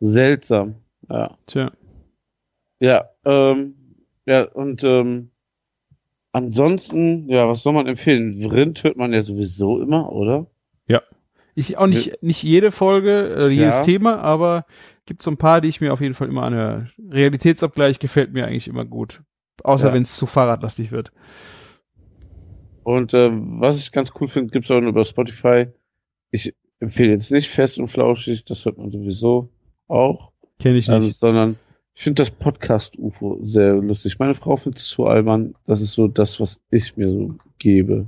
Seltsam. 0.00 0.76
Ja. 1.08 1.36
tja. 1.46 1.70
Ja, 2.80 3.08
ähm, 3.24 3.74
ja, 4.26 4.44
und 4.44 4.82
ähm, 4.84 5.30
ansonsten, 6.32 7.28
ja, 7.28 7.46
was 7.48 7.62
soll 7.62 7.72
man 7.72 7.86
empfehlen? 7.86 8.44
Rind 8.50 8.82
hört 8.84 8.96
man 8.96 9.12
ja 9.12 9.22
sowieso 9.22 9.80
immer, 9.80 10.12
oder? 10.12 10.46
Ich 11.58 11.78
auch 11.78 11.86
nicht, 11.86 12.22
nicht 12.22 12.42
jede 12.42 12.70
Folge, 12.70 13.34
äh, 13.34 13.48
jedes 13.48 13.78
Ja. 13.78 13.82
Thema, 13.82 14.18
aber 14.18 14.66
gibt 15.06 15.22
so 15.22 15.30
ein 15.30 15.38
paar, 15.38 15.62
die 15.62 15.68
ich 15.68 15.80
mir 15.80 15.94
auf 15.94 16.02
jeden 16.02 16.12
Fall 16.12 16.28
immer 16.28 16.42
anhöre. 16.42 16.90
Realitätsabgleich 17.10 17.98
gefällt 17.98 18.34
mir 18.34 18.46
eigentlich 18.46 18.68
immer 18.68 18.84
gut. 18.84 19.22
Außer 19.64 19.88
Ja. 19.88 19.94
wenn 19.94 20.02
es 20.02 20.16
zu 20.16 20.26
fahrradlastig 20.26 20.92
wird. 20.92 21.12
Und 22.86 23.14
ähm, 23.14 23.60
was 23.60 23.80
ich 23.80 23.90
ganz 23.90 24.12
cool 24.20 24.28
finde, 24.28 24.52
gibt's 24.52 24.70
auch 24.70 24.80
über 24.80 25.04
Spotify. 25.04 25.66
Ich 26.30 26.54
empfehle 26.78 27.10
jetzt 27.10 27.32
nicht 27.32 27.48
fest 27.48 27.80
und 27.80 27.88
flauschig, 27.88 28.44
das 28.44 28.64
hört 28.64 28.78
man 28.78 28.92
sowieso 28.92 29.48
auch, 29.88 30.30
Kenne 30.60 30.78
ich 30.78 30.88
ähm, 30.88 31.00
nicht. 31.00 31.16
sondern 31.16 31.56
ich 31.94 32.04
finde 32.04 32.22
das 32.22 32.30
Podcast 32.30 32.96
UFO 32.96 33.40
sehr 33.42 33.74
lustig. 33.74 34.20
Meine 34.20 34.34
Frau 34.34 34.56
findet 34.56 34.78
es 34.78 34.86
zu 34.86 35.06
albern. 35.06 35.56
Das 35.66 35.80
ist 35.80 35.94
so 35.94 36.06
das, 36.06 36.38
was 36.38 36.60
ich 36.70 36.96
mir 36.96 37.10
so 37.10 37.34
gebe. 37.58 38.06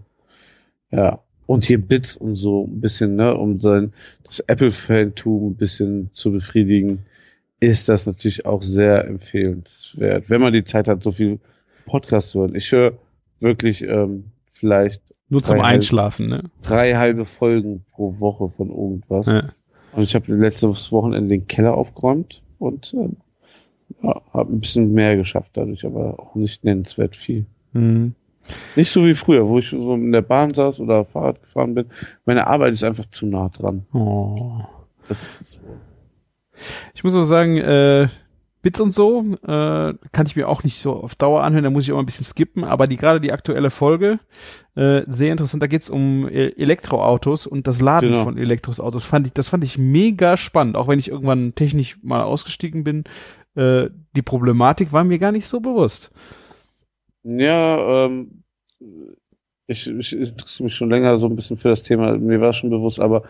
Ja. 0.93 1.25
Und 1.47 1.65
hier 1.65 1.85
Bits 1.85 2.17
und 2.17 2.37
so 2.37 2.65
ein 2.65 2.81
bisschen, 2.81 3.17
ne, 3.17 3.37
um 3.37 3.59
sein, 3.59 3.93
das 4.23 4.39
Apple-Fantum 4.39 5.49
ein 5.49 5.57
bisschen 5.57 6.11
zu 6.15 6.31
befriedigen, 6.31 7.05
ist 7.59 7.89
das 7.89 8.07
natürlich 8.07 8.47
auch 8.47 8.63
sehr 8.63 9.09
empfehlenswert. 9.09 10.31
Wenn 10.31 10.41
man 10.41 10.53
die 10.53 10.63
Zeit 10.63 10.87
hat, 10.87 11.03
so 11.03 11.11
viel 11.11 11.41
Podcast 11.85 12.31
zu 12.31 12.43
hören. 12.43 12.55
Ich 12.55 12.71
höre 12.71 12.93
wirklich, 13.41 13.83
ähm, 13.83 14.31
vielleicht 14.59 15.15
Nur 15.29 15.43
zum 15.43 15.57
drei 15.57 15.63
halbe- 15.63 15.75
Einschlafen, 15.75 16.29
ne? 16.29 16.43
drei 16.63 16.95
halbe 16.95 17.25
Folgen 17.25 17.85
pro 17.93 18.19
Woche 18.19 18.51
von 18.51 18.69
irgendwas. 18.71 19.27
Ja. 19.27 19.45
Und 19.93 20.03
ich 20.03 20.15
habe 20.15 20.35
letztes 20.35 20.93
Wochenende 20.93 21.29
den 21.29 21.47
Keller 21.47 21.75
aufgeräumt 21.75 22.43
und 22.59 22.93
ähm, 22.95 23.17
ja, 24.03 24.21
habe 24.33 24.53
ein 24.53 24.61
bisschen 24.61 24.93
mehr 24.93 25.17
geschafft 25.17 25.53
dadurch, 25.55 25.85
aber 25.87 26.19
auch 26.21 26.35
nicht 26.35 26.63
nennenswert 26.65 27.17
viel. 27.17 27.47
Mhm. 27.73 28.15
Nicht 28.77 28.91
so 28.93 29.05
wie 29.05 29.15
früher, 29.15 29.47
wo 29.47 29.59
ich 29.59 29.71
so 29.71 29.95
in 29.95 30.13
der 30.13 30.23
Bahn 30.23 30.55
saß 30.55 30.81
oder 30.81 31.05
Fahrrad 31.05 31.43
gefahren 31.43 31.75
bin. 31.75 31.87
Meine 32.25 32.47
Arbeit 32.47 32.73
ist 32.73 32.85
einfach 32.85 33.07
zu 33.11 33.27
nah 33.27 33.49
dran. 33.51 33.87
Oh. 33.93 34.61
Das 35.09 35.23
ist 35.23 35.53
so. 35.53 35.61
Ich 36.95 37.05
muss 37.05 37.15
aber 37.15 37.25
sagen, 37.25 37.57
äh, 37.59 38.09
Bits 38.61 38.81
und 38.81 38.91
so 38.91 39.25
äh, 39.47 39.95
kann 40.13 40.27
ich 40.27 40.35
mir 40.35 40.49
auch 40.49 40.65
nicht 40.65 40.81
so 40.81 40.93
auf 40.93 41.15
Dauer 41.15 41.43
anhören, 41.45 41.65
da 41.65 41.71
muss 41.71 41.85
ich 41.85 41.93
auch 41.93 41.99
ein 41.99 42.07
bisschen 42.07 42.25
skippen, 42.27 42.65
aber 42.65 42.87
die 42.87 42.97
gerade 42.97 43.21
die 43.21 43.33
aktuelle 43.33 43.71
Folge, 43.71 44.19
äh, 44.75 45.03
sehr 45.07 45.31
interessant, 45.33 45.63
da 45.63 45.69
geht's 45.69 45.89
um 45.91 46.29
äh, 46.29 46.49
Elektroautos 46.57 47.47
und 47.47 47.67
das 47.67 47.81
Laden 47.81 48.11
Genau. 48.11 48.25
von 48.25 48.37
Elektroautos. 48.37 49.05
Fand 49.05 49.29
ich, 49.29 49.33
das 49.33 49.49
fand 49.49 49.63
ich 49.63 49.79
mega 49.79 50.37
spannend, 50.37 50.77
auch 50.77 50.89
wenn 50.89 50.99
ich 50.99 51.09
irgendwann 51.09 51.55
technisch 51.55 51.99
mal 52.03 52.23
ausgestiegen 52.23 52.83
bin. 52.85 53.05
Äh, 53.55 53.91
die 54.17 54.23
Problematik 54.23 54.93
war 54.93 55.05
mir 55.05 55.19
gar 55.19 55.33
nicht 55.33 55.47
so 55.47 55.61
bewusst. 55.61 56.11
Ja, 57.23 58.07
ähm, 58.07 58.43
ich, 59.67 59.87
ich 59.87 60.13
interessiere 60.15 60.65
mich 60.65 60.75
schon 60.75 60.91
länger 60.91 61.19
so 61.19 61.27
ein 61.27 61.37
bisschen 61.37 61.57
für 61.57 61.69
das 61.69 61.83
Thema. 61.83 62.17
Mir 62.17 62.41
war 62.41 62.53
schon 62.53 62.71
bewusst, 62.71 63.01
aber 63.01 63.23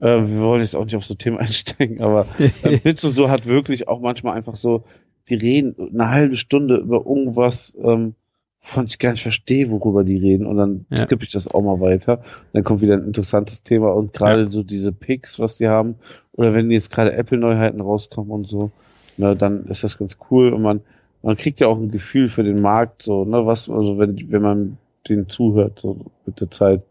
äh, 0.00 0.06
wir 0.06 0.40
wollen 0.40 0.62
jetzt 0.62 0.76
auch 0.76 0.84
nicht 0.84 0.96
auf 0.96 1.04
so 1.04 1.14
Themen 1.14 1.38
einsteigen, 1.38 2.00
aber 2.00 2.26
äh, 2.62 2.78
Bits 2.82 3.04
und 3.04 3.14
so 3.14 3.30
hat 3.30 3.46
wirklich 3.46 3.88
auch 3.88 4.00
manchmal 4.00 4.36
einfach 4.36 4.56
so, 4.56 4.84
die 5.28 5.34
reden 5.34 5.74
eine 5.92 6.10
halbe 6.10 6.36
Stunde 6.36 6.76
über 6.76 7.04
irgendwas, 7.04 7.76
ähm, 7.82 8.14
wovon 8.62 8.86
ich 8.86 8.98
gar 8.98 9.12
nicht 9.12 9.22
verstehe, 9.22 9.70
worüber 9.70 10.04
die 10.04 10.16
reden. 10.16 10.46
Und 10.46 10.56
dann 10.56 10.86
Ja. 10.90 10.98
skippe 10.98 11.24
ich 11.24 11.30
das 11.32 11.48
auch 11.48 11.62
mal 11.62 11.80
weiter. 11.80 12.22
Dann 12.52 12.64
kommt 12.64 12.80
wieder 12.80 12.94
ein 12.94 13.04
interessantes 13.04 13.62
Thema 13.62 13.92
und 13.94 14.12
gerade 14.12 14.50
so 14.50 14.62
diese 14.62 14.92
Picks, 14.92 15.38
was 15.38 15.56
die 15.56 15.68
haben, 15.68 15.96
oder 16.32 16.54
wenn 16.54 16.70
jetzt 16.70 16.90
gerade 16.90 17.12
Apple-Neuheiten 17.12 17.80
rauskommen 17.80 18.30
und 18.30 18.48
so, 18.48 18.70
na, 19.16 19.34
dann 19.34 19.64
ist 19.66 19.82
das 19.82 19.98
ganz 19.98 20.18
cool 20.30 20.52
und 20.52 20.62
man, 20.62 20.80
man 21.22 21.36
kriegt 21.36 21.58
ja 21.60 21.68
auch 21.68 21.78
ein 21.78 21.90
Gefühl 21.90 22.28
für 22.28 22.44
den 22.44 22.60
Markt, 22.60 23.02
so, 23.02 23.24
ne, 23.24 23.46
was, 23.46 23.70
also 23.70 23.98
wenn, 23.98 24.30
wenn 24.30 24.42
man 24.42 24.78
den 25.08 25.28
zuhört, 25.28 25.78
so 25.80 25.98
mit 26.26 26.40
der 26.40 26.50
Zeit, 26.50 26.82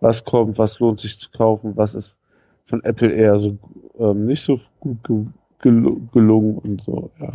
was 0.00 0.24
kommt, 0.24 0.58
was 0.58 0.78
lohnt 0.78 1.00
sich 1.00 1.18
zu 1.18 1.30
kaufen, 1.30 1.72
was 1.76 1.94
ist 1.94 2.18
von 2.68 2.84
Apple 2.84 3.10
eher 3.10 3.38
so 3.38 3.58
ähm, 3.98 4.26
nicht 4.26 4.42
so 4.42 4.60
gut 4.78 5.02
ge 5.04 5.24
gel 5.60 5.96
gelungen 6.12 6.58
und 6.58 6.82
so, 6.82 7.10
ja. 7.18 7.30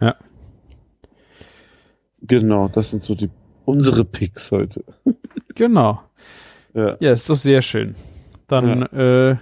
Ja. 0.00 0.16
Genau, 2.22 2.68
das 2.68 2.90
sind 2.90 3.04
so 3.04 3.14
die 3.14 3.30
unsere 3.64 4.04
Picks 4.04 4.50
heute. 4.50 4.84
Genau. 5.54 6.02
Ja. 6.74 6.98
Ja, 7.00 7.12
ist 7.12 7.30
doch 7.30 7.36
sehr 7.36 7.62
schön. 7.62 7.94
Dann 8.46 8.82
äh, 8.82 9.36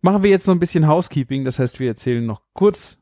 machen 0.00 0.22
wir 0.22 0.30
jetzt 0.30 0.46
noch 0.46 0.54
ein 0.54 0.60
bisschen 0.60 0.86
Housekeeping. 0.86 1.44
Das 1.44 1.58
heißt, 1.58 1.78
wir 1.78 1.88
erzählen 1.88 2.24
noch 2.24 2.40
kurz. 2.54 2.96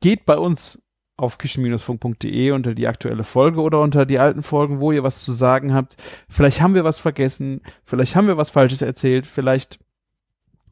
Geht 0.00 0.26
bei 0.26 0.36
uns 0.36 0.82
auf 1.16 1.38
küchen-funk.de 1.38 2.50
unter 2.50 2.74
die 2.74 2.88
aktuelle 2.88 3.22
Folge 3.22 3.60
oder 3.60 3.80
unter 3.82 4.04
die 4.04 4.18
alten 4.18 4.42
Folgen, 4.42 4.80
wo 4.80 4.90
ihr 4.90 5.04
was 5.04 5.22
zu 5.22 5.30
sagen 5.30 5.72
habt. 5.74 5.96
Vielleicht 6.28 6.60
haben 6.60 6.74
wir 6.74 6.82
was 6.82 6.98
vergessen, 6.98 7.62
vielleicht 7.84 8.16
haben 8.16 8.26
wir 8.26 8.36
was 8.36 8.50
Falsches 8.50 8.82
erzählt, 8.82 9.26
vielleicht 9.26 9.78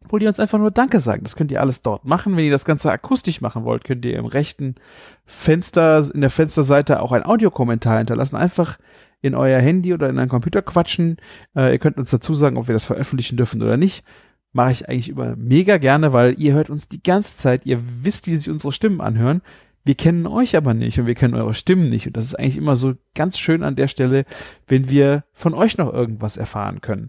wollt 0.08 0.22
ihr 0.22 0.28
uns 0.28 0.40
einfach 0.40 0.58
nur 0.58 0.70
Danke 0.70 1.00
sagen. 1.00 1.22
Das 1.22 1.36
könnt 1.36 1.50
ihr 1.50 1.60
alles 1.60 1.82
dort 1.82 2.04
machen. 2.04 2.36
Wenn 2.36 2.44
ihr 2.44 2.50
das 2.50 2.64
Ganze 2.64 2.90
akustisch 2.90 3.40
machen 3.40 3.64
wollt, 3.64 3.84
könnt 3.84 4.04
ihr 4.04 4.18
im 4.18 4.26
rechten 4.26 4.76
Fenster, 5.24 6.08
in 6.12 6.20
der 6.20 6.30
Fensterseite 6.30 7.00
auch 7.00 7.12
einen 7.12 7.24
Audiokommentar 7.24 7.98
hinterlassen. 7.98 8.36
Einfach 8.36 8.78
in 9.22 9.34
euer 9.34 9.58
Handy 9.58 9.94
oder 9.94 10.08
in 10.08 10.18
einen 10.18 10.28
Computer 10.28 10.62
quatschen. 10.62 11.16
Äh, 11.56 11.72
ihr 11.72 11.78
könnt 11.78 11.96
uns 11.96 12.10
dazu 12.10 12.34
sagen, 12.34 12.58
ob 12.58 12.68
wir 12.68 12.74
das 12.74 12.84
veröffentlichen 12.84 13.36
dürfen 13.36 13.62
oder 13.62 13.76
nicht. 13.76 14.04
Mache 14.52 14.72
ich 14.72 14.88
eigentlich 14.88 15.08
über 15.08 15.34
mega 15.36 15.78
gerne, 15.78 16.12
weil 16.12 16.38
ihr 16.38 16.52
hört 16.52 16.70
uns 16.70 16.88
die 16.88 17.02
ganze 17.02 17.36
Zeit. 17.36 17.64
Ihr 17.64 17.80
wisst, 18.02 18.26
wie 18.26 18.36
sich 18.36 18.50
unsere 18.50 18.72
Stimmen 18.72 19.00
anhören. 19.00 19.40
Wir 19.84 19.94
kennen 19.94 20.26
euch 20.26 20.56
aber 20.56 20.74
nicht 20.74 20.98
und 20.98 21.06
wir 21.06 21.14
kennen 21.14 21.34
eure 21.34 21.54
Stimmen 21.54 21.90
nicht. 21.90 22.06
Und 22.06 22.16
das 22.16 22.26
ist 22.26 22.34
eigentlich 22.34 22.56
immer 22.56 22.76
so 22.76 22.94
ganz 23.14 23.38
schön 23.38 23.62
an 23.62 23.76
der 23.76 23.88
Stelle, 23.88 24.24
wenn 24.66 24.88
wir 24.88 25.24
von 25.32 25.54
euch 25.54 25.76
noch 25.76 25.92
irgendwas 25.92 26.36
erfahren 26.36 26.80
können. 26.80 27.08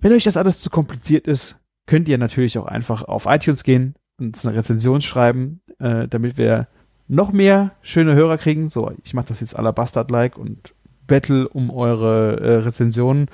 Wenn 0.00 0.12
euch 0.12 0.24
das 0.24 0.36
alles 0.36 0.60
zu 0.60 0.70
kompliziert 0.70 1.26
ist, 1.26 1.57
könnt 1.88 2.08
ihr 2.08 2.18
natürlich 2.18 2.58
auch 2.58 2.66
einfach 2.66 3.02
auf 3.02 3.26
iTunes 3.26 3.64
gehen 3.64 3.94
und 4.18 4.26
uns 4.28 4.46
eine 4.46 4.56
Rezension 4.56 5.00
schreiben, 5.00 5.60
äh, 5.80 6.06
damit 6.06 6.36
wir 6.36 6.68
noch 7.08 7.32
mehr 7.32 7.72
schöne 7.80 8.14
Hörer 8.14 8.36
kriegen. 8.36 8.68
So, 8.68 8.92
ich 9.02 9.14
mache 9.14 9.28
das 9.28 9.40
jetzt 9.40 9.56
aller 9.56 9.72
Bastard-like 9.72 10.36
und 10.36 10.74
battle 11.06 11.48
um 11.48 11.70
eure 11.70 12.40
äh, 12.40 12.54
Rezensionen. 12.58 13.28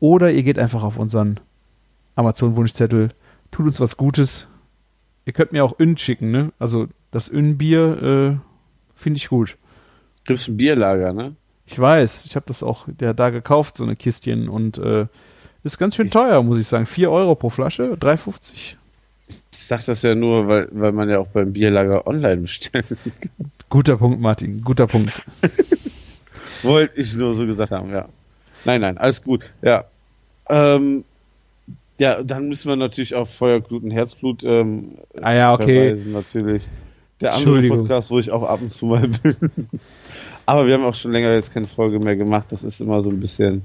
Oder 0.00 0.32
ihr 0.32 0.42
geht 0.42 0.58
einfach 0.58 0.82
auf 0.82 0.98
unseren 0.98 1.38
Amazon-Wunschzettel, 2.16 3.10
tut 3.52 3.66
uns 3.66 3.80
was 3.80 3.96
Gutes. 3.96 4.48
Ihr 5.24 5.32
könnt 5.32 5.52
mir 5.52 5.64
auch 5.64 5.78
Ün 5.78 5.96
schicken, 5.96 6.32
ne? 6.32 6.52
Also 6.58 6.88
das 7.12 7.28
Ün-Bier 7.28 8.02
äh, 8.02 8.36
finde 8.96 9.18
ich 9.18 9.28
gut. 9.28 9.56
Gibt's 10.24 10.48
ein 10.48 10.56
Bierlager, 10.56 11.12
ne? 11.12 11.36
Ich 11.64 11.78
weiß, 11.78 12.24
ich 12.24 12.34
habe 12.34 12.46
das 12.46 12.64
auch 12.64 12.86
der 12.88 13.14
da 13.14 13.30
gekauft, 13.30 13.76
so 13.76 13.84
eine 13.84 13.94
Kistchen 13.94 14.48
und 14.48 14.78
äh, 14.78 15.06
ist 15.64 15.78
ganz 15.78 15.94
schön 15.96 16.06
Ich- 16.06 16.12
teuer, 16.12 16.42
muss 16.42 16.58
ich 16.58 16.66
sagen. 16.66 16.86
4 16.86 17.10
Euro 17.10 17.34
pro 17.34 17.50
Flasche, 17.50 17.96
3,50. 17.98 18.76
Ich 19.52 19.66
sag 19.66 19.84
das 19.84 20.02
ja 20.02 20.14
nur, 20.14 20.48
weil, 20.48 20.68
weil 20.72 20.92
man 20.92 21.08
ja 21.08 21.18
auch 21.18 21.28
beim 21.28 21.52
Bierlager 21.52 22.06
online 22.06 22.38
bestellt. 22.38 22.86
Guter 23.68 23.96
Punkt, 23.96 24.20
Martin, 24.20 24.62
guter 24.62 24.86
Punkt. 24.86 25.12
Wollte 26.62 27.00
ich 27.00 27.14
nur 27.14 27.32
so 27.34 27.46
gesagt 27.46 27.70
haben, 27.70 27.90
ja. 27.90 28.08
Nein, 28.64 28.80
nein, 28.80 28.98
alles 28.98 29.22
gut, 29.22 29.50
ja. 29.62 29.84
Ähm, 30.48 31.04
ja, 31.98 32.22
dann 32.22 32.48
müssen 32.48 32.68
wir 32.68 32.76
natürlich 32.76 33.14
auf 33.14 33.32
Feuerglut 33.34 33.82
und 33.82 33.90
Herzblut 33.90 34.42
ähm, 34.44 34.92
Ah 35.22 35.32
ja, 35.34 35.54
okay. 35.54 35.84
verweisen, 35.88 36.12
natürlich. 36.12 36.68
Der 37.20 37.34
andere. 37.34 37.68
Podcast, 37.68 38.10
wo 38.10 38.18
ich 38.18 38.30
auch 38.32 38.42
ab 38.42 38.60
und 38.62 38.72
zu 38.72 38.86
mal 38.86 39.06
bin. 39.06 39.36
Aber 40.46 40.66
wir 40.66 40.74
haben 40.74 40.84
auch 40.84 40.94
schon 40.94 41.12
länger 41.12 41.32
jetzt 41.34 41.52
keine 41.52 41.68
Folge 41.68 41.98
mehr 41.98 42.16
gemacht. 42.16 42.46
Das 42.50 42.64
ist 42.64 42.80
immer 42.80 43.02
so 43.02 43.10
ein 43.10 43.20
bisschen. 43.20 43.62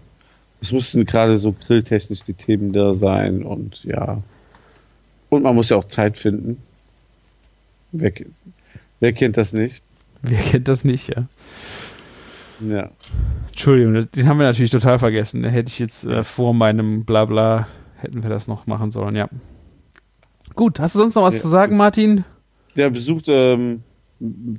Es 0.66 0.72
mussten 0.72 1.06
gerade 1.06 1.38
so 1.38 1.54
grilltechnisch 1.54 2.24
die 2.24 2.34
Themen 2.34 2.74
da 2.74 2.94
sein 2.94 3.44
und 3.44 3.84
ja. 3.84 4.24
Und 5.30 5.44
man 5.44 5.54
muss 5.54 5.70
ja 5.70 5.78
auch 5.78 5.84
Zeit 5.86 6.18
finden. 6.18 6.58
Wer, 7.92 8.12
wer 9.00 9.14
kennt 9.14 9.38
das 9.38 9.54
nicht? 9.54 9.84
Wer 10.24 10.40
kennt 10.40 10.68
das 10.68 10.84
nicht, 10.84 11.10
ja? 11.10 11.28
Ja. 12.68 12.90
Entschuldigung, 13.50 14.10
den 14.10 14.28
haben 14.28 14.40
wir 14.40 14.48
natürlich 14.48 14.72
total 14.72 14.98
vergessen. 14.98 15.44
Da 15.44 15.50
hätte 15.50 15.68
ich 15.70 15.78
jetzt 15.78 16.04
äh, 16.04 16.24
vor 16.24 16.56
meinem 16.56 17.06
Blabla, 17.06 17.68
hätten 17.98 18.24
wir 18.24 18.32
das 18.32 18.48
noch 18.48 18.66
machen 18.66 18.90
sollen, 18.90 19.16
ja. 19.16 19.30
Gut, 20.56 20.80
hast 20.80 20.96
du 20.96 21.00
sonst 21.00 21.14
noch 21.14 21.22
was 21.22 21.36
Ja. 21.36 21.42
zu 21.42 21.48
sagen, 21.48 21.78
Martin? 21.78 22.24
Der 22.76 22.90
besucht 22.90 23.26
ähm, 23.28 23.84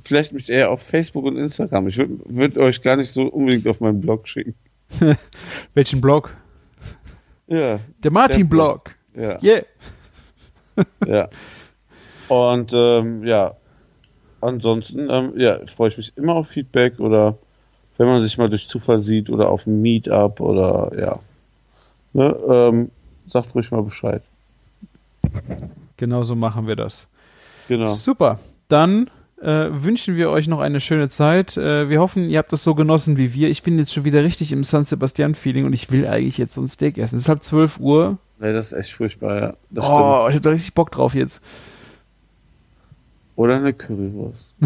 vielleicht 0.01 0.31
mich 0.31 0.49
eher 0.49 0.71
auf 0.71 0.83
Facebook 0.83 1.25
und 1.25 1.35
Instagram. 1.35 1.89
Ich 1.89 1.97
würde 1.97 2.17
würd 2.29 2.57
euch 2.57 2.81
gar 2.81 2.95
nicht 2.95 3.11
so 3.11 3.23
unbedingt 3.23 3.67
auf 3.67 3.81
meinen 3.81 3.99
Blog 3.99 4.29
schicken. 4.29 4.55
Welchen 5.73 6.01
Blog? 6.01 6.33
Ja, 7.47 7.79
Der 8.03 8.11
Martin-Blog. 8.11 8.95
ja, 9.15 9.41
Yeah. 9.41 9.63
ja. 11.05 11.29
Und 12.27 12.73
ähm, 12.73 13.23
ja, 13.23 13.55
ansonsten 14.41 15.09
ähm, 15.09 15.33
ja, 15.37 15.59
freue 15.67 15.89
ich 15.89 15.97
mich 15.97 16.17
immer 16.17 16.35
auf 16.35 16.49
Feedback 16.49 16.99
oder 16.99 17.37
wenn 17.97 18.07
man 18.07 18.21
sich 18.21 18.37
mal 18.37 18.49
durch 18.49 18.67
Zufall 18.67 18.99
sieht 18.99 19.29
oder 19.29 19.49
auf 19.49 19.65
einem 19.65 19.81
Meetup 19.81 20.39
oder 20.39 20.91
ja. 20.99 21.19
Ne, 22.13 22.35
ähm, 22.49 22.91
sagt 23.27 23.55
ruhig 23.55 23.71
mal 23.71 23.81
Bescheid. 23.83 24.21
Genau 25.97 26.23
so 26.23 26.35
machen 26.35 26.67
wir 26.67 26.75
das. 26.75 27.07
Genau. 27.67 27.93
Super. 27.95 28.39
Dann 28.67 29.09
äh, 29.41 29.69
wünschen 29.71 30.15
wir 30.15 30.29
euch 30.29 30.47
noch 30.47 30.59
eine 30.59 30.79
schöne 30.79 31.09
Zeit. 31.09 31.57
Äh, 31.57 31.89
wir 31.89 31.99
hoffen, 31.99 32.29
ihr 32.29 32.39
habt 32.39 32.51
das 32.53 32.63
so 32.63 32.75
genossen 32.75 33.17
wie 33.17 33.33
wir. 33.33 33.49
Ich 33.49 33.63
bin 33.63 33.77
jetzt 33.77 33.93
schon 33.93 34.03
wieder 34.03 34.23
richtig 34.23 34.51
im 34.51 34.63
San 34.63 34.83
Sebastian-Feeling 34.83 35.65
und 35.65 35.73
ich 35.73 35.91
will 35.91 36.07
eigentlich 36.07 36.37
jetzt 36.37 36.53
so 36.53 36.61
ein 36.61 36.67
Steak 36.67 36.97
essen. 36.97 37.15
Es 37.17 37.23
ist 37.23 37.29
halb 37.29 37.43
12 37.43 37.79
Uhr. 37.79 38.17
Ja, 38.39 38.51
das 38.51 38.71
ist 38.71 38.79
echt 38.79 38.93
furchtbar, 38.93 39.41
ja. 39.41 39.53
Das 39.69 39.85
Oh, 39.87 40.27
ich 40.29 40.35
hab 40.35 40.43
da 40.43 40.49
richtig 40.51 40.73
Bock 40.73 40.91
drauf 40.91 41.13
jetzt. 41.13 41.35
stimmt. 41.35 41.47
Oder 43.35 43.57
eine 43.57 43.73
Currywurst. 43.73 44.55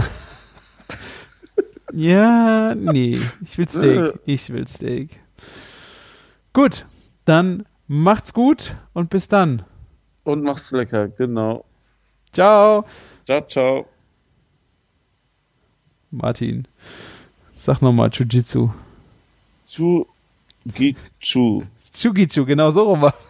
Ja, 1.93 2.73
nee. 2.73 3.19
Ich 3.43 3.57
will 3.57 3.67
Steak. 3.67 4.13
Ich 4.25 4.49
will 4.53 4.67
Steak. 4.67 5.19
Gut, 6.53 6.85
dann 7.25 7.65
macht's 7.87 8.33
gut 8.33 8.75
und 8.93 9.09
bis 9.09 9.27
dann. 9.27 9.63
Und 10.23 10.43
macht's 10.43 10.71
lecker, 10.71 11.09
genau. 11.09 11.65
Ciao. 12.31 12.85
Ciao, 13.23 13.41
ciao. 13.47 13.85
Martin, 16.11 16.67
sag 17.55 17.81
nochmal 17.81 18.09
Jiu-Jitsu. 18.09 18.69
Chu 19.67 20.05
Gichu. 20.65 21.63
Chugichu, 21.93 22.45
genau 22.45 22.71
so 22.71 22.83
rum 22.83 23.01
war. 23.01 23.13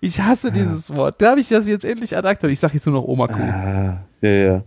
Ich 0.00 0.20
hasse 0.20 0.52
dieses 0.52 0.94
Wort. 0.94 1.20
Da 1.20 1.30
habe 1.30 1.40
ich 1.40 1.48
das 1.48 1.66
jetzt 1.66 1.84
endlich 1.84 2.16
adaptiert. 2.16 2.52
Ich 2.52 2.60
sag 2.60 2.72
jetzt 2.74 2.86
nur 2.86 2.94
noch 2.94 3.08
Oma 3.08 3.26
Kuh. 3.26 3.42
Ah, 3.42 4.04
ja, 4.20 4.30
ja. 4.30 4.62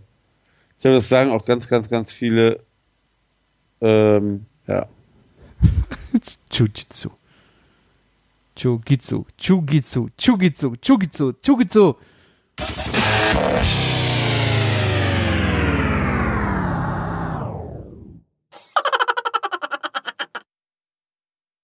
Ich 0.76 0.82
glaube, 0.82 0.96
das 0.96 1.08
sagen 1.08 1.30
auch 1.30 1.46
ganz, 1.46 1.66
ganz, 1.66 1.88
ganz 1.88 2.12
viele. 2.12 2.60
Ähm, 3.80 4.44
ja. 4.66 4.86
Jiu-Jitsu. 6.50 7.08
Jiu-Jitsu. 8.58 9.24
Jiu-Jitsu. 9.38 10.08
Jiu-Jitsu. 10.18 10.74
Jiu-Jitsu. 10.82 11.32
Jiu-Jitsu. 11.42 11.94